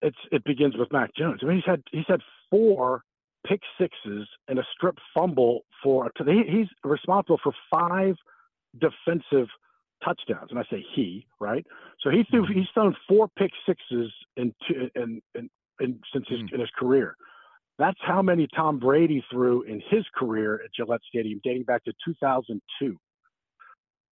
it's 0.01 0.17
it 0.31 0.43
begins 0.43 0.75
with 0.77 0.91
Mac 0.91 1.13
Jones. 1.15 1.39
I 1.41 1.45
mean, 1.45 1.55
he's 1.57 1.65
had 1.65 1.83
he's 1.91 2.05
had 2.07 2.21
four 2.49 3.03
pick 3.47 3.61
sixes 3.79 4.27
and 4.47 4.59
a 4.59 4.63
strip 4.75 4.97
fumble 5.13 5.61
for. 5.83 6.09
Today. 6.15 6.43
He's 6.47 6.67
responsible 6.83 7.39
for 7.43 7.53
five 7.71 8.15
defensive 8.79 9.47
touchdowns, 10.03 10.51
and 10.51 10.59
I 10.59 10.63
say 10.69 10.83
he, 10.95 11.25
right? 11.39 11.65
So 12.01 12.09
he 12.09 12.23
threw 12.29 12.43
mm-hmm. 12.43 12.53
he's 12.53 12.67
thrown 12.73 12.95
four 13.07 13.27
pick 13.37 13.51
sixes 13.65 14.11
in 14.37 14.53
two, 14.67 14.89
in, 14.95 15.21
in, 15.35 15.49
in 15.79 15.99
since 16.13 16.25
his 16.27 16.39
mm. 16.39 16.53
in 16.53 16.59
his 16.59 16.69
career. 16.77 17.15
That's 17.77 17.99
how 18.01 18.21
many 18.21 18.47
Tom 18.53 18.77
Brady 18.77 19.23
threw 19.31 19.61
in 19.63 19.81
his 19.89 20.03
career 20.13 20.61
at 20.63 20.73
Gillette 20.73 20.99
Stadium, 21.07 21.39
dating 21.43 21.63
back 21.63 21.83
to 21.85 21.93
2002. 22.03 22.97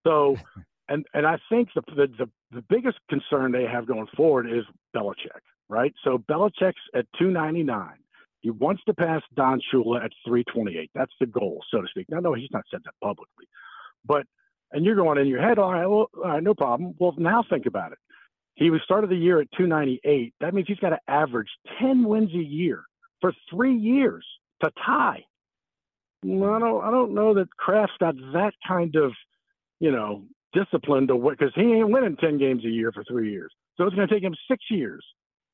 So, 0.07 0.37
and 0.89 1.05
and 1.15 1.27
I 1.27 1.39
think 1.49 1.71
the 1.75 1.83
the 1.89 2.07
the, 2.19 2.31
the 2.53 2.65
biggest 2.69 2.99
concern 3.09 3.53
they 3.53 3.65
have 3.65 3.87
going 3.87 4.07
forward 4.17 4.47
is 4.47 4.65
Belichick, 4.95 5.43
right? 5.69 5.93
So 6.05 6.19
Belichick's 6.19 6.81
at 6.95 7.07
299. 7.19 7.89
He 8.41 8.51
wants 8.51 8.83
to 8.87 8.95
pass 8.95 9.23
Don 9.35 9.61
Shula 9.73 10.05
at 10.05 10.13
328. 10.27 10.91
That's 10.95 11.13
the 11.19 11.27
goal, 11.27 11.65
so 11.71 11.81
to 11.81 11.89
speak. 11.89 12.07
Now, 12.09 12.21
no, 12.21 12.35
he's 12.35 12.51
not 12.53 12.65
said 12.71 12.81
that 12.85 12.95
publicly, 13.03 13.47
but 14.05 14.27
and 14.73 14.85
you're 14.85 14.97
going 14.97 15.19
in 15.19 15.27
your 15.27 15.41
head, 15.41 15.59
all 15.59 15.73
right, 15.73 15.87
well, 15.87 16.11
all 16.17 16.23
right, 16.23 16.43
no 16.43 16.55
problem. 16.55 16.95
Well, 16.99 17.15
now 17.17 17.45
think 17.49 17.67
about 17.67 17.93
it. 17.93 17.99
He 18.55 18.71
was 18.71 18.81
started 18.85 19.11
the 19.11 19.17
year 19.17 19.41
at 19.41 19.49
298. 19.53 20.35
That 20.41 20.55
means 20.55 20.67
he's 20.67 20.79
got 20.79 20.91
to 20.91 20.99
average 21.09 21.49
10 21.81 22.05
wins 22.05 22.33
a 22.33 22.39
year 22.39 22.85
for 23.21 23.33
three 23.51 23.77
years 23.77 24.27
to 24.63 24.71
tie. 24.85 25.25
Well, 26.25 26.55
I 26.55 26.59
don't, 26.59 26.85
I 26.85 26.91
don't 26.91 27.15
know 27.15 27.35
that 27.35 27.55
Kraft's 27.57 27.97
got 28.01 28.17
that 28.33 28.55
kind 28.67 28.97
of, 28.97 29.13
you 29.79 29.93
know, 29.93 30.25
discipline 30.53 31.07
to 31.09 31.17
win 31.17 31.37
because 31.39 31.55
he 31.55 31.63
ain't 31.63 31.91
winning 31.91 32.17
10 32.17 32.39
games 32.39 32.65
a 32.65 32.71
year 32.71 32.93
for 32.93 33.05
three 33.05 33.31
years. 33.31 33.53
So 33.77 33.85
it's 33.85 33.95
going 33.95 34.09
to 34.09 34.15
take 34.15 34.25
him 34.25 34.35
six 34.51 34.65
years. 34.71 35.05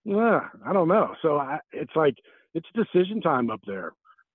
Yeah, 0.05 0.41
I 0.65 0.73
don't 0.73 0.89
know. 0.89 1.15
So 1.23 1.39
I, 1.39 1.59
it's 1.73 1.95
like 1.95 2.17
it's 2.55 2.67
decision 2.75 3.21
time 3.21 3.51
up 3.51 3.61
there 3.67 3.93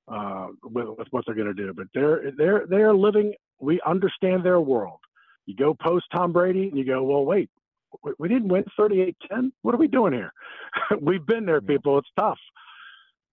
uh, 0.07 0.47
with, 0.63 0.87
with 0.97 1.07
what 1.11 1.25
they're 1.25 1.35
going 1.35 1.47
to 1.47 1.53
do. 1.53 1.73
But 1.73 1.87
they're 1.93 2.31
they're 2.37 2.65
they're 2.69 2.93
living. 2.93 3.33
We 3.59 3.81
understand 3.85 4.45
their 4.45 4.61
world. 4.61 4.99
You 5.45 5.55
go 5.55 5.73
post 5.73 6.05
Tom 6.15 6.31
Brady, 6.31 6.67
and 6.67 6.77
you 6.77 6.85
go, 6.85 7.03
well, 7.03 7.25
wait, 7.25 7.49
we 8.19 8.27
didn't 8.27 8.49
win 8.49 8.65
38-10. 8.77 9.13
What 9.61 9.73
are 9.73 9.77
we 9.77 9.87
doing 9.87 10.13
here? 10.13 10.31
We've 11.01 11.25
been 11.25 11.45
there, 11.45 11.61
people. 11.61 11.97
It's 11.97 12.09
tough. 12.19 12.37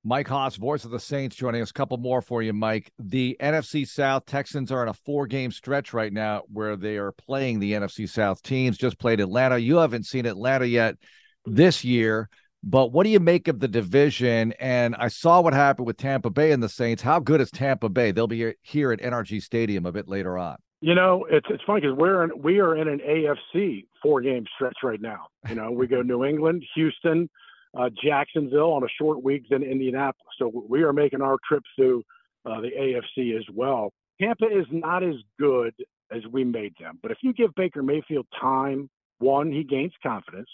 Mike 0.07 0.29
Hoss, 0.29 0.57
voice 0.57 0.85
of 0.85 0.91
the 0.91 1.01
Saints, 1.01 1.35
joining 1.35 1.63
us. 1.63 1.71
A 1.71 1.73
couple 1.75 1.97
more 1.97 2.21
for 2.21 2.43
you, 2.43 2.53
Mike. 2.53 2.93
The 2.99 3.37
NFC 3.41 3.89
South 3.89 4.27
Texans 4.27 4.71
are 4.71 4.83
in 4.83 4.89
a 4.89 4.95
four-game 4.95 5.51
stretch 5.51 5.93
right 5.93 6.13
now 6.13 6.43
where 6.53 6.77
they 6.77 6.99
are 6.99 7.13
playing 7.13 7.59
the 7.59 7.73
NFC 7.73 8.09
South 8.09 8.43
teams. 8.43 8.77
Just 8.77 8.99
played 8.99 9.21
Atlanta. 9.21 9.59
You 9.59 9.77
haven't 9.79 10.05
seen 10.05 10.27
Atlanta 10.27 10.67
yet 10.67 10.97
this 11.45 11.85
year, 11.85 12.29
but 12.63 12.93
what 12.93 13.05
do 13.05 13.11
you 13.11 13.21
make 13.21 13.49
of 13.49 13.61
the 13.61 13.69
division? 13.69 14.53
And 14.59 14.95
I 14.97 15.09
saw 15.09 15.41
what 15.41 15.53
happened 15.53 15.87
with 15.87 15.97
Tampa 15.97 16.31
Bay 16.31 16.53
and 16.53 16.63
the 16.63 16.69
Saints. 16.69 17.03
How 17.03 17.21
good 17.21 17.41
is 17.41 17.51
Tampa 17.51 17.89
Bay? 17.89 18.11
They'll 18.11 18.27
be 18.27 18.55
here 18.63 18.93
at 18.93 19.01
NRG 19.01 19.43
Stadium 19.43 19.87
a 19.87 19.93
bit 19.93 20.09
later 20.09 20.39
on. 20.39 20.57
You 20.81 20.95
know, 20.95 21.27
it's 21.31 21.47
it's 21.49 21.63
funny 21.67 21.81
because 21.81 21.97
we're 21.97 22.25
in, 22.25 22.43
we 22.43 22.61
are 22.61 22.77
in 22.77 22.89
an 22.89 23.01
AFC 23.01 23.87
four-game 24.03 24.45
stretch 24.55 24.77
right 24.83 25.01
now. 25.01 25.29
You 25.49 25.55
know, 25.55 25.71
we 25.71 25.87
go 25.87 26.03
New 26.03 26.25
England, 26.25 26.63
Houston 26.75 27.29
uh, 27.77 27.91
Jacksonville 28.03 28.73
on 28.73 28.85
a 28.85 28.89
short 28.99 29.23
week 29.23 29.49
than 29.49 29.63
Indianapolis. 29.63 30.33
So 30.39 30.65
we 30.69 30.83
are 30.83 30.93
making 30.93 31.23
our 31.23 31.37
trip 31.47 31.63
through 31.77 32.03
uh, 32.45 32.61
the 32.61 32.71
AFC 32.71 33.37
as 33.37 33.45
well. 33.53 33.93
Tampa 34.21 34.47
is 34.47 34.67
not 34.71 35.03
as 35.03 35.17
good 35.41 35.75
as 36.11 36.23
we 36.31 36.45
made 36.45 36.75
them, 36.79 36.99
but 37.03 37.11
if 37.11 37.19
you 37.23 37.33
give 37.33 37.55
Baker 37.57 37.83
Mayfield 37.83 38.27
time, 38.41 38.89
one, 39.19 39.51
he 39.51 39.65
gains 39.65 39.93
confidence, 40.03 40.49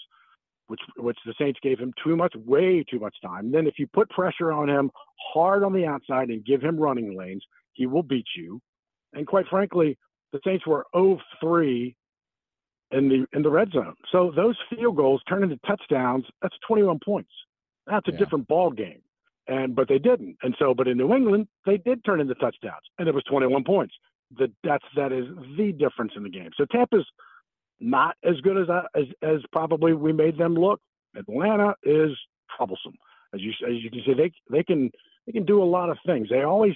which 0.67 0.81
which 0.97 1.17
the 1.25 1.33
Saints 1.39 1.59
gave 1.61 1.79
him 1.79 1.93
too 2.03 2.15
much, 2.15 2.33
way 2.45 2.83
too 2.89 2.99
much 2.99 3.15
time. 3.23 3.51
Then 3.51 3.67
if 3.67 3.75
you 3.77 3.87
put 3.87 4.09
pressure 4.09 4.51
on 4.51 4.69
him 4.69 4.91
hard 5.33 5.63
on 5.63 5.73
the 5.73 5.85
outside 5.85 6.29
and 6.29 6.45
give 6.45 6.61
him 6.61 6.77
running 6.77 7.17
lanes, 7.17 7.43
he 7.73 7.85
will 7.85 8.03
beat 8.03 8.27
you. 8.35 8.61
And 9.13 9.27
quite 9.27 9.47
frankly, 9.49 9.97
the 10.31 10.39
Saints 10.45 10.65
were 10.65 10.85
0-3 10.95 11.93
in 12.91 13.09
the 13.09 13.25
in 13.33 13.43
the 13.43 13.49
red 13.49 13.71
zone. 13.71 13.95
So 14.11 14.31
those 14.35 14.55
field 14.69 14.95
goals 14.95 15.21
turn 15.27 15.43
into 15.43 15.57
touchdowns. 15.65 16.25
That's 16.41 16.55
21 16.67 16.99
points. 17.03 17.31
That's 17.87 18.07
a 18.07 18.11
yeah. 18.11 18.19
different 18.19 18.47
ball 18.47 18.71
game. 18.71 19.01
And 19.47 19.75
but 19.75 19.87
they 19.87 19.97
didn't. 19.97 20.37
And 20.43 20.55
so, 20.59 20.73
but 20.73 20.87
in 20.87 20.97
New 20.97 21.13
England, 21.13 21.47
they 21.65 21.77
did 21.77 22.03
turn 22.05 22.21
into 22.21 22.35
touchdowns, 22.35 22.83
and 22.99 23.07
it 23.07 23.13
was 23.13 23.23
21 23.29 23.63
points. 23.63 23.93
The, 24.37 24.51
that's 24.63 24.85
that 24.95 25.11
is 25.11 25.25
the 25.57 25.73
difference 25.73 26.13
in 26.15 26.23
the 26.23 26.29
game. 26.29 26.51
So 26.55 26.65
Tampa's 26.71 27.05
not 27.81 28.15
as 28.23 28.39
good 28.41 28.57
as 28.57 28.67
as 28.95 29.05
as 29.23 29.39
probably 29.51 29.93
we 29.93 30.13
made 30.13 30.37
them 30.37 30.55
look. 30.55 30.79
Atlanta 31.15 31.73
is 31.83 32.11
troublesome, 32.55 32.93
as 33.33 33.41
you 33.41 33.51
as 33.67 33.75
you 33.81 33.89
can 33.89 34.01
see. 34.05 34.13
They 34.13 34.31
they 34.49 34.63
can 34.63 34.91
they 35.25 35.31
can 35.31 35.45
do 35.45 35.61
a 35.61 35.65
lot 35.65 35.89
of 35.89 35.97
things. 36.05 36.27
They 36.29 36.43
always 36.43 36.75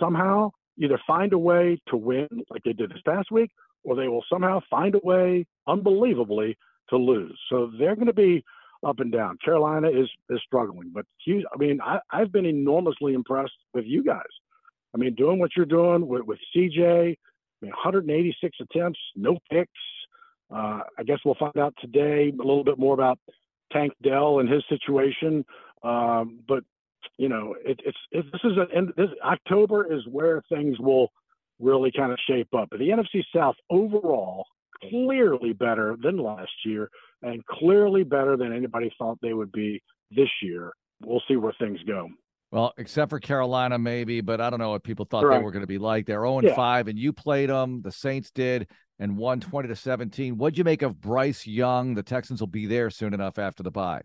somehow 0.00 0.52
either 0.78 1.00
find 1.06 1.32
a 1.32 1.38
way 1.38 1.80
to 1.88 1.96
win, 1.96 2.28
like 2.50 2.62
they 2.64 2.72
did 2.72 2.90
this 2.90 3.02
past 3.06 3.30
week, 3.30 3.50
or 3.84 3.94
they 3.94 4.08
will 4.08 4.24
somehow 4.30 4.60
find 4.70 4.94
a 4.94 5.00
way, 5.04 5.46
unbelievably, 5.68 6.56
to 6.90 6.96
lose. 6.96 7.38
So 7.48 7.70
they're 7.78 7.94
going 7.94 8.06
to 8.06 8.12
be 8.12 8.44
up 8.84 9.00
and 9.00 9.12
down. 9.12 9.38
Carolina 9.44 9.88
is 9.88 10.08
is 10.30 10.40
struggling, 10.46 10.90
but 10.92 11.06
Hughes, 11.24 11.44
I 11.52 11.58
mean, 11.58 11.80
I, 11.82 11.98
I've 12.10 12.32
been 12.32 12.46
enormously 12.46 13.14
impressed 13.14 13.56
with 13.72 13.84
you 13.86 14.04
guys. 14.04 14.22
I 14.94 14.98
mean, 14.98 15.14
doing 15.14 15.40
what 15.40 15.50
you're 15.56 15.66
doing 15.66 16.06
with, 16.06 16.22
with 16.22 16.38
CJ, 16.54 17.10
I 17.10 17.16
mean, 17.60 17.72
186 17.72 18.56
attempts, 18.60 19.00
no 19.16 19.38
picks. 19.50 19.70
Uh, 20.50 20.80
I 20.98 21.02
guess 21.04 21.18
we'll 21.24 21.36
find 21.36 21.56
out 21.58 21.74
today 21.80 22.32
a 22.32 22.36
little 22.36 22.64
bit 22.64 22.78
more 22.78 22.94
about 22.94 23.18
Tank 23.72 23.92
Dell 24.02 24.40
and 24.40 24.48
his 24.48 24.62
situation. 24.68 25.44
Um, 25.82 26.40
but 26.46 26.64
you 27.18 27.28
know, 27.28 27.54
it, 27.64 27.80
it's 27.84 27.98
it, 28.10 28.24
this 28.32 28.40
is 28.44 28.56
a, 28.56 28.66
this 28.96 29.10
October 29.24 29.92
is 29.92 30.02
where 30.10 30.42
things 30.48 30.78
will 30.78 31.10
really 31.60 31.92
kind 31.96 32.12
of 32.12 32.18
shape 32.28 32.48
up. 32.56 32.68
But 32.70 32.78
the 32.78 32.88
NFC 32.88 33.22
South 33.34 33.56
overall, 33.70 34.44
clearly 34.90 35.52
better 35.52 35.96
than 36.02 36.18
last 36.18 36.52
year 36.64 36.90
and 37.22 37.44
clearly 37.46 38.04
better 38.04 38.36
than 38.36 38.52
anybody 38.52 38.92
thought 38.98 39.18
they 39.22 39.32
would 39.32 39.52
be 39.52 39.82
this 40.10 40.28
year. 40.42 40.72
We'll 41.04 41.22
see 41.28 41.36
where 41.36 41.54
things 41.58 41.78
go. 41.86 42.08
Well, 42.54 42.72
except 42.78 43.10
for 43.10 43.18
Carolina, 43.18 43.80
maybe, 43.80 44.20
but 44.20 44.40
I 44.40 44.48
don't 44.48 44.60
know 44.60 44.70
what 44.70 44.84
people 44.84 45.06
thought 45.06 45.28
they 45.28 45.42
were 45.42 45.50
going 45.50 45.64
to 45.64 45.66
be 45.66 45.78
like. 45.78 46.06
They're 46.06 46.22
0 46.22 46.42
yeah. 46.42 46.54
5, 46.54 46.86
and 46.86 46.96
you 46.96 47.12
played 47.12 47.50
them. 47.50 47.82
The 47.82 47.90
Saints 47.90 48.30
did, 48.30 48.68
and 49.00 49.16
won 49.16 49.40
20 49.40 49.66
to 49.66 49.74
17. 49.74 50.38
What'd 50.38 50.56
you 50.56 50.62
make 50.62 50.82
of 50.82 51.00
Bryce 51.00 51.48
Young? 51.48 51.94
The 51.94 52.04
Texans 52.04 52.38
will 52.38 52.46
be 52.46 52.66
there 52.66 52.90
soon 52.90 53.12
enough 53.12 53.40
after 53.40 53.64
the 53.64 53.72
bye. 53.72 54.02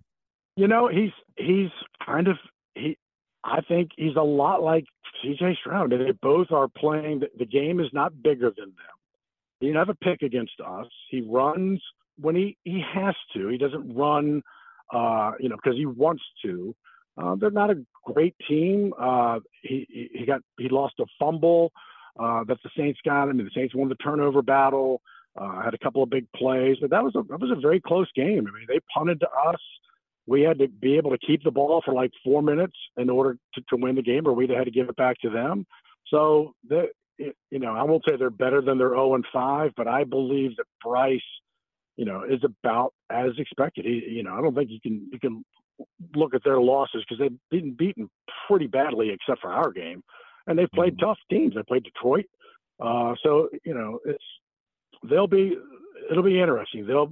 You 0.56 0.68
know, 0.68 0.88
he's 0.88 1.12
he's 1.38 1.70
kind 2.04 2.28
of 2.28 2.38
he 2.74 2.98
I 3.44 3.62
think 3.62 3.92
he's 3.96 4.16
a 4.16 4.24
lot 4.24 4.64
like 4.64 4.86
CJ 5.24 5.58
Stroud. 5.58 5.92
They 5.92 6.12
both 6.20 6.52
are 6.52 6.68
playing. 6.68 7.22
The 7.38 7.46
game 7.46 7.80
is 7.80 7.90
not 7.94 8.20
bigger 8.24 8.52
than 8.58 8.66
them. 8.70 8.98
He 9.60 9.68
didn't 9.68 9.78
have 9.78 9.90
a 9.90 9.94
pick 9.94 10.24
against 10.24 10.60
us. 10.66 10.88
He 11.12 11.22
runs 11.22 11.84
when 12.20 12.36
he, 12.36 12.58
he 12.64 12.84
has 12.96 13.14
to. 13.36 13.48
He 13.50 13.60
doesn't 13.60 13.96
run, 13.96 14.42
uh, 14.92 15.34
you 15.40 15.50
know, 15.50 15.56
because 15.56 15.78
he 15.78 15.86
wants 15.86 16.24
to. 16.46 16.76
Uh, 17.22 17.36
they're 17.36 17.52
not 17.52 17.70
a 17.70 17.76
great 18.06 18.36
team. 18.48 18.94
Uh, 19.00 19.40
he 19.62 20.10
he 20.14 20.26
got 20.26 20.42
he 20.58 20.70
lost 20.70 20.96
a 21.00 21.06
fumble 21.20 21.72
uh, 22.20 22.44
that 22.46 22.58
the 22.64 22.70
Saints 22.78 23.00
got. 23.04 23.30
I 23.30 23.34
mean, 23.34 23.46
the 23.46 23.52
Saints 23.54 23.76
won 23.76 23.90
the 23.90 23.96
turnover 23.96 24.42
battle. 24.42 25.02
Uh, 25.40 25.62
had 25.62 25.74
a 25.74 25.78
couple 25.78 26.02
of 26.02 26.10
big 26.10 26.26
plays, 26.36 26.78
but 26.82 26.90
that 26.90 27.04
was 27.04 27.16
a 27.16 27.24
that 27.30 27.40
was 27.40 27.52
a 27.52 27.60
very 27.60 27.82
close 27.82 28.08
game. 28.16 28.48
I 28.48 28.58
mean, 28.58 28.66
they 28.68 28.80
punted 28.94 29.20
to 29.20 29.28
us 29.30 29.60
we 30.30 30.42
had 30.42 30.60
to 30.60 30.68
be 30.68 30.96
able 30.96 31.10
to 31.10 31.18
keep 31.18 31.44
the 31.44 31.50
ball 31.50 31.82
for 31.84 31.94
like 31.94 32.12
four 32.24 32.44
minutes 32.44 32.76
in 32.98 33.10
order 33.10 33.36
to, 33.56 33.62
to 33.70 33.76
win 33.76 33.96
the 33.96 34.04
game, 34.04 34.28
or 34.28 34.34
we 34.34 34.48
had 34.48 34.66
to 34.66 34.72
give 34.72 34.88
it 34.88 34.96
back 34.96 35.18
to 35.22 35.30
them. 35.30 35.66
So, 36.08 36.54
the, 36.68 36.90
you 37.18 37.60
know, 37.60 37.74
I 37.74 37.82
won't 37.84 38.04
say 38.08 38.16
they're 38.16 38.30
better 38.30 38.62
than 38.62 38.78
their 38.78 38.92
0 38.92 39.16
and 39.16 39.26
5, 39.34 39.72
but 39.76 39.88
I 39.88 40.04
believe 40.04 40.56
that 40.58 40.66
Bryce, 40.84 41.20
you 41.98 42.06
know, 42.06 42.24
is 42.24 42.42
about 42.44 42.94
as 43.10 43.32
expected. 43.40 43.86
He, 43.86 44.06
you 44.08 44.24
know, 44.24 44.36
I 44.36 44.42
don't 44.42 44.54
think 44.54 44.70
you 44.70 44.80
can 44.80 45.10
you 45.12 45.20
can 45.20 45.44
look 46.16 46.34
at 46.34 46.44
their 46.44 46.60
losses 46.60 47.04
because 47.08 47.20
they've 47.20 47.40
been 47.50 47.74
beaten 47.74 48.10
pretty 48.48 48.68
badly, 48.68 49.10
except 49.12 49.42
for 49.42 49.52
our 49.52 49.72
game, 49.72 50.04
and 50.48 50.58
they've 50.58 50.72
played 50.72 50.94
mm-hmm. 50.98 51.08
tough 51.08 51.20
teams. 51.30 51.56
They 51.56 51.64
played 51.64 51.84
Detroit, 51.84 52.26
uh, 52.80 53.16
so 53.24 53.50
you 53.64 53.74
know, 53.74 54.00
it's 54.06 54.24
they'll 55.10 55.28
be 55.28 55.58
it'll 56.12 56.24
be 56.24 56.40
interesting. 56.40 56.86
They'll 56.86 57.10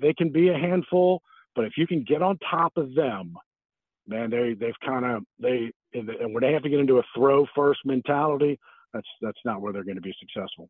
they 0.00 0.14
can 0.14 0.30
be 0.30 0.48
a 0.48 0.58
handful 0.58 1.22
but 1.54 1.64
if 1.64 1.72
you 1.76 1.86
can 1.86 2.04
get 2.04 2.22
on 2.22 2.38
top 2.38 2.72
of 2.76 2.94
them, 2.94 3.34
man, 4.06 4.30
they 4.30 4.54
they've 4.58 4.78
kind 4.84 5.04
of 5.04 5.22
they 5.38 5.72
and 5.94 6.08
when 6.32 6.42
they 6.42 6.52
have 6.52 6.62
to 6.62 6.68
get 6.68 6.80
into 6.80 6.98
a 6.98 7.02
throw 7.14 7.46
first 7.54 7.80
mentality, 7.84 8.58
that's 8.92 9.08
that's 9.20 9.38
not 9.44 9.60
where 9.60 9.72
they're 9.72 9.84
going 9.84 9.96
to 9.96 10.02
be 10.02 10.14
successful. 10.18 10.68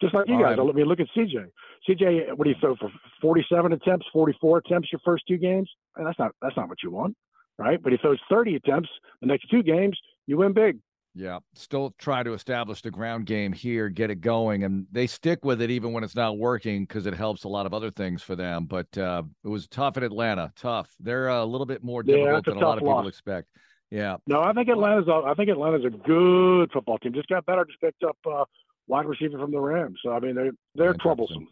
Just 0.00 0.14
like 0.14 0.28
you 0.28 0.34
All 0.34 0.42
guys. 0.42 0.58
Right. 0.58 0.66
Let 0.66 0.74
me 0.74 0.84
look 0.84 1.00
at 1.00 1.06
CJ. 1.16 1.46
CJ, 1.88 2.36
what 2.36 2.44
do 2.44 2.50
you 2.50 2.56
throw 2.60 2.76
for 2.76 2.90
47 3.22 3.72
attempts, 3.72 4.06
44 4.12 4.58
attempts 4.58 4.92
your 4.92 5.00
first 5.04 5.24
two 5.26 5.38
games? 5.38 5.70
That's 6.04 6.18
not 6.18 6.32
that's 6.42 6.56
not 6.56 6.68
what 6.68 6.82
you 6.82 6.90
want, 6.90 7.16
right? 7.58 7.82
But 7.82 7.92
he 7.92 7.98
throws 7.98 8.18
30 8.30 8.56
attempts 8.56 8.88
the 9.20 9.26
next 9.26 9.50
two 9.50 9.62
games, 9.62 9.98
you 10.26 10.36
win 10.36 10.52
big. 10.52 10.78
Yeah, 11.18 11.38
still 11.54 11.94
try 11.98 12.22
to 12.22 12.34
establish 12.34 12.82
the 12.82 12.90
ground 12.90 13.24
game 13.24 13.50
here, 13.50 13.88
get 13.88 14.10
it 14.10 14.20
going, 14.20 14.64
and 14.64 14.86
they 14.92 15.06
stick 15.06 15.46
with 15.46 15.62
it 15.62 15.70
even 15.70 15.94
when 15.94 16.04
it's 16.04 16.14
not 16.14 16.36
working 16.36 16.82
because 16.82 17.06
it 17.06 17.14
helps 17.14 17.44
a 17.44 17.48
lot 17.48 17.64
of 17.64 17.72
other 17.72 17.90
things 17.90 18.22
for 18.22 18.36
them. 18.36 18.66
But 18.66 18.98
uh, 18.98 19.22
it 19.42 19.48
was 19.48 19.66
tough 19.66 19.96
in 19.96 20.02
Atlanta. 20.02 20.52
Tough. 20.56 20.90
They're 21.00 21.28
a 21.28 21.42
little 21.42 21.64
bit 21.64 21.82
more 21.82 22.02
difficult 22.02 22.44
yeah, 22.46 22.52
than 22.52 22.62
a, 22.62 22.66
lot 22.66 22.76
of 22.76 22.84
loss. 22.84 22.98
people 22.98 23.08
expect. 23.08 23.48
Yeah. 23.90 24.16
No, 24.26 24.42
I 24.42 24.52
think 24.52 24.68
Atlanta's. 24.68 25.08
A, 25.08 25.22
I 25.24 25.32
think 25.32 25.48
Atlanta's 25.48 25.86
a 25.86 25.90
good 25.90 26.70
football 26.70 26.98
team. 26.98 27.14
Just 27.14 27.28
got 27.28 27.46
better. 27.46 27.64
Just 27.64 27.80
picked 27.80 28.02
up 28.02 28.18
uh, 28.30 28.44
wide 28.86 29.06
receiver 29.06 29.38
from 29.38 29.52
the 29.52 29.60
Rams. 29.60 29.98
So 30.02 30.12
I 30.12 30.20
mean, 30.20 30.34
they're 30.34 30.52
they're 30.74 30.94
troublesome. 31.00 31.48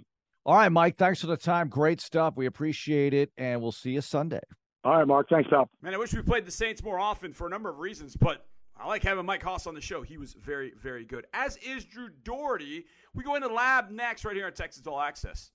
All 0.46 0.56
right, 0.56 0.70
Mike. 0.70 0.98
Thanks 0.98 1.20
for 1.20 1.26
the 1.26 1.36
time. 1.36 1.68
Great 1.68 2.00
stuff. 2.00 2.34
We 2.36 2.46
appreciate 2.46 3.14
it, 3.14 3.30
and 3.38 3.62
we'll 3.62 3.72
see 3.72 3.92
you 3.92 4.00
Sunday. 4.00 4.40
All 4.84 4.98
right, 4.98 5.08
Mark. 5.08 5.28
Thanks, 5.30 5.48
pal. 5.48 5.70
Man, 5.80 5.94
I 5.94 5.96
wish 5.96 6.12
we 6.12 6.20
played 6.20 6.44
the 6.44 6.50
Saints 6.50 6.82
more 6.82 6.98
often 6.98 7.32
for 7.32 7.46
a 7.46 7.50
number 7.50 7.70
of 7.70 7.78
reasons, 7.78 8.14
but 8.16 8.44
I 8.78 8.86
like 8.86 9.02
having 9.02 9.24
Mike 9.24 9.42
Hoss 9.42 9.66
on 9.66 9.74
the 9.74 9.80
show. 9.80 10.02
He 10.02 10.18
was 10.18 10.34
very, 10.34 10.72
very 10.82 11.06
good. 11.06 11.26
As 11.32 11.56
is 11.58 11.84
Drew 11.84 12.10
Dougherty. 12.24 12.84
We 13.14 13.24
go 13.24 13.36
into 13.36 13.48
lab 13.48 13.90
next 13.90 14.26
right 14.26 14.36
here 14.36 14.46
on 14.46 14.52
Texans 14.52 14.86
All 14.86 15.00
Access. 15.00 15.50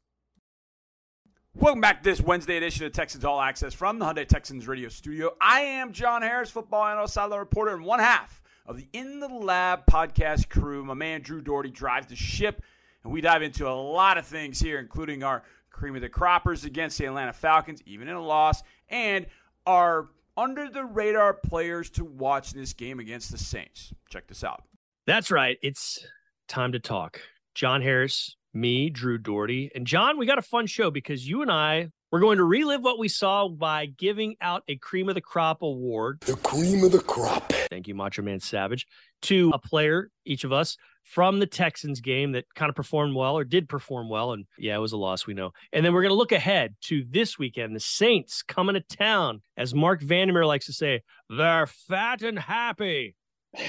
Welcome 1.54 1.82
back 1.82 2.02
to 2.02 2.10
this 2.10 2.22
Wednesday 2.22 2.58
edition 2.58 2.86
of 2.86 2.92
Texans 2.92 3.24
All 3.26 3.40
Access 3.40 3.74
from 3.74 4.00
the 4.00 4.06
Hyundai 4.06 4.28
Texans 4.28 4.68
radio 4.68 4.90
studio. 4.90 5.32
I 5.40 5.62
am 5.62 5.92
John 5.92 6.24
Harris, 6.24 6.50
football 6.50 6.86
analyst, 6.86 7.14
sideline 7.14 7.40
reporter, 7.40 7.76
and 7.76 7.84
one 7.84 8.00
half 8.00 8.42
of 8.66 8.78
the 8.78 8.88
In 8.94 9.20
the 9.20 9.28
Lab 9.28 9.86
podcast 9.86 10.50
crew. 10.50 10.84
My 10.86 10.94
man 10.96 11.22
Drew 11.22 11.42
Dougherty 11.42 11.70
drives 11.70 12.08
the 12.08 12.16
ship, 12.16 12.64
and 13.04 13.14
we 13.14 13.22
dive 13.22 13.42
into 13.42 13.68
a 13.68 13.74
lot 13.74 14.18
of 14.18 14.26
things 14.26 14.60
here, 14.60 14.80
including 14.80 15.24
our 15.24 15.44
cream 15.70 15.96
of 15.96 16.02
the 16.02 16.10
croppers 16.10 16.66
against 16.66 16.98
the 16.98 17.06
Atlanta 17.06 17.34
Falcons, 17.34 17.82
even 17.86 18.08
in 18.08 18.16
a 18.16 18.22
loss, 18.22 18.64
and 18.90 19.26
our 19.66 20.10
under 20.38 20.70
the 20.70 20.84
radar 20.84 21.34
players 21.34 21.90
to 21.90 22.06
watch 22.06 22.54
in 22.54 22.60
this 22.60 22.74
game 22.74 23.00
against 23.00 23.32
the 23.32 23.38
Saints. 23.38 23.94
Check 24.10 24.28
this 24.28 24.44
out. 24.44 24.64
That's 25.06 25.32
right. 25.32 25.58
It's 25.62 26.06
time 26.48 26.72
to 26.72 26.80
talk. 26.80 27.22
John 27.56 27.82
Harris, 27.82 28.36
me, 28.54 28.90
Drew 28.90 29.18
Dougherty. 29.18 29.70
And 29.76 29.86
John, 29.86 30.18
we 30.18 30.26
got 30.26 30.38
a 30.38 30.44
fun 30.44 30.66
show 30.66 30.92
because 30.92 31.28
you 31.28 31.42
and 31.42 31.52
I 31.52 31.92
we're 32.12 32.20
going 32.20 32.38
to 32.38 32.44
relive 32.44 32.82
what 32.82 32.98
we 32.98 33.08
saw 33.08 33.48
by 33.48 33.86
giving 33.86 34.36
out 34.42 34.64
a 34.68 34.78
cream 34.78 35.10
of 35.10 35.16
the 35.16 35.22
crop 35.22 35.62
award. 35.62 36.22
The 36.22 36.38
cream 36.38 36.84
of 36.84 36.92
the 36.92 37.02
crop. 37.02 37.54
Thank 37.70 37.88
you, 37.88 37.94
Macho 37.94 38.24
Man 38.24 38.40
Savage, 38.40 38.88
to 39.24 39.52
a 39.54 39.60
player, 39.60 40.10
each 40.26 40.44
of 40.44 40.52
us, 40.52 40.76
from 41.10 41.40
the 41.40 41.48
Texans 41.48 42.02
game 42.02 42.34
that 42.34 42.46
kind 42.54 42.70
of 42.70 42.76
performed 42.76 43.16
well 43.16 43.36
or 43.36 43.44
did 43.44 43.68
perform 43.68 44.10
well. 44.10 44.34
And 44.34 44.46
yeah, 44.60 44.76
it 44.76 44.80
was 44.80 44.92
a 44.92 44.98
loss, 44.98 45.26
we 45.26 45.34
know. 45.34 45.52
And 45.74 45.84
then 45.84 45.92
we're 45.92 46.04
going 46.04 46.12
to 46.12 46.16
look 46.16 46.32
ahead 46.32 46.76
to 46.82 47.04
this 47.10 47.40
weekend. 47.40 47.76
The 47.76 47.80
Saints 47.80 48.44
coming 48.44 48.76
to 48.76 48.82
town. 48.82 49.42
As 49.58 49.74
Mark 49.74 50.04
Vandermeer 50.04 50.46
likes 50.46 50.68
to 50.68 50.74
say, 50.74 51.02
they're 51.28 51.66
fat 51.66 52.22
and 52.22 52.38
happy. 52.38 53.16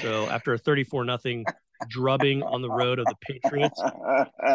So 0.03 0.27
after 0.29 0.53
a 0.53 0.59
34 0.59 1.03
nothing 1.05 1.43
drubbing 1.89 2.43
on 2.43 2.61
the 2.61 2.69
road 2.69 2.99
of 2.99 3.05
the 3.05 3.15
Patriots, 3.21 3.81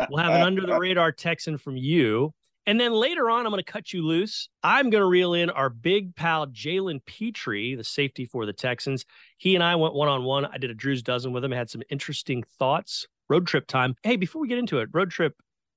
we'll 0.09 0.23
have 0.23 0.35
an 0.35 0.43
under 0.43 0.65
the 0.65 0.79
radar 0.79 1.11
Texan 1.11 1.59
from 1.59 1.77
you. 1.77 2.33
And 2.67 2.81
then 2.81 2.93
later 2.93 3.31
on, 3.31 3.47
I'm 3.47 3.53
going 3.53 3.63
to 3.63 3.73
cut 3.73 3.93
you 3.93 4.05
loose. 4.05 4.49
I'm 4.63 4.91
going 4.91 5.01
to 5.01 5.07
reel 5.07 5.35
in 5.35 5.51
our 5.51 5.71
big 5.71 6.17
pal, 6.17 6.49
Jalen 6.49 7.05
Pitre, 7.07 7.77
the 7.77 7.85
safety 7.85 8.25
for 8.25 8.45
the 8.45 8.53
Texans. 8.53 9.05
He 9.39 9.55
and 9.55 9.63
I 9.63 9.77
went 9.77 9.95
one 9.95 10.09
on 10.09 10.25
one. 10.25 10.45
I 10.47 10.59
did 10.59 10.71
a 10.71 10.75
Drew's 10.75 11.03
Dozen 11.03 11.33
with 11.33 11.45
him, 11.45 11.53
I 11.53 11.57
had 11.57 11.71
some 11.71 11.83
interesting 11.91 12.43
thoughts. 12.59 13.07
Road 13.29 13.47
trip 13.47 13.67
time. 13.67 13.95
Hey, 14.03 14.17
before 14.17 14.41
we 14.41 14.49
get 14.49 14.59
into 14.59 14.79
it, 14.79 14.89
road 14.93 15.11
trip 15.11 15.35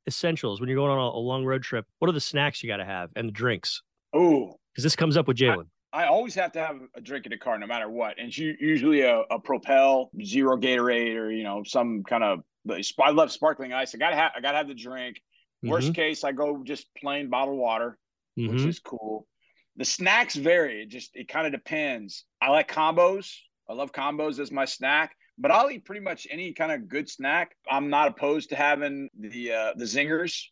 essentials. 0.07 0.59
When 0.59 0.69
you're 0.69 0.77
going 0.77 0.91
on 0.91 0.99
a, 0.99 1.17
a 1.17 1.19
long 1.19 1.45
road 1.45 1.63
trip, 1.63 1.85
what 1.99 2.09
are 2.09 2.13
the 2.13 2.19
snacks 2.19 2.61
you 2.63 2.69
got 2.69 2.77
to 2.77 2.85
have 2.85 3.09
and 3.15 3.27
the 3.27 3.31
drinks? 3.31 3.81
Oh, 4.13 4.55
because 4.73 4.83
this 4.83 4.95
comes 4.95 5.17
up 5.17 5.27
with 5.27 5.37
Jalen. 5.37 5.65
I 5.91 6.05
always 6.05 6.35
have 6.35 6.51
to 6.53 6.59
have 6.59 6.79
a 6.95 7.01
drink 7.01 7.25
in 7.25 7.31
the 7.31 7.37
car, 7.37 7.57
no 7.57 7.65
matter 7.65 7.89
what. 7.89 8.19
And 8.19 8.27
it's 8.27 8.37
usually 8.37 9.01
a, 9.01 9.21
a 9.31 9.39
Propel, 9.39 10.11
Zero 10.23 10.55
Gatorade, 10.57 11.15
or 11.15 11.31
you 11.31 11.43
know 11.43 11.63
some 11.65 12.03
kind 12.03 12.23
of. 12.23 12.39
I 12.69 13.11
love 13.11 13.31
sparkling 13.31 13.73
ice. 13.73 13.95
I 13.95 13.97
gotta 13.97 14.15
have. 14.15 14.31
I 14.35 14.41
gotta 14.41 14.57
have 14.57 14.67
the 14.67 14.75
drink. 14.75 15.21
Worst 15.63 15.87
mm-hmm. 15.87 15.93
case, 15.93 16.23
I 16.23 16.31
go 16.31 16.63
just 16.63 16.87
plain 16.95 17.29
bottled 17.29 17.57
water, 17.57 17.97
mm-hmm. 18.37 18.53
which 18.53 18.65
is 18.65 18.79
cool. 18.79 19.27
The 19.75 19.85
snacks 19.85 20.35
vary. 20.35 20.83
It 20.83 20.89
just 20.89 21.11
it 21.15 21.27
kind 21.27 21.45
of 21.45 21.51
depends. 21.51 22.25
I 22.41 22.49
like 22.49 22.71
combos. 22.71 23.33
I 23.69 23.73
love 23.73 23.91
combos 23.91 24.39
as 24.39 24.51
my 24.51 24.65
snack, 24.65 25.15
but 25.37 25.51
I'll 25.51 25.69
eat 25.69 25.85
pretty 25.85 26.01
much 26.01 26.27
any 26.29 26.53
kind 26.53 26.71
of 26.71 26.87
good 26.87 27.09
snack. 27.09 27.55
I'm 27.69 27.89
not 27.89 28.07
opposed 28.07 28.49
to 28.49 28.55
having 28.55 29.09
the 29.17 29.53
uh, 29.53 29.73
the 29.75 29.85
zingers. 29.85 30.43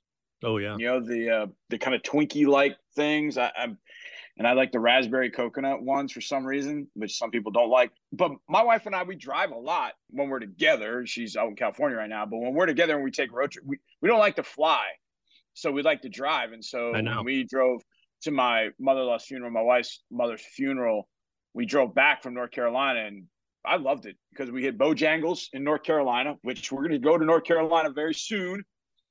Oh 0.43 0.57
yeah, 0.57 0.75
you 0.77 0.85
know 0.85 0.99
the 0.99 1.29
uh, 1.29 1.47
the 1.69 1.77
kind 1.77 1.95
of 1.95 2.03
Twinkie 2.03 2.47
like 2.47 2.77
things. 2.95 3.37
I, 3.37 3.51
I'm 3.57 3.77
and 4.37 4.47
I 4.47 4.53
like 4.53 4.71
the 4.71 4.79
raspberry 4.79 5.31
coconut 5.31 5.81
ones 5.81 6.11
for 6.11 6.21
some 6.21 6.45
reason, 6.45 6.87
which 6.93 7.17
some 7.17 7.31
people 7.31 7.51
don't 7.51 7.69
like. 7.69 7.91
But 8.13 8.31
my 8.47 8.63
wife 8.63 8.85
and 8.85 8.95
I, 8.95 9.03
we 9.03 9.15
drive 9.15 9.51
a 9.51 9.57
lot 9.57 9.93
when 10.09 10.29
we're 10.29 10.39
together. 10.39 11.05
She's 11.05 11.35
out 11.35 11.49
in 11.49 11.55
California 11.55 11.97
right 11.97 12.09
now, 12.09 12.25
but 12.25 12.37
when 12.37 12.53
we're 12.53 12.67
together 12.67 12.95
and 12.95 13.03
we 13.03 13.11
take 13.11 13.31
road 13.31 13.51
trip, 13.51 13.65
we, 13.65 13.77
we 14.01 14.09
don't 14.09 14.19
like 14.19 14.35
to 14.35 14.43
fly, 14.43 14.85
so 15.53 15.71
we 15.71 15.81
like 15.81 16.01
to 16.01 16.09
drive. 16.09 16.51
And 16.51 16.63
so 16.63 16.93
we 17.23 17.43
drove 17.45 17.81
to 18.23 18.31
my 18.31 18.69
mother-in-law's 18.79 19.25
funeral, 19.25 19.51
my 19.51 19.61
wife's 19.61 20.03
mother's 20.11 20.45
funeral, 20.55 21.07
we 21.53 21.65
drove 21.65 21.95
back 21.95 22.21
from 22.21 22.35
North 22.35 22.51
Carolina, 22.51 23.05
and 23.05 23.23
I 23.65 23.77
loved 23.77 24.05
it 24.05 24.15
because 24.31 24.51
we 24.51 24.63
hit 24.63 24.77
Bojangles 24.77 25.47
in 25.53 25.63
North 25.63 25.83
Carolina, 25.83 26.35
which 26.43 26.71
we're 26.71 26.87
going 26.87 26.91
to 26.91 26.99
go 26.99 27.17
to 27.17 27.25
North 27.25 27.43
Carolina 27.43 27.89
very 27.89 28.13
soon. 28.13 28.63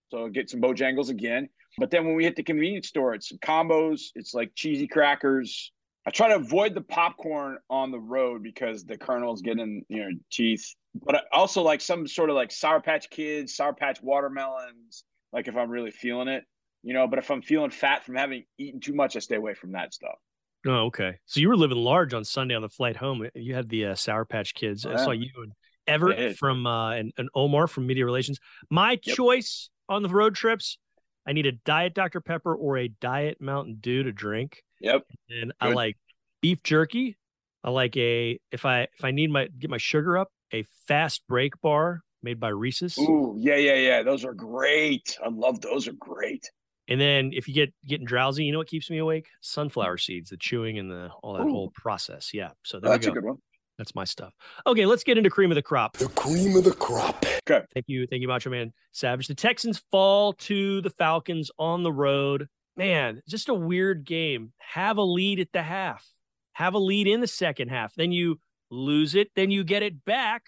So 0.08 0.28
get 0.28 0.48
some 0.48 0.60
Bojangles 0.60 1.10
again. 1.10 1.48
But 1.78 1.90
then 1.90 2.06
when 2.06 2.14
we 2.14 2.24
hit 2.24 2.36
the 2.36 2.42
convenience 2.42 2.88
store, 2.88 3.14
it's 3.14 3.32
combos, 3.44 4.00
it's 4.14 4.34
like 4.34 4.52
cheesy 4.54 4.86
crackers. 4.86 5.72
I 6.06 6.10
try 6.10 6.28
to 6.28 6.36
avoid 6.36 6.74
the 6.74 6.82
popcorn 6.82 7.58
on 7.68 7.90
the 7.90 7.98
road 7.98 8.42
because 8.42 8.84
the 8.84 8.96
kernels 8.96 9.42
get 9.42 9.58
in 9.58 9.82
your 9.88 10.10
teeth. 10.30 10.64
But 10.94 11.16
I 11.16 11.20
also 11.32 11.62
like 11.62 11.80
some 11.80 12.06
sort 12.06 12.30
of 12.30 12.36
like 12.36 12.52
Sour 12.52 12.80
Patch 12.80 13.10
Kids, 13.10 13.56
Sour 13.56 13.74
Patch 13.74 14.00
watermelons, 14.02 15.04
like 15.32 15.48
if 15.48 15.56
I'm 15.56 15.68
really 15.68 15.90
feeling 15.90 16.28
it, 16.28 16.44
you 16.82 16.94
know. 16.94 17.06
But 17.08 17.18
if 17.18 17.30
I'm 17.30 17.42
feeling 17.42 17.70
fat 17.70 18.04
from 18.04 18.14
having 18.14 18.44
eaten 18.56 18.80
too 18.80 18.94
much, 18.94 19.16
I 19.16 19.18
stay 19.18 19.36
away 19.36 19.54
from 19.54 19.72
that 19.72 19.92
stuff. 19.92 20.14
Oh, 20.66 20.86
okay. 20.86 21.18
So 21.26 21.40
you 21.40 21.48
were 21.48 21.56
living 21.56 21.76
large 21.76 22.14
on 22.14 22.24
Sunday 22.24 22.54
on 22.54 22.62
the 22.62 22.68
flight 22.68 22.96
home. 22.96 23.28
You 23.34 23.54
had 23.54 23.68
the 23.68 23.86
uh, 23.86 23.94
Sour 23.94 24.24
Patch 24.24 24.54
Kids. 24.54 24.86
Oh, 24.86 24.90
yeah. 24.90 25.00
I 25.00 25.04
saw 25.04 25.10
you 25.10 25.30
and 25.42 25.52
Everett 25.86 26.36
from 26.36 26.66
uh, 26.66 26.92
and, 26.92 27.12
and 27.18 27.28
Omar 27.34 27.66
from 27.66 27.86
Media 27.86 28.04
Relations. 28.04 28.38
My 28.70 28.92
yep. 29.02 29.16
choice 29.16 29.70
on 29.88 30.02
the 30.02 30.08
road 30.08 30.34
trips 30.34 30.78
I 31.26 31.32
need 31.32 31.46
a 31.46 31.52
diet 31.52 31.94
Dr. 31.94 32.20
Pepper 32.20 32.54
or 32.54 32.78
a 32.78 32.88
diet 32.88 33.40
Mountain 33.40 33.78
Dew 33.80 34.02
to 34.04 34.12
drink. 34.12 34.62
Yep. 34.80 35.02
And 35.28 35.52
Good. 35.60 35.68
I 35.68 35.72
like 35.72 35.96
beef 36.40 36.62
jerky. 36.62 37.16
I 37.64 37.70
like 37.70 37.96
a 37.96 38.38
if 38.52 38.64
I 38.64 38.82
if 38.82 39.04
I 39.04 39.10
need 39.10 39.30
my 39.30 39.48
get 39.58 39.70
my 39.70 39.78
sugar 39.78 40.16
up, 40.16 40.28
a 40.52 40.64
fast 40.86 41.22
break 41.28 41.60
bar 41.60 42.02
made 42.22 42.38
by 42.38 42.48
Reese's. 42.48 42.96
Ooh, 42.98 43.34
yeah, 43.38 43.56
yeah, 43.56 43.74
yeah. 43.74 44.02
Those 44.02 44.24
are 44.24 44.34
great. 44.34 45.18
I 45.24 45.28
love 45.30 45.60
those 45.60 45.88
are 45.88 45.94
great. 45.98 46.48
And 46.88 47.00
then 47.00 47.32
if 47.32 47.48
you 47.48 47.54
get 47.54 47.74
getting 47.86 48.06
drowsy, 48.06 48.44
you 48.44 48.52
know 48.52 48.58
what 48.58 48.68
keeps 48.68 48.88
me 48.88 48.98
awake? 48.98 49.26
Sunflower 49.40 49.98
seeds, 49.98 50.30
the 50.30 50.36
chewing 50.36 50.78
and 50.78 50.90
the 50.90 51.10
all 51.22 51.34
that 51.34 51.46
Ooh. 51.46 51.50
whole 51.50 51.72
process. 51.74 52.30
Yeah. 52.32 52.50
So 52.64 52.78
there 52.78 52.92
that's 52.92 53.06
a 53.08 53.10
good 53.10 53.24
one. 53.24 53.38
That's 53.78 53.94
my 53.94 54.04
stuff. 54.04 54.34
Okay, 54.66 54.86
let's 54.86 55.04
get 55.04 55.18
into 55.18 55.30
cream 55.30 55.50
of 55.50 55.54
the 55.54 55.62
crop. 55.62 55.96
The 55.96 56.08
cream 56.08 56.56
of 56.56 56.64
the 56.64 56.72
crop. 56.72 57.24
Okay. 57.48 57.64
Thank 57.74 57.86
you. 57.88 58.06
Thank 58.06 58.22
you, 58.22 58.28
Macho 58.28 58.50
Man 58.50 58.72
Savage. 58.92 59.28
The 59.28 59.34
Texans 59.34 59.82
fall 59.90 60.32
to 60.34 60.80
the 60.80 60.90
Falcons 60.90 61.50
on 61.58 61.82
the 61.82 61.92
road. 61.92 62.48
Man, 62.76 63.22
just 63.28 63.48
a 63.48 63.54
weird 63.54 64.04
game. 64.04 64.52
Have 64.58 64.96
a 64.96 65.02
lead 65.02 65.40
at 65.40 65.52
the 65.52 65.62
half, 65.62 66.06
have 66.52 66.74
a 66.74 66.78
lead 66.78 67.06
in 67.06 67.20
the 67.20 67.26
second 67.26 67.68
half. 67.68 67.94
Then 67.94 68.12
you 68.12 68.38
lose 68.70 69.14
it. 69.14 69.28
Then 69.36 69.50
you 69.50 69.64
get 69.64 69.82
it 69.82 70.04
back 70.04 70.44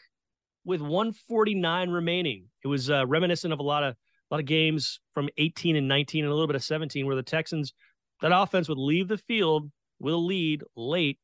with 0.65 0.81
149 0.81 1.91
remaining. 1.91 2.45
It 2.63 2.69
was 2.69 2.91
uh, 2.91 3.07
reminiscent 3.07 3.53
of 3.53 3.59
a 3.59 3.63
lot 3.63 3.83
of 3.83 3.95
a 4.31 4.35
lot 4.35 4.41
of 4.41 4.47
games 4.47 5.01
from 5.15 5.29
18 5.39 5.77
and 5.77 5.89
19 5.89 6.25
and 6.25 6.31
a 6.31 6.35
little 6.35 6.47
bit 6.47 6.57
of 6.57 6.63
17 6.63 7.07
where 7.07 7.17
the 7.17 7.23
Texans 7.23 7.73
that 8.21 8.33
offense 8.37 8.69
would 8.69 8.79
leave 8.79 9.09
the 9.09 9.17
field 9.17 9.71
with 10.01 10.13
a 10.13 10.19
lead 10.19 10.63
late 10.77 11.19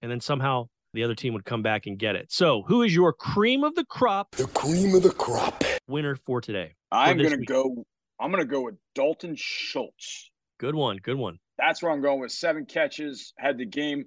and 0.00 0.10
then 0.10 0.20
somehow 0.20 0.68
the 0.92 1.04
other 1.04 1.14
team 1.14 1.34
would 1.34 1.44
come 1.44 1.62
back 1.62 1.86
and 1.86 1.98
get 1.98 2.16
it. 2.16 2.32
So, 2.32 2.62
who 2.62 2.82
is 2.82 2.94
your 2.94 3.12
cream 3.12 3.64
of 3.64 3.74
the 3.74 3.84
crop? 3.84 4.32
The 4.32 4.46
cream 4.48 4.94
of 4.94 5.02
the 5.02 5.10
crop 5.12 5.64
winner 5.88 6.16
for 6.16 6.40
today. 6.40 6.74
I'm 6.90 7.18
going 7.18 7.30
to 7.30 7.44
go. 7.44 7.84
I'm 8.20 8.30
going 8.30 8.42
to 8.42 8.50
go 8.50 8.62
with 8.62 8.76
Dalton 8.94 9.34
Schultz. 9.36 10.30
Good 10.58 10.74
one. 10.74 10.98
Good 10.98 11.16
one. 11.16 11.38
That's 11.58 11.82
where 11.82 11.90
I'm 11.90 12.02
going 12.02 12.20
with 12.20 12.32
seven 12.32 12.66
catches, 12.66 13.32
had 13.38 13.58
the 13.58 13.66
game 13.66 14.04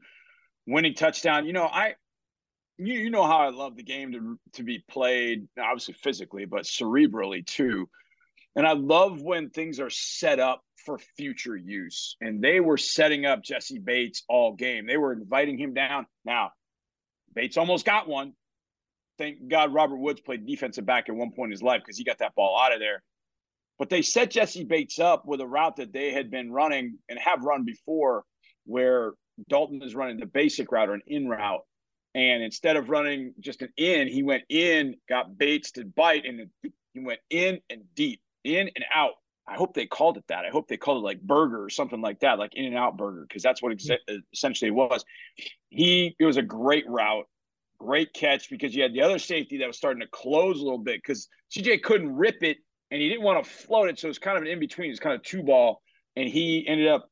winning 0.67 0.93
touchdown. 0.93 1.45
You 1.45 1.53
know, 1.53 1.65
I 1.65 1.95
you, 2.77 2.93
you 2.93 3.09
know 3.09 3.25
how 3.25 3.39
I 3.39 3.49
love 3.49 3.75
the 3.75 3.83
game 3.83 4.11
to 4.13 4.39
to 4.53 4.63
be 4.63 4.83
played, 4.89 5.47
obviously 5.59 5.95
physically, 5.95 6.45
but 6.45 6.63
cerebrally 6.63 7.45
too. 7.45 7.89
And 8.55 8.65
I 8.65 8.73
love 8.73 9.21
when 9.21 9.49
things 9.49 9.79
are 9.81 9.89
set 9.89 10.39
up 10.39 10.61
for 10.85 10.97
future 11.17 11.57
use. 11.57 12.15
And 12.21 12.41
they 12.41 12.59
were 12.59 12.77
setting 12.77 13.25
up 13.25 13.43
Jessie 13.43 13.79
Bates 13.79 14.23
all 14.29 14.53
game. 14.53 14.85
They 14.85 14.97
were 14.97 15.11
inviting 15.11 15.57
him 15.57 15.73
down. 15.73 16.05
Now, 16.23 16.51
Bates 17.35 17.57
almost 17.57 17.85
got 17.85 18.07
one. 18.07 18.33
Thank 19.17 19.47
God 19.47 19.73
Robert 19.73 19.97
Woods 19.97 20.21
played 20.21 20.45
defensive 20.45 20.85
back 20.85 21.09
at 21.09 21.15
one 21.15 21.31
point 21.31 21.49
in 21.49 21.51
his 21.51 21.63
life 21.63 21.81
because 21.85 21.97
he 21.97 22.03
got 22.03 22.19
that 22.19 22.35
ball 22.35 22.59
out 22.59 22.73
of 22.73 22.79
there. 22.79 23.03
But 23.77 23.89
they 23.89 24.01
set 24.01 24.31
Jessie 24.31 24.63
Bates 24.63 24.99
up 24.99 25.25
with 25.25 25.41
a 25.41 25.47
route 25.47 25.77
that 25.77 25.93
they 25.93 26.13
had 26.13 26.31
been 26.31 26.51
running 26.51 26.97
and 27.09 27.19
have 27.19 27.43
run 27.43 27.65
before, 27.65 28.23
where 28.65 29.13
Dalton 29.49 29.81
is 29.83 29.95
running 29.95 30.17
the 30.17 30.25
basic 30.25 30.71
route 30.71 30.89
or 30.89 30.93
an 30.93 31.01
in 31.07 31.27
route. 31.27 31.63
And 32.13 32.41
instead 32.41 32.77
of 32.77 32.89
running 32.89 33.33
just 33.41 33.61
an 33.61 33.73
in, 33.75 34.07
he 34.07 34.23
went 34.23 34.43
in, 34.47 34.95
got 35.09 35.37
Bates 35.37 35.71
to 35.71 35.83
bite, 35.83 36.25
and 36.25 36.49
he 36.93 36.99
went 37.01 37.19
in 37.29 37.59
and 37.69 37.83
deep, 37.93 38.21
in 38.45 38.69
and 38.73 38.85
out. 38.93 39.15
I 39.47 39.55
hope 39.55 39.73
they 39.73 39.85
called 39.85 40.17
it 40.17 40.23
that. 40.27 40.45
I 40.45 40.49
hope 40.49 40.67
they 40.67 40.77
called 40.77 41.03
it 41.03 41.05
like 41.05 41.21
burger 41.21 41.63
or 41.63 41.69
something 41.69 42.01
like 42.01 42.19
that, 42.21 42.39
like 42.39 42.55
In 42.55 42.65
and 42.65 42.75
Out 42.75 42.97
Burger, 42.97 43.25
because 43.27 43.43
that's 43.43 43.61
what 43.61 43.71
ex- 43.71 43.87
mm. 43.87 43.97
uh, 44.09 44.17
essentially 44.33 44.69
it 44.69 44.73
was. 44.73 45.05
He 45.69 46.15
it 46.19 46.25
was 46.25 46.37
a 46.37 46.41
great 46.41 46.87
route, 46.89 47.27
great 47.79 48.13
catch 48.13 48.49
because 48.49 48.75
you 48.75 48.81
had 48.81 48.93
the 48.93 49.01
other 49.01 49.19
safety 49.19 49.59
that 49.59 49.67
was 49.67 49.77
starting 49.77 50.01
to 50.01 50.07
close 50.07 50.59
a 50.59 50.63
little 50.63 50.79
bit 50.79 51.01
because 51.01 51.27
CJ 51.55 51.83
couldn't 51.83 52.15
rip 52.15 52.41
it 52.41 52.57
and 52.91 53.01
he 53.01 53.09
didn't 53.09 53.23
want 53.23 53.43
to 53.43 53.49
float 53.49 53.89
it, 53.89 53.99
so 53.99 54.07
it 54.07 54.09
was 54.09 54.19
kind 54.19 54.37
of 54.37 54.43
an 54.43 54.49
in 54.49 54.59
between. 54.59 54.89
It's 54.89 54.99
kind 54.99 55.15
of 55.15 55.23
two 55.23 55.43
ball, 55.43 55.81
and 56.15 56.27
he 56.27 56.65
ended 56.67 56.87
up 56.87 57.09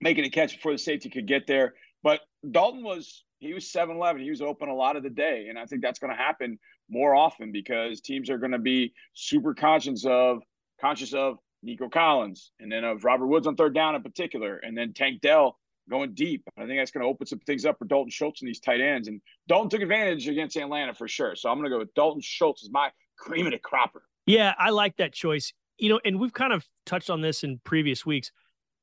making 0.00 0.24
a 0.24 0.30
catch 0.30 0.56
before 0.56 0.72
the 0.72 0.78
safety 0.78 1.10
could 1.10 1.26
get 1.26 1.46
there. 1.46 1.74
But 2.02 2.20
Dalton 2.50 2.82
was 2.82 3.24
he 3.38 3.52
was 3.52 3.64
7-11. 3.64 4.22
He 4.22 4.30
was 4.30 4.40
open 4.40 4.68
a 4.68 4.74
lot 4.74 4.96
of 4.96 5.02
the 5.02 5.10
day, 5.10 5.46
and 5.48 5.58
I 5.58 5.66
think 5.66 5.82
that's 5.82 5.98
going 5.98 6.12
to 6.12 6.16
happen 6.16 6.58
more 6.88 7.14
often 7.14 7.50
because 7.52 8.00
teams 8.00 8.30
are 8.30 8.38
going 8.38 8.52
to 8.52 8.58
be 8.58 8.92
super 9.14 9.54
conscious 9.54 10.04
of 10.04 10.42
conscious 10.82 11.14
of 11.14 11.38
Nico 11.62 11.88
Collins 11.88 12.52
and 12.60 12.70
then 12.70 12.84
of 12.84 13.04
Robert 13.04 13.26
Woods 13.26 13.46
on 13.46 13.56
third 13.56 13.74
down 13.74 13.94
in 13.94 14.02
particular, 14.02 14.56
and 14.58 14.76
then 14.76 14.92
Tank 14.92 15.20
Dell 15.20 15.58
going 15.88 16.14
deep. 16.14 16.44
I 16.56 16.66
think 16.66 16.78
that's 16.78 16.90
going 16.90 17.02
to 17.02 17.08
open 17.08 17.26
some 17.26 17.38
things 17.40 17.64
up 17.64 17.78
for 17.78 17.84
Dalton 17.84 18.10
Schultz 18.10 18.42
and 18.42 18.48
these 18.48 18.60
tight 18.60 18.80
ends. 18.80 19.08
And 19.08 19.20
Dalton 19.48 19.70
took 19.70 19.80
advantage 19.80 20.28
against 20.28 20.56
Atlanta 20.56 20.94
for 20.94 21.08
sure. 21.08 21.34
So 21.36 21.50
I'm 21.50 21.58
going 21.58 21.70
to 21.70 21.74
go 21.74 21.78
with 21.78 21.94
Dalton 21.94 22.20
Schultz 22.22 22.64
as 22.64 22.70
my 22.70 22.90
cream 23.18 23.46
of 23.46 23.52
the 23.52 23.58
cropper. 23.58 24.02
Yeah, 24.26 24.54
I 24.58 24.70
like 24.70 24.96
that 24.96 25.12
choice. 25.12 25.52
You 25.78 25.88
know, 25.88 26.00
and 26.04 26.20
we've 26.20 26.32
kind 26.32 26.52
of 26.52 26.64
touched 26.86 27.10
on 27.10 27.20
this 27.20 27.42
in 27.42 27.60
previous 27.64 28.06
weeks. 28.06 28.30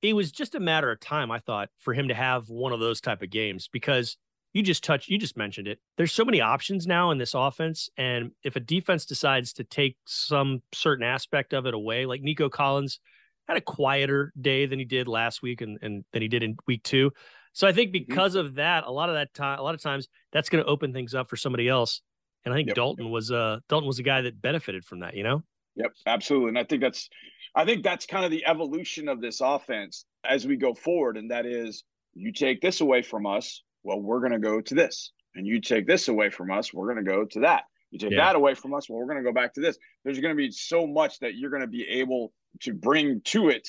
It 0.02 0.14
was 0.14 0.32
just 0.32 0.56
a 0.56 0.60
matter 0.60 0.92
of 0.92 1.00
time, 1.00 1.32
I 1.32 1.40
thought, 1.40 1.70
for 1.80 1.94
him 1.94 2.08
to 2.08 2.14
have 2.14 2.50
one 2.50 2.74
of 2.74 2.80
those 2.80 3.02
type 3.02 3.22
of 3.22 3.30
games 3.30 3.70
because 3.72 4.18
you 4.54 4.64
just 4.64 4.84
touched, 4.84 5.10
you 5.10 5.18
just 5.18 5.38
mentioned 5.38 5.68
it. 5.68 5.80
There's 5.98 6.12
so 6.12 6.26
many 6.26 6.42
options 6.42 6.88
now 6.88 7.12
in 7.12 7.18
this 7.18 7.34
offense. 7.34 7.90
And 7.98 8.32
if 8.44 8.56
a 8.56 8.60
defense 8.60 9.06
decides 9.06 9.54
to 9.54 9.64
take 9.64 9.98
some 10.06 10.62
certain 10.74 11.06
aspect 11.06 11.54
of 11.54 11.66
it 11.66 11.74
away, 11.74 12.06
like 12.06 12.22
Nico 12.22 12.50
Collins 12.50 13.00
had 13.48 13.58
a 13.58 13.62
quieter 13.62 14.32
day 14.40 14.66
than 14.66 14.80
he 14.80 14.86
did 14.86 15.08
last 15.08 15.42
week 15.42 15.62
and, 15.62 15.78
and 15.82 16.04
than 16.14 16.22
he 16.22 16.28
did 16.28 16.44
in 16.44 16.56
week 16.68 16.84
two. 16.84 17.12
So 17.54 17.68
I 17.68 17.72
think 17.72 17.90
Mm-hmm. 17.90 18.06
because 18.08 18.36
of 18.36 18.56
that, 18.56 18.86
a 18.86 18.92
lot 18.92 19.10
of 19.10 19.16
that 19.16 19.34
time, 19.34 19.60
a 19.60 19.62
lot 19.62 19.76
of 19.76 19.82
times 19.82 20.08
that's 20.32 20.50
going 20.50 20.64
to 20.64 20.70
open 20.70 20.94
things 20.94 21.14
up 21.16 21.30
for 21.30 21.36
somebody 21.36 21.68
else. 21.68 22.02
And 22.46 22.54
I 22.54 22.58
think 22.58 22.68
Yep. 22.70 22.76
Dalton 22.76 23.12
was 23.12 23.32
uh 23.32 23.60
Dalton 23.70 23.88
was 23.88 24.00
a 24.00 24.04
guy 24.04 24.22
that 24.22 24.42
benefited 24.42 24.86
from 24.86 25.00
that, 25.02 25.16
you 25.16 25.24
know? 25.24 25.44
Yep, 25.76 25.92
absolutely. 26.06 26.50
And 26.50 26.60
I 26.60 26.64
think 26.64 26.82
that's 26.82 27.10
I 27.56 27.66
think 27.66 27.84
that's 27.84 28.06
kind 28.06 28.24
of 28.26 28.32
the 28.32 28.46
evolution 28.46 29.08
of 29.08 29.22
this 29.22 29.42
offense 29.42 30.06
as 30.24 30.46
we 30.48 30.56
go 30.56 30.74
forward. 30.74 31.18
And 31.18 31.32
that 31.32 31.46
is 31.46 31.84
you 32.14 32.32
take 32.32 32.62
this 32.62 32.82
away 32.82 33.02
from 33.02 33.26
us, 33.26 33.64
well, 33.84 34.00
we're 34.02 34.20
gonna 34.22 34.40
go 34.40 34.62
to 34.62 34.76
this. 34.76 35.12
And 35.36 35.46
you 35.46 35.62
take 35.62 35.86
this 35.88 36.08
away 36.08 36.30
from 36.30 36.52
us, 36.52 36.74
we're 36.74 36.88
gonna 36.88 37.04
go 37.04 37.26
to 37.26 37.40
that. 37.42 37.64
You 37.92 38.00
take 38.00 38.12
Yeah. 38.12 38.26
that 38.26 38.36
away 38.36 38.54
from 38.56 38.74
us, 38.74 38.90
well, 38.90 39.00
we're 39.00 39.08
gonna 39.08 39.24
go 39.24 39.32
back 39.32 39.54
to 39.56 39.62
this. 39.62 39.78
There's 40.04 40.20
gonna 40.20 40.36
be 40.36 40.52
so 40.52 40.86
much 40.88 41.20
that 41.20 41.36
you're 41.36 41.52
gonna 41.52 41.68
be 41.68 41.88
able 41.88 42.34
to 42.62 42.74
bring 42.74 43.22
to 43.22 43.50
it, 43.50 43.68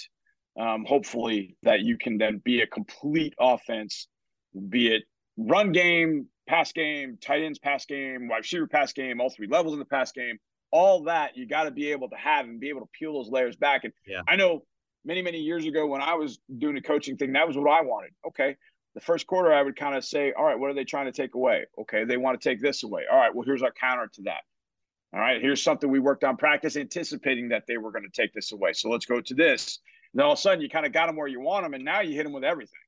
um, 0.56 0.84
hopefully, 0.84 1.56
that 1.62 1.80
you 1.80 1.96
can 1.98 2.18
then 2.18 2.38
be 2.38 2.60
a 2.62 2.66
complete 2.66 3.34
offense, 3.38 4.08
be 4.68 4.88
it 4.94 5.04
run 5.36 5.72
game, 5.72 6.28
pass 6.46 6.72
game, 6.72 7.16
tight 7.18 7.42
ends 7.42 7.58
pass 7.58 7.86
game, 7.86 8.28
wide 8.28 8.38
receiver 8.38 8.66
pass 8.66 8.92
game, 8.92 9.20
all 9.20 9.30
three 9.30 9.46
levels 9.46 9.72
in 9.74 9.78
the 9.78 9.84
pass 9.84 10.12
game 10.12 10.38
all 10.72 11.02
that 11.02 11.36
you 11.36 11.46
got 11.46 11.64
to 11.64 11.70
be 11.72 11.90
able 11.90 12.08
to 12.08 12.14
have 12.14 12.44
and 12.46 12.60
be 12.60 12.68
able 12.68 12.80
to 12.80 12.86
peel 12.92 13.12
those 13.14 13.28
layers 13.28 13.56
back. 13.56 13.82
And 13.82 13.92
Yeah. 14.06 14.22
I 14.28 14.36
know 14.36 14.64
many, 15.04 15.20
many 15.20 15.38
years 15.38 15.66
ago 15.66 15.84
when 15.86 16.00
I 16.00 16.14
was 16.14 16.38
doing 16.58 16.76
the 16.76 16.80
coaching 16.80 17.16
thing, 17.16 17.32
that 17.32 17.44
was 17.44 17.56
what 17.56 17.68
I 17.68 17.80
wanted. 17.80 18.12
Okay. 18.24 18.56
The 18.94 19.00
first 19.00 19.26
quarter, 19.26 19.52
I 19.52 19.62
would 19.62 19.76
kind 19.76 19.96
of 19.96 20.04
say, 20.04 20.32
all 20.32 20.44
right, 20.44 20.58
what 20.58 20.70
are 20.70 20.74
they 20.74 20.84
trying 20.84 21.06
to 21.06 21.12
take 21.12 21.34
away? 21.34 21.64
Okay. 21.80 22.04
They 22.04 22.16
want 22.16 22.40
to 22.40 22.48
take 22.48 22.60
this 22.60 22.82
away. 22.82 23.04
All 23.10 23.18
right. 23.18 23.34
Well, 23.34 23.44
here's 23.44 23.62
our 23.62 23.72
counter 23.72 24.08
to 24.14 24.22
that. 24.22 24.42
All 25.12 25.20
right. 25.20 25.40
Here's 25.40 25.62
something 25.62 25.90
we 25.90 26.00
worked 26.00 26.24
on 26.24 26.36
practice, 26.36 26.76
anticipating 26.76 27.48
that 27.50 27.64
they 27.68 27.78
were 27.78 27.92
going 27.92 28.08
to 28.10 28.22
take 28.22 28.32
this 28.32 28.52
away. 28.52 28.72
So 28.72 28.90
let's 28.90 29.06
go 29.06 29.20
to 29.20 29.34
this. 29.34 29.78
And 30.12 30.18
then 30.18 30.26
all 30.26 30.32
of 30.32 30.38
a 30.38 30.42
sudden, 30.42 30.60
you 30.60 30.68
kind 30.68 30.86
of 30.86 30.92
got 30.92 31.06
them 31.06 31.16
where 31.16 31.28
you 31.28 31.40
want 31.40 31.64
them. 31.64 31.74
And 31.74 31.84
now 31.84 32.00
you 32.00 32.14
hit 32.14 32.24
them 32.24 32.32
with 32.32 32.44
everything. 32.44 32.80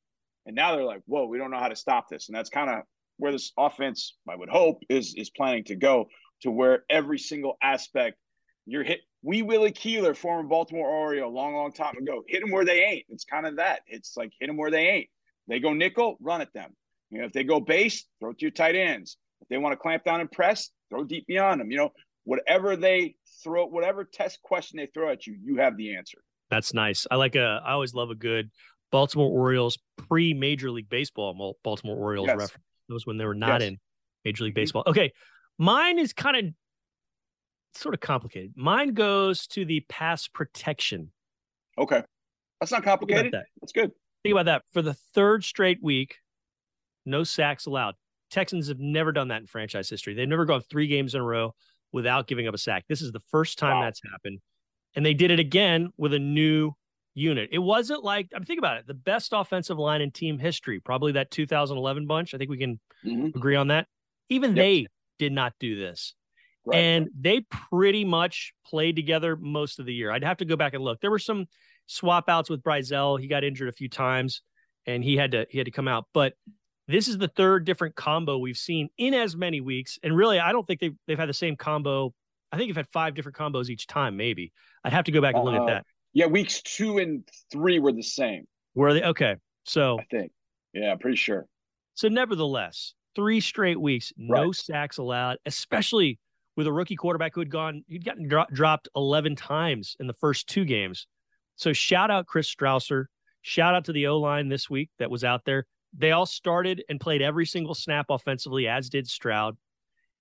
And 0.46 0.56
now 0.56 0.74
they're 0.74 0.84
like, 0.84 1.02
whoa, 1.06 1.26
we 1.26 1.38
don't 1.38 1.50
know 1.50 1.58
how 1.58 1.68
to 1.68 1.76
stop 1.76 2.08
this. 2.08 2.28
And 2.28 2.36
that's 2.36 2.50
kind 2.50 2.68
of 2.68 2.82
where 3.18 3.32
this 3.32 3.52
offense, 3.56 4.16
I 4.28 4.34
would 4.34 4.48
hope, 4.48 4.82
is 4.88 5.14
is 5.14 5.30
planning 5.30 5.64
to 5.64 5.76
go 5.76 6.08
to 6.42 6.50
where 6.50 6.84
every 6.90 7.18
single 7.18 7.56
aspect 7.62 8.18
you're 8.66 8.82
hit. 8.82 9.00
We 9.22 9.42
Willie 9.42 9.70
Keeler, 9.70 10.14
former 10.14 10.48
Baltimore 10.48 10.88
Oriole, 10.88 11.32
long, 11.32 11.54
long 11.54 11.72
time 11.72 11.96
ago, 11.96 12.24
hit 12.26 12.40
them 12.40 12.50
where 12.50 12.64
they 12.64 12.82
ain't. 12.82 13.06
It's 13.08 13.24
kind 13.24 13.46
of 13.46 13.56
that. 13.56 13.82
It's 13.86 14.16
like 14.16 14.32
hit 14.40 14.48
them 14.48 14.56
where 14.56 14.70
they 14.70 14.88
ain't. 14.88 15.08
They 15.48 15.60
go 15.60 15.72
nickel, 15.72 16.16
run 16.20 16.40
at 16.40 16.52
them. 16.52 16.70
You 17.10 17.18
know, 17.18 17.24
if 17.26 17.32
they 17.32 17.44
go 17.44 17.60
base, 17.60 18.06
throw 18.20 18.30
it 18.30 18.38
to 18.38 18.42
your 18.42 18.50
tight 18.50 18.74
ends. 18.74 19.16
If 19.40 19.48
they 19.48 19.58
want 19.58 19.72
to 19.72 19.76
clamp 19.76 20.04
down 20.04 20.20
and 20.20 20.30
press, 20.30 20.70
throw 20.88 21.04
deep 21.04 21.26
beyond 21.26 21.60
them. 21.60 21.70
You 21.70 21.78
know, 21.78 21.90
whatever 22.24 22.76
they 22.76 23.16
throw, 23.42 23.66
whatever 23.66 24.04
test 24.04 24.40
question 24.42 24.78
they 24.78 24.86
throw 24.86 25.10
at 25.10 25.26
you, 25.26 25.36
you 25.42 25.56
have 25.56 25.76
the 25.76 25.96
answer. 25.96 26.18
That's 26.50 26.72
nice. 26.72 27.06
I 27.10 27.16
like 27.16 27.34
a. 27.34 27.60
I 27.64 27.72
always 27.72 27.94
love 27.94 28.10
a 28.10 28.14
good 28.14 28.50
Baltimore 28.90 29.30
Orioles 29.30 29.78
pre 29.96 30.34
Major 30.34 30.70
League 30.70 30.88
Baseball 30.88 31.56
Baltimore 31.64 31.96
Orioles 31.96 32.28
Yes. 32.28 32.38
reference. 32.38 32.64
Those 32.88 33.06
when 33.06 33.16
they 33.16 33.24
were 33.24 33.34
not 33.34 33.60
Yes. 33.60 33.70
in 33.70 33.78
Major 34.24 34.44
League 34.44 34.52
mm-hmm. 34.52 34.60
Baseball. 34.60 34.84
Okay, 34.86 35.12
mine 35.58 35.98
is 35.98 36.12
kind 36.12 36.36
of 36.36 36.54
sort 37.74 37.94
of 37.94 38.00
complicated. 38.00 38.52
Mine 38.54 38.94
goes 38.94 39.46
to 39.48 39.64
the 39.64 39.80
pass 39.88 40.28
protection. 40.28 41.10
Okay. 41.78 42.02
That's 42.60 42.70
not 42.70 42.84
complicated. 42.84 43.32
that. 43.32 43.46
That's 43.60 43.72
good. 43.72 43.92
Think 44.22 44.32
about 44.32 44.46
that. 44.46 44.62
For 44.72 44.82
the 44.82 44.94
third 45.14 45.44
straight 45.44 45.82
week, 45.82 46.16
no 47.04 47.24
sacks 47.24 47.66
allowed. 47.66 47.94
Texans 48.30 48.68
have 48.68 48.78
never 48.78 49.12
done 49.12 49.28
that 49.28 49.40
in 49.40 49.46
franchise 49.46 49.88
history. 49.88 50.14
They've 50.14 50.28
never 50.28 50.44
gone 50.44 50.62
three 50.62 50.86
games 50.86 51.14
in 51.14 51.20
a 51.20 51.24
row 51.24 51.54
without 51.92 52.26
giving 52.26 52.46
up 52.48 52.54
a 52.54 52.58
sack. 52.58 52.84
This 52.88 53.02
is 53.02 53.12
the 53.12 53.20
first 53.30 53.58
time 53.58 53.76
Wow. 53.78 53.82
that's 53.82 54.00
happened. 54.10 54.40
And 54.94 55.04
they 55.04 55.14
did 55.14 55.30
it 55.30 55.38
again 55.40 55.90
with 55.96 56.14
a 56.14 56.18
new 56.18 56.72
unit. 57.14 57.50
It 57.52 57.58
wasn't 57.58 58.04
like, 58.04 58.28
I 58.34 58.38
mean, 58.38 58.46
think 58.46 58.58
about 58.58 58.78
it, 58.78 58.86
the 58.86 58.94
best 58.94 59.32
offensive 59.34 59.78
line 59.78 60.00
in 60.00 60.10
team 60.10 60.38
history, 60.38 60.80
probably 60.80 61.12
that 61.12 61.30
2011 61.30 62.06
bunch. 62.06 62.32
I 62.32 62.38
think 62.38 62.48
we 62.50 62.56
can 62.58 62.80
Mhm. 63.04 63.34
agree 63.34 63.56
on 63.56 63.68
that. 63.68 63.88
Even 64.30 64.50
Yep. 64.56 64.62
they 64.64 64.86
did 65.18 65.32
not 65.32 65.52
do 65.58 65.76
this. 65.76 66.14
Right. 66.64 66.76
And 66.78 67.10
they 67.18 67.40
pretty 67.70 68.04
much 68.04 68.54
played 68.64 68.96
together 68.96 69.36
most 69.36 69.78
of 69.78 69.84
the 69.84 69.92
year. 69.92 70.10
I'd 70.10 70.24
have 70.24 70.38
to 70.38 70.44
go 70.44 70.56
back 70.56 70.72
and 70.74 70.82
look. 70.84 71.00
There 71.00 71.10
were 71.10 71.18
some 71.18 71.46
swap 71.86 72.28
outs 72.28 72.48
with 72.50 72.62
Brisiel. 72.62 73.18
He 73.20 73.26
got 73.26 73.44
injured 73.44 73.68
a 73.68 73.72
few 73.72 73.88
times 73.88 74.42
and 74.86 75.02
he 75.04 75.16
had 75.16 75.32
to 75.32 75.46
he 75.50 75.58
had 75.58 75.64
to 75.66 75.70
come 75.70 75.88
out. 75.88 76.06
But 76.14 76.34
this 76.88 77.08
is 77.08 77.18
the 77.18 77.28
third 77.28 77.64
different 77.64 77.94
combo 77.94 78.38
we've 78.38 78.56
seen 78.56 78.88
in 78.98 79.14
as 79.14 79.36
many 79.36 79.60
weeks. 79.60 79.98
And 80.02 80.16
really, 80.16 80.38
I 80.38 80.52
don't 80.52 80.66
think 80.66 80.80
they've 80.80 80.96
they've 81.06 81.18
had 81.18 81.28
the 81.28 81.34
same 81.34 81.56
combo. 81.56 82.12
I 82.50 82.56
think 82.58 82.68
they've 82.68 82.76
had 82.76 82.88
five 82.92 83.14
different 83.14 83.36
combos 83.36 83.68
each 83.70 83.86
time, 83.86 84.16
maybe. 84.16 84.52
I'd 84.84 84.92
have 84.92 85.04
to 85.04 85.12
go 85.12 85.20
back 85.22 85.34
and 85.34 85.44
look 85.44 85.54
Uh, 85.54 85.62
at 85.62 85.66
that. 85.68 85.86
Yeah, 86.12 86.26
weeks 86.26 86.60
two 86.60 86.98
and 86.98 87.26
three 87.50 87.78
were 87.78 87.92
the 87.92 88.02
same, 88.02 88.46
Were 88.74 88.92
they 88.92 89.02
okay. 89.02 89.36
So 89.64 89.98
I 90.00 90.04
think. 90.10 90.32
Yeah, 90.74 90.94
pretty 91.00 91.16
sure. 91.16 91.46
So, 91.94 92.08
nevertheless, 92.08 92.94
three 93.14 93.40
straight 93.40 93.78
weeks, 93.80 94.12
no 94.16 94.44
Right. 94.46 94.54
sacks 94.54 94.96
allowed, 94.98 95.38
especially 95.46 96.18
with 96.56 96.66
a 96.66 96.72
rookie 96.72 96.96
quarterback 96.96 97.34
who 97.34 97.40
had 97.40 97.50
gone, 97.50 97.84
he'd 97.88 98.04
gotten 98.04 98.26
dro- 98.28 98.46
dropped 98.52 98.88
11 98.96 99.36
times 99.36 99.96
in 100.00 100.06
the 100.06 100.14
first 100.14 100.48
two 100.48 100.64
games. 100.64 101.06
So, 101.56 101.72
shout 101.72 102.10
out 102.10 102.26
Chris 102.26 102.52
Strausser. 102.52 103.06
Shout 103.42 103.74
out 103.74 103.86
to 103.86 103.92
the 103.92 104.06
O 104.06 104.18
line 104.18 104.48
this 104.48 104.70
week 104.70 104.90
that 104.98 105.10
was 105.10 105.24
out 105.24 105.44
there. 105.44 105.66
They 105.96 106.12
all 106.12 106.26
started 106.26 106.84
and 106.88 107.00
played 107.00 107.22
every 107.22 107.44
single 107.44 107.74
snap 107.74 108.06
offensively, 108.08 108.68
as 108.68 108.88
did 108.88 109.06
Stroud. 109.06 109.56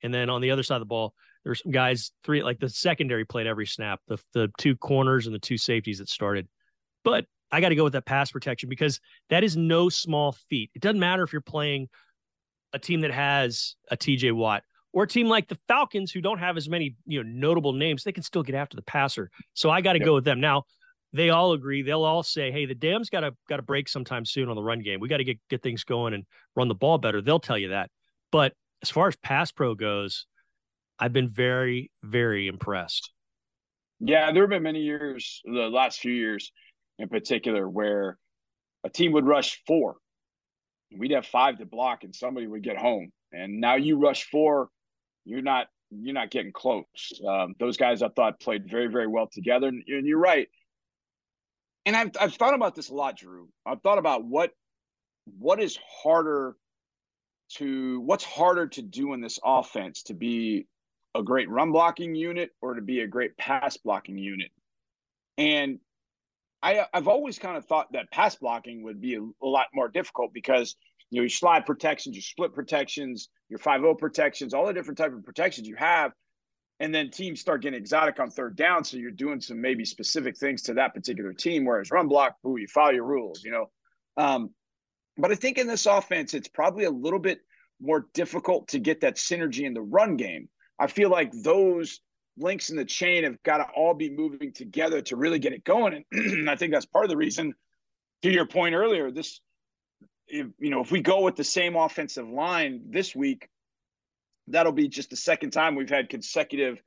And 0.03 0.13
then 0.13 0.29
on 0.29 0.41
the 0.41 0.51
other 0.51 0.63
side 0.63 0.75
of 0.75 0.81
the 0.81 0.85
ball, 0.87 1.13
there's 1.43 1.61
some 1.63 1.71
guys, 1.71 2.11
three, 2.23 2.43
like 2.43 2.59
the 2.59 2.69
secondary 2.69 3.25
played 3.25 3.47
every 3.47 3.67
snap, 3.67 3.99
the, 4.07 4.17
the 4.33 4.51
two 4.57 4.75
corners 4.75 5.27
and 5.27 5.35
the 5.35 5.39
two 5.39 5.57
safeties 5.57 5.99
that 5.99 6.09
started. 6.09 6.47
But 7.03 7.25
I 7.51 7.61
got 7.61 7.69
to 7.69 7.75
go 7.75 7.83
with 7.83 7.93
that 7.93 8.05
pass 8.05 8.31
protection 8.31 8.69
because 8.69 8.99
that 9.29 9.43
is 9.43 9.55
no 9.55 9.89
small 9.89 10.33
feat. 10.49 10.71
It 10.73 10.81
doesn't 10.81 10.99
matter 10.99 11.23
if 11.23 11.31
you're 11.31 11.41
playing 11.41 11.89
a 12.73 12.79
team 12.79 13.01
that 13.01 13.11
has 13.11 13.75
a 13.89 13.97
TJ 13.97 14.33
Watt 14.33 14.63
or 14.93 15.03
a 15.03 15.07
team 15.07 15.27
like 15.27 15.47
the 15.47 15.57
Falcons 15.67 16.11
who 16.11 16.21
don't 16.21 16.39
have 16.39 16.57
as 16.57 16.69
many, 16.69 16.95
you 17.05 17.23
know, 17.23 17.29
notable 17.29 17.73
names, 17.73 18.03
they 18.03 18.11
can 18.11 18.23
still 18.23 18.43
get 18.43 18.55
after 18.55 18.75
the 18.75 18.81
passer. 18.83 19.29
So 19.53 19.69
I 19.69 19.81
got 19.81 19.93
to 19.93 19.99
Yep. 19.99 20.05
go 20.05 20.13
with 20.15 20.25
them. 20.25 20.39
Now, 20.39 20.63
they 21.13 21.29
all 21.29 21.53
agree. 21.53 21.81
They'll 21.81 22.03
all 22.03 22.23
say, 22.23 22.51
"Hey, 22.51 22.65
the 22.65 22.75
dam's 22.75 23.09
got 23.09 23.21
to 23.21 23.33
got 23.49 23.57
to 23.57 23.63
break 23.63 23.89
sometime 23.89 24.25
soon 24.25 24.49
on 24.49 24.55
the 24.55 24.63
run 24.63 24.79
game. 24.79 24.99
We 24.99 25.09
got 25.09 25.17
to 25.17 25.23
get 25.23 25.39
get 25.49 25.61
things 25.61 25.83
going 25.83 26.13
and 26.13 26.25
run 26.55 26.67
the 26.67 26.75
ball 26.75 26.97
better." 26.97 27.21
They'll 27.21 27.39
tell 27.39 27.57
you 27.57 27.69
that. 27.69 27.89
But 28.31 28.53
as 28.81 28.89
far 28.89 29.07
as 29.07 29.15
pass 29.17 29.51
pro 29.51 29.75
goes, 29.75 30.25
I've 30.99 31.13
been 31.13 31.29
very 31.29 31.91
very 32.03 32.47
impressed. 32.47 33.11
Yeah, 33.99 34.31
there 34.31 34.43
have 34.43 34.49
been 34.49 34.63
many 34.63 34.81
years, 34.81 35.41
the 35.45 35.69
last 35.69 35.99
few 35.99 36.13
years 36.13 36.51
in 36.97 37.07
particular, 37.07 37.69
where 37.69 38.17
a 38.83 38.89
team 38.89 39.11
would 39.11 39.27
rush 39.27 39.61
four. 39.67 39.97
We'd 40.97 41.11
have 41.11 41.25
five 41.25 41.59
to 41.59 41.65
block, 41.65 42.03
and 42.03 42.15
somebody 42.15 42.47
would 42.47 42.63
get 42.63 42.77
home. 42.77 43.11
And 43.31 43.61
now 43.61 43.75
you 43.75 43.97
rush 43.97 44.23
four, 44.29 44.69
you're 45.25 45.41
not 45.41 45.67
you're 45.91 46.13
not 46.13 46.31
getting 46.31 46.53
close. 46.53 46.85
Um, 47.27 47.53
those 47.59 47.75
guys 47.75 48.01
I 48.01 48.09
thought 48.09 48.39
played 48.39 48.69
very 48.69 48.87
very 48.87 49.07
well 49.07 49.27
together, 49.31 49.67
and, 49.67 49.83
and 49.87 50.07
you're 50.07 50.19
right. 50.19 50.47
And 51.85 51.95
I've 51.95 52.11
I've 52.19 52.33
thought 52.35 52.53
about 52.53 52.75
this 52.75 52.89
a 52.89 52.93
lot, 52.93 53.17
Drew. 53.17 53.49
I've 53.65 53.81
thought 53.81 53.97
about 53.97 54.23
what 54.23 54.51
what 55.37 55.61
is 55.61 55.77
harder 56.03 56.55
to 57.55 57.99
what's 58.01 58.23
harder 58.23 58.67
to 58.67 58.81
do 58.81 59.13
in 59.13 59.21
this 59.21 59.39
offense 59.43 60.03
to 60.03 60.13
be 60.13 60.67
a 61.15 61.23
great 61.23 61.49
run 61.49 61.71
blocking 61.71 62.15
unit 62.15 62.51
or 62.61 62.75
to 62.75 62.81
be 62.81 63.01
a 63.01 63.07
great 63.07 63.35
pass 63.37 63.77
blocking 63.77 64.17
unit. 64.17 64.49
And 65.37 65.79
I 66.61 66.85
I've 66.93 67.07
always 67.07 67.39
kind 67.39 67.57
of 67.57 67.65
thought 67.65 67.91
that 67.93 68.11
pass 68.11 68.35
blocking 68.35 68.83
would 68.83 69.01
be 69.01 69.15
a, 69.15 69.21
a 69.21 69.47
lot 69.47 69.67
more 69.73 69.89
difficult 69.89 70.33
because 70.33 70.75
you 71.09 71.19
know 71.19 71.23
your 71.23 71.29
slide 71.29 71.65
protections, 71.65 72.15
your 72.15 72.23
split 72.23 72.53
protections, 72.53 73.29
your 73.49 73.59
5-0 73.59 73.97
protections, 73.97 74.53
all 74.53 74.67
the 74.67 74.73
different 74.73 74.97
type 74.97 75.13
of 75.13 75.25
protections 75.25 75.67
you 75.67 75.75
have. 75.75 76.11
And 76.81 76.93
then 76.93 77.11
teams 77.11 77.39
start 77.39 77.61
getting 77.61 77.79
exotic 77.79 78.19
on 78.19 78.31
third 78.31 78.55
down. 78.55 78.83
So 78.83 78.97
you're 78.97 79.11
doing 79.11 79.39
some 79.39 79.61
maybe 79.61 79.85
specific 79.85 80.35
things 80.35 80.63
to 80.63 80.73
that 80.73 80.95
particular 80.95 81.31
team. 81.31 81.63
Whereas 81.63 81.91
run 81.91 82.07
block, 82.07 82.37
ooh, 82.43 82.57
you 82.57 82.67
follow 82.67 82.89
your 82.89 83.05
rules, 83.05 83.43
you 83.43 83.51
know. 83.51 83.69
Um, 84.17 84.49
but 85.15 85.31
I 85.31 85.35
think 85.35 85.59
in 85.59 85.67
this 85.67 85.85
offense, 85.85 86.33
it's 86.33 86.47
probably 86.47 86.85
a 86.85 86.89
little 86.89 87.19
bit 87.19 87.41
more 87.79 88.07
difficult 88.15 88.69
to 88.69 88.79
get 88.79 89.01
that 89.01 89.17
synergy 89.17 89.67
in 89.67 89.75
the 89.75 89.81
run 89.81 90.17
game. 90.17 90.49
I 90.79 90.87
feel 90.87 91.11
like 91.11 91.31
those 91.31 91.99
links 92.35 92.71
in 92.71 92.77
the 92.77 92.85
chain 92.85 93.25
have 93.25 93.41
got 93.43 93.57
to 93.57 93.67
all 93.75 93.93
be 93.93 94.09
moving 94.09 94.51
together 94.51 95.01
to 95.03 95.15
really 95.15 95.37
get 95.37 95.53
it 95.53 95.63
going. 95.63 96.03
And 96.11 96.49
I 96.49 96.55
think 96.55 96.73
that's 96.73 96.87
part 96.87 97.05
of 97.05 97.09
the 97.09 97.17
reason, 97.17 97.53
to 98.23 98.31
your 98.31 98.47
point 98.47 98.73
earlier, 98.73 99.11
this, 99.11 99.39
if, 100.27 100.47
you 100.57 100.71
know, 100.71 100.81
if 100.81 100.91
we 100.91 101.01
go 101.01 101.21
with 101.21 101.35
the 101.35 101.43
same 101.43 101.75
offensive 101.75 102.27
line 102.27 102.81
this 102.89 103.15
week, 103.15 103.49
that'll 104.47 104.71
be 104.71 104.87
just 104.87 105.09
the 105.09 105.15
second 105.15 105.51
time 105.51 105.75
we've 105.75 105.89
had 105.89 106.09
consecutive 106.09 106.81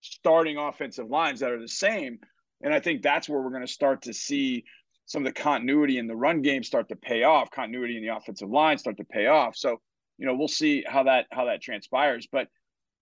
starting 0.00 0.56
offensive 0.56 1.08
lines 1.08 1.40
that 1.40 1.50
are 1.50 1.60
the 1.60 1.68
same. 1.68 2.18
And 2.62 2.74
I 2.74 2.80
think 2.80 3.02
that's 3.02 3.28
where 3.28 3.40
we're 3.40 3.50
going 3.50 3.66
to 3.66 3.72
start 3.72 4.02
to 4.02 4.12
see 4.12 4.64
some 5.06 5.26
of 5.26 5.34
the 5.34 5.40
continuity 5.40 5.98
in 5.98 6.06
the 6.06 6.14
run 6.14 6.42
game 6.42 6.62
start 6.62 6.88
to 6.88 6.96
pay 6.96 7.24
off, 7.24 7.50
continuity 7.50 7.96
in 7.96 8.02
the 8.02 8.14
offensive 8.14 8.48
line 8.48 8.78
start 8.78 8.96
to 8.98 9.04
pay 9.04 9.26
off. 9.26 9.56
So, 9.56 9.80
you 10.18 10.26
know, 10.26 10.34
we'll 10.34 10.48
see 10.48 10.84
how 10.86 11.04
that 11.04 11.26
how 11.32 11.46
that 11.46 11.62
transpires. 11.62 12.28
But 12.30 12.48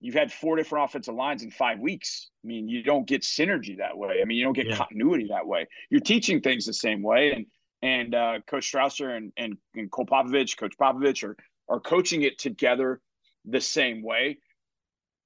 you've 0.00 0.14
had 0.14 0.32
four 0.32 0.56
different 0.56 0.86
offensive 0.86 1.14
lines 1.14 1.42
in 1.42 1.50
five 1.50 1.80
weeks. 1.80 2.30
I 2.44 2.46
mean, 2.46 2.68
you 2.68 2.82
don't 2.82 3.06
get 3.06 3.22
synergy 3.22 3.78
that 3.78 3.98
way. 3.98 4.20
I 4.22 4.24
mean, 4.24 4.38
you 4.38 4.44
don't 4.44 4.54
get 4.54 4.68
yeah. 4.68 4.76
continuity 4.76 5.28
that 5.30 5.46
way. 5.46 5.66
You're 5.90 6.00
teaching 6.00 6.40
things 6.40 6.64
the 6.64 6.72
same 6.72 7.02
way. 7.02 7.32
And 7.32 7.46
and 7.82 8.14
uh, 8.14 8.38
Coach 8.46 8.72
Strausser 8.72 9.16
and, 9.16 9.32
and 9.36 9.56
and 9.74 9.90
Cole 9.90 10.06
Popovich, 10.06 10.56
Coach 10.56 10.74
Popovich 10.80 11.24
are 11.24 11.36
are 11.68 11.80
coaching 11.80 12.22
it 12.22 12.38
together 12.38 13.00
the 13.44 13.60
same 13.60 14.02
way 14.02 14.38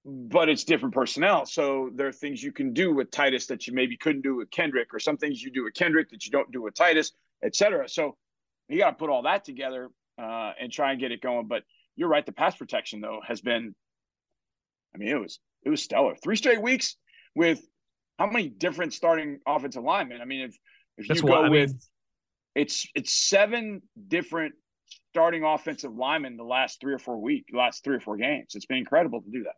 but 0.05 0.49
it's 0.49 0.65
different 0.65 0.95
personnel. 0.95 1.47
So 1.47 1.91
there 1.95 2.09
are 2.09 2.13
things 2.13 2.43
you 2.43 2.53
can 2.53 2.73
do 2.73 2.95
with 2.95 3.11
Tytus 3.11 3.47
that 3.49 3.67
you 3.67 3.73
maybe 3.73 3.97
couldn't 3.97 4.23
do 4.23 4.35
with 4.35 4.51
Kendrick, 4.51 4.93
or 4.93 4.99
some 4.99 5.17
things 5.17 5.43
you 5.43 5.51
do 5.53 5.65
with 5.65 5.75
Kendrick 5.75 6.11
that 6.11 6.25
you 6.25 6.33
don't 6.33 6.51
do 6.51 6.63
with 6.63 6.75
Tytus, 6.75 7.13
etc. 7.45 7.89
So 7.89 8.17
you 8.69 8.79
got 8.79 8.91
to 8.91 8.97
put 8.97 9.11
all 9.11 9.23
that 9.23 9.45
together 9.45 9.91
uh, 10.21 10.53
and 10.61 10.73
try 10.73 10.91
and 10.91 11.01
get 11.01 11.13
it 11.13 11.21
going. 11.21 11.47
But 11.47 11.63
you're 11.95 12.09
right. 12.09 12.27
The 12.27 12.33
pass 12.33 12.57
protection 12.57 13.01
though 13.01 13.21
has 13.27 13.41
been, 13.41 13.75
I 14.95 14.99
mean, 14.99 15.09
it 15.09 15.21
was 15.21 15.39
it 15.65 15.71
was 15.71 15.83
stellar. 15.83 16.17
Three 16.17 16.37
straight 16.37 16.61
weeks 16.61 16.97
with 17.37 17.61
how 18.19 18.27
many 18.27 18.49
different 18.49 18.95
starting 18.95 19.39
offensive 19.47 19.85
linemen? 19.85 20.21
I 20.21 20.25
mean, 20.25 20.41
if 20.41 20.57
if 20.99 21.07
That's 21.07 21.23
you 21.23 21.29
go 21.29 21.49
with, 21.49 21.71
mean. 21.71 21.79
it's 22.57 22.87
it's 22.97 23.13
seven 23.13 23.83
different 24.09 24.55
starting 25.13 25.45
offensive 25.45 25.95
linemen 25.95 26.39
the 26.39 26.43
last 26.43 26.81
three 26.81 26.95
or 26.95 26.99
four 26.99 27.19
weeks, 27.21 27.53
last 27.53 27.85
three 27.85 27.97
or 27.97 28.01
four 28.01 28.17
games. 28.17 28.55
It's 28.55 28.65
been 28.65 28.79
incredible 28.79 29.21
to 29.21 29.31
do 29.31 29.43
that. 29.43 29.57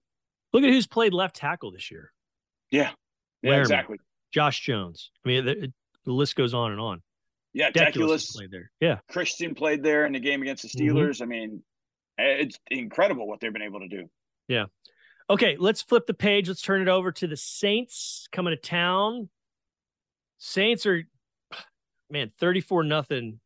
Look 0.52 0.64
at 0.64 0.70
who's 0.70 0.89
played 0.89 1.14
left 1.14 1.36
tackle 1.36 1.70
this 1.70 1.93
year. 1.93 2.12
Yeah, 2.72 2.90
yeah, 3.43 3.60
exactly. 3.60 3.98
Josh 4.32 4.60
Jones. 4.60 5.12
I 5.24 5.28
mean, 5.28 5.44
the, 5.44 5.72
the, 6.05 6.12
list 6.12 6.35
goes 6.35 6.55
on 6.55 6.72
and 6.72 6.81
on. 6.81 7.02
Yeah, 7.52 7.70
Deculus 7.70 8.35
played 8.35 8.51
there. 8.51 8.72
Yeah, 8.81 8.98
Christian 9.09 9.55
played 9.55 9.85
there 9.85 10.06
in 10.06 10.12
the 10.12 10.18
game 10.18 10.43
against 10.43 10.64
the 10.64 10.68
mm-hmm. 10.70 10.97
Steelers. 10.97 11.20
Mm-hmm. 11.20 11.22
I 11.22 11.26
mean, 11.26 11.62
it's 12.18 12.59
incredible 12.68 13.28
what 13.28 13.39
they've 13.39 13.52
been 13.52 13.62
able 13.62 13.81
to 13.81 13.89
do. 13.89 14.10
Yeah. 14.48 14.64
Okay, 15.31 15.56
let's 15.59 15.82
flip 15.82 16.06
the 16.06 16.14
page. 16.14 16.48
Let's 16.48 16.62
turn 16.62 16.82
it 16.82 16.89
over 16.89 17.12
to 17.12 17.26
the 17.28 17.36
Saints 17.36 18.26
coming 18.32 18.51
to 18.51 18.60
town. 18.60 19.28
Saints 20.39 20.85
are 20.85 21.05
man, 22.10 22.32
34 22.40 22.82
nothing. 22.85 23.40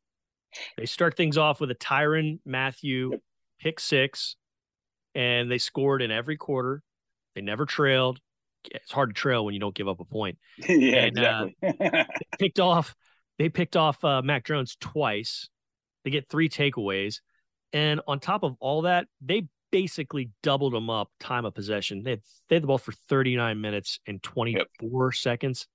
They 0.77 0.87
start 0.87 1.17
things 1.17 1.37
off 1.37 1.61
with 1.61 1.71
a 1.71 1.75
Tyrann 1.75 2.41
Mathieu 2.45 3.11
yep. 3.13 3.21
pick 3.61 3.81
six, 3.81 4.37
and 5.15 5.51
they 5.51 5.59
scored 5.59 6.03
in 6.03 6.11
every 6.11 6.37
quarter. 6.37 6.83
They 7.35 7.41
never 7.41 7.67
trailed. 7.67 8.21
It's 8.65 8.93
hard 8.93 9.11
to 9.11 9.15
trail 9.15 9.45
when 9.45 9.55
you 9.55 9.61
don't 9.61 9.75
give 9.75 9.89
up 9.89 10.01
a 10.01 10.05
point. 10.05 10.39
yeah, 10.69 11.05
and, 11.05 11.19
uh, 11.19 11.47
exactly. 11.63 11.91
uh, 12.01 12.05
picked 12.39 12.61
off. 12.61 12.95
They 13.39 13.49
picked 13.49 13.77
off 13.77 14.03
uh, 14.05 14.23
Mac 14.23 14.45
Jones 14.45 14.77
twice. 14.81 15.49
They 16.05 16.11
get 16.11 16.29
three 16.29 16.49
takeaways, 16.49 17.21
and 17.73 18.01
on 18.07 18.21
top 18.21 18.43
of 18.43 18.57
all 18.61 18.83
that, 18.83 19.07
they 19.21 19.49
basically 19.71 20.31
doubled 20.43 20.73
them 20.73 20.91
up 20.91 21.11
time 21.21 21.45
of 21.45 21.55
possession. 21.55 22.03
They 22.03 22.11
had, 22.11 22.21
they 22.49 22.57
had 22.57 22.63
the 22.63 22.69
ball 22.69 22.79
for 22.79 22.93
39 22.93 23.61
minutes 23.61 24.01
and 24.07 24.23
24 24.23 25.07
yep. 25.07 25.15
seconds. 25.15 25.67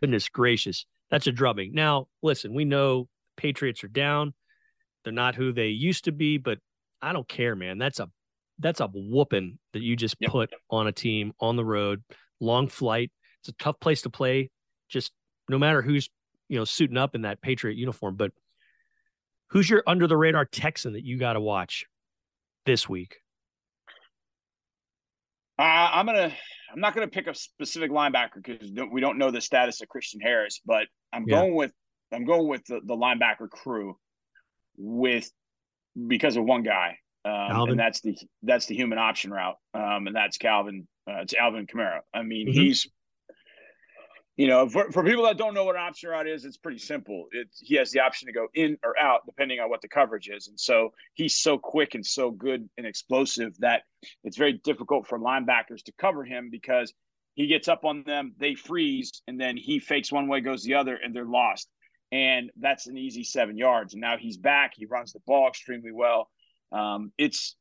Goodness 0.00 0.28
gracious, 0.28 0.86
that's 1.10 1.26
a 1.26 1.32
drubbing. 1.32 1.72
Now, 1.74 2.08
listen, 2.22 2.54
we 2.54 2.64
know 2.64 3.08
Patriots 3.38 3.82
are 3.84 3.88
down. 3.88 4.34
They're 5.04 5.12
not 5.12 5.34
who 5.34 5.52
they 5.52 5.68
used 5.68 6.04
to 6.04 6.12
be, 6.12 6.36
but 6.36 6.58
I 7.00 7.14
don't 7.14 7.26
care, 7.26 7.56
man. 7.56 7.78
That's 7.78 8.00
a 8.00 8.10
that's 8.58 8.80
a 8.80 8.88
whooping 8.92 9.58
that 9.72 9.80
you 9.80 9.96
just 9.96 10.16
yep. 10.18 10.32
put 10.32 10.50
on 10.68 10.86
a 10.86 10.92
team 10.92 11.32
on 11.40 11.56
the 11.56 11.64
road, 11.64 12.02
long 12.40 12.68
flight. 12.68 13.10
It's 13.40 13.48
a 13.48 13.52
tough 13.52 13.78
place 13.80 14.02
to 14.02 14.10
play. 14.10 14.50
Just 14.88 15.12
no 15.48 15.58
matter 15.58 15.80
who's 15.80 16.10
you 16.48 16.58
know 16.58 16.64
suiting 16.64 16.96
up 16.96 17.14
in 17.14 17.22
that 17.22 17.40
Patriot 17.40 17.78
uniform, 17.78 18.16
but 18.16 18.32
who's 19.48 19.70
your 19.70 19.82
under 19.86 20.06
the 20.06 20.16
radar 20.16 20.44
Texan 20.44 20.92
that 20.94 21.04
you 21.04 21.18
got 21.18 21.34
to 21.34 21.40
watch 21.40 21.86
this 22.66 22.88
week? 22.88 23.16
Uh, 25.58 25.62
I'm 25.62 26.06
gonna. 26.06 26.32
I'm 26.70 26.80
not 26.80 26.94
gonna 26.94 27.08
pick 27.08 27.26
a 27.26 27.34
specific 27.34 27.90
linebacker 27.90 28.42
because 28.42 28.70
we 28.92 29.00
don't 29.00 29.16
know 29.16 29.30
the 29.30 29.40
status 29.40 29.80
of 29.80 29.88
Christian 29.88 30.20
Harris, 30.20 30.60
but 30.66 30.86
I'm 31.12 31.24
yeah. 31.26 31.36
going 31.36 31.54
with 31.54 31.72
I'm 32.12 32.24
going 32.24 32.48
with 32.48 32.64
the, 32.66 32.80
the 32.84 32.96
linebacker 32.96 33.50
crew 33.50 33.96
with 34.76 35.30
because 36.06 36.36
of 36.36 36.44
one 36.44 36.62
guy, 36.62 36.98
um, 37.24 37.70
and 37.70 37.78
that's 37.78 38.00
the 38.00 38.16
that's 38.42 38.66
the 38.66 38.74
human 38.74 38.98
option 38.98 39.30
route, 39.30 39.56
um, 39.74 40.06
and 40.06 40.14
that's 40.14 40.38
Calvin. 40.38 40.86
Uh, 41.08 41.22
it's 41.22 41.34
Alvin 41.34 41.66
Kamara. 41.66 42.00
I 42.14 42.22
mean, 42.22 42.48
mm-hmm. 42.48 42.60
he's 42.60 42.88
you 44.38 44.46
know, 44.46 44.68
for, 44.68 44.92
for 44.92 45.02
people 45.02 45.24
that 45.24 45.36
don't 45.36 45.52
know 45.52 45.64
what 45.64 45.74
an 45.74 45.82
option 45.82 46.10
route 46.10 46.28
is, 46.28 46.44
it's 46.44 46.56
pretty 46.56 46.78
simple. 46.78 47.26
It's 47.32 47.58
he 47.58 47.74
has 47.74 47.90
the 47.90 47.98
option 47.98 48.26
to 48.28 48.32
go 48.32 48.46
in 48.54 48.78
or 48.84 48.96
out 48.96 49.26
depending 49.26 49.58
on 49.58 49.68
what 49.68 49.82
the 49.82 49.88
coverage 49.88 50.28
is, 50.28 50.46
and 50.46 50.58
so 50.58 50.92
he's 51.14 51.40
so 51.40 51.58
quick 51.58 51.96
and 51.96 52.06
so 52.06 52.30
good 52.30 52.68
and 52.78 52.86
explosive 52.86 53.58
that 53.58 53.82
it's 54.22 54.36
very 54.36 54.52
difficult 54.52 55.08
for 55.08 55.18
linebackers 55.18 55.82
to 55.86 55.92
cover 55.98 56.24
him 56.24 56.50
because 56.52 56.94
he 57.34 57.48
gets 57.48 57.66
up 57.66 57.84
on 57.84 58.04
them, 58.04 58.32
they 58.38 58.54
freeze, 58.54 59.22
and 59.26 59.40
then 59.40 59.56
he 59.56 59.80
fakes 59.80 60.12
one 60.12 60.28
way, 60.28 60.40
goes 60.40 60.62
the 60.62 60.74
other, 60.74 60.96
and 60.96 61.14
they're 61.14 61.24
lost. 61.24 61.68
And 62.10 62.50
that's 62.56 62.86
an 62.86 62.96
easy 62.96 63.24
seven 63.24 63.56
yards. 63.56 63.94
And 63.94 64.00
now 64.00 64.16
he's 64.18 64.38
back. 64.38 64.72
He 64.74 64.86
runs 64.86 65.12
the 65.12 65.20
ball 65.26 65.48
extremely 65.48 65.92
well 65.92 66.28
um, 66.72 67.12
it's 67.18 67.56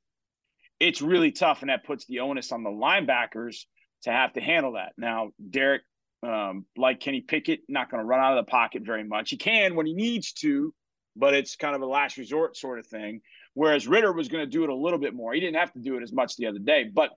it's 0.79 1.01
really 1.01 1.31
tough, 1.31 1.61
and 1.61 1.69
that 1.69 1.85
puts 1.85 2.05
the 2.05 2.19
onus 2.19 2.51
on 2.51 2.63
the 2.63 2.69
linebackers 2.69 3.65
to 4.03 4.11
have 4.11 4.33
to 4.33 4.41
handle 4.41 4.73
that. 4.73 4.93
Now, 4.97 5.31
Derek, 5.49 5.81
um, 6.21 6.65
like 6.77 6.99
Kenny 6.99 7.21
Pickett, 7.21 7.61
not 7.67 7.89
going 7.89 8.01
to 8.01 8.05
run 8.05 8.19
out 8.19 8.37
of 8.37 8.45
the 8.45 8.49
pocket 8.49 8.83
very 8.85 9.03
much. 9.03 9.31
He 9.31 9.37
can 9.37 9.75
when 9.75 9.87
he 9.87 9.93
needs 9.93 10.33
to, 10.33 10.73
but 11.15 11.33
it's 11.33 11.55
kind 11.55 11.75
of 11.75 11.81
a 11.81 11.87
last 11.87 12.17
resort 12.17 12.55
sort 12.57 12.77
of 12.77 12.85
thing. 12.85 13.21
Whereas 13.55 13.87
Ridder 13.87 14.13
was 14.13 14.27
going 14.27 14.45
to 14.45 14.49
do 14.49 14.63
it 14.63 14.69
a 14.69 14.75
little 14.75 14.99
bit 14.99 15.15
more. 15.15 15.33
He 15.33 15.39
didn't 15.39 15.55
have 15.55 15.73
to 15.73 15.79
do 15.79 15.97
it 15.97 16.03
as 16.03 16.13
much 16.13 16.35
the 16.35 16.45
other 16.45 16.59
day, 16.59 16.83
but 16.93 17.09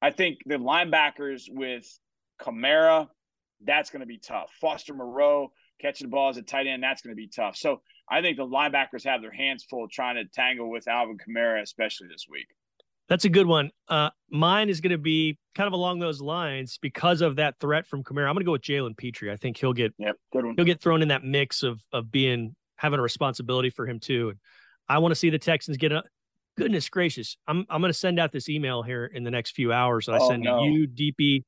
I 0.00 0.10
think 0.10 0.38
the 0.46 0.56
linebackers 0.56 1.44
with 1.48 1.84
Kamara, 2.40 3.08
that's 3.64 3.90
going 3.90 4.00
to 4.00 4.06
be 4.06 4.18
tough. 4.18 4.50
Foster 4.60 4.94
Moreau 4.94 5.52
catching 5.82 6.06
the 6.06 6.10
ball 6.10 6.28
as 6.30 6.36
a 6.36 6.42
tight 6.42 6.66
end, 6.66 6.82
that's 6.82 7.02
going 7.02 7.14
to 7.14 7.20
be 7.20 7.28
tough. 7.28 7.56
So 7.56 7.82
I 8.08 8.22
think 8.22 8.36
the 8.36 8.46
linebackers 8.46 9.04
have 9.04 9.20
their 9.20 9.32
hands 9.32 9.64
full 9.68 9.88
trying 9.88 10.16
to 10.16 10.24
tangle 10.24 10.70
with 10.70 10.88
Alvin 10.88 11.18
Kamara, 11.18 11.60
especially 11.62 12.08
this 12.08 12.26
week. 12.30 12.46
That's 13.08 13.24
a 13.24 13.28
good 13.28 13.46
one. 13.46 13.70
Uh, 13.88 14.10
mine 14.30 14.68
is 14.68 14.80
going 14.80 14.92
to 14.92 14.98
be 14.98 15.36
kind 15.54 15.66
of 15.66 15.72
along 15.72 15.98
those 15.98 16.20
lines 16.20 16.78
because 16.80 17.20
of 17.20 17.36
that 17.36 17.56
threat 17.60 17.86
from 17.86 18.02
Kamara. 18.02 18.28
I'm 18.28 18.34
going 18.34 18.40
to 18.40 18.44
go 18.44 18.52
with 18.52 18.62
Jalen 18.62 18.96
Pitre. 18.96 19.30
I 19.30 19.36
think 19.36 19.58
he'll 19.58 19.72
get 19.72 19.92
yep, 19.98 20.16
good 20.32 20.46
one. 20.46 20.54
he'll 20.56 20.64
get 20.64 20.80
thrown 20.80 21.02
in 21.02 21.08
that 21.08 21.24
mix 21.24 21.62
of 21.62 21.82
of 21.92 22.10
being 22.10 22.54
having 22.76 22.98
a 22.98 23.02
responsibility 23.02 23.70
for 23.70 23.86
him 23.86 24.00
too. 24.00 24.30
And 24.30 24.38
I 24.88 24.98
want 24.98 25.12
to 25.12 25.16
see 25.16 25.30
the 25.30 25.38
Texans 25.38 25.76
get 25.76 25.92
a 25.92 26.04
goodness 26.56 26.88
gracious. 26.88 27.36
I'm 27.46 27.66
I'm 27.68 27.80
going 27.80 27.92
to 27.92 27.98
send 27.98 28.18
out 28.18 28.32
this 28.32 28.48
email 28.48 28.82
here 28.82 29.06
in 29.06 29.24
the 29.24 29.30
next 29.30 29.50
few 29.52 29.72
hours. 29.72 30.08
I 30.08 30.18
oh, 30.18 30.28
send 30.28 30.44
no. 30.44 30.64
you, 30.64 30.88
DP, 30.88 31.44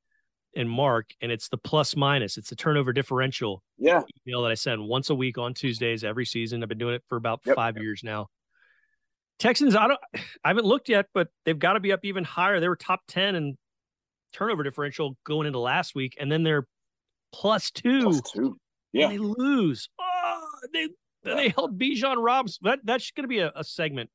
and 0.56 0.68
Mark, 0.68 1.10
and 1.20 1.30
it's 1.32 1.48
the 1.48 1.56
plus 1.56 1.96
minus. 1.96 2.36
It's 2.36 2.50
the 2.50 2.56
turnover 2.56 2.92
differential. 2.92 3.62
Yeah. 3.78 4.02
Email 4.26 4.42
that 4.42 4.50
I 4.50 4.54
send 4.54 4.86
once 4.86 5.10
a 5.10 5.14
week 5.14 5.38
on 5.38 5.54
Tuesdays 5.54 6.04
every 6.04 6.24
season. 6.24 6.62
I've 6.62 6.68
been 6.68 6.78
doing 6.78 6.94
it 6.94 7.02
for 7.08 7.16
about 7.16 7.40
yep. 7.44 7.56
five 7.56 7.76
years 7.76 8.02
now. 8.04 8.28
Texans, 9.38 9.74
I 9.74 9.88
don't, 9.88 10.00
I 10.44 10.48
haven't 10.48 10.66
looked 10.66 10.88
yet, 10.88 11.06
but 11.12 11.28
they've 11.44 11.58
got 11.58 11.72
to 11.74 11.80
be 11.80 11.92
up 11.92 12.04
even 12.04 12.24
higher. 12.24 12.60
They 12.60 12.68
were 12.68 12.76
top 12.76 13.00
ten 13.08 13.34
in 13.34 13.56
turnover 14.32 14.62
differential 14.62 15.16
going 15.24 15.46
into 15.46 15.58
last 15.58 15.94
week, 15.94 16.16
and 16.20 16.30
then 16.30 16.42
they're 16.42 16.66
plus 17.32 17.70
two. 17.70 18.02
Plus 18.02 18.20
two. 18.32 18.56
Yeah. 18.92 19.08
they 19.08 19.18
lose. 19.18 19.88
Oh, 20.00 20.48
they 20.72 20.88
yeah. 21.24 21.34
they 21.34 21.48
held 21.48 21.78
Bijan 21.78 22.16
Robs. 22.18 22.58
That 22.62 22.80
that's 22.84 23.10
going 23.10 23.24
to 23.24 23.28
be 23.28 23.40
a, 23.40 23.52
a 23.56 23.64
segment, 23.64 24.10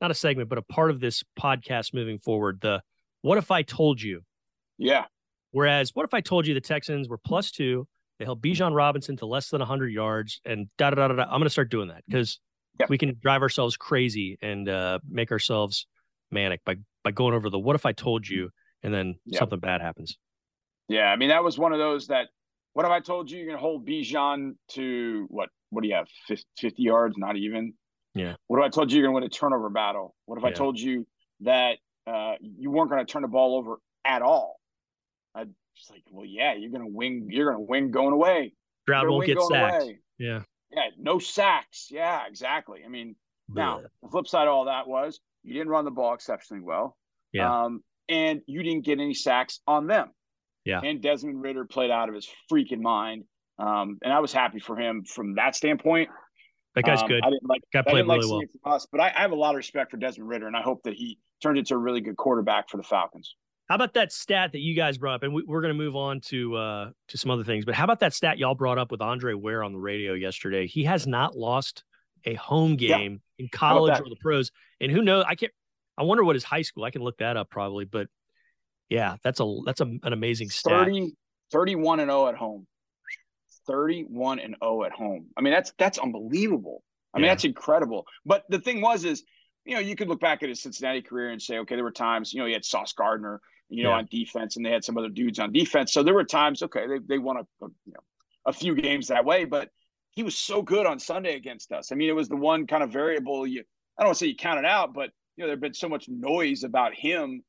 not 0.00 0.10
a 0.10 0.14
segment, 0.14 0.50
but 0.50 0.58
a 0.58 0.62
part 0.62 0.90
of 0.90 1.00
this 1.00 1.22
podcast 1.38 1.94
moving 1.94 2.18
forward. 2.18 2.60
The 2.60 2.82
what 3.22 3.38
if 3.38 3.50
I 3.50 3.62
told 3.62 4.00
you? 4.02 4.22
Yeah. 4.78 5.04
Whereas, 5.52 5.94
what 5.94 6.04
if 6.04 6.14
I 6.14 6.20
told 6.20 6.46
you 6.46 6.54
the 6.54 6.60
Texans 6.60 7.08
were 7.08 7.18
plus 7.18 7.50
two? 7.50 7.86
They 8.18 8.24
held 8.24 8.42
Bijan 8.42 8.74
Robinson 8.74 9.16
to 9.16 9.26
less 9.26 9.48
than 9.48 9.60
100 9.60 9.88
yards, 9.88 10.40
and 10.44 10.68
da 10.76 10.90
da 10.90 11.08
da 11.08 11.14
da. 11.14 11.22
I'm 11.22 11.30
going 11.30 11.44
to 11.44 11.50
start 11.50 11.70
doing 11.70 11.88
that 11.88 12.04
because 12.06 12.38
yeah. 12.78 12.86
we 12.88 12.98
can 12.98 13.16
drive 13.20 13.42
ourselves 13.42 13.76
crazy 13.76 14.38
and 14.42 14.68
uh, 14.68 14.98
make 15.08 15.32
ourselves 15.32 15.86
manic 16.30 16.64
by 16.64 16.76
by 17.02 17.10
going 17.10 17.34
over 17.34 17.48
the 17.48 17.58
what 17.58 17.76
if 17.76 17.86
I 17.86 17.92
told 17.92 18.28
you, 18.28 18.50
and 18.82 18.92
then 18.92 19.16
yeah. 19.24 19.38
something 19.38 19.58
bad 19.58 19.80
happens. 19.80 20.18
Yeah, 20.88 21.06
I 21.06 21.16
mean 21.16 21.30
that 21.30 21.42
was 21.42 21.58
one 21.58 21.72
of 21.72 21.78
those 21.78 22.08
that 22.08 22.28
What 22.74 22.84
have 22.84 22.92
I 22.92 23.00
told 23.00 23.30
you? 23.30 23.38
You're 23.38 23.46
going 23.46 23.58
to 23.58 23.62
hold 23.62 23.86
Bijan 23.86 24.52
to 24.72 25.26
what? 25.30 25.48
What 25.70 25.82
do 25.82 25.88
you 25.88 25.94
have? 25.94 26.08
50 26.26 26.82
yards? 26.82 27.16
Not 27.16 27.36
even. 27.36 27.72
Yeah. 28.14 28.34
What 28.48 28.58
if 28.58 28.64
I 28.64 28.68
told 28.68 28.92
you? 28.92 28.98
You're 28.98 29.06
going 29.06 29.22
to 29.22 29.24
win 29.24 29.24
a 29.24 29.30
turnover 29.30 29.70
battle. 29.70 30.14
What 30.26 30.36
have 30.36 30.44
I 30.44 30.52
told 30.52 30.78
you 30.78 31.06
that 31.40 31.78
uh, 32.06 32.34
you 32.40 32.70
weren't 32.70 32.90
going 32.90 33.04
to 33.04 33.10
turn 33.10 33.22
the 33.22 33.28
ball 33.28 33.56
over 33.56 33.78
at 34.04 34.20
all? 34.20 34.59
I 35.34 35.44
just 35.76 35.90
like, 35.90 36.02
well, 36.10 36.26
yeah, 36.26 36.54
you're 36.54 36.70
going 36.70 36.84
to 36.84 36.92
win. 36.92 37.28
You're 37.30 37.52
going 37.52 37.64
to 37.64 37.68
win 37.68 37.90
going 37.90 38.12
away. 38.12 38.52
Stroud 38.84 39.08
won't 39.08 39.26
get 39.26 39.40
sacked. 39.42 39.82
away. 39.84 39.98
Yeah. 40.18 40.42
Yeah, 40.72 40.82
no 40.98 41.18
sacks. 41.18 41.88
Yeah, 41.90 42.26
exactly. 42.28 42.80
I 42.84 42.88
mean, 42.88 43.16
now 43.48 43.82
the 44.02 44.08
flip 44.08 44.28
side 44.28 44.46
of 44.46 44.54
all 44.54 44.66
that 44.66 44.86
was 44.86 45.18
you 45.42 45.52
didn't 45.54 45.68
run 45.68 45.84
the 45.84 45.90
ball 45.90 46.14
exceptionally 46.14 46.62
well. 46.62 46.96
Yeah. 47.32 47.64
Um, 47.64 47.82
and 48.08 48.40
you 48.46 48.62
didn't 48.62 48.84
get 48.84 49.00
any 49.00 49.14
sacks 49.14 49.60
on 49.66 49.86
them. 49.86 50.10
Yeah. 50.64 50.80
And 50.84 51.00
Desmond 51.02 51.40
Ridder 51.42 51.64
played 51.64 51.90
out 51.90 52.08
of 52.08 52.14
his 52.14 52.28
freaking 52.52 52.80
mind. 52.80 53.24
Um, 53.58 53.98
and 54.02 54.12
I 54.12 54.20
was 54.20 54.32
happy 54.32 54.58
for 54.60 54.76
him 54.76 55.04
from 55.04 55.34
that 55.34 55.54
standpoint. 55.56 56.08
That 56.76 56.84
guy's 56.84 57.02
Um, 57.02 57.08
good. 57.08 57.20
I 57.24 57.30
didn't 57.30 57.48
like 57.48 57.62
I 57.74 57.82
played 57.82 57.94
didn't 57.94 58.08
like 58.08 58.20
well. 58.20 58.28
seeing 58.28 58.42
it 58.42 58.50
from 58.62 58.72
us, 58.72 58.86
but 58.92 59.00
I, 59.00 59.08
I 59.16 59.20
have 59.22 59.32
a 59.32 59.36
lot 59.36 59.50
of 59.50 59.56
respect 59.56 59.90
for 59.90 59.96
Desmond 59.96 60.28
Ridder, 60.28 60.46
and 60.46 60.56
I 60.56 60.62
hope 60.62 60.82
that 60.84 60.94
he 60.94 61.18
turned 61.42 61.58
into 61.58 61.74
a 61.74 61.78
really 61.78 62.00
good 62.00 62.16
quarterback 62.16 62.68
for 62.70 62.76
the 62.76 62.82
Falcons. 62.84 63.34
How 63.70 63.76
about 63.76 63.94
that 63.94 64.10
stat 64.10 64.50
that 64.50 64.58
you 64.58 64.74
guys 64.74 64.98
brought 64.98 65.14
up? 65.14 65.22
And 65.22 65.32
we, 65.32 65.44
we're 65.44 65.60
going 65.60 65.72
to 65.72 65.78
move 65.78 65.94
on 65.94 66.20
to 66.22 66.56
uh, 66.56 66.90
to 67.06 67.16
some 67.16 67.30
other 67.30 67.44
things. 67.44 67.64
But 67.64 67.76
how 67.76 67.84
about 67.84 68.00
that 68.00 68.12
stat 68.12 68.36
y'all 68.36 68.56
brought 68.56 68.78
up 68.78 68.90
with 68.90 69.00
Andre 69.00 69.32
Ware 69.34 69.62
on 69.62 69.72
the 69.72 69.78
radio 69.78 70.12
yesterday? 70.14 70.66
He 70.66 70.82
has 70.84 71.06
not 71.06 71.36
lost 71.36 71.84
a 72.24 72.34
home 72.34 72.74
Yeah. 72.80 72.98
game 72.98 73.20
in 73.38 73.48
college 73.48 74.00
or 74.00 74.08
the 74.08 74.16
pros. 74.20 74.50
And 74.80 74.90
who 74.90 75.02
knows? 75.02 75.24
I 75.28 75.36
can't. 75.36 75.52
I 75.96 76.02
wonder 76.02 76.24
what 76.24 76.34
his 76.34 76.42
high 76.42 76.62
school. 76.62 76.82
I 76.82 76.90
can 76.90 77.02
look 77.02 77.18
that 77.18 77.36
up 77.36 77.48
probably. 77.48 77.84
But 77.84 78.08
yeah, 78.88 79.14
that's 79.22 79.38
a 79.38 79.58
that's 79.64 79.80
a, 79.80 79.84
an 79.84 80.12
amazing 80.12 80.50
stat. 80.50 80.72
30, 80.86 81.12
31 81.52 82.00
and 82.00 82.10
0 82.10 82.26
at 82.26 82.34
home. 82.34 82.66
31 83.68 84.40
and 84.40 84.56
0 84.60 84.82
at 84.82 84.90
home. 84.90 85.26
I 85.36 85.42
mean, 85.42 85.52
that's 85.52 85.72
that's 85.78 85.98
unbelievable. 85.98 86.82
I 87.14 87.18
mean, 87.18 87.26
Yeah. 87.26 87.30
that's 87.34 87.44
incredible. 87.44 88.04
But 88.26 88.46
the 88.48 88.58
thing 88.58 88.80
was 88.80 89.04
is, 89.04 89.22
you 89.64 89.74
know, 89.74 89.80
you 89.80 89.94
could 89.94 90.08
look 90.08 90.20
back 90.20 90.42
at 90.42 90.48
his 90.48 90.60
Cincinnati 90.60 91.02
career 91.02 91.30
and 91.30 91.40
say, 91.40 91.58
okay, 91.58 91.76
there 91.76 91.84
were 91.84 91.92
times, 91.92 92.32
you 92.32 92.40
know, 92.40 92.46
he 92.46 92.52
had 92.52 92.64
Sauce 92.64 92.92
Gardner, 92.94 93.40
you 93.70 93.82
know, 93.84 93.90
Yeah. 93.90 93.96
on 93.96 94.08
defense, 94.10 94.56
and 94.56 94.66
they 94.66 94.70
had 94.70 94.84
some 94.84 94.98
other 94.98 95.08
dudes 95.08 95.38
on 95.38 95.52
defense. 95.52 95.92
So 95.92 96.02
there 96.02 96.14
were 96.14 96.24
times, 96.24 96.62
okay, 96.62 96.86
they 96.86 96.98
they 96.98 97.18
won 97.18 97.36
a, 97.38 97.40
a 97.64 97.68
you 97.86 97.92
know 97.94 98.00
a 98.46 98.52
few 98.52 98.74
games 98.74 99.08
that 99.08 99.24
way, 99.24 99.44
but 99.44 99.70
he 100.12 100.22
was 100.22 100.36
so 100.36 100.60
good 100.60 100.86
on 100.86 100.98
Sunday 100.98 101.36
against 101.36 101.70
us. 101.72 101.92
I 101.92 101.94
mean, 101.94 102.08
it 102.08 102.14
was 102.16 102.28
the 102.28 102.36
one 102.36 102.66
kind 102.66 102.82
of 102.82 102.90
variable 102.92 103.46
you 103.46 103.60
I 103.98 104.02
don't 104.02 104.08
want 104.08 104.18
to 104.18 104.24
say 104.24 104.28
you 104.28 104.36
counted 104.36 104.64
out, 104.66 104.92
but 104.92 105.10
you 105.36 105.42
know, 105.44 105.46
there'd 105.46 105.60
been 105.60 105.74
so 105.74 105.88
much 105.88 106.08
noise 106.08 106.64
about 106.64 106.94
him 106.94 107.42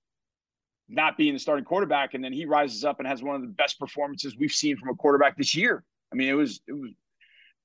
not 0.89 1.17
being 1.17 1.33
the 1.33 1.39
starting 1.39 1.63
quarterback, 1.65 2.13
and 2.13 2.23
then 2.23 2.33
he 2.33 2.45
rises 2.45 2.83
up 2.83 2.99
and 2.99 3.07
has 3.07 3.23
one 3.23 3.35
of 3.35 3.41
the 3.41 3.47
best 3.47 3.79
performances 3.79 4.35
we've 4.37 4.51
seen 4.51 4.77
from 4.77 4.89
a 4.89 4.95
quarterback 4.95 5.37
this 5.37 5.55
year. 5.55 5.83
I 6.11 6.15
mean, 6.15 6.29
it 6.29 6.33
was 6.33 6.61
it 6.67 6.73
was. 6.73 6.91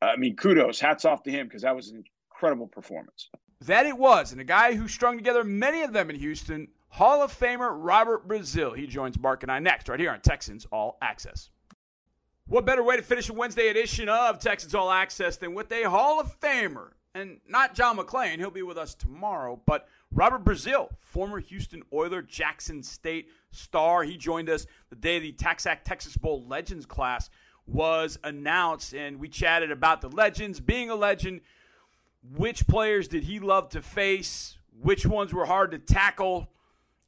I 0.03 0.17
mean, 0.17 0.37
kudos, 0.37 0.79
hats 0.79 1.05
off 1.05 1.23
to 1.25 1.31
him 1.31 1.47
because 1.47 1.63
that 1.63 1.75
was 1.75 1.89
an 1.91 2.05
incredible 2.31 2.67
performance. 2.69 3.29
That 3.63 3.87
it 3.87 3.97
was, 3.97 4.33
and 4.33 4.41
a 4.41 4.45
guy 4.45 4.75
who 4.75 4.87
strung 4.89 5.17
together 5.17 5.43
many 5.43 5.83
of 5.83 5.93
them 5.95 6.11
in 6.11 6.17
Houston, 6.17 6.69
Hall 6.89 7.23
of 7.23 7.37
Famer 7.37 7.71
Robert 7.73 8.27
Brazile. 8.27 8.77
He 8.77 8.87
joins 8.87 9.19
Mark 9.19 9.43
and 9.43 9.53
I 9.53 9.59
next, 9.59 9.89
right 9.89 10.01
here 10.01 10.11
on 10.11 10.21
Texans 10.21 10.67
All 10.73 10.99
Access. 11.03 11.51
What 12.47 12.65
better 12.65 12.83
way 12.83 12.97
to 12.97 13.03
finish 13.03 13.29
a 13.29 13.33
Wednesday 13.33 13.69
edition 13.69 14.09
of 14.09 14.39
Texans 14.39 14.75
All 14.75 14.91
Access 14.91 15.37
than 15.37 15.55
with 15.55 15.71
a 15.73 15.83
Hall 15.85 16.21
of 16.21 16.39
Famer? 16.41 16.91
And 17.15 17.41
not 17.49 17.75
John 17.75 17.97
McClain, 17.97 18.37
he'll 18.37 18.51
be 18.51 18.63
with 18.63 18.77
us 18.77 18.95
tomorrow, 18.95 19.61
but 19.67 19.89
Robert 20.13 20.45
Brazile, 20.45 20.91
former 21.01 21.41
Houston 21.41 21.83
Oiler, 21.93 22.23
Jackson 22.23 22.83
State 22.83 23.31
star. 23.51 24.03
He 24.03 24.17
joined 24.17 24.51
us 24.51 24.67
the 24.91 24.97
day 24.97 25.19
the 25.19 25.33
TaxAct 25.33 25.85
Texas 25.85 26.17
Bowl 26.17 26.47
Legends 26.47 26.85
class 26.85 27.31
was 27.67 28.19
announced, 28.23 28.95
and 28.95 29.19
we 29.19 29.29
chatted 29.29 29.71
about 29.71 30.03
the 30.03 30.09
legends, 30.09 30.61
being 30.61 30.91
a 30.91 30.95
legend, 30.95 31.41
which 32.37 32.67
players 32.67 33.09
did 33.09 33.25
he 33.25 33.41
love 33.41 33.71
to 33.71 33.83
face, 33.83 34.59
which 34.81 35.05
ones 35.07 35.33
were 35.33 35.47
hard 35.47 35.71
to 35.73 35.79
tackle, 35.79 36.49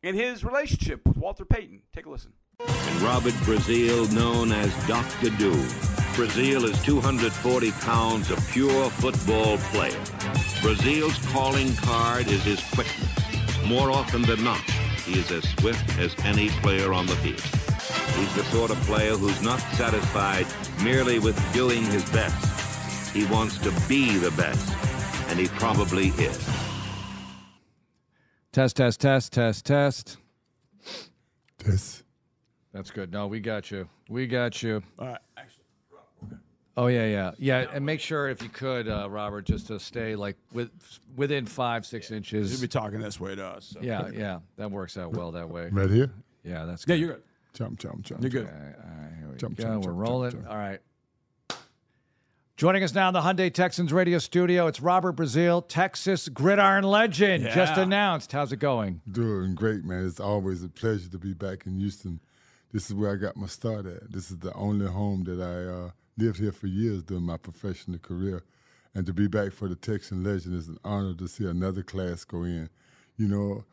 and 0.03 0.17
his 0.17 0.45
relationship 0.45 1.07
with 1.07 1.17
Walter 1.17 1.45
Payton. 1.45 1.83
Take 1.95 2.07
a 2.07 2.11
listen. 2.11 2.33
Robert 3.01 3.35
Brazile, 3.45 4.13
known 4.13 4.53
as 4.53 4.73
Dr. 4.87 5.31
Do. 5.37 5.53
Brazile 6.15 6.65
is 6.65 6.83
240 6.83 7.71
pounds 7.73 8.31
of 8.31 8.51
pure 8.51 8.91
football 8.91 9.59
player. 9.73 10.01
Brazile's 10.61 11.25
calling 11.33 11.75
card 11.77 12.27
is 12.27 12.43
his 12.43 12.61
quickness. 12.75 13.67
More 13.67 13.91
often 13.93 14.23
than 14.23 14.43
not, 14.43 14.61
he 15.05 15.19
is 15.19 15.31
as 15.31 15.49
swift 15.51 15.99
as 15.99 16.15
any 16.25 16.49
player 16.61 16.93
on 16.93 17.07
the 17.07 17.15
field. 17.17 17.41
He's 18.17 18.35
the 18.35 18.45
sort 18.51 18.71
of 18.71 18.79
player 18.79 19.13
who's 19.13 19.41
not 19.43 19.61
satisfied 19.75 20.47
merely 20.83 21.19
with 21.21 21.41
doing 21.53 21.85
his 21.85 22.09
best. 22.11 23.15
He 23.15 23.25
wants 23.27 23.59
to 23.59 23.71
be 23.89 24.17
the 24.19 24.33
best, 24.33 24.73
and 25.29 25.39
he 25.39 25.47
probably 25.49 26.09
is. 26.09 26.68
Test, 28.59 28.75
test, 28.75 29.01
test, 29.01 29.33
test, 29.33 29.67
test. 29.67 30.17
This. 31.65 32.03
That's 32.73 32.91
good. 32.91 33.13
No, 33.13 33.29
we 33.29 33.39
got 33.39 33.71
you. 33.71 33.89
We 34.09 34.27
got 34.27 34.65
you. 34.65 34.83
All 34.99 35.07
right. 35.07 35.19
Actually, 35.37 35.63
Rob, 35.93 36.03
okay. 36.25 36.37
Oh 36.77 36.89
yeah, 36.89 37.07
yeah, 37.07 37.31
yeah. 37.39 37.67
And 37.73 37.87
make 37.87 38.01
sure 38.01 38.29
if 38.29 38.43
you 38.43 38.49
could, 38.49 38.89
uh, 38.89 39.09
Robert, 39.09 39.43
just 39.47 39.69
to 39.69 39.79
stay 39.79 40.17
like 40.17 40.35
with 40.53 40.71
within 41.15 41.47
five, 41.47 41.87
six 41.87 42.11
inches. 42.11 42.33
You'll 42.33 42.43
inches. 42.47 42.61
be 42.61 42.67
talking 42.67 42.99
this 42.99 43.21
way 43.21 43.37
to 43.37 43.47
us. 43.47 43.67
so. 43.67 43.81
Yeah, 43.81 44.09
yeah. 44.13 44.41
That 44.57 44.73
works 44.73 44.99
out 44.99 45.13
well 45.13 45.31
that 45.31 45.49
way. 45.49 45.69
Right 45.71 45.89
here. 45.89 46.11
Yeah, 46.43 46.65
that's 46.65 46.85
good. 46.85 46.95
Yeah, 46.95 46.99
you're 47.07 47.15
good. 47.15 47.23
Jump, 47.55 47.79
jump, 47.79 48.03
jump. 48.03 48.23
You're 48.23 48.31
good. 48.31 48.47
All 48.47 48.53
right, 48.53 48.75
all 48.75 49.03
right, 49.05 49.13
here 49.21 49.29
we 49.31 49.37
Jump, 49.37 49.57
go. 49.57 49.63
jump, 49.63 49.85
We're 49.85 49.93
jump, 49.93 50.01
rolling. 50.01 50.31
jump, 50.33 50.43
jump. 50.43 50.53
All 50.53 50.59
right. 50.59 50.81
Joining 52.59 52.83
us 52.83 52.93
now 52.93 53.07
in 53.07 53.15
the 53.15 53.21
Hyundai 53.21 53.55
Texans 53.55 53.93
radio 53.93 54.19
studio, 54.19 54.67
it's 54.67 54.81
Robert 54.81 55.15
Brazile, 55.15 55.63
Texas 55.69 56.29
gridiron 56.29 56.83
legend, 56.83 57.45
just 57.55 57.79
announced. 57.79 58.33
How's 58.33 58.51
it 58.51 58.57
going? 58.57 59.01
Doing 59.13 59.55
great, 59.55 59.85
man. 59.85 60.05
It's 60.05 60.19
always 60.19 60.65
a 60.65 60.69
pleasure 60.69 61.09
to 61.09 61.19
be 61.19 61.35
back 61.35 61.67
in 61.67 61.79
Houston. 61.79 62.19
This 62.73 62.87
is 62.87 62.95
where 62.95 63.13
I 63.13 63.15
got 63.15 63.37
my 63.37 63.47
start 63.47 63.87
at. 63.87 64.11
This 64.11 64.33
is 64.33 64.39
the 64.39 64.53
only 64.55 64.87
home 64.89 65.23
that 65.23 65.41
I 65.41 65.73
uh, 65.87 65.91
lived 66.17 66.41
here 66.41 66.51
for 66.51 66.67
years 66.67 67.05
during 67.05 67.23
my 67.23 67.37
professional 67.37 68.01
career. 68.01 68.43
And 68.93 69.07
to 69.07 69.13
be 69.13 69.29
back 69.29 69.53
for 69.53 69.69
the 69.69 69.77
Texan 69.77 70.25
legend 70.25 70.57
is 70.57 70.67
an 70.67 70.79
honor 70.85 71.15
to 71.15 71.29
see 71.29 71.47
another 71.47 71.85
class 71.85 72.25
go 72.25 72.43
in. 72.43 72.71
You 73.19 73.29
know, 73.29 73.65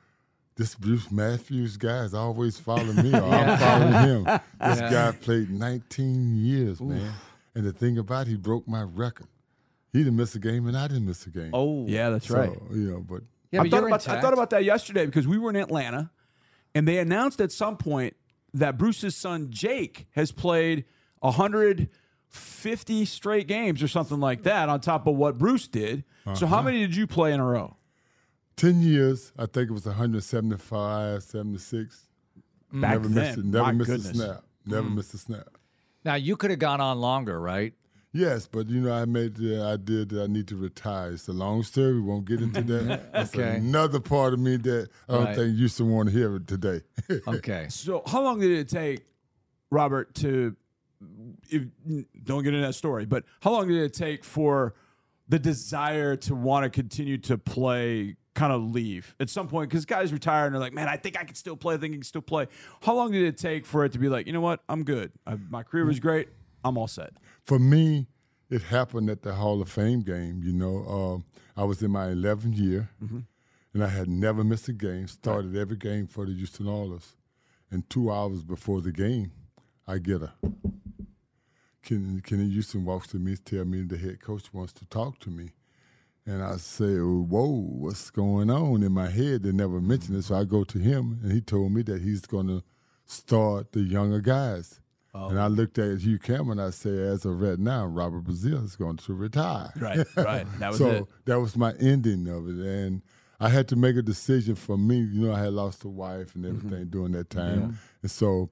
this 0.57 0.75
Bruce 0.75 1.09
Matthews 1.09 1.75
guy 1.77 2.03
is 2.03 2.13
always 2.13 2.59
following 2.59 2.97
me, 2.97 3.15
or 3.15 3.23
I'm 3.33 3.57
following 3.57 3.93
him. 3.93 4.25
This 4.61 4.79
Yeah. 4.79 4.91
guy 4.91 5.11
played 5.13 5.49
19 5.49 6.35
years, 6.35 6.79
man. 6.79 7.11
And 7.56 7.65
the 7.65 7.72
thing 7.72 7.98
about 7.98 8.27
it, 8.27 8.32
he 8.32 8.36
broke 8.36 8.68
my 8.68 8.84
record. 8.84 9.27
He 9.94 9.99
didn't 9.99 10.18
miss 10.18 10.36
a 10.36 10.40
game, 10.40 10.68
and 10.68 10.77
I 10.77 10.88
didn't 10.88 11.06
miss 11.06 11.26
a 11.26 11.30
game. 11.30 11.52
Oh, 11.53 11.88
Yeah, 11.88 12.10
that's 12.10 12.27
so, 12.27 12.38
right. 12.38 12.52
you 12.72 12.91
know, 12.91 12.99
but 12.99 13.22
yeah, 13.52 13.61
I 13.61 13.64
but 13.64 13.72
thought 13.72 13.84
about 13.86 14.10
I 14.10 14.22
thought 14.22 14.34
about 14.34 14.49
that 14.49 14.65
yesterday 14.65 15.06
because 15.06 15.26
we 15.27 15.38
were 15.38 15.49
in 15.49 15.56
Atlanta, 15.56 16.11
and 16.73 16.86
they 16.86 16.98
announced 16.98 17.40
at 17.40 17.52
some 17.53 17.77
point 17.77 18.15
that 18.53 18.77
Bruce's 18.77 19.15
son 19.15 19.48
Jake 19.49 20.07
has 20.11 20.34
played 20.34 20.84
150 21.19 23.06
straight 23.06 23.48
games 23.48 23.82
or 23.82 23.88
something 23.88 24.19
like 24.19 24.44
that 24.44 24.68
on 24.68 24.82
top 24.82 25.07
of 25.07 25.15
what 25.15 25.38
Bruce 25.38 25.68
did. 25.68 26.03
So 26.34 26.48
how 26.48 26.57
uh-huh. 26.57 26.64
many 26.64 26.80
did 26.80 26.95
you 26.95 27.07
play 27.07 27.34
in 27.34 27.40
a 27.40 27.45
row? 27.45 27.77
10 28.57 28.82
years, 28.82 29.32
I 29.38 29.45
think 29.45 29.69
it 29.69 29.73
was 29.73 29.86
175, 29.86 31.23
76. 31.23 32.07
Back 32.72 32.91
never 32.91 33.07
then, 33.07 33.14
missed 33.14 33.38
it. 33.38 33.45
Never 33.45 33.64
my 33.65 33.72
missed 33.73 33.90
goodness. 33.90 34.10
a 34.10 34.14
snap. 34.14 34.44
Never 34.65 34.88
mm. 34.88 34.95
missed 34.95 35.14
a 35.14 35.18
snap. 35.18 35.48
Now 36.06 36.15
you 36.15 36.38
could 36.38 36.52
have 36.52 36.60
gone 36.60 36.80
on 36.80 36.99
longer, 36.99 37.40
right? 37.41 37.73
Yes, 38.14 38.48
but 38.48 38.69
you 38.69 38.80
know, 38.80 38.94
I 38.94 39.03
made 39.03 39.36
the 39.36 39.61
idea 39.61 40.06
that 40.06 40.22
I 40.23 40.27
need 40.27 40.48
to 40.48 40.56
retire. 40.56 41.11
It's 41.11 41.27
a 41.27 41.34
long 41.34 41.64
story. 41.64 41.95
We 41.95 41.99
won't 42.02 42.23
get 42.26 42.40
into 42.41 42.61
that. 42.61 43.10
That's 43.14 43.36
Okay. 43.36 43.57
another 43.57 43.99
part 43.99 44.34
of 44.34 44.40
me 44.40 44.56
that 44.57 44.90
I 45.10 45.14
don't 45.14 45.26
Right. 45.26 45.36
think 45.36 45.57
you 45.57 45.68
should 45.68 45.88
want 45.88 46.10
to 46.10 46.15
hear 46.15 46.36
it 46.38 46.48
today. 46.48 46.82
Okay. 47.27 47.65
So 47.69 48.03
how 48.06 48.22
long 48.23 48.40
did 48.40 48.52
it 48.52 48.69
take, 48.69 49.06
Robert, 49.72 50.14
to 50.15 50.56
if, 51.49 51.64
don't 52.23 52.44
get 52.44 52.53
into 52.53 52.65
that 52.65 52.76
story, 52.76 53.06
but 53.06 53.26
how 53.41 53.52
long 53.52 53.68
did 53.68 53.77
it 53.77 53.94
take 53.94 54.23
for 54.23 54.76
the 55.27 55.38
desire 55.40 56.15
to 56.15 56.36
want 56.36 56.64
to 56.64 56.69
continue 56.69 57.18
to 57.18 57.38
play 57.38 58.15
kind 58.35 58.53
of 58.53 58.61
leave 58.61 59.15
at 59.19 59.29
some 59.29 59.47
point? 59.47 59.69
Because 59.69 59.85
guys 59.85 60.13
retire 60.13 60.45
and 60.45 60.53
they're 60.53 60.59
like, 60.59 60.73
man, 60.73 60.87
I 60.87 60.97
think 60.97 61.19
I 61.19 61.23
can 61.23 61.35
still 61.35 61.55
play. 61.55 61.73
I 61.73 61.77
think 61.77 61.93
I 61.93 61.97
can 61.97 62.03
still 62.03 62.21
play. 62.21 62.47
How 62.81 62.93
long 62.93 63.11
did 63.11 63.23
it 63.23 63.37
take 63.37 63.65
for 63.65 63.83
it 63.85 63.93
to 63.93 63.99
be 63.99 64.09
like, 64.09 64.27
you 64.27 64.33
know 64.33 64.41
what, 64.41 64.61
I'm 64.69 64.83
good. 64.83 65.11
I, 65.25 65.35
my 65.49 65.63
career 65.63 65.85
was 65.85 65.99
great. 65.99 66.29
I'm 66.63 66.77
all 66.77 66.87
set. 66.87 67.13
For 67.45 67.57
me, 67.57 68.07
it 68.49 68.61
happened 68.61 69.09
at 69.09 69.23
the 69.23 69.33
Hall 69.33 69.61
of 69.61 69.69
Fame 69.69 70.01
game. 70.01 70.41
You 70.43 70.53
know, 70.53 70.85
um, 70.87 71.25
I 71.57 71.63
was 71.63 71.81
in 71.81 71.91
my 71.91 72.07
11th 72.07 72.57
year, 72.57 72.89
and 73.73 73.83
I 73.83 73.87
had 73.87 74.07
never 74.07 74.43
missed 74.43 74.67
a 74.67 74.73
game. 74.73 75.07
Started 75.07 75.55
every 75.55 75.77
game 75.77 76.07
for 76.07 76.25
the 76.25 76.33
Houston 76.33 76.67
Oilers, 76.67 77.15
and 77.71 77.89
two 77.89 78.11
hours 78.11 78.43
before 78.43 78.81
the 78.81 78.91
game, 78.91 79.31
I 79.87 79.97
get 79.99 80.21
a 80.21 80.33
Kenny, 81.85 82.19
Kenny 82.19 82.49
Houston 82.49 82.83
walks 82.83 83.07
to 83.09 83.17
me, 83.17 83.37
tell 83.37 83.63
me 83.63 83.83
the 83.83 83.97
head 83.97 84.19
coach 84.19 84.51
wants 84.51 84.73
to 84.73 84.85
talk 84.85 85.19
to 85.19 85.29
me. 85.29 85.51
And 86.27 86.41
I 86.43 86.57
say, 86.57 86.95
whoa, 86.97 87.45
what's 87.49 88.10
going 88.10 88.49
on 88.49 88.81
in 88.84 88.91
my 88.91 89.10
head? 89.10 89.43
They 89.43 89.52
never 89.52 89.80
mentioned 89.80 90.18
it. 90.18 90.23
So 90.23 90.35
I 90.35 90.43
go 90.43 90.64
to 90.64 90.80
him, 90.80 91.19
and 91.22 91.31
he 91.31 91.39
told 91.41 91.72
me 91.72 91.84
that 91.84 92.02
he's 92.02 92.22
going 92.22 92.47
to 92.47 92.64
start 93.06 93.72
the 93.73 93.81
younger 93.81 94.19
guys. 94.22 94.81
And 95.14 95.39
I 95.39 95.47
looked 95.47 95.77
at 95.77 95.99
Hugh 95.99 96.19
Campbell. 96.19 96.60
I 96.60 96.72
said, 96.72 96.91
as 96.99 97.23
of 97.23 97.39
right 97.39 97.57
now, 97.57 97.85
Robert 97.85 98.26
Brazile 98.26 98.65
is 98.65 98.76
going 98.76 98.97
to 98.97 99.14
retire. 99.14 99.72
Right, 99.77 100.06
right. 100.18 100.45
That 100.60 100.69
was 100.72 100.77
so 100.77 100.89
it. 100.89 101.06
that 101.23 101.39
was 101.39 101.56
my 101.56 101.73
ending 101.80 102.27
of 102.27 102.49
it, 102.49 102.56
and 102.65 103.02
I 103.39 103.47
had 103.47 103.69
to 103.69 103.77
make 103.77 103.95
a 103.95 104.02
decision 104.02 104.56
for 104.56 104.77
me. 104.77 104.97
You 104.97 105.27
know, 105.27 105.34
I 105.34 105.39
had 105.39 105.53
lost 105.53 105.85
a 105.85 105.88
wife 105.88 106.35
and 106.35 106.43
Mm-hmm. 106.43 106.57
everything 106.57 106.85
during 106.89 107.11
that 107.14 107.30
time, 107.30 107.80
and 108.02 108.11
so 108.11 108.49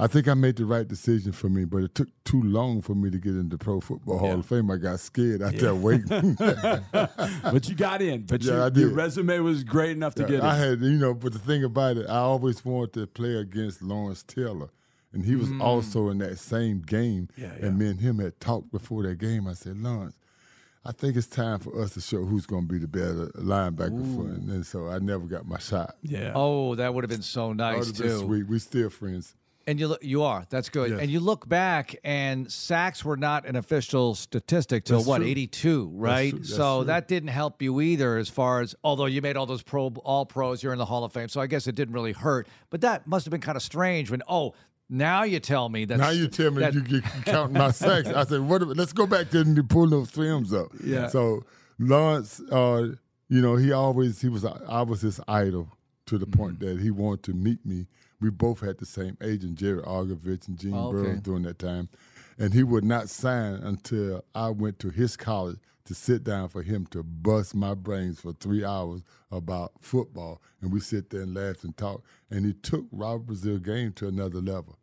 I 0.00 0.06
think 0.06 0.28
I 0.28 0.34
made 0.34 0.56
the 0.56 0.64
right 0.64 0.86
decision 0.86 1.32
for 1.32 1.48
me. 1.48 1.64
But 1.64 1.82
it 1.82 1.94
took 1.94 2.08
too 2.24 2.42
long 2.42 2.80
for 2.82 2.94
me 2.94 3.10
to 3.10 3.18
get 3.18 3.34
into 3.34 3.58
Pro 3.58 3.80
Football 3.80 4.18
Hall 4.18 4.38
of 4.38 4.46
Fame. 4.46 4.70
I 4.70 4.76
got 4.76 5.00
scared 5.00 5.42
out 5.42 5.54
there 5.54 5.74
waiting. 5.74 6.36
But 7.42 7.68
you 7.68 7.74
got 7.74 8.02
in. 8.02 8.22
But 8.22 8.42
Yeah, 8.42 8.54
you, 8.54 8.62
I 8.62 8.68
your 8.68 8.90
resume 8.90 9.38
was 9.40 9.64
great 9.64 9.92
enough 9.92 10.14
to 10.16 10.24
get 10.24 10.42
I 10.42 10.54
in. 10.54 10.54
I 10.54 10.56
had, 10.56 10.80
you 10.80 10.98
know, 10.98 11.14
but 11.14 11.32
the 11.32 11.38
thing 11.38 11.64
about 11.64 11.96
it, 11.96 12.06
I 12.08 12.18
always 12.18 12.64
wanted 12.64 12.92
to 12.94 13.06
play 13.06 13.34
against 13.34 13.82
Lawrence 13.82 14.22
Taylor. 14.22 14.70
And 15.12 15.24
he 15.24 15.34
was 15.34 15.50
also 15.60 16.08
in 16.08 16.18
that 16.18 16.38
same 16.38 16.82
game. 16.82 17.28
Mm. 17.36 17.42
Yeah, 17.42 17.52
yeah. 17.58 17.66
And 17.66 17.78
me 17.78 17.88
and 17.88 18.00
him 18.00 18.18
had 18.20 18.38
talked 18.40 18.70
before 18.70 19.02
that 19.02 19.18
game. 19.18 19.48
I 19.48 19.54
said, 19.54 19.76
Lawrence, 19.76 20.16
I 20.84 20.92
think 20.92 21.16
it's 21.16 21.26
time 21.26 21.58
for 21.58 21.82
us 21.82 21.94
to 21.94 22.00
show 22.00 22.24
who's 22.24 22.46
going 22.46 22.68
to 22.68 22.72
be 22.72 22.78
the 22.78 22.88
better 22.88 23.26
linebacker 23.36 24.14
for 24.16 24.30
it. 24.32 24.38
And 24.38 24.64
so 24.64 24.88
I 24.88 24.98
never 24.98 25.26
got 25.26 25.46
my 25.46 25.58
shot. 25.58 25.96
yeah. 26.02 26.32
Oh, 26.34 26.74
that 26.76 26.94
would 26.94 27.04
have 27.04 27.10
been 27.10 27.22
so 27.22 27.52
nice 27.52 27.86
would've 27.88 27.96
too. 27.96 28.18
sweet. 28.20 28.46
We 28.46 28.58
still 28.60 28.88
friends. 28.88 29.34
And 29.66 29.78
you 29.78 29.88
look, 29.88 30.02
you 30.02 30.22
are. 30.22 30.44
That's 30.50 30.68
good. 30.68 30.90
Yes. 30.90 31.00
And 31.00 31.10
you 31.10 31.20
look 31.20 31.48
back, 31.48 31.94
and 32.02 32.50
sacks 32.50 33.04
were 33.04 33.16
not 33.16 33.46
an 33.46 33.56
official 33.56 34.14
statistic 34.14 34.84
till 34.84 34.98
That's 34.98 35.06
what 35.08 35.18
true. 35.18 35.26
eighty 35.26 35.46
two, 35.46 35.90
right? 35.94 36.30
true. 36.30 36.38
That's 36.40 36.54
so 36.56 36.78
true. 36.78 36.86
that 36.86 37.08
didn't 37.08 37.28
help 37.28 37.60
you 37.62 37.80
either, 37.80 38.16
as 38.16 38.28
far 38.28 38.60
as 38.62 38.74
although 38.82 39.06
you 39.06 39.20
made 39.22 39.36
all 39.36 39.46
those 39.46 39.62
pro 39.62 39.88
all 40.04 40.26
pros, 40.26 40.62
you're 40.62 40.72
in 40.72 40.78
the 40.78 40.86
Hall 40.86 41.04
of 41.04 41.12
Fame. 41.12 41.28
So 41.28 41.40
I 41.40 41.46
guess 41.46 41.66
it 41.66 41.74
didn't 41.74 41.94
really 41.94 42.12
hurt. 42.12 42.48
But 42.70 42.80
that 42.80 43.06
must 43.06 43.26
have 43.26 43.30
been 43.30 43.40
kind 43.42 43.56
of 43.56 43.62
strange 43.62 44.10
when 44.10 44.22
oh. 44.28 44.54
Now 44.92 45.22
you 45.22 45.38
tell 45.38 45.68
me 45.68 45.84
that. 45.84 45.98
Now 45.98 46.10
you 46.10 46.26
tell 46.26 46.50
me 46.50 46.62
that, 46.62 46.74
you 46.74 46.80
get 46.80 47.04
counting 47.24 47.56
my 47.56 47.70
sacks. 47.70 48.08
I 48.08 48.24
said, 48.24 48.40
what? 48.40 48.60
Let's 48.76 48.92
go 48.92 49.06
back 49.06 49.30
to 49.30 49.38
and 49.42 49.70
pull 49.70 49.88
those 49.88 50.10
films 50.10 50.52
up. 50.52 50.72
Yeah. 50.82 51.06
So 51.06 51.44
Lawrence, 51.78 52.40
uh, 52.50 52.88
you 53.28 53.40
know, 53.40 53.54
he 53.54 53.70
always 53.70 54.20
he 54.20 54.28
was 54.28 54.44
I 54.44 54.82
was 54.82 55.00
his 55.02 55.20
idol 55.28 55.68
to 56.06 56.18
the 56.18 56.26
point 56.26 56.58
Mm-hmm. 56.58 56.74
that 56.76 56.82
he 56.82 56.90
wanted 56.90 57.22
to 57.24 57.32
meet 57.34 57.64
me. 57.64 57.86
We 58.20 58.30
both 58.30 58.60
had 58.60 58.78
the 58.78 58.86
same 58.86 59.16
agent, 59.22 59.56
Jerry 59.56 59.82
Argovitz 59.82 60.46
and 60.48 60.58
Gene 60.58 60.74
Oh, 60.74 60.88
okay. 60.88 61.02
Burroughs 61.02 61.20
during 61.20 61.42
that 61.44 61.58
time, 61.58 61.88
and 62.38 62.52
he 62.52 62.62
would 62.62 62.84
not 62.84 63.08
sign 63.08 63.54
until 63.54 64.24
I 64.34 64.50
went 64.50 64.78
to 64.80 64.90
his 64.90 65.16
college 65.16 65.58
to 65.86 65.94
sit 65.94 66.22
down 66.22 66.48
for 66.48 66.62
him 66.62 66.86
to 66.90 67.02
bust 67.02 67.54
my 67.54 67.74
brains 67.74 68.20
for 68.20 68.32
three 68.34 68.64
hours 68.64 69.02
about 69.32 69.72
football, 69.80 70.40
and 70.60 70.72
we 70.72 70.80
sit 70.80 71.10
there 71.10 71.22
and 71.22 71.34
laugh 71.34 71.64
and 71.64 71.76
talk. 71.76 72.02
And 72.30 72.44
he 72.44 72.52
took 72.52 72.84
Robert 72.92 73.26
Brazile 73.26 73.62
game 73.62 73.92
to 73.94 74.08
another 74.08 74.40
level. 74.40 74.78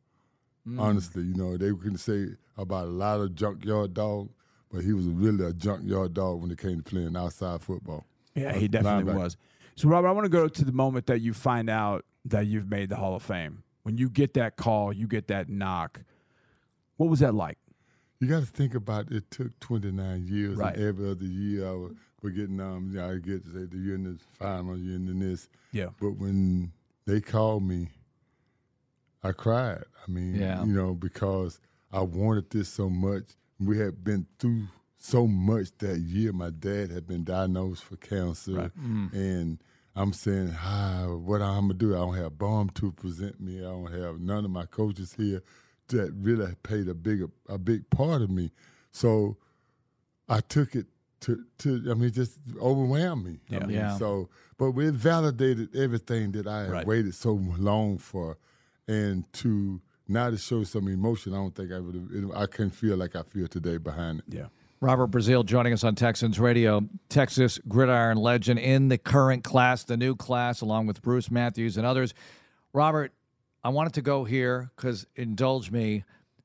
Mm. 0.67 0.81
Honestly, 0.81 1.23
you 1.23 1.33
know, 1.35 1.55
they 1.55 1.67
can 1.73 1.97
say 1.97 2.29
about 2.57 2.85
a 2.87 2.89
lot 2.91 3.21
of 3.21 3.35
junkyard 3.35 3.93
dog, 3.93 4.29
but 4.71 4.83
he 4.83 4.91
was 4.93 5.05
really 5.05 5.45
a 5.45 5.53
junkyard 5.53 6.13
dog 6.13 6.41
when 6.41 6.51
it 6.51 6.57
came 6.57 6.77
to 6.77 6.83
playing 6.83 7.15
outside 7.15 7.61
football. 7.61 8.05
Yeah, 8.35 8.49
Uh, 8.49 8.53
he 8.59 8.67
definitely 8.67 9.13
linebacker. 9.13 9.17
was. 9.17 9.37
So, 9.75 9.87
Robert, 9.87 10.07
I 10.07 10.11
want 10.11 10.25
to 10.25 10.29
go 10.29 10.47
to 10.47 10.65
the 10.65 10.71
moment 10.73 11.05
that 11.05 11.21
you 11.21 11.33
find 11.33 11.69
out 11.69 12.03
that 12.29 12.47
you've 12.47 12.69
made 12.69 12.89
the 12.89 12.95
Hall 12.95 13.15
of 13.15 13.23
Fame. 13.23 13.63
When 13.83 13.97
you 13.97 14.09
get 14.09 14.33
that 14.33 14.57
call, 14.57 14.91
you 14.93 15.07
get 15.07 15.27
that 15.27 15.49
knock. 15.49 16.01
What 16.97 17.09
was 17.09 17.19
that 17.19 17.33
like? 17.35 17.57
You 18.19 18.27
got 18.27 18.39
to 18.39 18.45
think 18.45 18.73
about 18.75 19.11
it. 19.11 19.29
took 19.31 19.57
29 19.59 20.25
years, 20.27 20.57
Right. 20.57 20.75
and 20.75 20.83
every 20.83 21.09
other 21.11 21.23
year 21.23 21.67
I 21.67 21.71
was, 21.71 21.91
we're 22.21 22.31
getting 22.31 22.59
um, 22.59 22.89
you 22.91 22.97
know, 22.97 23.09
I 23.11 23.15
get 23.17 23.45
to 23.45 23.51
say 23.53 23.65
the 23.65 23.77
year 23.77 23.95
in 23.95 24.03
the 24.05 24.17
final, 24.39 24.75
year 24.77 24.95
in 24.95 25.19
this. 25.19 25.47
Yeah. 25.71 25.89
But 26.01 26.11
when 26.17 26.71
they 27.05 27.21
called 27.21 27.63
me, 27.63 27.89
I 29.23 29.31
cried. 29.31 29.83
I 30.07 30.11
mean, 30.11 30.35
Yeah. 30.35 30.63
you 30.65 30.73
know, 30.73 30.93
because 30.93 31.59
I 31.91 32.01
wanted 32.01 32.49
this 32.49 32.69
so 32.69 32.89
much. 32.89 33.23
We 33.59 33.77
had 33.77 34.03
been 34.03 34.25
through 34.39 34.63
so 34.97 35.27
much 35.27 35.69
that 35.77 35.99
year. 35.99 36.33
My 36.33 36.49
dad 36.49 36.89
had 36.91 37.07
been 37.07 37.23
diagnosed 37.23 37.83
for 37.83 37.97
cancer, 37.97 38.53
right. 38.53 38.71
and 39.13 39.59
I'm 39.97 40.13
saying, 40.13 40.55
ah, 40.61 41.07
what 41.07 41.41
I'm 41.41 41.63
gonna 41.69 41.73
do? 41.73 41.95
I 41.95 41.99
don't 41.99 42.15
have 42.15 42.37
Bum 42.37 42.69
to 42.75 42.91
present 42.91 43.41
me. 43.41 43.59
I 43.59 43.63
don't 43.63 43.91
have 43.91 44.19
none 44.21 44.45
of 44.45 44.51
my 44.51 44.65
coaches 44.67 45.13
here 45.17 45.41
that 45.87 46.13
really 46.21 46.53
played 46.63 46.87
a 46.87 46.93
big 46.93 47.27
a 47.49 47.57
big 47.57 47.89
part 47.89 48.21
of 48.21 48.29
me. 48.29 48.51
So 48.91 49.37
I 50.29 50.41
took 50.41 50.75
it 50.75 50.85
to 51.21 51.43
to 51.59 51.83
I 51.89 51.95
mean 51.95 52.11
just 52.11 52.37
overwhelmed 52.61 53.25
me. 53.25 53.39
I 53.49 53.53
Yeah. 53.53 53.59
mean, 53.65 53.69
Yeah. 53.77 53.97
So 53.97 54.29
but 54.57 54.67
it 54.77 54.93
validated 54.93 55.75
everything 55.75 56.31
that 56.33 56.45
I 56.47 56.61
had 56.63 56.71
Right. 56.71 56.87
waited 56.87 57.15
so 57.15 57.33
long 57.57 57.97
for, 57.97 58.37
and 58.87 59.31
to 59.33 59.81
now 60.07 60.29
to 60.29 60.37
show 60.37 60.63
some 60.63 60.87
emotion. 60.87 61.33
I 61.33 61.37
don't 61.37 61.55
think 61.55 61.71
I 61.71 61.79
would. 61.79 62.31
I 62.35 62.45
couldn't 62.45 62.71
feel 62.75 62.97
like 62.97 63.15
I 63.15 63.23
feel 63.23 63.47
today 63.47 63.77
behind 63.77 64.19
it. 64.19 64.25
Yeah. 64.29 64.47
Robert 64.79 65.09
Brazile 65.09 65.43
joining 65.43 65.73
us 65.73 65.83
on 65.83 65.95
Texans 65.95 66.39
Radio, 66.39 66.87
Texas 67.09 67.59
gridiron 67.67 68.17
legend 68.17 68.59
in 68.59 68.89
the 68.89 68.97
current 68.97 69.43
class, 69.43 69.83
the 69.83 69.97
new 69.97 70.15
class, 70.15 70.61
along 70.61 70.85
with 70.85 71.01
Bruce 71.01 71.31
Matthews 71.31 71.77
and 71.77 71.85
others. 71.85 72.13
Robert, 72.73 73.11
I 73.63 73.69
wanted 73.69 73.93
to 73.93 74.01
go 74.01 74.23
here 74.23 74.69
because 74.75 75.07
indulge 75.15 75.71
me. 75.71 76.03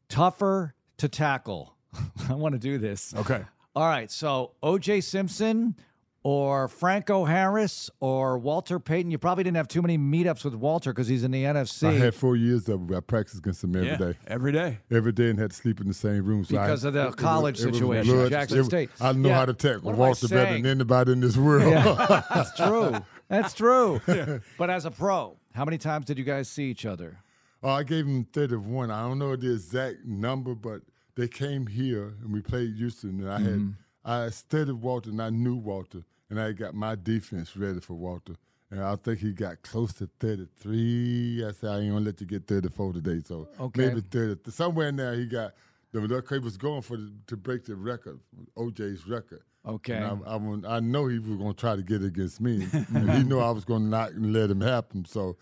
Tougher 0.09 0.75
to 0.99 1.09
tackle. 1.09 1.77
I 2.29 2.35
want 2.35 2.55
to 2.55 2.59
do 2.59 2.79
this. 2.79 3.15
Okay. 3.15 3.43
All 3.77 3.87
right. 3.87 4.11
So 4.11 4.53
OJ 4.63 5.03
Simpson 5.03 5.77
or 6.25 6.69
Franco 6.69 7.25
Harris 7.25 7.91
or 8.01 8.39
Walter 8.39 8.79
Payton. 8.79 9.11
You 9.11 9.19
probably 9.19 9.43
didn't 9.45 9.57
have 9.57 9.69
too 9.69 9.83
many 9.83 9.99
meetups 9.99 10.45
with 10.45 10.55
Walter 10.55 10.93
because 10.93 11.09
he's 11.09 11.25
in 11.25 11.31
the 11.33 11.43
NFC. 11.45 11.89
I 11.89 11.93
had 11.95 12.15
four 12.15 12.37
years 12.37 12.69
of 12.69 12.91
I 12.93 13.01
practiced 13.01 13.39
against 13.39 13.65
him 13.65 13.75
every 13.75 13.89
yeah. 13.89 13.97
day. 13.97 14.15
Every 14.29 14.53
day. 14.53 14.79
Every 14.91 15.13
day 15.13 15.31
and 15.31 15.39
had 15.39 15.51
to 15.51 15.57
sleep 15.57 15.81
in 15.81 15.89
the 15.89 15.95
same 15.95 16.25
room. 16.25 16.45
So 16.45 16.57
I- 16.59 16.67
Because 16.67 16.85
of 16.85 16.93
the 16.95 17.09
it 17.09 17.17
college 17.17 17.59
it 17.59 17.75
situation, 17.75 18.15
blood- 18.15 18.31
Jackson 18.31 18.65
State. 18.65 18.91
I 19.01 19.13
know 19.13 19.31
Yeah. 19.31 19.35
how 19.37 19.47
to 19.47 19.55
tackle 19.55 19.91
I 19.91 19.95
Walter 19.95 20.29
better 20.29 20.53
than 20.55 20.67
anybody 20.67 21.13
in 21.13 21.21
this 21.21 21.37
world. 21.37 21.71
Yeah, 21.73 22.23
that's 22.35 22.57
true. 22.57 22.97
That's 23.29 23.55
true. 23.55 24.01
But 24.59 24.71
as 24.71 24.85
a 24.85 24.91
pro, 24.91 25.37
how 25.55 25.65
many 25.65 25.79
times 25.79 26.05
did 26.07 26.19
you 26.19 26.25
guys 26.25 26.49
see 26.49 26.71
each 26.71 26.87
other? 26.87 27.19
Oh, 27.65 27.71
I 27.71 27.83
gave 27.83 28.07
him 28.07 28.25
31. 28.33 28.91
I 28.91 29.03
don't 29.09 29.19
know 29.19 29.35
the 29.37 29.53
exact 29.55 30.05
number, 30.05 30.55
but 30.55 30.83
they 31.15 31.29
came 31.29 31.67
here 31.67 32.15
and 32.23 32.33
we 32.33 32.41
played 32.43 32.75
Houston. 32.77 33.21
And 33.23 33.31
I 33.31 33.39
Mm-hmm. 33.41 33.67
had 33.67 33.75
I 34.05 34.31
studied 34.31 34.73
Walter 34.75 35.11
and 35.11 35.23
I 35.23 35.31
knew 35.31 35.55
Walter, 35.55 36.03
and 36.33 36.41
I 36.41 36.53
got 36.53 36.75
my 36.75 36.95
defense 36.95 37.55
ready 37.59 37.79
for 37.79 37.93
Walter. 37.93 38.33
And 38.71 38.81
I 38.83 38.97
think 38.97 39.19
he 39.19 39.33
got 39.33 39.61
close 39.61 39.93
to 39.95 40.09
33. 40.19 41.45
I 41.47 41.53
said, 41.53 41.71
I 41.71 41.79
ain't 41.81 41.93
gonna 41.93 42.07
let 42.07 42.23
you 42.23 42.27
get 42.27 42.47
34 42.47 42.95
today. 42.95 43.21
So 43.23 43.49
Okay. 43.61 43.89
maybe 43.89 44.01
30. 44.01 44.51
Somewhere 44.51 44.89
in 44.89 44.97
there, 44.97 45.15
he 45.15 45.27
got. 45.27 45.53
The 45.93 46.01
he 46.31 46.39
was 46.39 46.57
going 46.57 46.81
for 46.81 46.97
the, 46.97 47.13
to 47.27 47.37
break 47.37 47.67
the 47.67 47.77
record, 47.77 48.19
OJ's 48.57 49.07
record. 49.07 49.43
Okay. 49.67 49.93
And 49.93 50.25
I, 50.27 50.71
I, 50.71 50.77
I 50.77 50.81
know 50.81 51.07
he 51.07 51.19
was 51.19 51.37
going 51.37 51.53
to 51.53 51.61
try 51.61 51.77
to 51.77 51.83
get 51.83 52.03
it 52.03 52.07
against 52.07 52.41
me, 52.41 52.61
he 53.13 53.23
knew 53.25 53.39
I 53.39 53.51
was 53.51 53.67
going 53.67 53.83
to 53.83 53.89
not 53.89 54.15
let 54.15 54.51
him 54.51 54.63
happen. 54.63 55.05
So 55.05 55.37